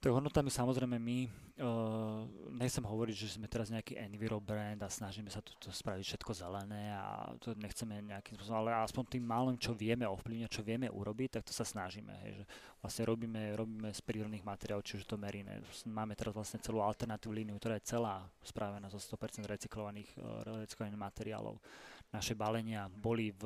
Tak 0.01 0.17
hodnotami 0.17 0.49
samozrejme 0.49 0.97
my, 0.97 1.29
uh, 1.61 2.25
nechcem 2.57 2.81
hovoriť, 2.81 3.15
že 3.21 3.37
sme 3.37 3.45
teraz 3.45 3.69
nejaký 3.69 4.01
enviro 4.01 4.41
brand 4.41 4.81
a 4.81 4.89
snažíme 4.89 5.29
sa 5.29 5.45
to 5.45 5.69
spraviť 5.69 6.01
všetko 6.01 6.31
zelené 6.33 6.89
a 6.89 7.29
to 7.37 7.53
nechceme 7.53 8.09
nejakým 8.09 8.33
spôsobom, 8.33 8.65
ale 8.65 8.81
aspoň 8.81 9.05
tým 9.05 9.21
malým, 9.21 9.61
čo 9.61 9.77
vieme 9.77 10.09
ovplyvniť, 10.09 10.49
čo 10.49 10.65
vieme 10.65 10.89
urobiť, 10.89 11.37
tak 11.37 11.45
to 11.45 11.53
sa 11.53 11.61
snažíme. 11.61 12.09
Hej, 12.25 12.41
že 12.41 12.43
vlastne 12.81 13.03
robíme, 13.13 13.53
robíme 13.53 13.93
z 13.93 14.01
prírodných 14.01 14.41
materiálov, 14.41 14.81
čiže 14.81 15.05
to 15.05 15.21
meríme. 15.21 15.61
Máme 15.85 16.17
teraz 16.17 16.33
vlastne 16.33 16.57
celú 16.65 16.81
alternatívnu 16.81 17.37
líniu, 17.37 17.61
ktorá 17.61 17.77
je 17.77 17.93
celá 17.93 18.25
spravená 18.41 18.89
zo 18.89 18.97
100% 18.97 19.45
recyklovaných, 19.45 20.09
uh, 20.17 20.65
recyklovaných 20.65 20.97
materiálov 20.97 21.61
naše 22.11 22.35
balenia 22.35 22.91
boli 22.91 23.31
v, 23.31 23.43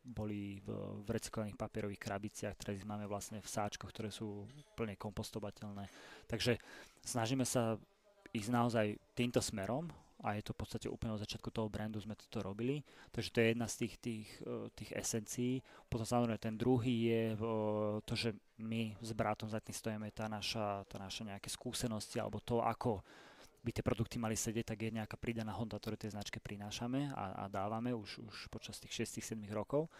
boli 0.00 0.56
v, 0.64 0.68
v 1.04 1.08
recyklovaných 1.08 1.60
papierových 1.60 2.00
krabiciach, 2.00 2.56
ktoré 2.56 2.80
máme 2.88 3.04
vlastne 3.04 3.44
v 3.44 3.48
sáčkoch, 3.48 3.92
ktoré 3.92 4.08
sú 4.08 4.48
plne 4.72 4.96
kompostovateľné. 4.96 5.84
Takže 6.24 6.56
snažíme 7.04 7.44
sa 7.44 7.76
ísť 8.32 8.50
naozaj 8.52 8.86
týmto 9.12 9.44
smerom 9.44 9.92
a 10.24 10.32
je 10.32 10.48
to 10.48 10.56
v 10.56 10.60
podstate 10.64 10.88
úplne 10.88 11.12
od 11.12 11.20
začiatku 11.20 11.52
toho 11.52 11.68
brandu 11.68 12.00
sme 12.00 12.16
toto 12.16 12.40
robili. 12.40 12.80
Takže 13.12 13.32
to 13.32 13.38
je 13.44 13.46
jedna 13.52 13.68
z 13.68 13.76
tých, 13.84 13.94
tých, 14.00 14.28
e, 14.40 14.72
tých 14.72 14.90
esencií. 14.96 15.60
Potom 15.92 16.08
samozrejme 16.08 16.40
ten 16.40 16.56
druhý 16.56 17.12
je 17.12 17.22
e, 17.32 17.38
to, 18.00 18.14
že 18.16 18.32
my 18.56 18.96
s 18.96 19.12
bratom 19.12 19.52
za 19.52 19.60
tým 19.60 19.76
stojíme 19.76 20.08
tá 20.16 20.24
naša, 20.24 20.88
tá 20.88 20.96
naša 20.96 21.28
nejaké 21.28 21.52
skúsenosti 21.52 22.16
alebo 22.16 22.40
to, 22.40 22.64
ako 22.64 23.04
by 23.66 23.74
tie 23.74 23.82
produkty 23.82 24.22
mali 24.22 24.38
sedieť, 24.38 24.70
tak 24.70 24.78
je 24.86 24.94
nejaká 24.94 25.18
pridaná 25.18 25.50
hodnota, 25.50 25.82
ktorú 25.82 25.98
tej 25.98 26.14
značke 26.14 26.38
prinášame 26.38 27.10
a, 27.10 27.42
a 27.42 27.50
dávame 27.50 27.90
už, 27.90 28.22
už 28.22 28.46
počas 28.46 28.78
tých 28.78 29.02
6-7 29.10 29.34
rokov. 29.50 29.90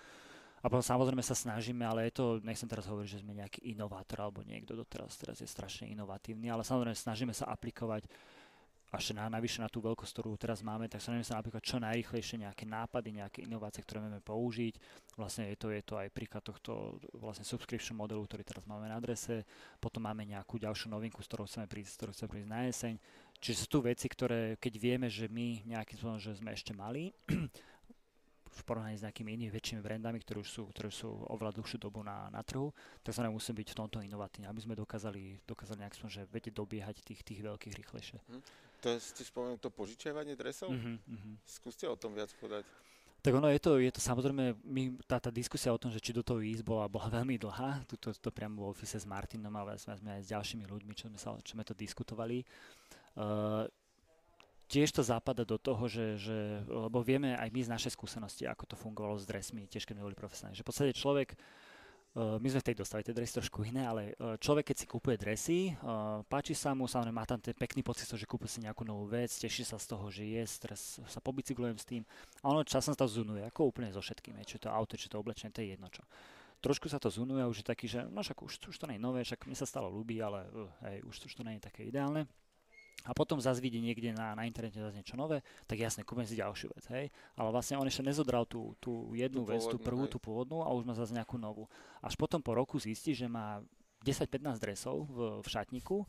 A 0.62 0.70
potom 0.70 0.82
samozrejme 0.82 1.22
sa 1.22 1.34
snažíme, 1.34 1.82
ale 1.82 2.08
je 2.08 2.22
to, 2.22 2.24
nechcem 2.46 2.70
teraz 2.70 2.86
hovoriť, 2.86 3.18
že 3.18 3.22
sme 3.26 3.38
nejaký 3.38 3.70
inovátor 3.74 4.22
alebo 4.22 4.46
niekto 4.46 4.78
doteraz 4.78 5.18
teraz 5.18 5.42
je 5.42 5.48
strašne 5.50 5.90
inovatívny, 5.90 6.46
ale 6.46 6.62
samozrejme 6.62 6.96
snažíme 6.96 7.34
sa 7.34 7.50
aplikovať 7.50 8.06
až 8.94 9.12
na, 9.18 9.26
navyše 9.26 9.58
na 9.58 9.66
tú 9.66 9.82
veľkosť, 9.82 10.12
ktorú 10.14 10.38
teraz 10.38 10.62
máme, 10.62 10.86
tak 10.86 11.02
snažíme 11.02 11.26
sa 11.26 11.42
napríklad 11.42 11.58
čo 11.60 11.82
najrychlejšie 11.82 12.46
nejaké 12.46 12.64
nápady, 12.70 13.18
nejaké 13.18 13.38
inovácie, 13.42 13.82
ktoré 13.82 13.98
vieme 13.98 14.22
použiť. 14.22 14.78
Vlastne 15.18 15.50
je 15.50 15.56
to, 15.58 15.74
je 15.74 15.82
to 15.82 15.94
aj 15.98 16.08
príklad 16.14 16.46
tohto 16.46 17.02
vlastne 17.18 17.42
subscription 17.42 17.98
modelu, 17.98 18.22
ktorý 18.22 18.46
teraz 18.46 18.62
máme 18.64 18.86
na 18.86 18.96
adrese. 18.96 19.42
Potom 19.82 20.06
máme 20.06 20.22
nejakú 20.22 20.62
ďalšiu 20.62 20.94
novinku, 20.94 21.18
s 21.18 21.26
ktorou 21.26 21.50
chceme 21.50 21.66
prísť, 21.66 21.90
s 21.90 21.98
ktorou 21.98 22.12
chceme 22.14 22.30
prísť 22.30 22.48
na 22.48 22.60
jeseň. 22.70 22.94
Čiže 23.40 23.56
sú 23.62 23.66
tu 23.68 23.78
veci, 23.84 24.06
ktoré 24.08 24.56
keď 24.56 24.74
vieme, 24.80 25.08
že 25.12 25.28
my 25.28 25.66
nejakým 25.68 25.96
spôsobom, 26.00 26.20
že 26.22 26.38
sme 26.38 26.56
ešte 26.56 26.72
mali, 26.72 27.12
v 28.56 28.62
porovnaní 28.64 28.96
s 28.96 29.04
nejakými 29.04 29.36
inými 29.36 29.52
väčšími 29.52 29.84
brandami, 29.84 30.16
ktoré 30.24 30.40
už 30.40 30.48
sú, 30.48 30.62
ktoré 30.72 30.88
sú 30.88 31.12
oveľa 31.28 31.60
dlhšiu 31.60 31.76
dobu 31.76 32.00
na, 32.00 32.32
na 32.32 32.40
trhu, 32.40 32.72
tak 33.04 33.12
sa 33.12 33.20
nám 33.20 33.36
musí 33.36 33.52
byť 33.52 33.76
v 33.76 33.78
tomto 33.84 34.00
inovatívni, 34.00 34.48
aby 34.48 34.60
sme 34.64 34.72
dokázali, 34.72 35.44
dokázali 35.44 35.84
nejak 35.84 35.94
že 36.08 36.24
viete 36.32 36.48
dobiehať 36.48 37.04
tých, 37.04 37.20
tých 37.20 37.44
veľkých 37.44 37.74
rýchlejšie. 37.76 38.18
Hm. 38.32 38.42
To 38.84 38.86
je, 38.92 38.96
ste 39.00 39.22
spomenuli 39.24 39.60
to 39.60 39.72
požičiavanie 39.72 40.36
dresov? 40.36 40.68
Uh-huh. 40.68 41.00
Skúste 41.48 41.88
o 41.88 41.96
tom 41.96 42.12
viac 42.12 42.28
povedať. 42.36 42.64
Tak 43.24 43.32
ono 43.34 43.48
je 43.50 43.58
to, 43.58 43.82
je 43.82 43.90
to 43.90 43.98
samozrejme, 43.98 44.54
my, 44.62 44.82
tá, 45.08 45.18
tá 45.18 45.34
diskusia 45.34 45.74
o 45.74 45.80
tom, 45.80 45.90
že 45.90 45.98
či 45.98 46.14
do 46.14 46.22
toho 46.22 46.38
ísť 46.38 46.62
bola, 46.62 46.86
bola 46.86 47.10
veľmi 47.18 47.40
dlhá, 47.40 47.82
tuto 47.88 48.12
to 48.14 48.30
priamo 48.30 48.62
v 48.62 48.70
office 48.70 49.02
s 49.02 49.08
Martinom 49.08 49.50
a 49.56 49.74
sme, 49.74 49.96
sme 49.98 50.10
aj 50.20 50.22
s 50.22 50.30
ďalšími 50.30 50.64
ľuďmi, 50.68 50.92
čo 50.94 51.08
sme, 51.10 51.18
sa, 51.18 51.34
čo 51.40 51.56
sme 51.56 51.64
to 51.66 51.74
diskutovali. 51.74 52.44
Uh, 53.16 53.64
tiež 54.68 54.92
to 54.92 55.02
zapada 55.02 55.46
do 55.46 55.56
toho, 55.56 55.88
že, 55.88 56.20
že, 56.20 56.38
lebo 56.66 57.00
vieme 57.00 57.32
aj 57.38 57.48
my 57.48 57.60
z 57.64 57.72
našej 57.72 57.92
skúsenosti, 57.94 58.44
ako 58.44 58.64
to 58.66 58.76
fungovalo 58.76 59.16
s 59.16 59.24
dresmi, 59.24 59.64
tiež 59.70 59.86
keď 59.86 60.02
boli 60.02 60.18
profesionálni, 60.18 60.58
že 60.58 60.64
v 60.66 60.68
podstate 60.68 60.92
človek 60.92 61.34
Uh, 62.16 62.40
my 62.40 62.48
sme 62.48 62.64
v 62.64 62.68
tej 62.72 62.80
dostali 62.80 63.04
tie 63.04 63.12
dresy 63.12 63.36
trošku 63.36 63.60
iné, 63.68 63.84
ale 63.84 64.16
uh, 64.16 64.40
človek, 64.40 64.72
keď 64.72 64.76
si 64.80 64.86
kúpuje 64.88 65.20
dresy, 65.20 65.76
páči 66.32 66.56
sa 66.56 66.72
mu, 66.72 66.88
samozrejme 66.88 67.12
má 67.12 67.28
tam 67.28 67.36
ten 67.36 67.52
pekný 67.52 67.84
pocit, 67.84 68.08
že 68.08 68.24
kúpi 68.24 68.48
si 68.48 68.64
nejakú 68.64 68.88
novú 68.88 69.04
vec, 69.04 69.28
teší 69.28 69.68
sa 69.68 69.76
z 69.76 69.84
toho, 69.84 70.08
že 70.08 70.24
je, 70.24 70.40
teraz 70.56 70.96
sa 70.96 71.20
pobicyklujem 71.20 71.76
s 71.76 71.84
tým 71.84 72.08
a 72.40 72.56
ono 72.56 72.64
časom 72.64 72.96
sa 72.96 73.04
to 73.04 73.04
zunuje, 73.04 73.44
ako 73.44 73.68
úplne 73.68 73.92
so 73.92 74.00
všetkým, 74.00 74.32
či 74.48 74.56
to 74.56 74.72
auto, 74.72 74.96
či 74.96 75.12
to 75.12 75.20
oblečenie, 75.20 75.52
to 75.52 75.60
je 75.60 75.76
jedno 75.76 75.92
čo. 75.92 76.08
Trošku 76.64 76.88
sa 76.88 76.96
to 76.96 77.12
zunuje 77.12 77.44
už 77.44 77.60
je 77.60 77.66
taký, 77.68 77.84
že 77.84 78.08
no 78.08 78.24
však 78.24 78.40
už, 78.40 78.72
už 78.72 78.76
to 78.80 78.88
nie 78.88 78.96
je 78.96 79.04
nové, 79.04 79.20
však 79.20 79.44
mne 79.44 79.56
sa 79.60 79.68
stalo 79.68 79.92
ľúbi, 79.92 80.16
ale 80.16 80.48
uh, 80.56 80.72
hej, 80.88 81.04
už, 81.04 81.28
už 81.28 81.36
to 81.36 81.44
nie 81.44 81.60
je 81.60 81.68
také 81.68 81.84
ideálne 81.84 82.24
a 83.04 83.12
potom 83.12 83.38
zase 83.38 83.60
vidie 83.60 83.78
niekde 83.78 84.16
na, 84.16 84.32
na 84.32 84.48
internete 84.48 84.80
zase 84.80 84.96
niečo 84.96 85.14
nové, 85.14 85.44
tak 85.68 85.78
jasne, 85.78 86.02
kúpim 86.02 86.26
si 86.26 86.38
ďalšiu 86.38 86.72
vec, 86.72 86.84
hej. 86.90 87.06
Ale 87.36 87.48
vlastne 87.52 87.76
on 87.76 87.86
ešte 87.86 88.02
nezodral 88.02 88.48
tú, 88.48 88.74
tú 88.82 89.12
jednu 89.12 89.44
tú 89.44 89.50
vec, 89.52 89.62
pôvodnú, 89.62 89.72
tú 89.76 89.78
prvú, 89.78 90.04
hej. 90.08 90.12
tú 90.16 90.18
pôvodnú 90.18 90.58
a 90.64 90.72
už 90.74 90.82
má 90.82 90.94
zase 90.96 91.14
nejakú 91.14 91.36
novú. 91.38 91.70
Až 92.02 92.18
potom 92.18 92.42
po 92.42 92.56
roku 92.56 92.80
zistí, 92.80 93.14
že 93.14 93.30
má 93.30 93.62
10-15 94.02 94.58
dresov 94.58 95.06
v, 95.06 95.38
v 95.42 95.46
šatníku 95.46 96.02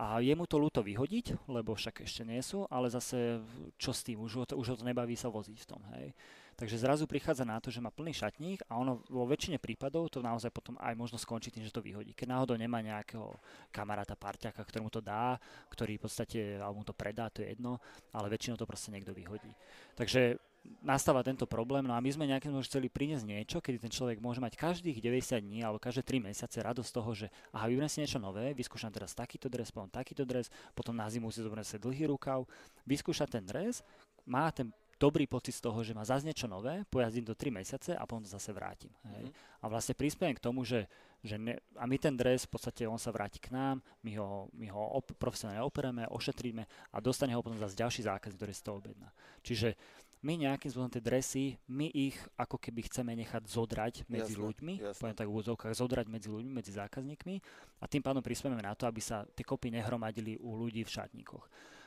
a 0.00 0.16
je 0.24 0.32
mu 0.32 0.48
to 0.48 0.56
ľúto 0.56 0.80
vyhodiť, 0.80 1.44
lebo 1.44 1.76
však 1.76 2.08
ešte 2.08 2.24
nie 2.24 2.40
sú, 2.40 2.64
ale 2.72 2.88
zase 2.88 3.44
čo 3.76 3.92
s 3.92 4.00
tým, 4.00 4.24
už 4.24 4.32
ho 4.32 4.44
to, 4.48 4.56
už 4.56 4.72
ho 4.72 4.76
to 4.80 4.84
nebaví 4.88 5.12
sa 5.12 5.28
voziť 5.28 5.58
v 5.60 5.68
tom, 5.68 5.84
hej. 5.92 6.16
Takže 6.56 6.76
zrazu 6.76 7.04
prichádza 7.08 7.44
na 7.44 7.56
to, 7.56 7.72
že 7.72 7.80
má 7.80 7.88
plný 7.88 8.12
šatník 8.12 8.64
a 8.68 8.76
ono 8.76 9.00
vo 9.08 9.24
väčšine 9.24 9.56
prípadov 9.56 10.12
to 10.12 10.20
naozaj 10.20 10.52
potom 10.52 10.76
aj 10.76 10.92
možno 10.92 11.16
skončí 11.16 11.48
tým, 11.48 11.64
že 11.64 11.72
to 11.72 11.80
vyhodí. 11.80 12.12
Keď 12.12 12.36
náhodou 12.36 12.56
nemá 12.56 12.84
nejakého 12.84 13.32
kamaráta, 13.72 14.12
parťaka, 14.12 14.60
ktorému 14.60 14.92
to 14.92 15.00
dá, 15.00 15.40
ktorý 15.72 15.96
v 15.96 16.04
podstate, 16.04 16.60
alebo 16.60 16.80
mu 16.80 16.84
to 16.84 16.92
predá, 16.92 17.32
to 17.32 17.40
je 17.40 17.56
jedno, 17.56 17.80
ale 18.12 18.28
väčšinou 18.28 18.60
to 18.60 18.68
proste 18.68 18.92
niekto 18.92 19.16
vyhodí. 19.16 19.52
Takže 19.96 20.36
nastáva 20.80 21.26
tento 21.26 21.44
problém, 21.44 21.82
no 21.82 21.92
a 21.92 22.00
my 22.00 22.10
sme 22.10 22.30
nejakým 22.30 22.54
chceli 22.62 22.86
priniesť 22.86 23.26
niečo, 23.26 23.58
kedy 23.58 23.82
ten 23.82 23.92
človek 23.92 24.22
môže 24.22 24.38
mať 24.38 24.54
každých 24.54 25.02
90 25.02 25.42
dní 25.42 25.58
alebo 25.66 25.82
každé 25.82 26.06
3 26.06 26.30
mesiace 26.30 26.58
radosť 26.62 26.88
z 26.88 26.94
toho, 26.94 27.10
že 27.12 27.26
aha, 27.50 27.66
vyberiem 27.66 27.90
si 27.90 28.00
niečo 28.00 28.22
nové, 28.22 28.54
vyskúšam 28.54 28.94
teraz 28.94 29.12
takýto 29.12 29.50
dres, 29.50 29.74
potom 29.74 29.90
takýto 29.90 30.22
dres, 30.22 30.48
potom 30.72 30.94
na 30.94 31.10
zimu 31.10 31.28
si 31.28 31.42
zoberiem 31.42 31.66
si 31.66 31.76
dlhý 31.76 32.08
rukav, 32.08 32.46
vyskúša 32.86 33.26
ten 33.26 33.42
dres, 33.42 33.82
má 34.24 34.48
ten 34.54 34.70
dobrý 35.00 35.24
pocit 35.24 35.56
z 35.56 35.64
toho, 35.64 35.80
že 35.80 35.96
má 35.96 36.04
zase 36.04 36.28
niečo 36.28 36.44
nové, 36.44 36.84
pojazdím 36.92 37.24
to 37.24 37.32
3 37.32 37.56
mesiace 37.56 37.96
a 37.96 38.04
potom 38.04 38.20
zase 38.20 38.52
vrátim. 38.52 38.92
Hej. 39.08 39.32
Mm-hmm. 39.32 39.64
A 39.64 39.72
vlastne 39.72 39.96
prispiejem 39.96 40.36
k 40.36 40.44
tomu, 40.44 40.60
že, 40.68 40.84
že 41.24 41.40
ne, 41.40 41.56
a 41.80 41.88
my 41.88 41.96
ten 41.96 42.12
dres, 42.12 42.44
v 42.44 42.52
podstate 42.52 42.84
on 42.84 43.00
sa 43.00 43.08
vráti 43.08 43.40
k 43.40 43.48
nám, 43.48 43.80
my 44.04 44.12
ho, 44.20 44.52
my 44.52 44.68
ho 44.68 45.00
op, 45.00 45.08
profesionálne 45.16 45.64
operáme, 45.64 46.04
ošetríme 46.12 46.68
a 46.92 46.96
dostane 47.00 47.32
ho 47.32 47.40
potom 47.40 47.56
zase 47.56 47.80
ďalší 47.80 48.04
zákaz, 48.04 48.36
ktorý 48.36 48.52
si 48.52 48.60
to 48.60 48.76
objedná. 48.76 49.08
Čiže 49.40 49.72
my 50.20 50.36
nejakým 50.36 50.68
spôsobom 50.68 50.92
tie 50.92 51.00
dresy, 51.00 51.56
my 51.64 51.88
ich 51.88 52.16
ako 52.36 52.60
keby 52.60 52.84
chceme 52.84 53.16
nechať 53.24 53.42
zodrať 53.48 53.94
medzi 54.04 54.36
jasne, 54.36 54.44
ľuďmi, 54.44 54.74
jasne. 54.76 55.00
poviem 55.00 55.16
tak 55.16 55.28
v 55.28 55.32
úvodzovkách, 55.32 55.72
zodrať 55.72 56.06
medzi 56.12 56.28
ľuďmi, 56.28 56.52
medzi 56.52 56.72
zákazníkmi 56.76 57.34
a 57.80 57.84
tým 57.88 58.04
pádom 58.04 58.20
prispieme 58.20 58.60
na 58.60 58.76
to, 58.76 58.84
aby 58.84 59.00
sa 59.00 59.24
tie 59.32 59.44
kopy 59.44 59.72
nehromadili 59.72 60.36
u 60.36 60.60
ľudí 60.60 60.84
v 60.84 60.92
šatníkoch. 60.92 61.44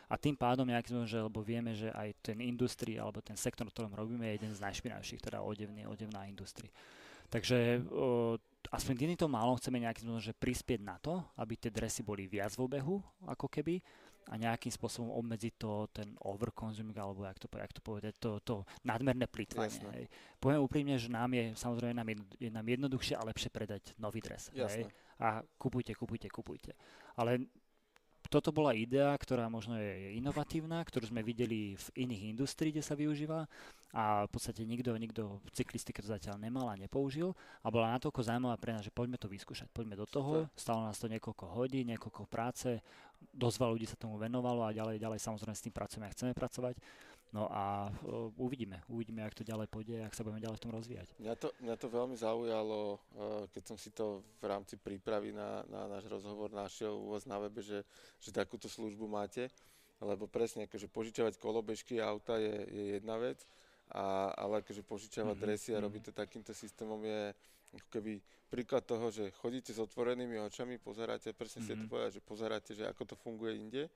A 0.09 0.17
tým 0.17 0.37
pádom, 0.37 0.67
nejakým 0.67 1.05
že, 1.09 1.21
lebo 1.21 1.41
vieme, 1.41 1.73
že 1.73 1.89
aj 1.89 2.33
ten 2.33 2.37
industrie 2.41 2.97
alebo 2.97 3.21
ten 3.21 3.37
sektor, 3.37 3.65
ktorom 3.69 3.93
robíme, 3.93 4.25
je 4.29 4.35
jeden 4.41 4.53
z 4.53 4.61
najšpinavších, 4.61 5.21
teda 5.21 5.41
odevný, 5.41 5.89
odevná 5.89 6.25
industrie. 6.29 6.69
Takže 7.33 7.81
o, 7.89 8.37
aspoň 8.69 8.93
týmto 8.93 9.25
málom 9.25 9.57
chceme 9.57 9.81
nejakým 9.81 10.05
spôsobom 10.05 10.21
že 10.21 10.37
prispieť 10.37 10.85
na 10.85 11.01
to, 11.01 11.17
aby 11.33 11.57
tie 11.57 11.73
dresy 11.73 12.05
boli 12.05 12.29
viac 12.29 12.53
v 12.53 12.61
obehu, 12.61 13.01
ako 13.25 13.49
keby, 13.49 13.81
a 14.29 14.33
nejakým 14.39 14.71
spôsobom 14.71 15.11
obmedziť 15.11 15.53
to, 15.59 15.87
ten 15.91 16.15
overconsuming, 16.23 16.95
alebo 16.95 17.27
jak 17.27 17.39
to, 17.39 17.47
jak 17.51 17.73
to 17.75 17.81
povedať, 17.83 18.13
to, 18.19 18.31
to 18.43 18.55
nadmerné 18.87 19.27
plýtvanie. 19.27 19.83
Hej. 19.93 20.05
Poviem 20.39 20.63
úprimne, 20.63 20.95
že 20.95 21.11
nám 21.11 21.31
je 21.35 21.55
samozrejme 21.55 21.93
nám 21.95 22.07
je, 22.07 22.17
je 22.47 22.49
nám 22.51 22.65
jednoduchšie 22.67 23.15
a 23.19 23.27
lepšie 23.27 23.49
predať 23.51 23.95
nový 23.99 24.23
dres. 24.23 24.51
Hej. 24.55 24.87
A 25.19 25.43
kupujte, 25.59 25.93
kupujte, 25.93 26.27
kupujte. 26.31 26.71
Ale 27.15 27.47
toto 28.29 28.55
bola 28.55 28.75
idea, 28.75 29.11
ktorá 29.15 29.47
možno 29.47 29.75
je 29.79 30.15
inovatívna, 30.19 30.83
ktorú 30.83 31.11
sme 31.11 31.23
videli 31.23 31.75
v 31.75 31.87
iných 32.07 32.37
industrií, 32.37 32.71
kde 32.71 32.83
sa 32.83 32.95
využíva. 32.95 33.47
A 33.93 34.25
v 34.25 34.29
podstate 34.33 34.65
nikto, 34.65 34.95
nikto 34.97 35.37
v 35.43 35.49
cyklistike 35.53 36.01
to 36.01 36.09
zatiaľ 36.09 36.41
nemal 36.41 36.67
a 36.71 36.79
nepoužil. 36.79 37.37
A 37.61 37.69
bola 37.69 37.93
natoľko 37.93 38.25
zaujímavá 38.25 38.57
pre 38.57 38.73
nás, 38.73 38.83
že 38.83 38.93
poďme 38.93 39.21
to 39.21 39.29
vyskúšať, 39.29 39.69
poďme 39.69 39.99
do 39.99 40.07
toho, 40.09 40.49
stalo 40.57 40.81
nás 40.83 40.97
to 40.97 41.11
niekoľko 41.11 41.45
hodín, 41.53 41.93
niekoľko 41.93 42.25
práce, 42.25 42.81
dosť 43.31 43.57
ľudí 43.63 43.87
sa 43.87 43.95
tomu 43.95 44.19
venovalo 44.19 44.67
a 44.67 44.75
ďalej, 44.75 44.99
ďalej 44.99 45.19
samozrejme 45.23 45.55
s 45.55 45.63
tým 45.63 45.75
pracujeme 45.75 46.05
a 46.09 46.13
chceme 46.13 46.33
pracovať. 46.35 46.75
No 47.33 47.49
a 47.49 47.89
uh, 47.89 48.29
uvidíme, 48.37 48.85
uvidíme, 48.85 49.25
ak 49.25 49.33
to 49.33 49.41
ďalej 49.41 49.65
pôjde, 49.65 50.05
ak 50.05 50.13
sa 50.13 50.21
budeme 50.21 50.37
ďalej 50.37 50.57
v 50.61 50.63
tom 50.69 50.73
rozvíjať. 50.77 51.07
Mňa 51.17 51.33
to, 51.41 51.49
mňa 51.65 51.75
to 51.81 51.87
veľmi 51.89 52.13
zaujalo, 52.13 52.79
uh, 52.93 53.49
keď 53.49 53.63
som 53.73 53.77
si 53.81 53.89
to 53.89 54.21
v 54.37 54.45
rámci 54.45 54.77
prípravy 54.77 55.33
na, 55.33 55.65
na 55.65 55.89
náš 55.89 56.05
rozhovor 56.05 56.53
našiel 56.53 56.93
u 56.93 57.09
vás 57.09 57.25
na 57.25 57.41
webe, 57.41 57.65
že, 57.65 57.81
že 58.21 58.29
takúto 58.29 58.69
službu 58.69 59.09
máte, 59.09 59.49
lebo 59.97 60.29
presne, 60.29 60.69
akože 60.69 60.85
požičovať 60.93 61.41
kolobežky 61.41 61.97
auta 61.97 62.37
je, 62.37 62.53
je 62.69 62.83
jedna 63.01 63.17
vec, 63.17 63.41
a, 63.89 64.29
ale 64.37 64.61
akože 64.61 64.85
požičovať 64.85 65.33
mm-hmm. 65.33 65.41
dresy 65.41 65.73
a 65.73 65.81
mhm. 65.81 65.85
robiť 65.89 66.01
to 66.05 66.11
takýmto 66.13 66.53
systémom 66.53 67.01
je 67.01 67.33
ako 67.73 67.89
keby 67.89 68.21
príklad 68.53 68.85
toho, 68.85 69.09
že 69.09 69.33
chodíte 69.41 69.73
s 69.73 69.81
otvorenými 69.81 70.37
očami, 70.37 70.77
pozeráte, 70.77 71.33
presne 71.33 71.65
mm-hmm. 71.65 71.73
ste 71.73 71.81
to 71.81 71.85
mhm. 71.89 71.89
povedať, 71.89 72.11
že 72.13 72.21
pozeráte, 72.21 72.71
že 72.77 72.85
ako 72.85 73.09
to 73.09 73.15
funguje 73.17 73.57
inde 73.57 73.89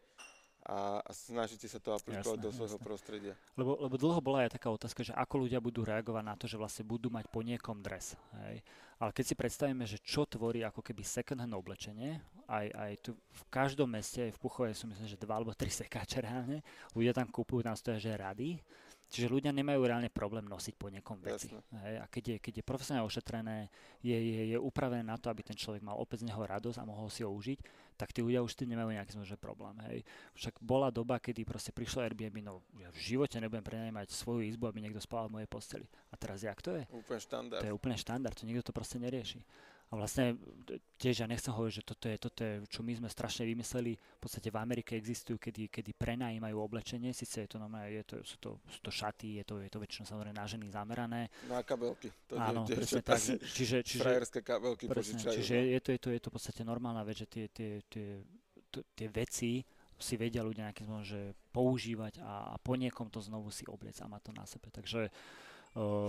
a, 0.68 1.00
a 1.00 1.12
snažíte 1.16 1.64
sa 1.72 1.80
to 1.80 1.96
aplikovať 1.96 2.36
jasné, 2.36 2.44
do 2.44 2.52
svojho 2.52 2.76
jasné. 2.76 2.84
prostredia. 2.84 3.34
Lebo, 3.56 3.80
lebo 3.80 3.96
dlho 3.96 4.20
bola 4.20 4.44
aj 4.44 4.60
taká 4.60 4.68
otázka, 4.68 5.00
že 5.00 5.16
ako 5.16 5.48
ľudia 5.48 5.64
budú 5.64 5.88
reagovať 5.88 6.24
na 6.28 6.36
to, 6.36 6.44
že 6.44 6.60
vlastne 6.60 6.84
budú 6.84 7.08
mať 7.08 7.24
po 7.32 7.40
niekom 7.40 7.80
dres. 7.80 8.20
Hej. 8.44 8.60
Ale 9.00 9.12
keď 9.16 9.26
si 9.32 9.36
predstavíme, 9.40 9.88
že 9.88 10.04
čo 10.04 10.28
tvorí 10.28 10.68
ako 10.68 10.84
keby 10.84 11.08
second 11.08 11.40
hand 11.40 11.56
oblečenie, 11.56 12.20
aj, 12.52 12.68
aj 12.68 12.92
tu 13.00 13.16
v 13.16 13.44
každom 13.48 13.88
meste, 13.88 14.28
aj 14.28 14.36
v 14.36 14.42
Puchovej 14.44 14.76
sú 14.76 14.92
myslím, 14.92 15.08
že 15.08 15.16
dva 15.16 15.40
alebo 15.40 15.56
tri 15.56 15.72
sekáče 15.72 16.20
reálne, 16.28 16.60
ľudia 16.92 17.16
tam 17.16 17.32
kúpujú, 17.32 17.64
tam 17.64 17.80
stoja, 17.80 18.04
že 18.04 18.20
rady, 18.20 18.60
Čiže 19.08 19.32
ľudia 19.32 19.56
nemajú 19.56 19.88
reálne 19.88 20.12
problém 20.12 20.44
nosiť 20.44 20.76
po 20.76 20.92
niekom 20.92 21.24
veci. 21.24 21.48
Hej, 21.56 21.96
a 22.04 22.06
keď 22.12 22.24
je, 22.28 22.38
keď 22.44 22.54
je 22.60 22.64
profesionálne 22.68 23.08
ošetrené, 23.08 23.72
je, 24.04 24.12
je, 24.12 24.42
je 24.52 24.58
upravené 24.60 25.00
na 25.00 25.16
to, 25.16 25.32
aby 25.32 25.48
ten 25.48 25.56
človek 25.56 25.80
mal 25.80 25.96
opäť 25.96 26.28
z 26.28 26.36
neho 26.36 26.44
radosť 26.44 26.84
a 26.84 26.84
mohol 26.84 27.08
si 27.08 27.24
ho 27.24 27.32
užiť, 27.32 27.60
tak 27.98 28.14
tí 28.14 28.22
ľudia 28.22 28.46
už 28.46 28.54
s 28.54 28.60
tým 28.62 28.70
nemajú 28.78 28.94
nejaký 28.94 29.18
že 29.26 29.36
problém. 29.36 29.74
Hej. 29.90 30.06
Však 30.38 30.62
bola 30.62 30.94
doba, 30.94 31.18
kedy 31.18 31.42
proste 31.44 31.74
prišlo 31.74 32.06
Airbnb, 32.06 32.38
no 32.46 32.62
ja 32.78 32.94
v 32.94 33.00
živote 33.02 33.42
nebudem 33.42 33.66
prenajímať 33.66 34.14
svoju 34.14 34.46
izbu, 34.46 34.70
aby 34.70 34.86
niekto 34.86 35.02
spal 35.02 35.26
v 35.28 35.42
mojej 35.42 35.50
posteli. 35.50 35.88
A 36.14 36.16
teraz 36.16 36.46
jak 36.46 36.62
to 36.62 36.78
je? 36.78 36.86
Úplne 36.94 37.20
štandard. 37.20 37.62
To 37.66 37.68
je 37.68 37.74
úplne 37.74 37.98
štandard, 37.98 38.38
to 38.38 38.46
nikto 38.46 38.70
to 38.70 38.74
proste 38.78 39.02
nerieši. 39.02 39.42
A 39.88 39.96
vlastne 39.96 40.36
tiež 41.00 41.24
ja 41.24 41.28
nechcem 41.32 41.56
hovoriť, 41.56 41.76
že 41.80 41.84
toto 41.88 42.06
je, 42.12 42.18
toto 42.20 42.42
je, 42.44 42.54
čo 42.68 42.84
my 42.84 42.92
sme 43.00 43.08
strašne 43.08 43.48
vymysleli. 43.48 43.96
V 43.96 44.20
podstate 44.20 44.52
v 44.52 44.60
Amerike 44.60 45.00
existujú, 45.00 45.40
kedy, 45.40 45.72
kedy 45.72 45.96
prenajímajú 45.96 46.60
oblečenie, 46.60 47.16
síce 47.16 47.48
je 47.48 47.48
to, 47.48 47.56
normálne, 47.56 47.96
je 47.96 48.04
to, 48.04 48.16
sú, 48.20 48.36
to, 48.36 48.60
sú 48.68 48.80
to 48.84 48.92
šaty, 48.92 49.40
je 49.40 49.44
to, 49.48 49.64
je 49.64 49.72
to 49.72 49.80
väčšinou 49.80 50.04
samozrejme 50.04 50.36
na 50.36 50.44
ženy 50.44 50.68
zamerané. 50.68 51.22
Na 51.48 51.64
kabelky. 51.64 52.12
To 52.28 52.36
Áno, 52.36 52.68
je, 52.68 52.76
presne 52.76 53.00
tak. 53.08 53.16
Čiže, 53.40 53.78
čiže, 53.88 54.04
frajerské 54.04 54.40
kabelky 54.44 54.92
presne, 54.92 55.24
Čiže 55.24 55.56
no. 55.56 55.72
je 55.72 55.80
to, 55.80 55.90
je, 55.96 56.00
to, 56.04 56.10
je 56.12 56.20
to 56.20 56.28
v 56.28 56.36
podstate 56.36 56.62
normálna 56.68 57.08
vec, 57.08 57.24
že 57.24 57.28
tie, 57.32 57.46
tie, 57.48 57.80
tie, 57.88 58.20
tie 58.92 59.08
veci 59.08 59.64
si 59.98 60.14
vedia 60.20 60.46
ľudia 60.46 60.70
nejakým 60.70 60.84
spôsobom, 60.84 61.08
že 61.08 61.32
používať 61.56 62.22
a, 62.22 62.54
a 62.54 62.56
po 62.62 62.78
niekom 62.78 63.10
to 63.10 63.24
znovu 63.24 63.50
si 63.50 63.66
obliec 63.66 63.98
a 64.04 64.12
má 64.12 64.20
to 64.20 64.30
na 64.36 64.46
sebe. 64.46 64.70
Takže 64.70 65.10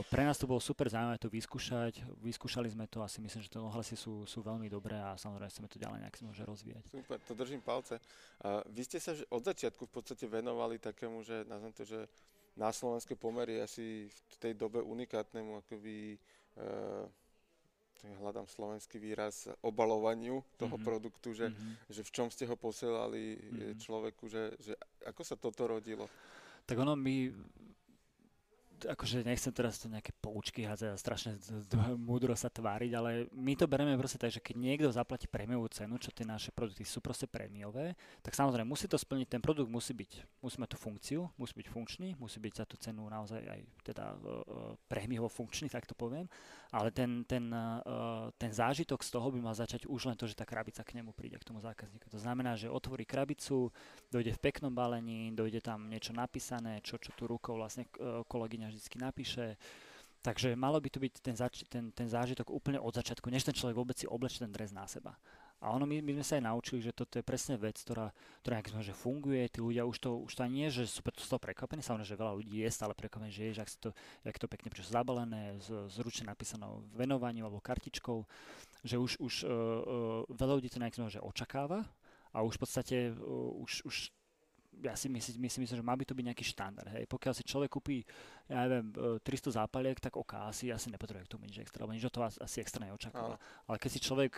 pre 0.08 0.22
nás 0.24 0.38
to 0.38 0.48
bolo 0.48 0.62
super 0.62 0.88
zaujímavé 0.88 1.18
to 1.20 1.28
vyskúšať. 1.28 2.00
Vyskúšali 2.24 2.72
sme 2.72 2.88
to 2.88 3.04
a 3.04 3.08
si 3.10 3.20
myslím, 3.20 3.42
že 3.44 3.52
tie 3.52 3.60
ohlasy 3.60 3.96
sú, 3.98 4.24
sú 4.24 4.40
veľmi 4.40 4.70
dobré 4.72 4.96
a 4.96 5.18
samozrejme 5.18 5.50
chceme 5.52 5.68
to 5.68 5.82
ďalej 5.82 5.98
nejak 6.04 6.16
môže 6.24 6.42
rozvíjať. 6.46 6.84
Super, 6.88 7.18
to 7.20 7.32
držím 7.36 7.60
palce. 7.60 8.00
Uh, 8.40 8.64
vy 8.72 8.82
ste 8.86 8.96
sa 9.02 9.12
od 9.28 9.42
začiatku 9.44 9.84
v 9.84 9.92
podstate 9.92 10.24
venovali 10.24 10.80
takému, 10.80 11.20
že 11.20 11.44
nazvem 11.44 11.72
to, 11.76 11.84
že 11.84 12.08
na 12.56 12.72
slovenské 12.72 13.14
pomery 13.14 13.60
asi 13.60 14.08
v 14.08 14.36
tej 14.40 14.52
dobe 14.56 14.82
unikátnemu 14.82 15.62
akoby 15.62 16.16
uh, 16.58 17.04
hľadám 18.22 18.46
slovenský 18.46 19.02
výraz, 19.02 19.50
obalovaniu 19.58 20.42
toho 20.54 20.78
mm-hmm. 20.78 20.86
produktu, 20.86 21.34
že, 21.34 21.50
mm-hmm. 21.50 21.90
že 21.90 22.02
v 22.06 22.10
čom 22.14 22.28
ste 22.30 22.46
ho 22.46 22.54
posielali 22.54 23.34
mm-hmm. 23.34 23.78
človeku, 23.82 24.24
že, 24.30 24.54
že 24.62 24.72
ako 25.02 25.22
sa 25.26 25.34
toto 25.34 25.66
rodilo? 25.66 26.06
Tak 26.68 26.76
ono, 26.78 26.94
my 26.94 27.32
akože 28.86 29.26
nechcem 29.26 29.50
teraz 29.50 29.82
to 29.82 29.90
nejaké 29.90 30.14
poučky 30.22 30.62
hádzať 30.62 30.90
a 30.92 31.00
strašne 31.00 31.32
múdro 31.98 32.36
sa 32.38 32.46
tváriť, 32.46 32.92
ale 32.94 33.10
my 33.34 33.58
to 33.58 33.66
bereme 33.66 33.96
proste 33.98 34.20
tak, 34.20 34.30
že 34.30 34.38
keď 34.38 34.54
niekto 34.54 34.88
zaplatí 34.92 35.26
prémiovú 35.26 35.66
cenu, 35.72 35.98
čo 35.98 36.14
tie 36.14 36.22
naše 36.22 36.54
produkty 36.54 36.86
sú 36.86 37.02
proste 37.02 37.26
prémiové, 37.26 37.98
tak 38.22 38.38
samozrejme 38.38 38.68
musí 38.68 38.86
to 38.86 38.94
splniť, 38.94 39.26
ten 39.26 39.42
produkt 39.42 39.66
musí 39.66 39.96
byť, 39.96 40.42
musí 40.44 40.56
mať 40.62 40.70
tú 40.74 40.78
funkciu, 40.78 41.20
musí 41.34 41.54
byť 41.58 41.66
funkčný, 41.72 42.08
musí 42.20 42.38
byť 42.38 42.52
za 42.54 42.64
tú 42.68 42.76
cenu 42.78 43.02
naozaj 43.08 43.42
aj 43.42 43.60
teda 43.82 44.04
uh, 44.14 44.76
prémiovo 44.86 45.26
funkčný, 45.26 45.66
tak 45.66 45.88
to 45.88 45.96
poviem, 45.98 46.30
ale 46.70 46.92
ten, 46.92 47.24
ten, 47.24 47.48
uh, 47.50 48.28
ten 48.36 48.52
zážitok 48.52 49.00
z 49.00 49.10
toho 49.10 49.32
by 49.32 49.40
mal 49.40 49.56
začať 49.56 49.88
už 49.88 50.12
len 50.12 50.16
to, 50.20 50.28
že 50.28 50.36
tá 50.36 50.44
krabica 50.44 50.84
k 50.84 51.00
nemu 51.00 51.16
príde, 51.16 51.40
k 51.40 51.48
tomu 51.48 51.64
zákazníku. 51.64 52.12
To 52.12 52.20
znamená, 52.20 52.54
že 52.54 52.68
otvorí 52.68 53.08
krabicu, 53.08 53.72
dojde 54.12 54.36
v 54.36 54.42
peknom 54.44 54.70
balení, 54.70 55.32
dojde 55.32 55.64
tam 55.64 55.88
niečo 55.88 56.12
napísané, 56.12 56.84
čo, 56.84 57.00
čo 57.00 57.16
tu 57.16 57.24
rukou 57.24 57.56
vlastne 57.56 57.88
uh, 57.96 58.20
kolegyňa 58.28 58.67
vždy 58.68 58.98
napíše. 59.00 59.56
Takže 60.18 60.58
malo 60.58 60.82
by 60.82 60.88
to 60.90 60.98
byť 60.98 61.14
ten, 61.22 61.36
zač- 61.38 61.64
ten, 61.70 61.94
ten 61.94 62.10
zážitok 62.10 62.50
úplne 62.50 62.82
od 62.82 62.90
začiatku, 62.90 63.30
než 63.30 63.46
ten 63.46 63.54
človek 63.54 63.78
vôbec 63.78 63.96
si 63.96 64.04
oblečí 64.04 64.42
ten 64.42 64.50
dres 64.50 64.74
na 64.74 64.82
seba. 64.84 65.14
A 65.58 65.74
ono, 65.74 65.90
my, 65.90 65.98
my 65.98 66.14
sme 66.18 66.26
sa 66.26 66.38
aj 66.38 66.46
naučili, 66.46 66.78
že 66.78 66.94
toto 66.94 67.18
je 67.18 67.26
presne 67.26 67.58
vec, 67.58 67.74
ktorá, 67.82 68.14
ktorá 68.46 68.62
sme, 68.62 68.78
že 68.78 68.94
funguje, 68.94 69.42
tí 69.50 69.58
ľudia 69.58 69.82
už 69.90 69.98
to, 69.98 70.10
už 70.22 70.38
to 70.38 70.46
nie 70.46 70.70
že 70.70 70.86
sú 70.86 71.02
z 71.02 71.28
toho 71.34 71.42
prekvapení, 71.42 71.82
samozrejme, 71.82 72.06
že 72.14 72.20
veľa 72.20 72.34
ľudí 72.38 72.62
je 72.62 72.70
stále 72.70 72.94
prekvapené, 72.94 73.34
že 73.34 73.50
je, 73.50 73.58
že 73.58 73.62
ak 73.66 73.70
to, 73.82 73.90
jak 74.22 74.38
to 74.38 74.46
pekne 74.46 74.70
prišlo 74.70 74.94
zabalené, 74.94 75.58
s, 75.58 75.66
zručne 75.90 76.30
napísanou 76.30 76.86
venovaním 76.94 77.50
alebo 77.50 77.58
kartičkou, 77.58 78.22
že 78.86 79.02
už, 79.02 79.18
už 79.18 79.34
uh, 79.42 79.50
uh, 79.50 80.22
veľa 80.30 80.62
ľudí 80.62 80.70
to 80.70 80.78
nejak 80.78 80.94
že 80.94 81.18
očakáva 81.18 81.82
a 82.30 82.38
už 82.46 82.54
v 82.54 82.62
podstate 82.62 82.96
uh, 83.10 83.50
už, 83.58 83.82
už 83.82 83.96
ja 84.82 84.94
si 84.94 85.10
myslím, 85.10 85.50
myslím, 85.50 85.64
že 85.66 85.82
má 85.82 85.94
by 85.94 86.04
to 86.06 86.14
byť 86.14 86.24
nejaký 86.30 86.44
štandard. 86.46 86.90
Hej. 86.94 87.04
Pokiaľ 87.10 87.34
si 87.34 87.42
človek 87.42 87.70
kúpi, 87.70 88.06
ja 88.46 88.66
neviem, 88.66 88.94
300 89.20 89.58
zápaliek, 89.58 89.98
tak 89.98 90.14
OK, 90.14 90.38
asi, 90.46 90.70
asi 90.70 90.88
nepotrebuje 90.88 91.26
k 91.26 91.32
tomu 91.34 91.46
nič 91.46 91.58
extra, 91.62 91.82
lebo 91.82 91.94
nič 91.94 92.06
od 92.06 92.14
toho 92.14 92.26
asi 92.26 92.58
extra 92.62 92.86
neočakáva. 92.86 93.36
Ale 93.66 93.76
keď 93.76 93.90
si 93.90 94.00
človek 94.02 94.32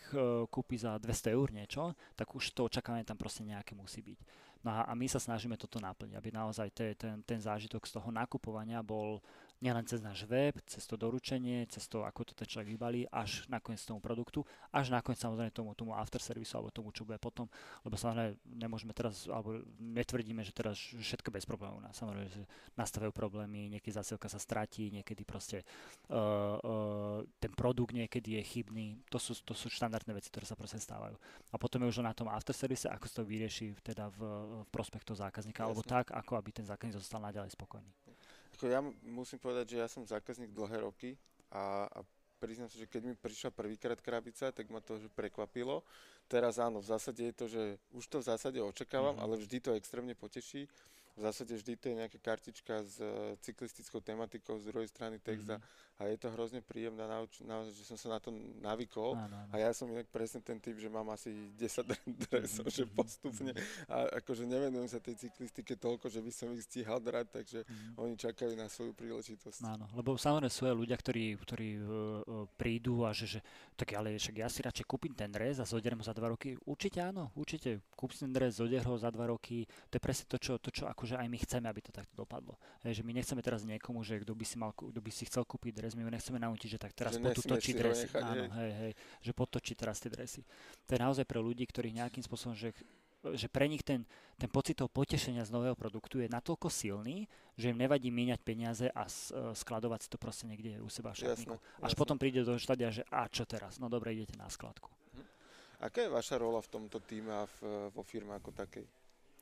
kúpi 0.48 0.80
za 0.80 0.96
200 0.96 1.36
eur 1.36 1.48
niečo, 1.52 1.92
tak 2.16 2.32
už 2.32 2.56
to 2.56 2.66
očakávanie 2.66 3.04
tam 3.04 3.20
proste 3.20 3.44
nejaké 3.44 3.76
musí 3.76 4.00
byť. 4.00 4.18
No 4.60 4.76
a, 4.76 4.80
a 4.84 4.92
my 4.92 5.08
sa 5.08 5.16
snažíme 5.16 5.56
toto 5.56 5.80
naplniť, 5.80 6.16
aby 6.20 6.28
naozaj 6.32 6.68
te, 6.76 6.92
ten, 6.92 7.24
ten 7.24 7.40
zážitok 7.40 7.88
z 7.88 7.96
toho 7.96 8.12
nakupovania 8.12 8.84
bol 8.84 9.24
nielen 9.60 9.84
cez 9.84 10.00
náš 10.00 10.24
web, 10.24 10.56
cez 10.64 10.88
to 10.88 10.96
doručenie, 10.96 11.68
cez 11.68 11.84
to, 11.84 12.00
ako 12.00 12.24
to 12.24 12.32
ten 12.32 12.48
človek 12.48 12.72
vybalí, 12.72 13.04
až 13.12 13.44
nakoniec 13.52 13.80
tomu 13.84 14.00
produktu, 14.00 14.40
až 14.72 14.88
nakoniec 14.88 15.20
samozrejme 15.20 15.52
tomu, 15.52 15.76
tomu 15.76 15.92
after 15.92 16.16
servisu 16.16 16.56
alebo 16.56 16.72
tomu, 16.72 16.88
čo 16.96 17.04
bude 17.04 17.20
potom, 17.20 17.44
lebo 17.84 17.94
samozrejme 18.00 18.40
nemôžeme 18.56 18.96
teraz, 18.96 19.28
alebo 19.28 19.60
netvrdíme, 19.76 20.40
že 20.40 20.56
teraz 20.56 20.80
všetko 20.80 21.28
bez 21.28 21.44
problémov. 21.44 21.84
Samozrejme, 21.92 22.28
že 22.32 22.42
nastavujú 22.72 23.12
problémy, 23.12 23.68
niekedy 23.68 23.92
zasielka 23.92 24.32
sa 24.32 24.40
stratí, 24.40 24.88
niekedy 24.88 25.28
proste 25.28 25.60
uh, 26.08 26.56
uh, 26.56 27.18
ten 27.36 27.52
produkt 27.52 27.92
niekedy 27.92 28.40
je 28.40 28.42
chybný. 28.42 28.96
To 29.12 29.20
sú, 29.20 29.36
to 29.44 29.52
sú 29.52 29.68
štandardné 29.68 30.16
veci, 30.16 30.32
ktoré 30.32 30.48
sa 30.48 30.56
proste 30.56 30.80
stávajú. 30.80 31.20
A 31.52 31.56
potom 31.60 31.84
je 31.84 31.92
už 31.92 32.00
na 32.00 32.16
tom 32.16 32.32
after 32.32 32.56
service, 32.56 32.88
ako 32.88 33.04
sa 33.04 33.20
to 33.20 33.28
vyrieši 33.28 33.76
teda 33.84 34.08
v, 34.08 34.20
v 34.64 34.68
prospech 34.72 35.04
toho 35.04 35.20
zákazníka, 35.20 35.68
Jasne. 35.68 35.68
alebo 35.68 35.82
tak, 35.84 36.08
ako 36.16 36.40
aby 36.40 36.48
ten 36.48 36.64
zákazník 36.64 36.96
zostal 36.96 37.20
naďalej 37.20 37.52
spokojný. 37.52 37.92
Ako 38.60 38.68
ja 38.68 38.84
musím 39.08 39.40
povedať, 39.40 39.72
že 39.72 39.76
ja 39.80 39.88
som 39.88 40.04
zákazník 40.04 40.52
dlhé 40.52 40.84
roky 40.84 41.16
a, 41.48 41.88
a 41.88 42.04
priznám 42.36 42.68
sa, 42.68 42.76
že 42.76 42.84
keď 42.84 43.08
mi 43.08 43.14
prišla 43.16 43.56
prvýkrát 43.56 43.96
krabica, 44.04 44.52
tak 44.52 44.68
ma 44.68 44.84
to 44.84 45.00
že 45.00 45.08
prekvapilo. 45.08 45.80
Teraz 46.28 46.60
áno, 46.60 46.84
v 46.84 46.92
zásade 46.92 47.24
je 47.24 47.32
to, 47.32 47.48
že 47.48 47.62
už 47.96 48.04
to 48.04 48.20
v 48.20 48.28
zásade 48.28 48.60
očakávam, 48.60 49.16
mm-hmm. 49.16 49.32
ale 49.32 49.40
vždy 49.40 49.56
to 49.64 49.72
extrémne 49.72 50.12
poteší 50.12 50.68
v 51.20 51.28
zásade 51.28 51.52
vždy 51.52 51.76
to 51.76 51.84
je 51.92 51.94
nejaká 52.00 52.18
kartička 52.22 52.80
s 52.80 52.96
uh, 53.02 53.36
cyklistickou 53.44 54.00
tematikou, 54.00 54.56
z 54.56 54.72
druhej 54.72 54.88
strany 54.88 55.20
text 55.20 55.44
mm-hmm. 55.44 55.60
A, 56.00 56.08
je 56.08 56.16
to 56.16 56.32
hrozne 56.32 56.64
príjemné, 56.64 57.04
nauč, 57.04 57.44
naozaj, 57.44 57.76
že 57.76 57.84
som 57.84 58.00
sa 58.00 58.16
na 58.16 58.18
to 58.18 58.32
navykol 58.64 59.12
áno, 59.12 59.36
áno. 59.36 59.52
a 59.52 59.56
ja 59.60 59.70
som 59.76 59.84
inak 59.92 60.08
presne 60.08 60.40
ten 60.40 60.56
typ, 60.56 60.80
že 60.80 60.88
mám 60.88 61.12
asi 61.12 61.52
10 61.60 61.84
dresov, 62.24 62.64
mm-hmm. 62.64 62.76
že 62.80 62.84
postupne 62.88 63.52
a 63.84 64.08
akože 64.24 64.48
nevenujem 64.48 64.88
sa 64.88 64.98
tej 64.98 65.28
cyklistike 65.28 65.76
toľko, 65.76 66.08
že 66.08 66.24
by 66.24 66.32
som 66.32 66.48
ich 66.56 66.64
stíhal 66.64 66.96
drať, 67.04 67.28
takže 67.28 67.58
mm-hmm. 67.68 68.00
oni 68.00 68.14
čakajú 68.16 68.52
na 68.56 68.72
svoju 68.72 68.96
príležitosť. 68.96 69.60
Áno, 69.68 69.84
lebo 69.92 70.16
samozrejme 70.16 70.48
sú 70.48 70.64
aj 70.64 70.76
ľudia, 70.80 70.96
ktorí, 70.96 71.36
ktorí 71.36 71.68
uh, 71.76 72.48
prídu 72.56 73.04
a 73.04 73.12
že, 73.12 73.36
že 73.36 73.40
tak 73.76 73.92
ale 73.92 74.16
však 74.16 74.40
ja 74.40 74.48
si 74.48 74.64
radšej 74.64 74.88
kúpim 74.88 75.12
ten 75.12 75.28
dres 75.28 75.60
a 75.60 75.68
zoderem 75.68 76.00
ho 76.00 76.04
za 76.04 76.16
dva 76.16 76.32
roky. 76.32 76.56
Určite 76.64 77.00
áno, 77.04 77.28
určite. 77.36 77.84
Kúp 77.92 78.14
si 78.14 78.24
ten 78.24 78.32
dres, 78.32 78.56
zodier 78.56 78.84
ho 78.86 78.96
za 78.96 79.10
dva 79.12 79.28
roky. 79.28 79.66
To 79.90 79.96
je 79.98 80.02
presne 80.02 80.24
to, 80.30 80.36
čo, 80.40 80.56
to, 80.56 80.72
čo 80.72 80.88
akože 80.88 81.18
aj 81.18 81.28
my 81.28 81.38
chceme, 81.40 81.66
aby 81.68 81.80
to 81.84 81.92
takto 81.92 82.14
dopadlo. 82.16 82.56
Hej, 82.86 83.00
že 83.00 83.02
my 83.04 83.12
nechceme 83.12 83.40
teraz 83.44 83.66
niekomu, 83.66 84.00
že 84.06 84.22
kto 84.22 84.32
by 84.32 84.44
si, 84.46 84.56
mal, 84.56 84.70
kto 84.72 85.00
by 85.00 85.10
si 85.12 85.28
chcel 85.28 85.44
kúpiť 85.44 85.80
dres, 85.80 85.89
my 85.94 86.08
nechceme 86.10 86.38
naučiť, 86.42 86.68
že 86.74 86.78
tak 86.78 86.92
teraz 86.92 87.16
poď 87.16 87.36
točí 87.42 87.72
dresy. 87.72 88.06
Nechať, 88.10 88.22
Áno, 88.22 88.44
hej, 88.60 88.72
hej, 88.74 88.92
že 89.24 89.32
potočí 89.32 89.72
teraz 89.74 89.98
tie 89.98 90.10
dresy. 90.10 90.42
To 90.86 90.90
je 90.94 91.00
naozaj 91.00 91.24
pre 91.26 91.38
ľudí, 91.38 91.64
ktorí 91.66 91.94
nejakým 91.94 92.22
spôsobom, 92.22 92.54
že 92.54 92.74
že 93.36 93.52
pre 93.52 93.68
nich 93.68 93.84
ten, 93.84 94.08
ten 94.40 94.48
pocit 94.48 94.80
toho 94.80 94.88
potešenia 94.88 95.44
z 95.44 95.52
nového 95.52 95.76
produktu 95.76 96.24
je 96.24 96.28
natoľko 96.32 96.72
silný, 96.72 97.28
že 97.52 97.68
im 97.68 97.76
nevadí 97.76 98.08
míňať 98.08 98.40
peniaze 98.40 98.88
a 98.88 99.04
skladovať 99.52 100.00
si 100.00 100.08
to 100.08 100.16
proste 100.16 100.48
niekde 100.48 100.80
u 100.80 100.88
seba 100.88 101.12
v 101.12 101.28
šatníku. 101.28 101.60
Až 101.84 101.92
jasne. 101.92 102.00
potom 102.00 102.16
príde 102.16 102.40
do 102.40 102.56
štádia, 102.56 102.88
že 102.88 103.04
a 103.12 103.28
čo 103.28 103.44
teraz? 103.44 103.76
No 103.76 103.92
dobre, 103.92 104.16
idete 104.16 104.40
na 104.40 104.48
skladku. 104.48 104.88
Hm. 105.12 105.26
Aká 105.84 106.00
je 106.08 106.10
vaša 106.12 106.40
rola 106.40 106.64
v 106.64 106.68
tomto 106.72 106.96
týme 107.04 107.28
a 107.28 107.44
v, 107.60 107.92
vo 107.92 108.00
firme 108.00 108.32
ako 108.40 108.56
takej? 108.56 108.88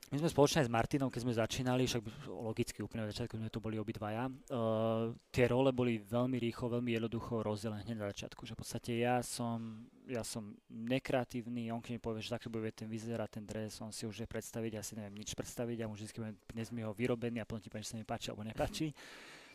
My 0.09 0.17
sme 0.17 0.33
spoločne 0.33 0.65
s 0.65 0.73
Martinom, 0.73 1.13
keď 1.13 1.21
sme 1.21 1.37
začínali, 1.37 1.85
však 1.85 2.01
logicky 2.33 2.81
úplne 2.81 3.05
v 3.05 3.13
začiatku 3.13 3.37
sme 3.37 3.53
tu 3.53 3.61
boli 3.61 3.77
obidvaja, 3.77 4.33
uh, 4.33 5.13
tie 5.29 5.45
role 5.45 5.69
boli 5.69 6.01
veľmi 6.01 6.41
rýchlo, 6.41 6.81
veľmi 6.81 6.97
jednoducho 6.97 7.45
rozdelené 7.45 7.85
hneď 7.85 7.97
na 8.01 8.09
začiatku. 8.17 8.49
Že 8.49 8.57
v 8.57 8.61
podstate 8.65 8.91
ja 8.97 9.21
som, 9.21 9.85
ja 10.09 10.25
som 10.25 10.57
nekreatívny, 10.73 11.69
on 11.69 11.85
keď 11.85 11.93
mi 11.93 12.01
povie, 12.01 12.25
že 12.25 12.33
takto 12.33 12.49
bude 12.49 12.73
ten 12.73 12.89
vyzerať 12.89 13.29
ten 13.37 13.45
dres, 13.45 13.77
on 13.85 13.93
si 13.93 14.09
už 14.09 14.25
vie 14.25 14.29
predstaviť, 14.29 14.81
ja 14.81 14.83
si 14.83 14.97
neviem 14.97 15.21
nič 15.21 15.37
predstaviť, 15.37 15.77
ja 15.77 15.87
mu 15.87 15.93
vždy 15.93 16.09
dnes 16.57 16.69
mi 16.73 16.81
ho 16.81 16.97
vyrobený 16.97 17.45
a 17.45 17.49
potom 17.49 17.61
ti 17.61 17.69
že 17.69 17.93
sa 17.93 18.01
mi 18.01 18.09
páči 18.09 18.33
alebo 18.33 18.49
nepáči. 18.49 18.97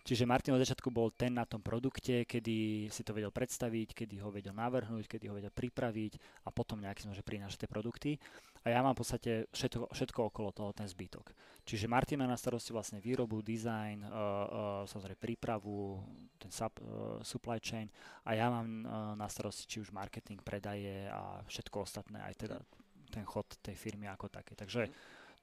Čiže 0.04 0.28
Martin 0.28 0.52
od 0.52 0.60
začiatku 0.60 0.92
bol 0.92 1.16
ten 1.16 1.32
na 1.32 1.48
tom 1.48 1.64
produkte, 1.64 2.28
kedy 2.28 2.88
si 2.92 3.02
to 3.08 3.16
vedel 3.16 3.32
predstaviť, 3.32 4.04
kedy 4.04 4.20
ho 4.20 4.28
vedel 4.36 4.52
navrhnúť, 4.52 5.08
kedy 5.08 5.32
ho 5.32 5.40
vedel 5.40 5.52
pripraviť 5.52 6.44
a 6.44 6.52
potom 6.52 6.84
nejaký 6.84 7.08
že 7.08 7.24
prinášať 7.24 7.64
tie 7.64 7.72
produkty. 7.72 8.12
A 8.64 8.72
ja 8.72 8.80
mám 8.80 8.96
v 8.96 9.04
podstate 9.04 9.32
všetko, 9.52 9.92
všetko 9.92 10.20
okolo 10.32 10.52
toho, 10.56 10.72
ten 10.72 10.88
zbytok. 10.88 11.36
Čiže 11.64 11.92
Martin 11.92 12.20
má 12.20 12.28
na 12.28 12.40
starosti 12.40 12.72
vlastne 12.76 13.00
výrobu, 13.00 13.44
design, 13.44 14.04
uh, 14.04 14.12
uh, 14.12 14.84
samozrejme 14.88 15.20
prípravu, 15.20 16.00
ten 16.40 16.52
sub, 16.52 16.72
uh, 16.80 17.20
supply 17.24 17.60
chain 17.60 17.88
a 18.28 18.36
ja 18.36 18.48
mám 18.52 18.68
uh, 18.68 18.88
na 19.16 19.28
starosti 19.28 19.68
či 19.68 19.84
už 19.84 19.96
marketing, 19.96 20.40
predaje 20.44 21.08
a 21.12 21.44
všetko 21.48 21.88
ostatné, 21.88 22.24
aj 22.24 22.36
teda 22.40 22.58
ten 23.12 23.24
chod 23.28 23.48
tej 23.60 23.76
firmy 23.76 24.08
ako 24.08 24.32
také. 24.32 24.56
Takže 24.56 24.90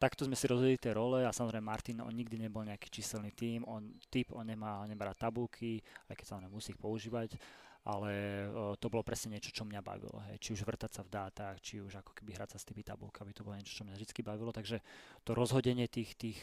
takto 0.01 0.25
sme 0.25 0.33
si 0.33 0.49
rozdelili 0.49 0.81
tie 0.81 0.97
role 0.97 1.29
a 1.29 1.31
samozrejme 1.31 1.61
Martin, 1.61 2.01
on 2.01 2.17
nikdy 2.17 2.41
nebol 2.41 2.65
nejaký 2.65 2.89
číselný 2.89 3.37
tým, 3.37 3.69
on 3.69 4.01
typ, 4.09 4.33
on 4.33 4.49
nemá, 4.49 4.89
nemá 4.89 5.13
tabulky, 5.13 5.85
aj 6.09 6.17
keď 6.17 6.25
samozrejme 6.25 6.57
musí 6.57 6.73
ich 6.73 6.81
používať, 6.81 7.37
ale 7.85 8.13
to 8.81 8.89
bolo 8.89 9.05
presne 9.05 9.37
niečo, 9.37 9.53
čo 9.53 9.69
mňa 9.69 9.81
bavilo. 9.85 10.21
Hej. 10.29 10.37
Či 10.41 10.49
už 10.57 10.65
vrtať 10.65 10.91
sa 10.97 11.03
v 11.05 11.13
dátach, 11.13 11.57
či 11.61 11.81
už 11.85 12.01
ako 12.01 12.17
keby 12.17 12.37
hrať 12.37 12.57
sa 12.57 12.59
s 12.61 12.69
tými 12.69 12.81
tabulkami, 12.81 13.37
to 13.37 13.45
bolo 13.45 13.57
niečo, 13.61 13.77
čo 13.77 13.85
mňa 13.85 13.97
vždy 13.97 14.21
bavilo, 14.25 14.53
takže 14.53 14.81
to 15.25 15.37
rozhodenie 15.37 15.85
tých, 15.89 16.17
tých, 16.17 16.41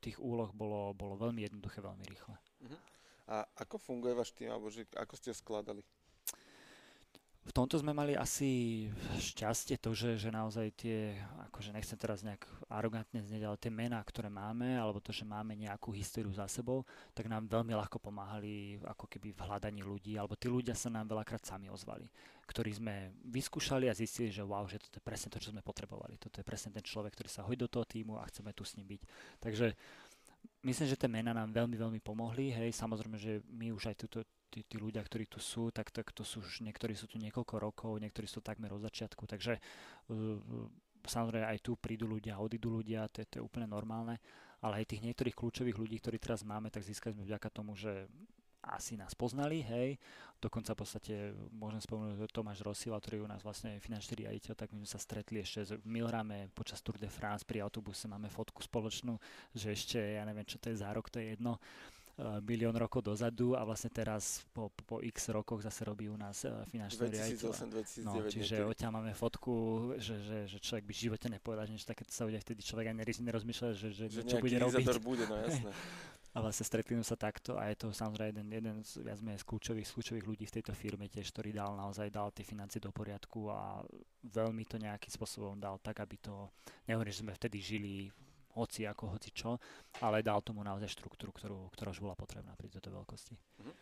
tých 0.00 0.16
úloh 0.16 0.48
bolo, 0.56 0.96
bolo 0.96 1.20
veľmi 1.20 1.44
jednoduché, 1.44 1.84
veľmi 1.84 2.04
rýchle. 2.08 2.36
Uh-huh. 2.40 2.80
A 3.24 3.48
ako 3.56 3.80
funguje 3.80 4.12
váš 4.12 4.36
tým, 4.36 4.52
alebo 4.52 4.68
že 4.68 4.84
ako 4.96 5.16
ste 5.16 5.32
skladali? 5.32 5.80
V 7.44 7.52
tomto 7.52 7.76
sme 7.76 7.92
mali 7.92 8.16
asi 8.16 8.88
šťastie 9.20 9.76
to, 9.76 9.92
že, 9.92 10.16
že 10.16 10.32
naozaj 10.32 10.72
tie, 10.80 11.12
akože 11.52 11.76
nechcem 11.76 12.00
teraz 12.00 12.24
nejak 12.24 12.48
arogantne 12.72 13.20
znieť, 13.20 13.44
ale 13.44 13.60
tie 13.60 13.68
mená, 13.68 14.00
ktoré 14.00 14.32
máme, 14.32 14.80
alebo 14.80 14.96
to, 14.96 15.12
že 15.12 15.28
máme 15.28 15.52
nejakú 15.52 15.92
históriu 15.92 16.32
za 16.32 16.48
sebou, 16.48 16.88
tak 17.12 17.28
nám 17.28 17.44
veľmi 17.44 17.76
ľahko 17.76 18.00
pomáhali 18.00 18.80
ako 18.88 19.04
keby 19.04 19.36
v 19.36 19.44
hľadaní 19.44 19.84
ľudí, 19.84 20.16
alebo 20.16 20.40
tí 20.40 20.48
ľudia 20.48 20.72
sa 20.72 20.88
nám 20.88 21.04
veľakrát 21.12 21.44
sami 21.44 21.68
ozvali, 21.68 22.08
ktorí 22.48 22.80
sme 22.80 23.12
vyskúšali 23.28 23.92
a 23.92 23.94
zistili, 23.94 24.32
že 24.32 24.40
wow, 24.40 24.64
že 24.64 24.80
toto 24.80 24.96
je 24.96 25.04
presne 25.04 25.28
to, 25.28 25.36
čo 25.36 25.52
sme 25.52 25.60
potrebovali. 25.60 26.16
Toto 26.16 26.40
je 26.40 26.48
presne 26.48 26.72
ten 26.72 26.84
človek, 26.84 27.12
ktorý 27.12 27.28
sa 27.28 27.44
hodí 27.44 27.60
do 27.60 27.68
toho 27.68 27.84
týmu 27.84 28.16
a 28.16 28.24
chceme 28.32 28.56
tu 28.56 28.64
s 28.64 28.80
ním 28.80 28.88
byť. 28.88 29.00
Takže 29.44 29.66
myslím, 30.64 30.88
že 30.88 30.96
tie 30.96 31.12
mená 31.12 31.36
nám 31.36 31.52
veľmi, 31.52 31.76
veľmi 31.76 32.00
pomohli. 32.00 32.56
Hej, 32.56 32.72
samozrejme, 32.72 33.20
že 33.20 33.44
my 33.52 33.68
už 33.76 33.92
aj 33.92 33.96
túto 34.00 34.24
tí, 34.54 34.62
tí 34.62 34.78
ľudia, 34.78 35.02
ktorí 35.02 35.26
tu 35.26 35.42
sú, 35.42 35.74
tak, 35.74 35.90
tak 35.90 36.14
to 36.14 36.22
sú 36.22 36.38
už, 36.38 36.62
niektorí 36.62 36.94
sú 36.94 37.10
tu 37.10 37.18
niekoľko 37.18 37.54
rokov, 37.58 37.98
niektorí 37.98 38.30
sú 38.30 38.38
takmer 38.38 38.70
od 38.70 38.86
začiatku, 38.86 39.26
takže 39.26 39.58
uh, 39.58 40.38
samozrejme 41.02 41.50
aj 41.50 41.58
tu 41.58 41.74
prídu 41.74 42.06
ľudia, 42.06 42.38
odídu 42.38 42.70
ľudia, 42.70 43.10
to, 43.10 43.26
to 43.26 43.42
je 43.42 43.42
úplne 43.42 43.66
normálne, 43.66 44.22
ale 44.62 44.86
aj 44.86 44.94
tých 44.94 45.02
niektorých 45.10 45.34
kľúčových 45.34 45.74
ľudí, 45.74 45.98
ktorí 45.98 46.22
teraz 46.22 46.46
máme, 46.46 46.70
tak 46.70 46.86
získali 46.86 47.18
sme 47.18 47.26
vďaka 47.26 47.50
tomu, 47.50 47.74
že 47.74 48.06
asi 48.64 48.96
nás 48.96 49.12
poznali, 49.12 49.60
hej. 49.60 50.00
Dokonca 50.40 50.72
v 50.72 50.80
podstate 50.80 51.14
môžem 51.52 51.80
spomenúť 51.84 52.32
Tomáš 52.32 52.64
Rosila, 52.64 52.96
ktorý 52.96 53.20
je 53.20 53.24
u 53.24 53.28
nás 53.28 53.44
vlastne 53.44 53.76
finančný 53.80 54.24
riaditeľ, 54.24 54.56
tak 54.56 54.72
my 54.72 54.84
sme 54.84 54.88
sa 54.88 55.00
stretli 55.00 55.40
ešte 55.40 55.76
v 55.80 55.84
Milrame 55.84 56.48
počas 56.52 56.80
Tour 56.80 56.96
de 56.96 57.08
France 57.08 57.44
pri 57.44 57.60
autobuse, 57.60 58.08
máme 58.08 58.32
fotku 58.32 58.64
spoločnú, 58.64 59.20
že 59.52 59.72
ešte, 59.72 60.00
ja 60.00 60.24
neviem, 60.24 60.44
čo 60.48 60.56
to 60.56 60.72
je 60.72 60.80
za 60.80 60.88
rok, 60.92 61.12
to 61.12 61.20
je 61.20 61.36
jedno 61.36 61.60
milión 62.46 62.74
rokov 62.78 63.02
dozadu 63.02 63.58
a 63.58 63.66
vlastne 63.66 63.90
teraz 63.90 64.46
po, 64.54 64.70
po 64.86 65.02
x 65.02 65.34
rokoch 65.34 65.66
zase 65.66 65.82
robí 65.82 66.06
u 66.06 66.14
nás 66.14 66.46
eh, 66.46 66.54
finančný 66.70 67.10
riaditeľ. 67.10 67.50
No, 68.06 68.12
čiže 68.30 68.62
odtiaľ 68.62 69.02
máme 69.02 69.10
fotku, 69.18 69.54
že, 69.98 70.22
že, 70.22 70.38
že 70.46 70.58
človek 70.62 70.86
by 70.86 70.92
v 70.94 71.02
živote 71.10 71.26
nepovedal, 71.26 71.66
že 71.66 71.72
niečo 71.74 71.90
takéto 71.90 72.14
sa 72.14 72.22
udia, 72.22 72.38
vtedy 72.38 72.62
človek 72.62 72.94
ani 72.94 73.02
nerozmýšľa, 73.02 73.68
že, 73.74 73.88
že, 73.90 74.04
že 74.06 74.20
čo 74.22 74.38
bude 74.38 74.54
robiť. 74.62 74.86
bude, 75.02 75.26
no 75.26 75.34
jasné. 75.42 75.70
a 76.34 76.42
vlastne 76.42 76.66
stretli 76.66 76.98
sa 77.06 77.14
takto 77.14 77.54
a 77.54 77.70
je 77.70 77.78
to 77.78 77.94
samozrejme 77.94 78.34
jeden, 78.34 78.48
jeden 78.50 78.76
z, 78.82 79.06
viac 79.06 79.22
z 79.22 79.46
kľúčových, 79.46 79.86
z 79.86 79.94
kľúčových 79.94 80.26
ľudí 80.26 80.44
v 80.50 80.54
tejto 80.58 80.74
firme 80.74 81.06
tiež, 81.06 81.30
ktorý 81.30 81.54
dal 81.54 81.78
naozaj 81.78 82.10
dal 82.10 82.34
tie 82.34 82.42
financie 82.42 82.82
do 82.82 82.90
poriadku 82.90 83.54
a 83.54 83.86
veľmi 84.26 84.66
to 84.66 84.82
nejakým 84.82 85.14
spôsobom 85.14 85.54
dal 85.54 85.78
tak, 85.78 86.02
aby 86.02 86.18
to, 86.18 86.50
nehovorím, 86.90 87.14
že 87.14 87.22
sme 87.22 87.38
vtedy 87.38 87.58
žili 87.62 88.10
hoci 88.54 88.86
ako, 88.86 89.18
hoci 89.18 89.30
čo, 89.34 89.58
ale 90.02 90.22
dal 90.22 90.40
tomu 90.40 90.62
naozaj 90.62 90.90
štruktúru, 90.90 91.34
ktorú, 91.34 91.58
ktorá 91.74 91.90
už 91.90 92.00
bola 92.02 92.14
potrebná 92.14 92.54
pri 92.54 92.70
tejto 92.70 92.94
veľkosti. 92.94 93.34
Uh-huh. 93.34 93.74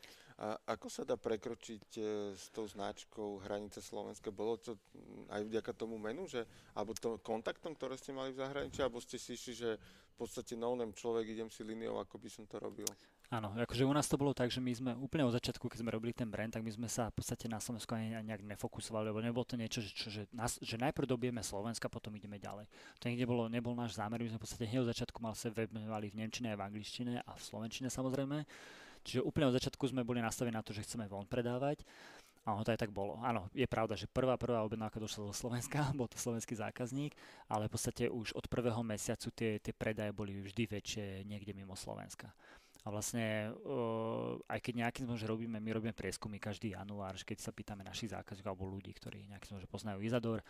A 0.42 0.56
ako 0.74 0.88
sa 0.88 1.04
dá 1.04 1.14
prekročiť 1.20 1.86
e, 2.00 2.02
s 2.34 2.48
tou 2.50 2.64
značkou 2.64 3.44
hranice 3.44 3.84
Slovenska? 3.84 4.32
Bolo 4.32 4.56
to 4.56 4.80
aj 5.28 5.44
vďaka 5.44 5.70
tomu 5.76 6.00
menu, 6.00 6.24
že, 6.24 6.48
alebo 6.72 6.96
to 6.96 7.20
kontaktom, 7.20 7.76
ktoré 7.76 8.00
ste 8.00 8.16
mali 8.16 8.32
v 8.32 8.40
zahraničí, 8.40 8.80
alebo 8.80 8.98
ste 8.98 9.20
si 9.20 9.36
išli, 9.36 9.52
že 9.54 9.70
v 9.78 10.14
podstate 10.16 10.56
no 10.56 10.74
človek, 10.74 11.30
idem 11.30 11.52
si 11.52 11.62
líniou, 11.62 12.00
ako 12.00 12.16
by 12.16 12.28
som 12.32 12.44
to 12.48 12.56
robil? 12.58 12.88
Áno, 13.32 13.48
akože 13.56 13.88
u 13.88 13.94
nás 13.96 14.04
to 14.12 14.20
bolo 14.20 14.36
tak, 14.36 14.52
že 14.52 14.60
my 14.60 14.72
sme 14.76 14.92
úplne 15.00 15.24
od 15.24 15.32
začiatku, 15.32 15.64
keď 15.64 15.80
sme 15.80 15.96
robili 15.96 16.12
ten 16.12 16.28
brand, 16.28 16.52
tak 16.52 16.60
my 16.60 16.68
sme 16.68 16.84
sa 16.84 17.08
v 17.08 17.16
podstate 17.16 17.48
na 17.48 17.56
Slovensku 17.56 17.96
ani 17.96 18.12
nejak 18.12 18.44
nefokusovali, 18.44 19.08
lebo 19.08 19.24
nebolo 19.24 19.40
to 19.48 19.56
niečo, 19.56 19.80
že, 19.80 19.88
že, 19.88 20.22
nás, 20.36 20.60
že 20.60 20.76
najprv 20.76 21.08
dobijeme 21.08 21.40
Slovenska, 21.40 21.88
potom 21.88 22.12
ideme 22.12 22.36
ďalej. 22.36 22.68
To 23.00 23.08
niekde 23.08 23.24
bolo, 23.24 23.48
nebol 23.48 23.72
náš 23.72 23.96
zámer, 23.96 24.20
my 24.20 24.28
sme 24.28 24.36
v 24.36 24.44
podstate 24.44 24.68
hneď 24.68 24.84
od 24.84 24.92
začiatku 24.92 25.16
mal 25.24 25.32
sa 25.32 25.48
web 25.48 25.72
mali 25.72 26.12
v 26.12 26.20
Nemčine 26.20 26.52
aj 26.52 26.60
v 26.60 26.64
angličtine 26.68 27.14
a 27.24 27.32
v 27.32 27.40
Slovenčine 27.40 27.88
samozrejme. 27.88 28.44
Čiže 29.00 29.24
úplne 29.24 29.48
od 29.48 29.56
začiatku 29.56 29.80
sme 29.88 30.04
boli 30.04 30.20
nastavení 30.20 30.52
na 30.52 30.60
to, 30.60 30.76
že 30.76 30.84
chceme 30.84 31.08
von 31.08 31.24
predávať. 31.24 31.88
A 32.44 32.52
ono 32.52 32.66
to 32.66 32.74
aj 32.74 32.84
tak 32.84 32.92
bolo. 32.92 33.16
Áno, 33.22 33.46
je 33.54 33.64
pravda, 33.70 33.94
že 33.94 34.10
prvá, 34.10 34.34
prvá 34.34 34.66
objednávka 34.66 34.98
došla 34.98 35.30
do 35.30 35.34
Slovenska, 35.34 35.88
bol 35.96 36.10
to 36.10 36.18
slovenský 36.18 36.58
zákazník, 36.58 37.16
ale 37.48 37.70
v 37.70 37.72
podstate 37.72 38.10
už 38.10 38.36
od 38.36 38.44
prvého 38.50 38.82
mesiacu 38.82 39.32
tie, 39.32 39.62
tie 39.62 39.72
predaje 39.72 40.10
boli 40.12 40.36
vždy 40.36 40.68
väčšie 40.68 41.04
niekde 41.24 41.54
mimo 41.54 41.78
Slovenska. 41.78 42.34
A 42.82 42.90
vlastne, 42.90 43.54
aj 44.50 44.58
keď 44.58 44.82
nejakým 44.82 45.06
spôsobom, 45.06 45.22
že 45.22 45.30
robíme, 45.30 45.62
my 45.62 45.70
robíme 45.70 45.94
prieskumy 45.94 46.42
každý 46.42 46.74
január, 46.74 47.14
keď 47.22 47.38
sa 47.38 47.54
pýtame 47.54 47.86
našich 47.86 48.10
zákazníkov 48.10 48.50
alebo 48.50 48.66
ľudí, 48.66 48.90
ktorí 48.90 49.30
nejakým 49.30 49.54
spôsobom, 49.54 49.62
že 49.62 49.70
poznajú 49.70 49.98
Izador, 50.02 50.42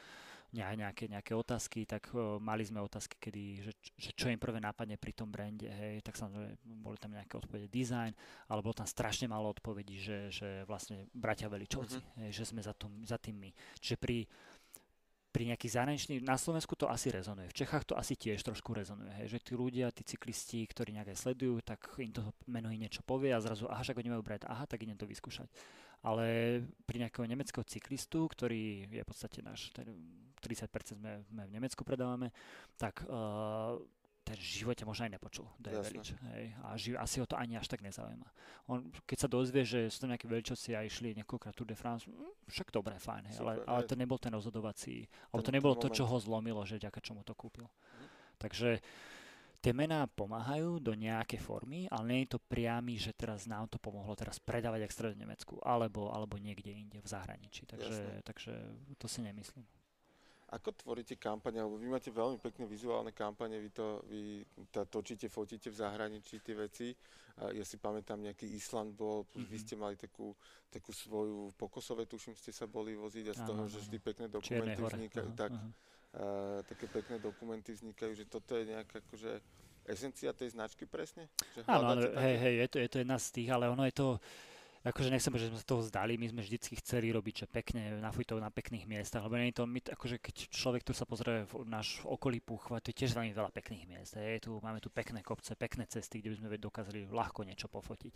nejaké, 0.52 1.08
nejaké 1.08 1.32
otázky, 1.32 1.88
tak 1.88 2.12
mali 2.40 2.60
sme 2.60 2.84
otázky, 2.84 3.16
kedy, 3.16 3.44
že, 3.64 3.72
že 3.96 4.10
čo 4.12 4.28
im 4.28 4.36
prvé 4.36 4.60
nápadne 4.60 5.00
pri 5.00 5.16
tom 5.16 5.32
brande, 5.32 5.64
hej, 5.64 6.04
tak 6.04 6.20
samozrejme 6.20 6.60
boli 6.84 7.00
tam 7.00 7.16
nejaké 7.16 7.40
odpovede 7.40 7.72
design, 7.72 8.12
ale 8.52 8.60
bolo 8.60 8.76
tam 8.76 8.84
strašne 8.84 9.32
málo 9.32 9.48
odpovedí, 9.48 9.96
že, 9.96 10.28
že 10.28 10.68
vlastne 10.68 11.08
bratia 11.16 11.48
Veličovci, 11.48 11.96
uh-huh. 11.96 12.28
hej, 12.28 12.36
že 12.36 12.44
sme 12.52 12.60
za, 12.60 12.76
tom, 12.76 13.00
za 13.00 13.16
tým 13.16 13.40
my. 13.40 13.50
Čiže 13.80 13.96
pri 13.96 14.28
pri 15.32 15.48
nejakých 15.48 15.80
zahraničných, 15.80 16.20
na 16.20 16.36
Slovensku 16.36 16.76
to 16.76 16.92
asi 16.92 17.08
rezonuje, 17.08 17.48
v 17.48 17.58
Čechách 17.64 17.88
to 17.88 17.96
asi 17.96 18.20
tiež 18.20 18.44
trošku 18.44 18.76
rezonuje, 18.76 19.08
hej, 19.16 19.32
že 19.32 19.38
tí 19.40 19.52
ľudia, 19.56 19.88
tí 19.88 20.04
cyklisti, 20.04 20.60
ktorí 20.68 20.92
nejaké 20.92 21.16
sledujú, 21.16 21.64
tak 21.64 21.80
im 21.96 22.12
to 22.12 22.20
meno 22.44 22.68
niečo 22.68 23.00
povie 23.00 23.32
a 23.32 23.40
zrazu, 23.40 23.64
aha, 23.64 23.80
však 23.80 23.96
oni 23.96 24.12
majú 24.12 24.20
brať, 24.20 24.44
aha, 24.44 24.68
tak 24.68 24.84
idem 24.84 25.00
to 25.00 25.08
vyskúšať. 25.08 25.48
Ale 26.04 26.60
pri 26.84 27.06
nejakého 27.06 27.24
nemeckého 27.24 27.64
cyklistu, 27.64 28.28
ktorý 28.28 28.90
je 28.92 29.02
v 29.02 29.08
podstate 29.08 29.40
náš, 29.40 29.72
30% 29.72 31.00
sme, 31.00 31.24
sme 31.24 31.42
v 31.48 31.54
Nemecku 31.54 31.80
predávame, 31.86 32.34
tak 32.74 33.06
uh, 33.06 33.78
ten 34.22 34.38
v 34.38 34.62
živote 34.62 34.86
možno 34.86 35.10
aj 35.10 35.12
nepočul 35.18 35.46
Deverič. 35.58 36.14
Hej, 36.30 36.54
a 36.62 36.78
ži- 36.78 36.94
asi 36.94 37.18
ho 37.18 37.26
to 37.26 37.34
ani 37.34 37.58
až 37.58 37.66
tak 37.66 37.82
nezaujíma. 37.82 38.28
On, 38.70 38.78
keď 39.02 39.18
sa 39.18 39.28
dozvie, 39.28 39.66
že 39.66 39.90
sú 39.90 40.06
tam 40.06 40.14
nejaké 40.14 40.30
veľčoci 40.30 40.78
a 40.78 40.86
išli 40.86 41.18
niekoľkrát 41.18 41.54
Tour 41.58 41.66
de 41.66 41.74
France, 41.74 42.06
hm, 42.06 42.14
však 42.46 42.70
dobre, 42.70 42.94
fajn, 43.02 43.34
hej, 43.34 43.38
ale, 43.42 43.52
ale 43.66 43.82
to 43.82 43.98
nebol 43.98 44.16
ten 44.22 44.30
rozhodovací, 44.30 45.10
alebo 45.34 45.42
to 45.42 45.50
nebolo 45.50 45.74
to, 45.74 45.90
čo 45.90 46.06
ho 46.06 46.16
zlomilo, 46.22 46.62
že 46.62 46.78
ďaká 46.78 47.02
čomu 47.02 47.26
to 47.26 47.34
kúpil. 47.34 47.66
Mhm. 47.66 48.06
Takže 48.38 48.70
tie 49.62 49.70
mená 49.70 50.10
pomáhajú 50.10 50.82
do 50.82 50.94
nejakej 50.94 51.38
formy, 51.38 51.86
ale 51.86 52.04
nie 52.10 52.20
je 52.26 52.34
to 52.34 52.42
priamy, 52.42 52.98
že 52.98 53.14
teraz 53.14 53.46
nám 53.46 53.70
to 53.70 53.78
pomohlo 53.78 54.10
teraz 54.18 54.42
predávať 54.42 54.82
extra 54.82 55.10
v 55.14 55.22
Nemecku, 55.22 55.62
alebo, 55.62 56.10
alebo 56.10 56.34
niekde 56.38 56.74
inde 56.74 56.98
v 56.98 57.06
zahraničí. 57.06 57.66
Takže, 57.70 58.22
takže 58.26 58.52
to 58.98 59.06
si 59.06 59.22
nemyslím. 59.22 59.62
Ako 60.52 60.76
tvoríte 60.76 61.16
kampane, 61.16 61.64
lebo 61.64 61.80
vy 61.80 61.88
máte 61.88 62.12
veľmi 62.12 62.36
pekné 62.36 62.68
vizuálne 62.68 63.16
kampane, 63.16 63.56
vy 63.56 63.72
to 63.72 64.04
vy 64.04 64.44
to 64.68 64.84
točíte, 64.84 65.32
fotíte 65.32 65.72
v 65.72 65.80
zahraničí 65.80 66.44
tie 66.44 66.52
veci. 66.52 66.92
Ja 67.56 67.64
si 67.64 67.80
pamätám, 67.80 68.20
nejaký 68.20 68.44
Island 68.44 68.92
bol, 68.92 69.24
mm-hmm. 69.24 69.48
vy 69.48 69.56
ste 69.56 69.74
mali 69.80 69.96
takú, 69.96 70.36
takú 70.68 70.92
svoju 70.92 71.56
pokosové, 71.56 72.04
tuším, 72.04 72.36
ste 72.36 72.52
sa 72.52 72.68
boli 72.68 72.92
voziť 72.92 73.24
a 73.32 73.34
z 73.34 73.42
toho, 73.48 73.64
že 73.64 73.80
vždy 73.88 73.98
pekné 74.04 74.26
dokumenty 74.28 74.76
vznikajú, 74.76 75.32
tak, 75.32 75.56
uh, 75.56 76.60
také 76.68 76.92
pekné 76.92 77.16
dokumenty 77.24 77.72
vznikajú, 77.72 78.12
že 78.12 78.28
toto 78.28 78.52
je 78.52 78.76
nejaká 78.76 79.00
akože 79.08 79.40
esencia 79.88 80.36
tej 80.36 80.52
značky 80.52 80.84
presne? 80.84 81.32
Že 81.56 81.64
áno, 81.64 81.96
hej, 82.20 82.36
hej, 82.36 82.54
je 82.60 82.68
to, 82.68 82.76
je 82.84 82.88
to 82.92 82.98
jedna 83.00 83.16
z 83.16 83.28
tých, 83.32 83.48
ale 83.48 83.72
ono 83.72 83.88
je 83.88 83.94
to, 83.96 84.20
akože 84.82 85.14
nechcem, 85.14 85.30
že 85.38 85.48
sme 85.48 85.58
sa 85.58 85.66
toho 85.66 85.82
zdali, 85.86 86.18
my 86.18 86.26
sme 86.30 86.42
vždycky 86.42 86.74
chceli 86.82 87.14
robiť, 87.14 87.34
že 87.42 87.46
pekne, 87.46 88.02
nafujtov 88.02 88.42
na 88.42 88.50
pekných 88.50 88.86
miestach, 88.90 89.22
lebo 89.22 89.38
nie 89.38 89.54
je 89.54 89.62
to, 89.62 89.64
my, 89.66 89.78
akože 89.78 90.16
keď 90.18 90.34
človek 90.50 90.82
tu 90.82 90.92
sa 90.92 91.06
pozrie 91.06 91.46
v 91.46 91.62
náš 91.70 92.02
okolí 92.02 92.42
púchva, 92.42 92.82
to 92.82 92.90
je 92.90 93.04
tiež 93.04 93.14
veľmi 93.14 93.30
veľa 93.30 93.54
pekných 93.54 93.86
miest. 93.86 94.18
Je 94.18 94.42
tu, 94.42 94.58
máme 94.58 94.82
tu 94.82 94.90
pekné 94.90 95.22
kopce, 95.22 95.54
pekné 95.54 95.86
cesty, 95.86 96.18
kde 96.18 96.34
by 96.34 96.36
sme 96.38 96.58
dokázali 96.58 97.10
ľahko 97.10 97.46
niečo 97.46 97.70
pofotiť 97.70 98.14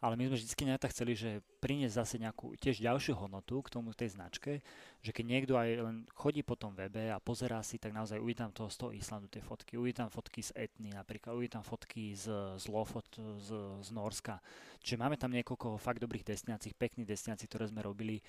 ale 0.00 0.16
my 0.16 0.28
sme 0.28 0.36
vždy 0.36 0.64
nejak 0.68 0.82
tak 0.82 0.92
chceli, 0.92 1.16
že 1.16 1.40
priniesť 1.66 1.98
zase 1.98 2.22
nejakú 2.22 2.54
tiež 2.62 2.78
ďalšiu 2.78 3.18
hodnotu 3.18 3.58
k 3.58 3.74
tomu 3.74 3.90
tej 3.90 4.14
značke, 4.14 4.62
že 5.02 5.10
keď 5.10 5.24
niekto 5.26 5.58
aj 5.58 5.68
len 5.82 5.96
chodí 6.14 6.46
po 6.46 6.54
tom 6.54 6.78
webe 6.78 7.10
a 7.10 7.18
pozerá 7.18 7.58
si, 7.66 7.74
tak 7.82 7.90
naozaj 7.90 8.22
uvidí 8.22 8.38
tam 8.38 8.54
toho 8.54 8.70
z 8.70 8.78
toho 8.78 8.90
Islandu 8.94 9.26
tie 9.26 9.42
fotky, 9.42 9.74
uvidí 9.74 9.98
tam 9.98 10.06
fotky 10.06 10.46
z 10.46 10.54
Etny 10.54 10.94
napríklad, 10.94 11.34
uvidí 11.34 11.58
tam 11.58 11.66
fotky 11.66 12.14
z, 12.14 12.30
z 12.54 12.64
Lofot, 12.70 13.10
z, 13.18 13.50
z 13.82 13.88
Norska. 13.90 14.38
Čiže 14.78 15.02
máme 15.02 15.18
tam 15.18 15.34
niekoľko 15.34 15.74
fakt 15.82 15.98
dobrých 15.98 16.22
destinácií, 16.22 16.70
pekných 16.70 17.10
destinácií, 17.10 17.50
ktoré 17.50 17.66
sme 17.66 17.82
robili 17.82 18.22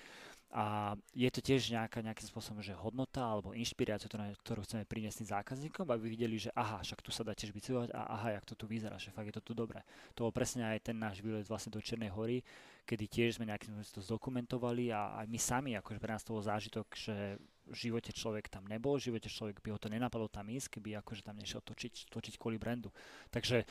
a 0.48 0.96
je 1.12 1.28
to 1.28 1.44
tiež 1.44 1.76
nejaká, 1.76 2.00
nejakým 2.00 2.24
spôsobom, 2.24 2.64
že 2.64 2.72
hodnota 2.72 3.20
alebo 3.20 3.52
inšpirácia, 3.52 4.08
ktorú, 4.08 4.32
ktorú 4.40 4.60
chceme 4.64 4.88
priniesť 4.88 5.20
tým 5.20 5.28
zákazníkom, 5.36 5.86
aby 5.92 6.08
videli, 6.08 6.40
že 6.40 6.48
aha, 6.56 6.80
však 6.80 7.04
tu 7.04 7.12
sa 7.12 7.20
dá 7.20 7.36
tiež 7.36 7.52
bicyklovať 7.52 7.92
a 7.92 8.00
aha, 8.16 8.28
jak 8.40 8.48
to 8.48 8.54
tu 8.56 8.64
vyzerá, 8.64 8.96
že 8.96 9.12
fakt 9.12 9.28
je 9.28 9.36
to 9.36 9.44
tu 9.44 9.52
dobré. 9.52 9.84
To 10.16 10.24
bol 10.24 10.32
presne 10.32 10.64
aj 10.64 10.88
ten 10.88 10.96
náš 10.96 11.20
výlet 11.20 11.44
vlastne 11.44 11.68
do 11.68 11.84
Černej 11.84 12.08
hory, 12.08 12.40
kedy 12.88 13.04
tiež 13.04 13.36
sme 13.36 13.52
nejakým 13.52 13.76
spôsobom 13.76 14.00
to 14.00 14.08
zdokumentovali 14.08 14.88
a 14.88 15.20
aj 15.20 15.26
my 15.28 15.36
sami, 15.36 15.70
akože 15.76 16.00
pre 16.00 16.16
nás 16.16 16.24
to 16.24 16.32
bol 16.32 16.40
zážitok, 16.40 16.88
že 16.96 17.36
v 17.68 17.76
živote 17.76 18.16
človek 18.16 18.48
tam 18.48 18.64
nebol, 18.64 18.96
v 18.96 19.12
živote 19.12 19.28
človek 19.28 19.60
by 19.60 19.76
ho 19.76 19.78
to 19.78 19.92
nenapadlo 19.92 20.32
tam 20.32 20.48
ísť, 20.48 20.80
keby 20.80 20.96
akože 21.04 21.20
tam 21.20 21.36
nešiel 21.36 21.60
točiť, 21.60 22.08
točiť 22.08 22.34
kvôli 22.40 22.56
brandu. 22.56 22.88
Takže 23.28 23.68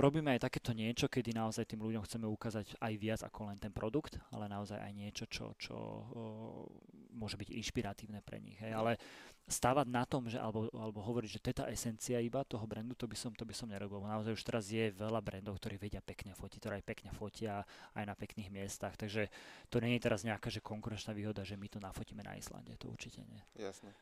robíme 0.00 0.32
aj 0.32 0.48
takéto 0.48 0.72
niečo, 0.72 1.04
kedy 1.04 1.36
naozaj 1.36 1.68
tým 1.68 1.84
ľuďom 1.84 2.04
chceme 2.08 2.24
ukázať 2.24 2.80
aj 2.80 2.92
viac 2.96 3.20
ako 3.20 3.52
len 3.52 3.60
ten 3.60 3.68
produkt, 3.68 4.16
ale 4.32 4.48
naozaj 4.48 4.80
aj 4.80 4.92
niečo, 4.96 5.24
čo, 5.28 5.52
čo 5.60 5.76
uh, 5.76 6.64
môže 7.12 7.36
byť 7.36 7.52
inšpiratívne 7.52 8.24
pre 8.24 8.40
nich. 8.40 8.56
Hej. 8.64 8.72
Ale 8.72 8.96
stávať 9.44 9.86
na 9.92 10.08
tom, 10.08 10.24
že, 10.24 10.40
alebo, 10.40 10.72
alebo 10.72 11.04
hovoriť, 11.04 11.28
že 11.36 11.42
to 11.42 11.48
je 11.52 11.58
tá 11.60 11.66
esencia 11.68 12.16
iba 12.22 12.40
toho 12.48 12.64
brandu, 12.64 12.96
to 12.96 13.04
by 13.04 13.18
som, 13.18 13.34
to 13.36 13.44
by 13.44 13.52
som 13.52 13.68
nerobil. 13.68 14.00
Naozaj 14.00 14.32
už 14.32 14.42
teraz 14.46 14.64
je 14.72 14.88
veľa 14.88 15.20
brandov, 15.20 15.60
ktorí 15.60 15.76
vedia 15.76 16.00
pekne 16.00 16.32
fotiť, 16.32 16.58
ktoré 16.62 16.74
aj 16.80 16.86
pekne 16.86 17.10
fotia 17.12 17.66
aj 17.92 18.04
na 18.08 18.14
pekných 18.16 18.48
miestach, 18.48 18.96
takže 18.96 19.28
to 19.68 19.82
nie 19.82 19.98
je 19.98 20.04
teraz 20.06 20.24
nejaká 20.24 20.48
že 20.48 20.64
konkurenčná 20.64 21.12
výhoda, 21.12 21.44
že 21.44 21.60
my 21.60 21.68
to 21.68 21.82
nafotíme 21.82 22.24
na 22.24 22.38
Islande, 22.38 22.72
to 22.80 22.88
určite 22.88 23.20
nie. 23.26 23.42
Jasné. 23.58 23.92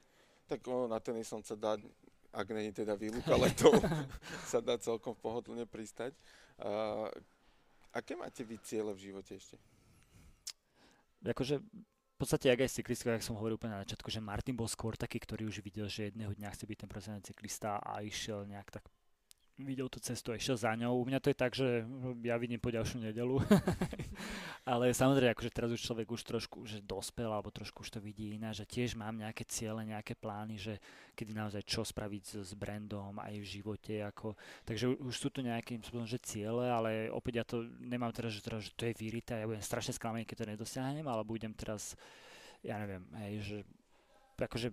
Tak 0.47 0.63
o, 0.69 0.87
na 0.87 1.01
ten 1.01 1.17
Island 1.17 1.45
sa 1.49 1.57
dá, 1.57 1.81
ak 2.33 2.47
je 2.53 2.73
teda 2.85 2.95
výluka 2.95 3.35
letov, 3.35 3.79
sa 4.51 4.61
dá 4.61 4.77
celkom 4.77 5.17
pohodlne 5.17 5.65
pristať. 5.65 6.13
A, 6.61 7.09
aké 7.95 8.15
máte 8.15 8.45
vy 8.45 8.61
ciele 8.61 8.93
v 8.93 9.11
živote 9.11 9.37
ešte? 9.37 9.57
Akože 11.25 11.59
v 11.59 12.27
podstate, 12.27 12.51
ak 12.51 12.67
aj 12.67 12.83
cyklista, 12.83 13.15
ako 13.15 13.23
som 13.23 13.39
hovoril 13.39 13.55
úplne 13.55 13.79
na 13.79 13.83
začiatku, 13.87 14.11
že 14.11 14.19
Martin 14.19 14.59
bol 14.59 14.67
skôr 14.67 14.99
taký, 14.99 15.23
ktorý 15.23 15.47
už 15.47 15.63
videl, 15.63 15.87
že 15.87 16.11
jedného 16.11 16.35
dňa 16.35 16.51
chce 16.51 16.67
byť 16.67 16.79
ten 16.83 16.91
profesionálny 16.91 17.25
cyklista 17.31 17.79
a 17.79 18.03
išiel 18.03 18.43
nejak 18.43 18.75
tak 18.75 18.91
videl 19.59 19.91
tú 19.91 19.99
cestu 19.99 20.31
a 20.31 20.39
išiel 20.39 20.55
za 20.55 20.71
ňou. 20.79 21.03
U 21.03 21.05
mňa 21.05 21.19
to 21.19 21.35
je 21.35 21.37
tak, 21.37 21.53
že 21.53 21.83
ja 22.23 22.39
vidím 22.39 22.63
po 22.63 22.71
ďalšiu 22.71 23.03
nedelu. 23.03 23.43
Ale 24.71 24.95
samozrejme, 24.95 25.35
akože 25.35 25.51
teraz 25.51 25.75
už 25.75 25.83
človek 25.83 26.07
už 26.15 26.23
trošku 26.23 26.63
že 26.63 26.79
dospel, 26.79 27.27
alebo 27.27 27.51
trošku 27.51 27.83
už 27.83 27.99
to 27.99 28.01
vidí 28.01 28.39
iná, 28.39 28.55
že 28.55 28.63
tiež 28.63 28.95
mám 28.95 29.19
nejaké 29.19 29.43
ciele, 29.51 29.83
nejaké 29.83 30.15
plány, 30.15 30.55
že 30.61 30.75
kedy 31.19 31.35
naozaj 31.35 31.63
čo 31.67 31.83
spraviť 31.83 32.23
s, 32.23 32.33
s 32.47 32.53
brandom 32.55 33.19
aj 33.19 33.35
v 33.35 33.47
živote. 33.47 33.95
Ako, 34.07 34.39
takže 34.63 34.95
už 34.95 35.15
sú 35.15 35.29
tu 35.35 35.43
nejakým 35.43 35.83
spôsobom, 35.83 36.07
že 36.07 36.23
ciele, 36.23 36.71
ale 36.71 37.11
opäť 37.11 37.35
ja 37.35 37.45
to 37.45 37.67
nemám 37.83 38.15
teraz, 38.15 38.39
že, 38.39 38.41
teraz, 38.45 38.63
že 38.63 38.73
to 38.79 38.87
je 38.87 38.95
vyrité 38.95 39.43
ja 39.43 39.47
budem 39.47 39.63
strašne 39.63 39.95
sklamaný, 39.95 40.27
keď 40.27 40.45
to 40.45 40.51
nedosiahnem, 40.55 41.07
ale 41.07 41.23
budem 41.27 41.51
teraz, 41.55 41.99
ja 42.63 42.79
neviem, 42.79 43.03
hej, 43.23 43.35
že 43.43 43.59
akože 44.39 44.71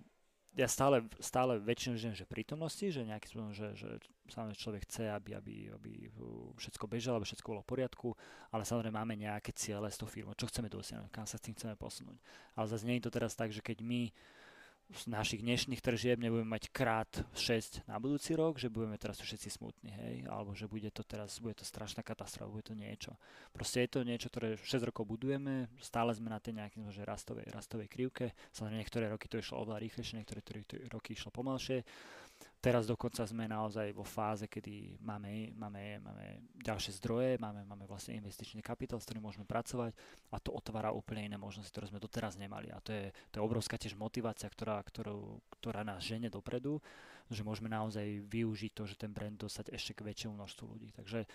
ja 0.56 0.68
stále, 0.72 1.04
stále 1.20 1.60
väčšinu 1.60 2.00
žijem, 2.00 2.16
že 2.16 2.24
prítomnosti, 2.24 2.88
že 2.88 3.04
nejaký 3.04 3.28
spôsobom, 3.28 3.52
že, 3.52 3.76
že 3.76 3.90
samozrejme 4.32 4.56
človek 4.56 4.82
chce, 4.88 5.04
aby, 5.12 5.36
aby, 5.36 5.56
aby 5.76 5.92
všetko 6.56 6.88
bežalo, 6.88 7.20
aby 7.20 7.28
všetko 7.28 7.52
bolo 7.52 7.62
v 7.62 7.72
poriadku, 7.76 8.08
ale 8.56 8.64
samozrejme 8.64 8.96
máme 8.96 9.20
nejaké 9.20 9.52
ciele 9.52 9.92
s 9.92 10.00
tou 10.00 10.08
firmou, 10.08 10.32
čo 10.34 10.48
chceme 10.48 10.72
dosiahnuť, 10.72 11.12
kam 11.12 11.28
sa 11.28 11.36
s 11.36 11.44
tým 11.44 11.60
chceme 11.60 11.76
posunúť. 11.76 12.16
Ale 12.56 12.72
zase 12.72 12.88
nie 12.88 12.98
je 12.98 13.06
to 13.06 13.12
teraz 13.12 13.36
tak, 13.36 13.52
že 13.52 13.60
keď 13.60 13.84
my 13.84 14.08
z 14.94 15.10
našich 15.10 15.42
dnešných 15.42 15.82
tržieb 15.82 16.22
nebudeme 16.22 16.46
mať 16.46 16.70
krát 16.70 17.10
6 17.34 17.90
na 17.90 17.98
budúci 17.98 18.38
rok, 18.38 18.62
že 18.62 18.70
budeme 18.70 19.02
teraz 19.02 19.18
všetci 19.18 19.50
smutní, 19.50 19.90
hej, 19.90 20.16
alebo 20.30 20.54
že 20.54 20.70
bude 20.70 20.94
to 20.94 21.02
teraz, 21.02 21.42
bude 21.42 21.58
to 21.58 21.66
strašná 21.66 22.06
katastrofa, 22.06 22.54
bude 22.54 22.70
to 22.70 22.78
niečo. 22.78 23.18
Proste 23.50 23.82
je 23.86 23.90
to 23.98 24.00
niečo, 24.06 24.30
ktoré 24.30 24.62
6 24.62 24.86
rokov 24.86 25.10
budujeme, 25.10 25.66
stále 25.82 26.14
sme 26.14 26.30
na 26.30 26.38
tej 26.38 26.62
nejakej 26.62 26.86
že 26.94 27.02
rastovej, 27.02 27.50
rastovej 27.50 27.90
krivke, 27.90 28.38
samozrejme 28.54 28.82
niektoré 28.86 29.06
roky 29.10 29.26
to 29.26 29.42
išlo 29.42 29.66
oveľa 29.66 29.82
rýchlejšie, 29.82 30.22
niektoré 30.22 30.42
roky 30.94 31.18
išlo 31.18 31.34
pomalšie, 31.34 31.82
Teraz 32.60 32.90
dokonca 32.90 33.22
sme 33.30 33.46
naozaj 33.46 33.94
vo 33.94 34.02
fáze, 34.02 34.50
kedy 34.50 34.98
máme, 35.06 35.54
máme, 35.54 36.02
máme 36.02 36.26
ďalšie 36.58 36.98
zdroje, 36.98 37.38
máme, 37.38 37.62
máme 37.62 37.86
vlastne 37.86 38.18
investičný 38.18 38.66
kapitál, 38.66 38.98
s 38.98 39.06
ktorým 39.06 39.22
môžeme 39.22 39.46
pracovať 39.46 39.94
a 40.34 40.42
to 40.42 40.50
otvára 40.50 40.90
úplne 40.90 41.30
iné 41.30 41.38
možnosti, 41.38 41.70
ktoré 41.70 41.94
sme 41.94 42.02
doteraz 42.02 42.42
nemali. 42.42 42.74
A 42.74 42.82
to 42.82 42.90
je, 42.90 43.14
to 43.30 43.38
je 43.38 43.46
obrovská 43.46 43.78
tiež 43.78 43.94
motivácia, 43.94 44.50
ktorá, 44.50 44.82
ktorú, 44.82 45.46
ktorá 45.62 45.86
nás 45.86 46.02
žene 46.02 46.34
dopredu, 46.34 46.82
že 47.30 47.46
môžeme 47.46 47.70
naozaj 47.70 48.26
využiť 48.26 48.72
to, 48.74 48.90
že 48.90 48.98
ten 48.98 49.14
brand 49.14 49.38
dostať 49.38 49.70
ešte 49.70 49.94
k 49.94 50.06
väčšiemu 50.10 50.34
množstvu 50.34 50.64
ľudí. 50.66 50.90
Takže 50.98 51.30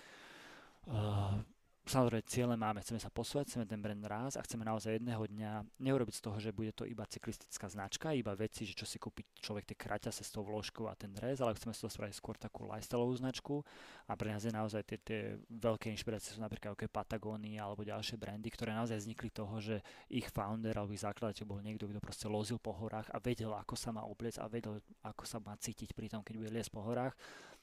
Uh, 0.88 1.44
Samozrejme, 1.90 2.22
ciele 2.22 2.54
máme, 2.54 2.86
chceme 2.86 3.02
sa 3.02 3.10
posúvať, 3.10 3.50
chceme 3.50 3.66
ten 3.66 3.82
brand 3.82 3.98
raz 4.06 4.38
a 4.38 4.46
chceme 4.46 4.62
naozaj 4.62 5.02
jedného 5.02 5.26
dňa 5.26 5.82
neurobiť 5.82 6.14
z 6.14 6.22
toho, 6.22 6.38
že 6.38 6.54
bude 6.54 6.70
to 6.70 6.86
iba 6.86 7.02
cyklistická 7.02 7.66
značka, 7.66 8.14
iba 8.14 8.30
veci, 8.38 8.62
že 8.62 8.78
čo 8.78 8.86
si 8.86 9.02
kúpi 9.02 9.26
človek 9.42 9.66
tie 9.66 9.74
kraťase 9.74 10.22
s 10.22 10.30
tou 10.30 10.46
vložkou 10.46 10.86
a 10.86 10.94
ten 10.94 11.10
dres, 11.10 11.42
ale 11.42 11.50
chceme 11.58 11.74
si 11.74 11.82
to 11.82 11.90
spraviť 11.90 12.14
skôr 12.14 12.38
takú 12.38 12.62
lifestyleovú 12.70 13.18
značku. 13.18 13.66
A 14.06 14.14
pre 14.14 14.30
nás 14.30 14.46
je 14.46 14.54
naozaj 14.54 14.86
tie, 14.86 14.98
tie 15.02 15.20
veľké 15.50 15.90
inšpirácie 15.90 16.30
sú 16.30 16.38
napríklad 16.38 16.78
ako 16.78 16.86
Patagonia 16.86 17.66
alebo 17.66 17.82
ďalšie 17.82 18.22
brandy, 18.22 18.54
ktoré 18.54 18.70
naozaj 18.70 18.94
vznikli 18.94 19.34
toho, 19.34 19.58
že 19.58 19.82
ich 20.06 20.30
founder 20.30 20.78
alebo 20.78 20.94
ich 20.94 21.02
zakladateľ 21.02 21.42
bol 21.42 21.58
niekto, 21.58 21.90
kto 21.90 21.98
proste 21.98 22.30
lozil 22.30 22.62
po 22.62 22.70
horách 22.70 23.10
a 23.10 23.18
vedel, 23.18 23.50
ako 23.50 23.74
sa 23.74 23.90
má 23.90 24.06
obliec 24.06 24.38
a 24.38 24.46
vedel, 24.46 24.78
ako 25.02 25.26
sa 25.26 25.42
má 25.42 25.58
cítiť 25.58 25.90
pri 25.98 26.06
tom, 26.06 26.22
keď 26.22 26.38
bude 26.38 26.54
liesť 26.54 26.70
po 26.70 26.86
horách 26.86 27.18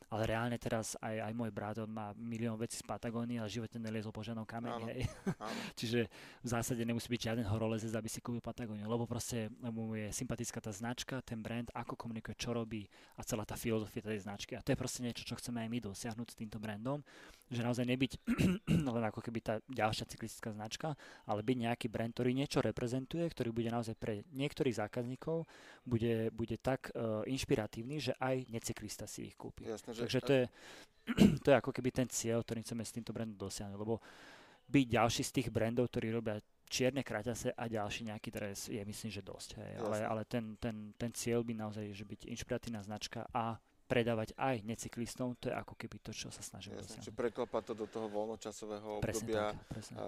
ale 0.08 0.24
reálne 0.24 0.56
teraz 0.56 0.96
aj, 1.04 1.20
aj 1.20 1.34
môj 1.36 1.52
brat, 1.52 1.84
on 1.84 1.92
má 1.92 2.16
milión 2.16 2.56
vecí 2.56 2.80
z 2.80 2.86
Patagónie, 2.88 3.44
ale 3.44 3.52
životne 3.52 3.84
neliezol 3.84 4.16
po 4.16 4.24
žiadnom 4.24 4.48
kameni, 4.48 4.84
hej. 4.88 5.02
Áno. 5.36 5.60
Čiže 5.80 6.08
v 6.40 6.48
zásade 6.48 6.80
nemusí 6.88 7.12
byť 7.12 7.22
žiaden 7.28 7.46
horolezec, 7.48 7.92
aby 7.92 8.08
si 8.08 8.24
kúpil 8.24 8.40
Patagóniu, 8.40 8.88
lebo 8.88 9.04
proste 9.04 9.52
mu 9.60 10.00
je 10.00 10.08
sympatická 10.16 10.64
tá 10.64 10.72
značka, 10.72 11.20
ten 11.28 11.44
brand, 11.44 11.68
ako 11.76 12.00
komunikuje, 12.00 12.40
čo 12.40 12.56
robí 12.56 12.88
a 13.20 13.22
celá 13.28 13.44
tá 13.44 13.60
filozofia 13.60 14.00
tej 14.00 14.24
značky. 14.24 14.56
A 14.56 14.64
to 14.64 14.72
je 14.72 14.80
proste 14.80 15.04
niečo, 15.04 15.28
čo 15.28 15.36
chceme 15.36 15.60
aj 15.60 15.70
my 15.70 15.80
dosiahnuť 15.92 16.28
s 16.32 16.40
týmto 16.40 16.58
brandom, 16.58 17.04
že 17.48 17.64
naozaj 17.64 17.88
nebyť 17.88 18.12
len 18.96 19.04
ako 19.08 19.24
keby 19.24 19.40
tá 19.40 19.54
ďalšia 19.72 20.04
cyklistická 20.08 20.52
značka, 20.52 21.00
ale 21.24 21.44
byť 21.44 21.58
nejaký 21.64 21.88
brand, 21.88 22.12
ktorý 22.12 22.36
niečo 22.36 22.60
reprezentuje, 22.60 23.24
ktorý 23.32 23.56
bude 23.56 23.72
naozaj 23.72 23.96
pre 23.96 24.28
niektorých 24.36 24.76
zákazníkov 24.84 25.48
bude, 25.88 26.28
bude 26.36 26.60
tak 26.60 26.92
uh, 26.92 27.24
inšpiratívny, 27.24 28.04
že 28.04 28.14
aj 28.20 28.52
necyklista 28.52 29.08
si 29.08 29.32
ich 29.32 29.36
kúpi. 29.40 29.68
Jasne, 29.68 29.96
že... 29.96 30.02
Takže 30.04 30.20
to 30.20 30.32
je, 30.36 30.46
to 31.44 31.48
je 31.52 31.56
ako 31.56 31.72
keby 31.72 31.90
ten 31.96 32.08
cieľ, 32.12 32.44
ktorý 32.44 32.68
chceme 32.68 32.84
s 32.84 32.92
týmto 32.92 33.16
brandom 33.16 33.40
dosiahnuť, 33.40 33.80
lebo 33.80 34.04
byť 34.68 34.86
ďalší 34.92 35.24
z 35.24 35.32
tých 35.32 35.48
brandov, 35.48 35.88
ktorí 35.88 36.12
robia 36.12 36.44
čierne 36.68 37.00
kraťase 37.00 37.56
a 37.56 37.64
ďalší 37.72 38.12
nejaký 38.12 38.28
dres 38.28 38.68
je 38.68 38.84
myslím, 38.84 39.08
že 39.08 39.24
dosť. 39.24 39.50
Hej. 39.56 39.72
Ale, 39.80 39.98
ale 40.04 40.22
ten, 40.28 40.60
ten, 40.60 40.92
ten 41.00 41.12
cieľ 41.16 41.48
by 41.48 41.56
naozaj 41.56 41.96
že 41.96 42.04
byť 42.04 42.28
inšpiratívna 42.28 42.84
značka 42.84 43.24
a 43.32 43.56
predávať 43.88 44.36
aj 44.36 44.68
necyklistom, 44.68 45.40
to 45.40 45.48
je 45.48 45.56
ako 45.56 45.74
keby 45.80 45.98
to, 46.04 46.12
čo 46.12 46.28
sa 46.28 46.44
snažím 46.44 46.76
Jasne, 46.76 47.00
dosiahnuť. 47.00 47.16
preklapa 47.16 47.64
to 47.64 47.74
do 47.74 47.88
toho 47.88 48.12
voľnočasového 48.12 49.00
presne 49.00 49.32
obdobia. 49.32 49.44
Tak, 49.56 49.68
presne. 49.72 49.96
A 49.96 50.04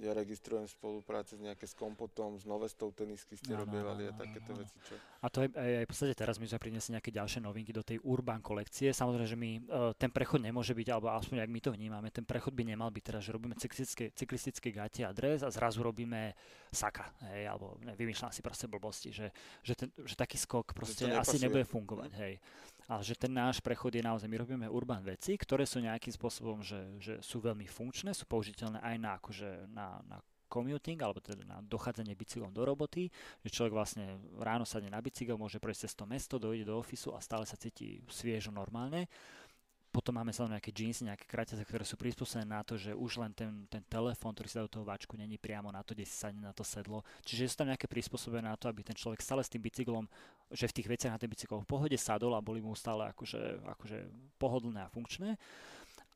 ja 0.00 0.12
registrujem 0.16 0.64
spolupráce 0.64 1.36
s 1.36 1.40
nejaké 1.44 1.68
s 1.68 1.76
Kompotom, 1.76 2.40
s 2.40 2.48
Novestou 2.48 2.88
tenisky 2.90 3.36
ste 3.36 3.52
no, 3.52 3.68
robievali 3.68 4.08
no, 4.08 4.10
no, 4.10 4.12
a 4.16 4.20
takéto 4.24 4.50
no, 4.56 4.58
veci. 4.64 4.74
Čo... 4.80 4.94
A 5.20 5.26
to 5.28 5.44
je 5.44 5.48
aj, 5.52 5.72
aj 5.78 5.84
v 5.84 5.90
podstate 5.92 6.14
teraz 6.16 6.36
my 6.40 6.46
sme 6.48 6.58
priniesli 6.58 6.90
nejaké 6.96 7.10
ďalšie 7.12 7.40
novinky 7.44 7.70
do 7.76 7.84
tej 7.84 8.00
Urban 8.00 8.40
kolekcie. 8.40 8.88
Samozrejme, 8.96 9.28
že 9.28 9.36
my 9.36 9.50
uh, 9.60 9.92
ten 9.92 10.08
prechod 10.08 10.40
nemôže 10.40 10.72
byť, 10.72 10.88
alebo 10.88 11.12
aspoň 11.12 11.44
ak 11.44 11.50
my 11.52 11.60
to 11.60 11.70
vnímame, 11.76 12.08
ten 12.08 12.24
prechod 12.24 12.56
by 12.56 12.64
nemal 12.64 12.88
byť 12.88 13.04
teraz, 13.04 13.22
že 13.28 13.36
robíme 13.36 13.52
cyklistické, 13.60 14.10
cyklistické 14.16 14.72
gate 14.72 15.04
a 15.04 15.12
dres 15.12 15.44
a 15.44 15.52
zrazu 15.52 15.84
robíme 15.84 16.32
saka, 16.72 17.12
hej, 17.28 17.44
alebo 17.44 17.76
ne, 17.84 17.92
vymýšľam 17.92 18.32
si 18.32 18.40
proste 18.40 18.64
blbosti, 18.68 19.12
že, 19.12 19.28
že, 19.60 19.76
ten, 19.76 19.88
že 20.04 20.16
taký 20.16 20.40
skok 20.40 20.72
proste 20.72 21.04
asi 21.12 21.36
nebude 21.40 21.68
fungovať, 21.68 22.10
hej 22.16 22.40
ale 22.88 23.02
že 23.04 23.14
ten 23.20 23.28
náš 23.28 23.60
prechod 23.60 23.92
je 23.92 24.00
naozaj, 24.00 24.24
my 24.24 24.38
robíme 24.40 24.66
urban 24.66 25.04
veci, 25.04 25.36
ktoré 25.36 25.68
sú 25.68 25.84
nejakým 25.84 26.12
spôsobom, 26.16 26.64
že, 26.64 26.80
že 26.96 27.14
sú 27.20 27.44
veľmi 27.44 27.68
funkčné, 27.68 28.16
sú 28.16 28.24
použiteľné 28.24 28.80
aj 28.80 28.96
na, 28.96 29.10
akože, 29.20 29.50
na, 29.68 30.00
na 30.08 30.18
commuting, 30.48 30.96
alebo 31.04 31.20
teda 31.20 31.44
na 31.44 31.60
dochádzanie 31.60 32.16
bicyklom 32.16 32.50
do 32.50 32.64
roboty, 32.64 33.12
že 33.44 33.52
človek 33.52 33.72
vlastne 33.76 34.16
ráno 34.40 34.64
sadne 34.64 34.88
na 34.88 35.04
bicykel, 35.04 35.36
môže 35.36 35.60
prejsť 35.60 35.80
cez 35.84 35.92
to 35.92 36.04
mesto, 36.08 36.40
dojde 36.40 36.64
do 36.64 36.80
ofisu 36.80 37.12
a 37.12 37.20
stále 37.20 37.44
sa 37.44 37.60
cíti 37.60 38.00
sviežo 38.08 38.48
normálne 38.48 39.04
potom 39.88 40.12
máme 40.12 40.36
sa 40.36 40.44
nejaké 40.44 40.68
jeansy, 40.68 41.08
nejaké 41.08 41.24
kraťace, 41.24 41.64
ktoré 41.64 41.80
sú 41.82 41.96
prispôsobené 41.96 42.44
na 42.44 42.60
to, 42.60 42.76
že 42.76 42.92
už 42.92 43.24
len 43.24 43.32
ten, 43.32 43.64
ten 43.72 43.80
telefón, 43.88 44.36
ktorý 44.36 44.48
sa 44.48 44.64
do 44.64 44.70
toho 44.70 44.84
váčku 44.84 45.16
není 45.16 45.40
priamo 45.40 45.72
na 45.72 45.80
to, 45.80 45.96
kde 45.96 46.04
si 46.04 46.12
sadne 46.12 46.44
na 46.44 46.52
to 46.52 46.60
sedlo. 46.60 47.00
Čiže 47.24 47.48
sú 47.48 47.56
tam 47.64 47.72
nejaké 47.72 47.88
prispôsobené 47.88 48.52
na 48.52 48.56
to, 48.60 48.68
aby 48.68 48.84
ten 48.84 48.92
človek 48.92 49.24
stále 49.24 49.40
s 49.40 49.48
tým 49.48 49.64
bicyklom, 49.64 50.04
že 50.52 50.68
v 50.68 50.76
tých 50.76 50.88
veciach 50.92 51.12
na 51.16 51.20
ten 51.20 51.32
bicykel 51.32 51.64
v 51.64 51.68
pohode 51.68 51.96
sadol 51.96 52.36
a 52.36 52.44
boli 52.44 52.60
mu 52.60 52.76
stále 52.76 53.08
akože, 53.08 53.64
akože 53.64 53.98
pohodlné 54.36 54.84
a 54.84 54.92
funkčné. 54.92 55.40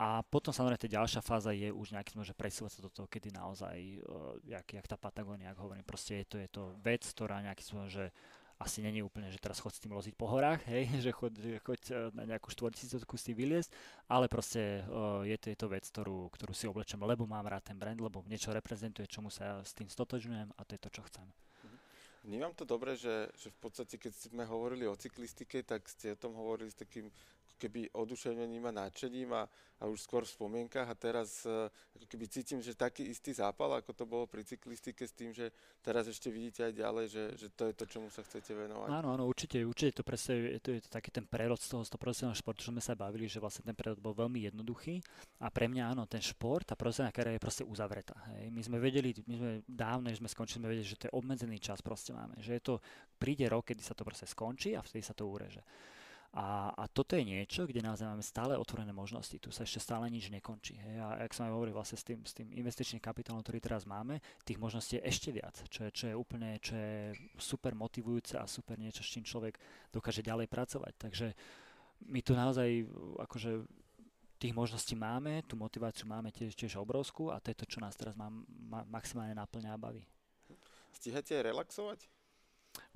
A 0.02 0.20
potom 0.26 0.50
samozrejme 0.50 0.82
tá 0.82 0.90
ďalšia 0.90 1.22
fáza 1.22 1.54
je 1.54 1.70
už 1.70 1.94
nejaký 1.94 2.18
že 2.26 2.34
presúvať 2.34 2.72
sa 2.74 2.80
do 2.82 2.90
toho, 2.90 3.06
kedy 3.06 3.30
naozaj, 3.30 3.76
uh, 4.02 4.34
jak, 4.42 4.66
jak 4.66 4.86
tá 4.88 4.98
Patagónia, 4.98 5.54
ako 5.54 5.70
hovorím, 5.70 5.86
proste 5.86 6.24
je 6.24 6.26
to, 6.26 6.36
je 6.42 6.48
to 6.50 6.62
vec, 6.82 7.06
ktorá 7.06 7.38
nejaký 7.38 7.62
že 7.86 8.10
asi 8.62 8.78
není 8.80 9.02
úplne, 9.02 9.26
že 9.28 9.42
teraz 9.42 9.58
chod 9.58 9.74
s 9.74 9.82
tým 9.82 9.92
loziť 9.92 10.14
po 10.14 10.30
horách, 10.30 10.62
hej, 10.70 10.86
že 11.04 11.10
choď, 11.10 11.58
choď 11.66 11.80
e, 11.90 11.92
na 12.14 12.24
nejakú 12.24 12.48
štvortisícovku 12.54 13.18
si 13.18 13.34
vyliesť, 13.34 13.74
ale 14.06 14.30
proste 14.30 14.86
uh, 14.86 15.26
je, 15.26 15.36
to, 15.36 15.50
je 15.50 15.58
to 15.58 15.66
vec, 15.66 15.84
ktorú, 15.84 16.30
ktorú 16.30 16.52
si 16.54 16.70
oblečem, 16.70 17.00
lebo 17.02 17.26
mám 17.26 17.50
rád 17.50 17.74
ten 17.74 17.78
brand, 17.78 17.98
lebo 17.98 18.22
niečo 18.30 18.54
reprezentuje, 18.54 19.10
čomu 19.10 19.28
sa 19.28 19.60
s 19.66 19.74
tým 19.74 19.90
stotožňujem 19.90 20.54
a 20.54 20.60
to 20.62 20.78
je 20.78 20.80
to, 20.80 20.90
čo 20.94 21.02
chcem. 21.10 21.26
Mhm. 21.66 21.78
Vnímam 22.22 22.52
to 22.54 22.62
dobre, 22.62 22.94
že, 22.94 23.28
že 23.34 23.50
v 23.50 23.58
podstate, 23.58 23.98
keď 23.98 24.12
sme 24.14 24.46
hovorili 24.46 24.86
o 24.86 24.94
cyklistike, 24.94 25.66
tak 25.66 25.90
ste 25.90 26.14
o 26.14 26.20
tom 26.20 26.38
hovorili 26.38 26.70
s 26.70 26.78
takým 26.78 27.10
keby 27.58 27.92
oduševnením 27.92 28.68
a 28.68 28.76
náčením 28.84 29.30
a, 29.34 29.46
a 29.80 29.84
už 29.90 30.06
skôr 30.06 30.22
v 30.22 30.34
spomienkach 30.34 30.86
a 30.86 30.94
teraz 30.94 31.42
uh, 31.44 31.66
ako 31.94 32.06
keby 32.06 32.24
cítim, 32.30 32.58
že 32.62 32.78
taký 32.78 33.06
istý 33.08 33.34
zápal, 33.34 33.74
ako 33.78 33.90
to 33.92 34.04
bolo 34.06 34.24
pri 34.30 34.46
cyklistike 34.46 35.02
s 35.02 35.12
tým, 35.14 35.34
že 35.34 35.50
teraz 35.82 36.06
ešte 36.06 36.30
vidíte 36.30 36.70
aj 36.70 36.72
ďalej, 36.74 37.04
že, 37.10 37.24
že 37.36 37.46
to 37.52 37.70
je 37.70 37.74
to, 37.74 37.84
čomu 37.86 38.08
sa 38.08 38.22
chcete 38.22 38.54
venovať. 38.54 38.88
Áno, 38.90 39.08
áno, 39.14 39.24
určite, 39.26 39.62
určite 39.62 40.00
to 40.00 40.04
presne, 40.06 40.58
je 40.58 40.60
to, 40.62 40.70
je 40.78 40.82
to 40.86 40.90
taký 40.90 41.10
ten 41.10 41.26
prerod 41.26 41.58
z 41.58 41.74
toho, 41.74 41.82
z 41.82 41.90
toho 41.90 42.00
profesionálneho 42.00 42.38
športu, 42.38 42.62
čo 42.62 42.72
sme 42.74 42.82
sa 42.82 42.94
bavili, 42.94 43.26
že 43.26 43.42
vlastne 43.42 43.66
ten 43.66 43.76
prerod 43.76 43.98
bol 43.98 44.14
veľmi 44.14 44.46
jednoduchý 44.50 45.02
a 45.42 45.50
pre 45.50 45.66
mňa 45.66 45.98
áno, 45.98 46.06
ten 46.06 46.22
šport, 46.22 46.66
tá 46.66 46.78
profesionálna 46.78 47.14
kariéra 47.14 47.36
je 47.38 47.42
proste 47.42 47.64
uzavretá. 47.66 48.14
Hej. 48.34 48.50
My 48.54 48.62
sme 48.62 48.78
vedeli, 48.78 49.10
my 49.26 49.34
sme 49.34 49.50
dávno, 49.66 50.10
než 50.10 50.22
sme 50.22 50.30
skončili, 50.30 50.62
sme 50.62 50.70
vedeli, 50.70 50.86
že 50.86 50.98
to 50.98 51.06
je 51.10 51.16
obmedzený 51.16 51.58
čas 51.58 51.82
proste 51.82 52.14
máme, 52.14 52.38
že 52.38 52.58
je 52.58 52.62
to, 52.62 52.74
príde 53.18 53.46
rok, 53.46 53.70
kedy 53.70 53.82
sa 53.82 53.94
to 53.94 54.02
proste 54.02 54.26
skončí 54.26 54.74
a 54.74 54.82
vtedy 54.82 55.02
sa 55.02 55.14
to 55.14 55.26
ureže. 55.26 55.62
A, 56.32 56.72
a 56.72 56.88
toto 56.88 57.12
je 57.12 57.28
niečo, 57.28 57.68
kde 57.68 57.84
naozaj 57.84 58.08
máme 58.08 58.24
stále 58.24 58.56
otvorené 58.56 58.88
možnosti. 58.88 59.36
Tu 59.36 59.52
sa 59.52 59.68
ešte 59.68 59.84
stále 59.84 60.08
nič 60.08 60.32
nekončí. 60.32 60.80
Hej. 60.80 60.96
A 61.04 61.28
ak 61.28 61.36
som 61.36 61.44
aj 61.44 61.52
hovoril 61.52 61.76
vlastne 61.76 62.00
s 62.00 62.08
tým, 62.08 62.24
s 62.24 62.32
tým 62.32 62.48
investičným 62.56 63.04
kapitálom, 63.04 63.44
ktorý 63.44 63.60
teraz 63.60 63.84
máme, 63.84 64.16
tých 64.40 64.56
možností 64.56 64.96
je 64.96 65.04
ešte 65.04 65.28
viac, 65.28 65.60
čo 65.68 65.84
je, 65.84 65.90
čo 65.92 66.04
je 66.08 66.14
úplne 66.16 66.56
čo 66.56 66.72
je 66.72 67.12
super 67.36 67.76
motivujúce 67.76 68.40
a 68.40 68.48
super 68.48 68.80
niečo, 68.80 69.04
s 69.04 69.12
čím 69.12 69.28
človek 69.28 69.60
dokáže 69.92 70.24
ďalej 70.24 70.48
pracovať. 70.48 70.92
Takže 70.96 71.26
my 72.08 72.20
tu 72.24 72.32
naozaj 72.32 72.88
akože 73.20 73.68
tých 74.40 74.56
možností 74.56 74.96
máme, 74.96 75.44
tú 75.44 75.54
motiváciu 75.60 76.08
máme 76.08 76.32
tiež, 76.32 76.56
tiež 76.56 76.80
obrovskú 76.80 77.28
a 77.28 77.44
to 77.44 77.52
je 77.52 77.60
to, 77.60 77.66
čo 77.68 77.78
nás 77.78 77.92
teraz 77.92 78.16
má, 78.16 78.32
má, 78.72 78.82
maximálne 78.88 79.36
naplňa 79.36 79.70
a 79.70 79.78
baví. 79.78 80.02
Stíhate 80.96 81.44
relaxovať? 81.44 82.08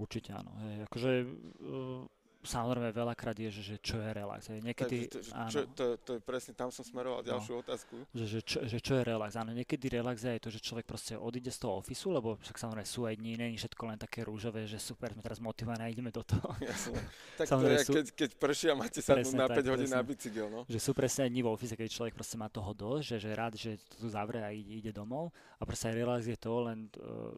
Určite 0.01 0.33
áno. 0.33 0.57
Hej, 0.65 0.89
akože 0.89 1.11
uh, 1.21 2.03
samozrejme 2.47 2.95
veľakrát 2.95 3.37
je, 3.37 3.51
že, 3.51 3.63
že 3.75 3.77
čo 3.83 3.99
je 3.99 4.11
relax. 4.15 4.49
Niekedy, 4.49 5.11
to, 5.11 5.19
áno, 5.35 5.51
to, 5.51 5.61
to, 5.75 5.85
to 6.01 6.11
je 6.17 6.21
presne, 6.23 6.53
tam 6.55 6.71
som 6.71 6.87
smeroval 6.87 7.21
no. 7.21 7.29
ďalšiu 7.29 7.53
no, 7.53 7.61
otázku. 7.61 7.95
Že, 8.15 8.25
že, 8.25 8.41
čo, 8.41 8.59
že 8.65 8.79
čo 8.81 8.93
je 8.97 9.03
relax. 9.03 9.35
Áno, 9.37 9.51
niekedy 9.53 9.91
relax 9.91 10.23
je 10.23 10.39
to, 10.39 10.51
že 10.55 10.63
človek 10.63 10.87
proste 10.87 11.19
odíde 11.19 11.51
z 11.53 11.59
toho 11.61 11.83
ofisu, 11.83 12.15
lebo 12.15 12.39
však 12.41 12.57
samozrejme 12.57 12.89
sú 12.89 13.05
aj 13.05 13.15
dní, 13.19 13.37
není 13.37 13.59
všetko 13.61 13.83
len 13.91 13.99
také 13.99 14.25
rúžové, 14.25 14.65
že 14.65 14.81
super, 14.81 15.13
sme 15.13 15.21
teraz 15.21 15.43
motivovaní 15.43 15.83
a 15.85 15.91
ideme 15.91 16.15
do 16.15 16.23
toho. 16.23 16.49
Jasne. 16.63 17.03
Tak 17.37 17.47
to 17.53 17.67
je, 17.69 17.79
sú, 17.85 17.93
keď, 17.93 18.07
keď 18.17 18.31
prší 18.41 18.67
a 18.73 18.75
máte 18.79 19.01
sa 19.03 19.19
na 19.19 19.47
5 19.51 19.73
hodín 19.75 19.91
na 19.91 20.01
bicykel. 20.01 20.49
No? 20.49 20.65
Že 20.71 20.79
sú 20.81 20.91
presne 20.97 21.27
aj 21.27 21.31
dní 21.35 21.43
v 21.43 21.49
ofise, 21.51 21.75
keď 21.75 21.89
človek 21.91 22.15
proste 22.15 22.39
má 22.39 22.49
toho 22.49 22.71
dosť, 22.73 23.03
že, 23.05 23.17
že 23.21 23.31
rád, 23.35 23.53
že 23.59 23.77
to 23.93 24.07
tu 24.07 24.07
zavrie 24.09 24.41
a 24.41 24.55
ide, 24.55 24.79
ide 24.79 24.93
domov. 24.95 25.35
A 25.59 25.67
proste 25.67 25.91
aj 25.91 25.97
relax 25.99 26.21
je 26.29 26.39
to 26.39 26.53
len 26.69 26.87
uh, 27.01 27.33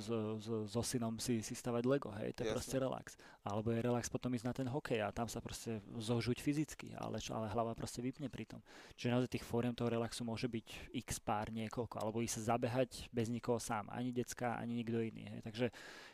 so, 0.00 0.38
so, 0.40 0.56
so 0.64 0.80
synom 0.80 1.18
si, 1.18 1.42
si 1.42 1.52
stavať 1.52 1.82
Lego, 1.84 2.10
hej, 2.16 2.32
to 2.32 2.46
je 2.46 2.48
Jasne. 2.48 2.56
proste 2.56 2.76
relax. 2.80 3.06
Alebo 3.44 3.68
je 3.74 3.80
relax 3.82 4.08
potom 4.08 4.29
ísť 4.34 4.46
na 4.46 4.54
ten 4.54 4.68
hokej 4.68 5.00
a 5.02 5.14
tam 5.14 5.26
sa 5.26 5.42
proste 5.42 5.82
zožuť 5.98 6.38
fyzicky, 6.40 6.94
ale, 6.98 7.18
čo, 7.18 7.34
ale 7.34 7.50
hlava 7.50 7.74
proste 7.74 8.00
vypne 8.00 8.30
pri 8.30 8.46
tom. 8.46 8.60
Čiže 8.94 9.12
naozaj 9.12 9.30
tých 9.36 9.46
fóriem 9.46 9.74
toho 9.74 9.90
relaxu 9.90 10.22
môže 10.22 10.46
byť 10.46 10.94
x 10.94 11.18
pár 11.20 11.50
niekoľko, 11.50 11.96
alebo 11.98 12.22
ísť 12.22 12.40
sa 12.40 12.56
zabehať 12.56 13.10
bez 13.10 13.28
nikoho 13.28 13.58
sám, 13.58 13.90
ani 13.90 14.14
decka, 14.14 14.56
ani 14.56 14.80
nikto 14.80 14.98
iný. 15.02 15.28
Hej. 15.28 15.40
Takže 15.46 15.66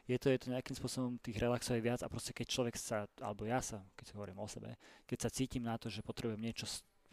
je 0.06 0.16
to, 0.18 0.26
je 0.30 0.38
to 0.38 0.52
nejakým 0.54 0.76
spôsobom 0.78 1.18
tých 1.18 1.36
relaxov 1.36 1.76
aj 1.76 1.82
viac 1.82 2.00
a 2.02 2.10
proste 2.10 2.30
keď 2.30 2.46
človek 2.46 2.74
sa, 2.78 3.10
alebo 3.18 3.44
ja 3.44 3.58
sa, 3.58 3.82
keď 3.98 4.04
si 4.06 4.12
hovorím 4.14 4.38
o 4.38 4.46
sebe, 4.46 4.78
keď 5.04 5.18
sa 5.26 5.30
cítim 5.34 5.66
na 5.66 5.76
to, 5.76 5.90
že 5.90 6.06
potrebujem 6.06 6.40
niečo 6.40 6.64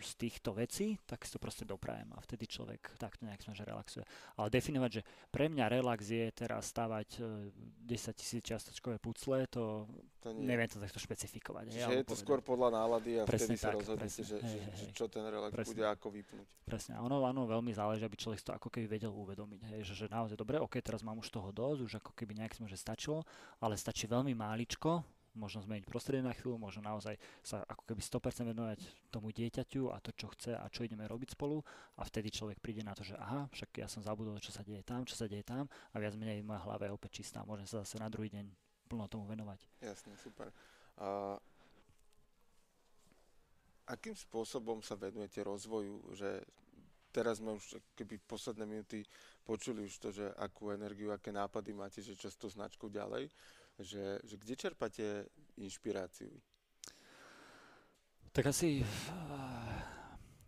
z 0.02 0.14
týchto 0.18 0.58
vecí, 0.58 0.98
tak 1.06 1.22
si 1.24 1.32
to 1.34 1.40
proste 1.40 1.64
doprajem 1.64 2.10
a 2.16 2.20
vtedy 2.20 2.50
človek 2.50 2.98
takto 2.98 3.24
nejak 3.30 3.44
že 3.44 3.64
relaxuje. 3.68 4.06
Ale 4.40 4.48
definovať, 4.50 4.92
že 5.00 5.02
pre 5.30 5.52
mňa 5.52 5.66
relax 5.70 6.10
je 6.10 6.26
teraz 6.34 6.74
stavať 6.74 7.20
10 7.20 7.86
e, 7.86 8.14
tisíc 8.16 8.42
čiastočkové 8.42 8.98
pucle, 8.98 9.46
to, 9.48 9.86
to 10.24 10.34
nie. 10.34 10.50
neviem 10.50 10.66
to 10.66 10.82
takto 10.82 10.98
špecifikovať. 10.98 11.70
Čiže 11.70 11.80
je 11.80 12.04
to 12.04 12.16
povedať. 12.16 12.24
skôr 12.24 12.40
podľa 12.42 12.70
nálady 12.74 13.12
a 13.20 13.24
presne 13.28 13.54
vtedy 13.54 13.56
tak, 13.60 13.64
sa 13.64 13.70
rozhodnete, 13.78 14.22
že, 14.24 14.38
hej, 14.42 14.60
že, 14.60 14.72
hej, 14.74 14.88
čo 14.96 15.06
ten 15.12 15.26
relax 15.28 15.52
presne. 15.54 15.70
bude 15.76 15.86
ako 15.86 16.08
vypnúť. 16.10 16.48
Presne, 16.66 16.94
ono, 16.98 17.16
ono 17.22 17.42
veľmi 17.46 17.72
záleží, 17.76 18.04
aby 18.08 18.18
človek 18.18 18.40
to 18.42 18.52
ako 18.56 18.68
keby 18.74 18.88
vedel 18.88 19.14
uvedomiť, 19.14 19.62
hej, 19.76 19.82
že, 19.86 19.94
že 19.94 20.06
naozaj 20.10 20.40
dobre, 20.40 20.58
ok, 20.58 20.80
teraz 20.82 21.06
mám 21.06 21.20
už 21.22 21.30
toho 21.30 21.54
dosť, 21.54 21.80
už 21.84 21.94
ako 22.02 22.12
keby 22.18 22.40
nejak 22.40 22.56
sme, 22.58 22.66
že 22.66 22.80
stačilo, 22.80 23.22
ale 23.62 23.78
stačí 23.78 24.10
veľmi 24.10 24.34
máličko, 24.34 25.04
možno 25.34 25.66
zmeniť 25.66 25.86
prostredie 25.90 26.22
na 26.22 26.34
chvíľu, 26.34 26.62
možno 26.62 26.86
naozaj 26.86 27.18
sa 27.42 27.66
ako 27.66 27.84
keby 27.90 28.02
100% 28.02 28.54
venovať 28.54 28.80
tomu 29.10 29.34
dieťaťu 29.34 29.90
a 29.90 29.98
to, 30.00 30.14
čo 30.14 30.30
chce 30.34 30.54
a 30.54 30.66
čo 30.70 30.86
ideme 30.86 31.10
robiť 31.10 31.34
spolu 31.34 31.62
a 31.98 32.02
vtedy 32.06 32.30
človek 32.30 32.62
príde 32.62 32.86
na 32.86 32.94
to, 32.94 33.02
že 33.02 33.18
aha, 33.18 33.50
však 33.50 33.82
ja 33.82 33.88
som 33.90 34.06
zabudol, 34.06 34.38
čo 34.38 34.54
sa 34.54 34.62
deje 34.62 34.86
tam, 34.86 35.06
čo 35.06 35.18
sa 35.18 35.26
deje 35.26 35.46
tam 35.46 35.66
a 35.66 35.96
viac 35.98 36.14
menej 36.14 36.46
moja 36.46 36.62
hlava 36.66 36.86
je 36.86 36.96
opäť 36.96 37.24
čistá, 37.24 37.42
môžem 37.46 37.66
sa 37.66 37.82
zase 37.82 37.98
na 37.98 38.10
druhý 38.10 38.30
deň 38.30 38.46
plno 38.88 39.10
tomu 39.10 39.26
venovať. 39.26 39.60
Jasne, 39.82 40.14
super. 40.22 40.54
A 41.02 41.38
akým 43.90 44.14
spôsobom 44.14 44.80
sa 44.86 44.96
venujete 44.96 45.42
rozvoju, 45.42 46.14
že 46.14 46.46
teraz 47.14 47.38
sme 47.38 47.54
už 47.58 47.78
keby 47.94 48.18
posledné 48.26 48.66
minúty 48.66 49.06
počuli 49.46 49.86
už 49.86 49.94
to, 50.02 50.10
že 50.10 50.26
akú 50.40 50.74
energiu, 50.74 51.14
aké 51.14 51.30
nápady 51.30 51.72
máte, 51.76 52.02
že 52.02 52.18
čo 52.18 52.30
s 52.30 52.58
ďalej, 52.90 53.30
že, 53.80 54.20
že 54.24 54.38
kde 54.38 54.56
čerpáte 54.56 55.26
inšpiráciu? 55.58 56.42
Tak 58.32 58.46
asi 58.46 58.86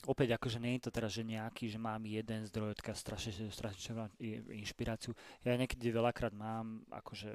opäť 0.06 0.38
akože 0.38 0.62
nie 0.62 0.78
je 0.78 0.88
to 0.88 0.92
teraz, 0.94 1.12
že 1.14 1.26
nejaký, 1.26 1.70
že 1.70 1.82
mám 1.82 2.02
jeden 2.06 2.46
zdroj, 2.46 2.78
odkiaľ 2.78 2.96
strašne, 2.96 3.50
strašne 3.50 4.10
inšpiráciu. 4.54 5.12
Ja 5.42 5.58
niekedy 5.58 5.90
veľakrát 5.90 6.32
mám, 6.32 6.86
akože, 6.90 7.30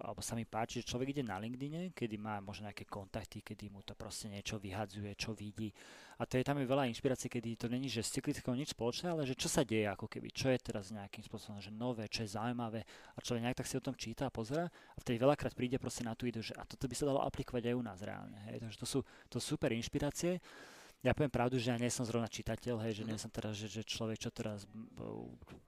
alebo 0.00 0.20
sa 0.20 0.36
mi 0.36 0.44
páči, 0.44 0.84
že 0.84 0.88
človek 0.92 1.16
ide 1.16 1.24
na 1.24 1.40
LinkedIne, 1.40 1.96
kedy 1.96 2.16
má 2.20 2.38
možno 2.44 2.68
nejaké 2.68 2.84
kontakty, 2.84 3.40
kedy 3.40 3.72
mu 3.72 3.80
to 3.82 3.96
proste 3.96 4.28
niečo 4.28 4.60
vyhadzuje, 4.60 5.12
čo 5.16 5.32
vidí. 5.32 5.72
A 6.14 6.30
to 6.30 6.38
je 6.38 6.46
tam 6.46 6.62
je 6.62 6.70
veľa 6.70 6.86
inšpirácie, 6.94 7.26
kedy 7.26 7.58
to 7.58 7.66
není, 7.66 7.90
že 7.90 8.06
s 8.06 8.14
cyklickou 8.14 8.54
nič 8.54 8.70
spoločné, 8.70 9.10
ale 9.10 9.26
že 9.26 9.34
čo 9.34 9.50
sa 9.50 9.66
deje 9.66 9.90
ako 9.90 10.06
keby, 10.06 10.30
čo 10.30 10.46
je 10.46 10.62
teraz 10.62 10.94
nejakým 10.94 11.26
spôsobom, 11.26 11.58
že 11.58 11.74
nové, 11.74 12.06
čo 12.06 12.22
je 12.22 12.38
zaujímavé 12.38 12.86
a 12.86 13.18
človek 13.18 13.42
nejak 13.42 13.58
tak 13.58 13.66
si 13.66 13.74
o 13.74 13.82
tom 13.82 13.98
číta 13.98 14.30
a 14.30 14.30
pozera 14.30 14.70
a 14.70 14.98
vtedy 15.02 15.18
veľakrát 15.18 15.58
príde 15.58 15.74
proste 15.82 16.06
na 16.06 16.14
tú 16.14 16.30
ideu, 16.30 16.38
že 16.38 16.54
a 16.54 16.62
toto 16.62 16.86
by 16.86 16.94
sa 16.94 17.10
dalo 17.10 17.18
aplikovať 17.26 17.66
aj 17.66 17.74
u 17.74 17.82
nás 17.82 17.98
reálne. 17.98 18.38
Hej. 18.46 18.62
Takže 18.62 18.78
to 18.78 18.86
sú, 18.86 18.98
to 19.26 19.42
sú 19.42 19.58
super 19.58 19.74
inšpirácie 19.74 20.38
ja 21.04 21.12
poviem 21.12 21.28
pravdu, 21.28 21.60
že 21.60 21.68
ja 21.68 21.76
nie 21.76 21.92
som 21.92 22.08
zrovna 22.08 22.24
čitateľ, 22.24 22.80
hej, 22.80 23.04
že 23.04 23.04
nie 23.04 23.12
mhm. 23.12 23.22
som 23.22 23.28
teraz, 23.28 23.52
že, 23.60 23.68
že 23.68 23.84
človek, 23.84 24.16
čo 24.16 24.32
teraz 24.32 24.64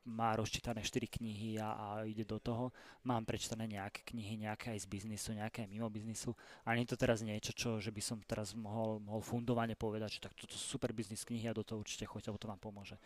má 0.08 0.32
rozčítané 0.32 0.80
4 0.80 1.20
knihy 1.20 1.60
a, 1.60 1.76
a 1.76 1.86
ide 2.08 2.24
do 2.24 2.40
toho. 2.40 2.72
Mám 3.04 3.28
prečítané 3.28 3.68
nejaké 3.68 4.00
knihy, 4.08 4.48
nejaké 4.48 4.72
aj 4.72 4.82
z 4.82 4.86
biznisu, 4.88 5.36
nejaké 5.36 5.68
aj 5.68 5.68
mimo 5.68 5.92
biznisu. 5.92 6.32
A 6.64 6.72
nie 6.72 6.88
je 6.88 6.96
to 6.96 7.04
teraz 7.04 7.20
niečo, 7.20 7.52
čo, 7.52 7.76
že 7.76 7.92
by 7.92 8.00
som 8.00 8.18
teraz 8.24 8.56
mohol, 8.56 8.96
mohol 8.96 9.20
fundovane 9.20 9.76
povedať, 9.76 10.16
že 10.16 10.24
tak 10.24 10.32
toto 10.32 10.56
sú 10.56 10.80
super 10.80 10.96
biznis 10.96 11.20
knihy 11.28 11.52
a 11.52 11.58
do 11.58 11.60
toho 11.60 11.84
určite 11.84 12.08
choďte, 12.08 12.32
lebo 12.32 12.40
to 12.40 12.48
vám 12.48 12.60
pomôže. 12.62 12.96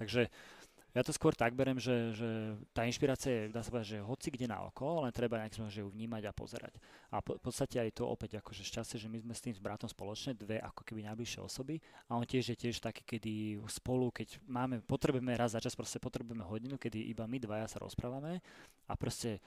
Takže 0.00 0.32
ja 0.94 1.02
to 1.02 1.10
skôr 1.10 1.34
tak 1.34 1.58
berem, 1.58 1.74
že, 1.74 2.14
že 2.14 2.54
tá 2.70 2.86
inšpirácia 2.86 3.30
je, 3.34 3.42
dá 3.50 3.66
sa 3.66 3.74
povedať, 3.74 3.98
že 3.98 4.06
hoci 4.06 4.30
kde 4.30 4.46
na 4.46 4.62
oko, 4.62 5.02
len 5.02 5.10
treba 5.10 5.42
nejak 5.42 5.58
že 5.66 5.82
ju 5.82 5.90
vnímať 5.90 6.22
a 6.30 6.32
pozerať. 6.32 6.78
A 7.10 7.18
v 7.18 7.42
podstate 7.42 7.82
aj 7.82 7.98
to 7.98 8.06
opäť 8.06 8.38
akože 8.38 8.62
šťastie, 8.62 9.02
že 9.02 9.10
my 9.10 9.18
sme 9.18 9.34
s 9.34 9.42
tým 9.42 9.54
s 9.54 9.58
bratom 9.58 9.90
spoločne, 9.90 10.38
dve 10.38 10.62
ako 10.62 10.86
keby 10.86 11.02
najbližšie 11.10 11.42
osoby 11.42 11.82
a 12.06 12.14
on 12.14 12.22
tiež 12.22 12.54
je 12.54 12.56
tiež 12.56 12.78
taký, 12.78 13.02
kedy 13.02 13.58
spolu, 13.66 14.14
keď 14.14 14.38
máme, 14.46 14.86
potrebujeme 14.86 15.34
raz 15.34 15.58
za 15.58 15.60
čas, 15.60 15.74
proste 15.74 15.98
potrebujeme 15.98 16.46
hodinu, 16.46 16.78
kedy 16.78 17.10
iba 17.10 17.26
my 17.26 17.42
dvaja 17.42 17.66
sa 17.66 17.82
rozprávame 17.82 18.38
a 18.86 18.94
proste 18.94 19.42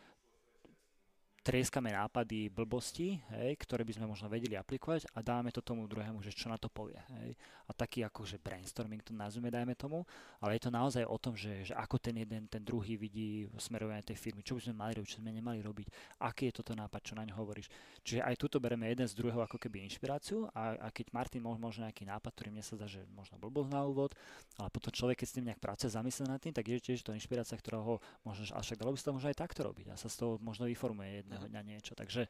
trieskame 1.47 1.95
nápady, 1.95 2.51
blbosti, 2.51 3.23
hej, 3.31 3.55
ktoré 3.63 3.87
by 3.87 3.95
sme 3.95 4.11
možno 4.11 4.27
vedeli 4.27 4.59
aplikovať 4.59 5.07
a 5.15 5.23
dáme 5.23 5.47
to 5.55 5.63
tomu 5.63 5.87
druhému, 5.87 6.19
že 6.19 6.35
čo 6.35 6.51
na 6.51 6.59
to 6.59 6.67
povie. 6.67 6.99
Hej. 7.23 7.39
A 7.67 7.71
taký 7.71 8.03
akože 8.03 8.35
brainstorming 8.43 8.99
to 8.99 9.15
nazveme, 9.15 9.47
dajme 9.47 9.71
tomu, 9.79 10.03
ale 10.43 10.59
je 10.59 10.67
to 10.67 10.71
naozaj 10.75 11.07
o 11.07 11.15
tom, 11.15 11.39
že, 11.39 11.71
že 11.71 11.71
ako 11.71 12.03
ten 12.03 12.19
jeden, 12.19 12.51
ten 12.51 12.59
druhý 12.59 12.99
vidí 12.99 13.47
smerovanie 13.55 14.03
tej 14.03 14.19
firmy, 14.19 14.43
čo 14.43 14.59
by 14.59 14.67
sme 14.67 14.75
mali 14.75 14.99
robiť, 14.99 15.07
čo 15.07 15.23
sme 15.23 15.31
nemali 15.31 15.63
robiť, 15.63 16.19
aký 16.19 16.51
je 16.51 16.59
toto 16.59 16.75
nápad, 16.75 16.99
čo 16.99 17.13
na 17.15 17.23
ňo 17.23 17.39
hovoríš. 17.39 17.71
Čiže 18.03 18.27
aj 18.27 18.35
tuto 18.35 18.59
bereme 18.59 18.91
jeden 18.91 19.07
z 19.07 19.15
druhého 19.15 19.39
ako 19.39 19.55
keby 19.55 19.87
inšpiráciu 19.87 20.51
a, 20.51 20.75
a 20.83 20.87
keď 20.91 21.15
Martin 21.15 21.47
možno, 21.47 21.63
možno 21.63 21.87
nejaký 21.87 22.03
nápad, 22.03 22.35
ktorý 22.35 22.59
mne 22.59 22.63
sa 22.67 22.75
zdá, 22.75 22.91
že 22.91 23.07
možno 23.15 23.39
blbosť 23.39 23.71
na 23.71 23.87
úvod, 23.87 24.11
ale 24.59 24.67
potom 24.67 24.91
človek, 24.91 25.23
keď 25.23 25.27
s 25.31 25.35
tým 25.39 25.47
nejak 25.47 25.63
pracuje, 25.63 25.95
zamyslí 25.95 26.27
nad 26.27 26.43
tým, 26.43 26.51
tak 26.51 26.67
je 26.67 26.75
tiež 26.75 27.07
to 27.07 27.15
inšpirácia, 27.15 27.55
ktorá 27.55 27.79
ho 27.79 28.03
možno, 28.27 28.51
až 28.51 28.63
však 28.67 28.83
dalo 28.83 28.91
by 28.91 28.99
sa 28.99 29.07
to 29.07 29.15
možno 29.15 29.27
aj 29.31 29.39
takto 29.39 29.63
robiť 29.63 29.91
a 29.91 29.95
sa 29.95 30.11
z 30.11 30.15
toho 30.19 30.35
možno 30.43 30.67
vyformuje 30.67 31.36
jedného 31.37 31.53
dňa 31.53 31.61
niečo. 31.69 31.93
Takže 31.93 32.25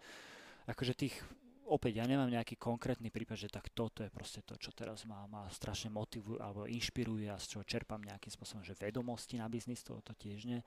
akože 0.68 0.94
tých 1.00 1.16
opäť 1.68 2.00
ja 2.00 2.06
nemám 2.08 2.32
nejaký 2.32 2.56
konkrétny 2.56 3.12
prípad, 3.12 3.48
že 3.48 3.50
tak 3.52 3.72
toto 3.72 4.04
je 4.04 4.12
proste 4.12 4.44
to, 4.44 4.56
čo 4.56 4.72
teraz 4.72 5.04
ma, 5.04 5.28
ma 5.28 5.48
strašne 5.52 5.92
motivuje 5.92 6.40
alebo 6.40 6.68
inšpiruje 6.68 7.28
a 7.28 7.40
z 7.40 7.56
čoho 7.56 7.64
čerpám 7.68 8.04
nejakým 8.04 8.32
spôsobom, 8.32 8.64
že 8.64 8.76
vedomosti 8.80 9.36
na 9.40 9.52
biznis, 9.52 9.84
to, 9.84 10.00
to 10.00 10.16
tiež 10.16 10.48
nie, 10.48 10.60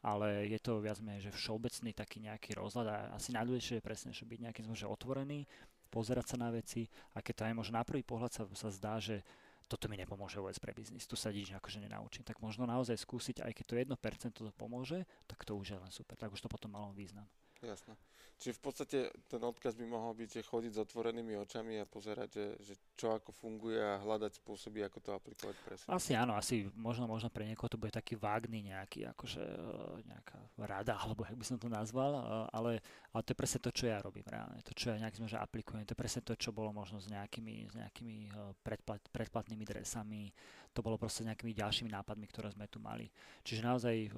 ale 0.00 0.48
je 0.48 0.56
to 0.60 0.80
viac 0.80 0.96
menej, 1.04 1.28
že 1.28 1.36
všeobecný 1.36 1.92
taký 1.92 2.24
nejaký 2.24 2.56
rozhľad 2.56 2.86
a 2.88 2.96
asi 3.16 3.36
najdôležitejšie 3.36 3.80
je 3.80 3.84
presne, 3.84 4.10
že 4.16 4.24
byť 4.24 4.38
nejakým 4.48 4.64
spôsobom 4.64 4.96
otvorený, 4.96 5.44
pozerať 5.92 6.34
sa 6.34 6.36
na 6.40 6.48
veci 6.48 6.88
a 7.12 7.20
keď 7.20 7.34
to 7.36 7.42
aj 7.52 7.54
možno 7.54 7.74
na 7.76 7.84
prvý 7.84 8.00
pohľad 8.00 8.32
sa, 8.32 8.42
sa 8.56 8.72
zdá, 8.72 8.96
že 8.96 9.20
toto 9.66 9.90
mi 9.90 9.98
nepomôže 9.98 10.38
vôbec 10.38 10.56
pre 10.62 10.70
biznis, 10.72 11.10
tu 11.10 11.18
sa 11.18 11.34
nič 11.34 11.50
akože 11.50 11.82
nenaučím. 11.82 12.22
Tak 12.22 12.38
možno 12.38 12.70
naozaj 12.70 13.02
skúsiť, 13.02 13.42
aj 13.42 13.50
keď 13.50 13.64
to 13.66 13.74
1% 13.98 14.30
to 14.30 14.54
pomôže, 14.54 15.02
tak 15.26 15.42
to 15.42 15.58
už 15.58 15.74
je 15.74 15.78
len 15.78 15.90
super, 15.90 16.14
tak 16.14 16.30
už 16.30 16.38
to 16.38 16.46
potom 16.46 16.70
malo 16.70 16.94
význam. 16.94 17.26
Jasné. 17.66 17.98
Čiže 18.36 18.60
v 18.60 18.62
podstate 18.68 18.98
ten 19.32 19.40
odkaz 19.40 19.72
by 19.80 19.88
mohol 19.88 20.12
byť, 20.12 20.28
že 20.28 20.44
chodiť 20.44 20.72
s 20.76 20.82
otvorenými 20.84 21.40
očami 21.40 21.80
a 21.80 21.88
pozerať, 21.88 22.28
že, 22.36 22.46
že 22.60 22.74
čo 22.92 23.16
ako 23.16 23.32
funguje 23.32 23.80
a 23.80 23.96
hľadať 23.96 24.44
spôsoby, 24.44 24.84
ako 24.84 24.98
to 25.00 25.10
aplikovať 25.16 25.56
presne. 25.64 25.88
Asi 25.88 26.12
áno, 26.12 26.36
asi 26.36 26.68
možno, 26.76 27.08
možno 27.08 27.32
pre 27.32 27.48
niekoho 27.48 27.72
to 27.72 27.80
bude 27.80 27.96
taký 27.96 28.12
vágný 28.12 28.68
nejaký, 28.68 29.08
akože 29.08 29.40
e, 29.40 30.04
nejaká 30.04 30.36
rada, 30.68 30.94
alebo 31.08 31.24
jak 31.24 31.32
by 31.32 31.46
som 31.48 31.56
to 31.56 31.72
nazval, 31.72 32.12
e, 32.12 32.22
ale, 32.52 32.72
ale 33.16 33.20
to 33.24 33.32
je 33.32 33.40
presne 33.40 33.60
to, 33.64 33.70
čo 33.72 33.88
ja 33.88 34.04
robím 34.04 34.28
reálne. 34.28 34.60
To, 34.68 34.72
čo 34.76 34.92
ja 34.92 35.00
nejak 35.00 35.16
že 35.16 35.40
aplikujem, 35.40 35.88
to 35.88 35.96
je 35.96 36.02
presne 36.04 36.20
to, 36.20 36.36
čo 36.36 36.52
bolo 36.52 36.76
možno 36.76 37.00
s 37.00 37.08
nejakými, 37.08 37.72
s 37.72 37.74
nejakými 37.74 38.16
e, 38.28 38.52
predplat, 38.60 39.00
predplatnými 39.16 39.64
dresami, 39.64 40.28
to 40.76 40.84
bolo 40.84 41.00
proste 41.00 41.24
nejakými 41.24 41.56
ďalšími 41.56 41.88
nápadmi, 41.88 42.28
ktoré 42.28 42.52
sme 42.52 42.68
tu 42.68 42.76
mali. 42.76 43.08
Čiže 43.40 43.64
naozaj 43.64 44.12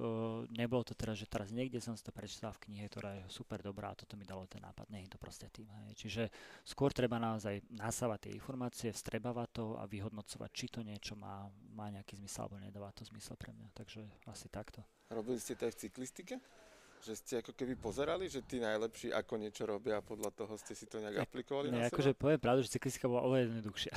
nebolo 0.51 0.83
to 0.83 0.91
teraz, 0.91 1.15
že 1.15 1.23
teraz 1.23 1.55
niekde 1.55 1.79
som 1.79 1.95
si 1.95 2.03
to 2.03 2.11
prečítal 2.11 2.51
v 2.59 2.67
knihe, 2.67 2.91
ktorá 2.91 3.15
je 3.15 3.23
super 3.31 3.63
dobrá 3.63 3.95
a 3.95 3.95
toto 3.95 4.19
mi 4.19 4.27
dalo 4.27 4.43
ten 4.51 4.59
nápad. 4.59 4.91
Nie 4.91 5.07
je 5.07 5.15
to 5.15 5.19
proste 5.23 5.47
tým. 5.55 5.71
Hej. 5.71 5.95
Čiže 5.95 6.23
skôr 6.67 6.91
treba 6.91 7.15
naozaj 7.15 7.63
nasávať 7.71 8.27
tie 8.27 8.35
informácie, 8.35 8.91
vstrebávať 8.91 9.49
to 9.55 9.65
a 9.79 9.87
vyhodnocovať, 9.87 10.49
či 10.51 10.65
to 10.67 10.83
niečo 10.83 11.15
má, 11.15 11.47
má 11.71 11.87
nejaký 11.87 12.19
zmysel 12.19 12.51
alebo 12.51 12.59
nedáva 12.59 12.91
to 12.91 13.07
zmysel 13.07 13.39
pre 13.39 13.55
mňa. 13.55 13.71
Takže 13.71 14.03
asi 14.27 14.51
takto. 14.51 14.83
Robili 15.07 15.39
ste 15.39 15.55
to 15.55 15.63
aj 15.63 15.79
v 15.79 15.81
cyklistike? 15.87 16.35
Že 16.99 17.13
ste 17.15 17.33
ako 17.39 17.55
keby 17.55 17.79
pozerali, 17.79 18.27
že 18.27 18.43
tí 18.43 18.59
najlepší 18.59 19.15
ako 19.15 19.39
niečo 19.39 19.63
robia 19.63 19.97
a 19.97 20.03
podľa 20.03 20.35
toho 20.35 20.53
ste 20.59 20.75
si 20.75 20.83
to 20.83 20.99
nejak 20.99 21.23
aplikovali 21.23 21.71
Nie, 21.71 21.87
na 21.87 21.89
akože 21.89 22.11
poviem 22.11 22.39
pravdu, 22.43 22.67
že 22.67 22.75
cyklistika 22.75 23.07
bola 23.07 23.23
oveľa 23.23 23.47
jednoduchšia. 23.47 23.93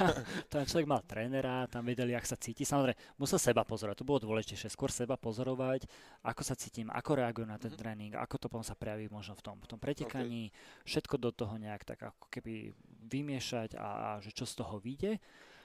tam 0.52 0.62
človek 0.68 0.86
mal 0.86 1.00
trénera, 1.08 1.64
tam 1.72 1.88
vedeli, 1.88 2.12
ak 2.12 2.28
sa 2.28 2.36
cíti. 2.36 2.68
Samozrejme, 2.68 3.16
musel 3.16 3.40
seba 3.40 3.64
pozorovať, 3.64 3.96
to 3.96 4.08
bolo 4.08 4.20
dôležitejšie. 4.20 4.68
Skôr 4.68 4.92
seba 4.92 5.16
pozorovať, 5.16 5.88
ako 6.28 6.42
sa 6.44 6.52
cítim, 6.52 6.92
ako 6.92 7.24
reagujú 7.24 7.48
na 7.48 7.56
ten 7.56 7.72
mm-hmm. 7.72 7.80
tréning, 7.80 8.12
ako 8.12 8.36
to 8.36 8.46
potom 8.52 8.66
sa 8.66 8.76
prejaví 8.76 9.08
možno 9.08 9.32
v 9.32 9.42
tom, 9.48 9.56
v 9.56 9.66
tom 9.72 9.80
pretekaní. 9.80 10.52
Okay. 10.52 10.84
Všetko 10.84 11.14
do 11.16 11.32
toho 11.32 11.56
nejak 11.56 11.88
tak 11.88 12.04
ako 12.04 12.28
keby 12.28 12.76
vymiešať 13.08 13.80
a, 13.80 13.88
a 13.88 14.08
že 14.20 14.28
čo 14.36 14.44
z 14.44 14.60
toho 14.60 14.76
vyjde. 14.76 15.16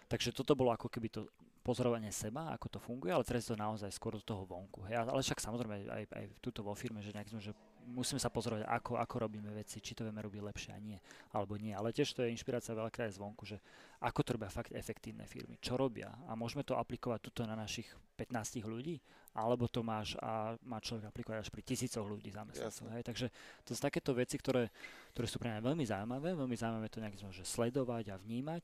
Takže 0.07 0.31
toto 0.31 0.55
bolo 0.55 0.71
ako 0.71 0.87
keby 0.87 1.11
to 1.11 1.27
pozorovanie 1.67 2.15
seba, 2.15 2.55
ako 2.55 2.67
to 2.71 2.79
funguje, 2.79 3.11
ale 3.11 3.27
teraz 3.27 3.51
to 3.51 3.59
naozaj 3.59 3.91
skôr 3.91 4.15
do 4.15 4.23
toho 4.23 4.47
vonku. 4.47 4.87
Hej. 4.87 5.03
Ale 5.03 5.19
však 5.19 5.43
samozrejme 5.43 5.91
aj, 5.91 6.03
aj 6.07 6.25
tuto 6.39 6.63
vo 6.63 6.71
firme, 6.71 7.03
že, 7.03 7.11
nejak, 7.11 7.27
že 7.27 7.51
musíme 7.91 8.19
sa 8.19 8.31
pozorovať, 8.31 8.63
ako, 8.63 8.95
ako 8.95 9.15
robíme 9.27 9.51
veci, 9.51 9.83
či 9.83 9.91
to 9.91 10.07
vieme 10.07 10.23
robiť 10.23 10.39
lepšie 10.43 10.71
a 10.71 10.79
nie, 10.79 10.95
alebo 11.35 11.59
nie. 11.59 11.75
Ale 11.75 11.91
tiež 11.91 12.15
to 12.15 12.23
je 12.23 12.31
inšpirácia 12.31 12.71
veľakrát 12.71 13.11
aj 13.11 13.19
zvonku, 13.19 13.43
že 13.43 13.59
ako 13.99 14.19
to 14.23 14.29
robia 14.39 14.47
fakt 14.51 14.71
efektívne 14.71 15.27
firmy, 15.27 15.59
čo 15.59 15.75
robia 15.75 16.11
a 16.27 16.35
môžeme 16.39 16.63
to 16.63 16.75
aplikovať 16.75 17.19
tuto 17.27 17.43
na 17.43 17.55
našich 17.55 17.87
15 18.15 18.63
ľudí, 18.63 18.99
alebo 19.37 19.69
to 19.69 19.85
máš 19.85 20.17
a 20.17 20.57
má 20.65 20.81
človek 20.81 21.07
aplikovať 21.07 21.37
až 21.45 21.49
pri 21.53 21.61
tisícoch 21.63 22.03
ľudí 22.03 22.33
zamestnancov. 22.33 22.89
Hej. 22.95 23.03
Takže 23.05 23.27
to 23.63 23.69
sú 23.75 23.79
takéto 23.79 24.11
veci, 24.17 24.35
ktoré, 24.35 24.71
ktoré 25.13 25.27
sú 25.29 25.37
pre 25.37 25.53
mňa 25.53 25.61
veľmi 25.61 25.85
zaujímavé, 25.85 26.29
veľmi 26.33 26.55
zaujímavé 26.57 26.87
to 26.89 26.99
nejak 26.99 27.15
že 27.31 27.45
sledovať 27.45 28.11
a 28.11 28.19
vnímať, 28.19 28.61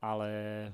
ale 0.00 0.30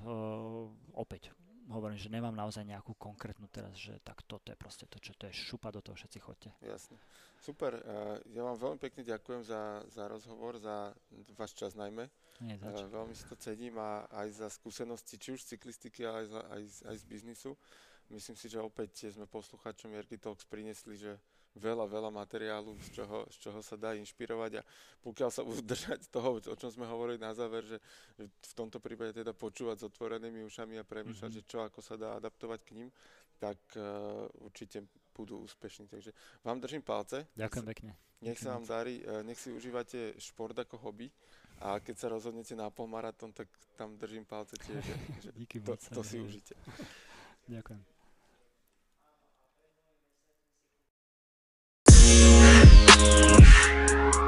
o, 0.07 0.71
opäť 0.97 1.35
hovorím, 1.71 1.99
že 1.99 2.13
nemám 2.13 2.35
naozaj 2.35 2.63
nejakú 2.63 2.95
konkrétnu 2.95 3.51
teraz, 3.51 3.75
že 3.79 3.99
tak 4.03 4.23
toto 4.27 4.51
je 4.53 4.59
proste 4.59 4.87
to, 4.87 4.99
čo 5.03 5.13
to 5.19 5.27
je 5.27 5.35
šupa 5.35 5.75
do 5.75 5.83
toho, 5.83 5.99
všetci 5.99 6.19
chodte. 6.23 6.51
Jasne. 6.63 6.97
Super, 7.43 7.79
uh, 7.79 8.19
ja 8.33 8.43
vám 8.43 8.57
veľmi 8.59 8.79
pekne 8.81 9.03
ďakujem 9.07 9.43
za, 9.45 9.85
za 9.91 10.09
rozhovor, 10.09 10.59
za 10.59 10.95
váš 11.37 11.53
čas 11.55 11.77
najmä. 11.79 12.09
Nie, 12.43 12.57
uh, 12.59 12.87
veľmi 12.89 13.15
si 13.15 13.25
to 13.27 13.37
cením 13.37 13.79
a 13.79 14.07
aj 14.13 14.47
za 14.47 14.49
skúsenosti, 14.51 15.19
či 15.19 15.35
už 15.35 15.43
z 15.43 15.57
cyklistiky, 15.57 16.07
ale 16.07 16.25
aj, 16.25 16.27
za, 16.31 16.41
aj, 16.49 16.63
aj 16.93 16.97
z 16.97 17.05
biznisu. 17.07 17.51
Myslím 18.07 18.39
si, 18.39 18.47
že 18.47 18.63
opäť 18.63 19.11
sme 19.11 19.27
poslucháčom 19.27 19.91
Jerky 19.91 20.15
Talks 20.15 20.47
priniesli, 20.47 20.95
že 20.95 21.19
veľa, 21.57 21.89
veľa 21.89 22.11
materiálu, 22.13 22.77
z 22.85 23.01
čoho, 23.01 23.25
z 23.33 23.37
čoho 23.49 23.61
sa 23.65 23.77
dá 23.81 23.97
inšpirovať 23.97 24.61
a 24.61 24.63
pokiaľ 25.01 25.31
sa 25.33 25.43
budú 25.43 25.65
držať 25.73 26.13
toho, 26.13 26.39
o 26.39 26.57
čom 26.57 26.71
sme 26.71 26.87
hovorili 26.87 27.17
na 27.17 27.33
záver, 27.33 27.65
že, 27.65 27.79
v 28.21 28.55
tomto 28.55 28.79
prípade 28.79 29.17
teda 29.17 29.33
počúvať 29.33 29.83
s 29.83 29.87
otvorenými 29.89 30.45
ušami 30.45 30.77
a 30.77 30.85
premýšľať, 30.85 31.31
mm-hmm. 31.33 31.49
že 31.49 31.51
čo 31.51 31.65
ako 31.65 31.81
sa 31.81 31.97
dá 31.97 32.17
adaptovať 32.21 32.61
k 32.63 32.71
ním, 32.77 32.89
tak 33.37 33.61
uh, 33.77 34.25
určite 34.45 34.89
budú 35.13 35.45
úspešní. 35.45 35.89
Takže 35.89 36.13
vám 36.45 36.61
držím 36.61 36.85
palce. 36.85 37.29
Ďakujem 37.37 37.67
pekne. 37.73 37.93
Nech 38.25 38.41
sa 38.41 38.57
vám 38.57 38.65
darí, 38.65 39.05
nech 39.29 39.37
si 39.37 39.53
užívate 39.53 40.17
šport 40.17 40.57
ako 40.57 40.81
hobby 40.81 41.13
a 41.61 41.81
keď 41.81 41.97
sa 41.97 42.07
rozhodnete 42.09 42.57
na 42.57 42.73
polmaratón, 42.73 43.33
tak 43.33 43.49
tam 43.77 43.97
držím 43.97 44.25
palce 44.25 44.57
tiež, 44.57 44.81
že, 44.81 44.97
že 45.21 45.31
Díky 45.41 45.61
to, 45.61 45.77
moc. 45.77 45.81
to 45.81 46.03
si 46.05 46.17
užite. 46.21 46.57
Ďakujem. 47.49 47.96
Música 53.07 54.26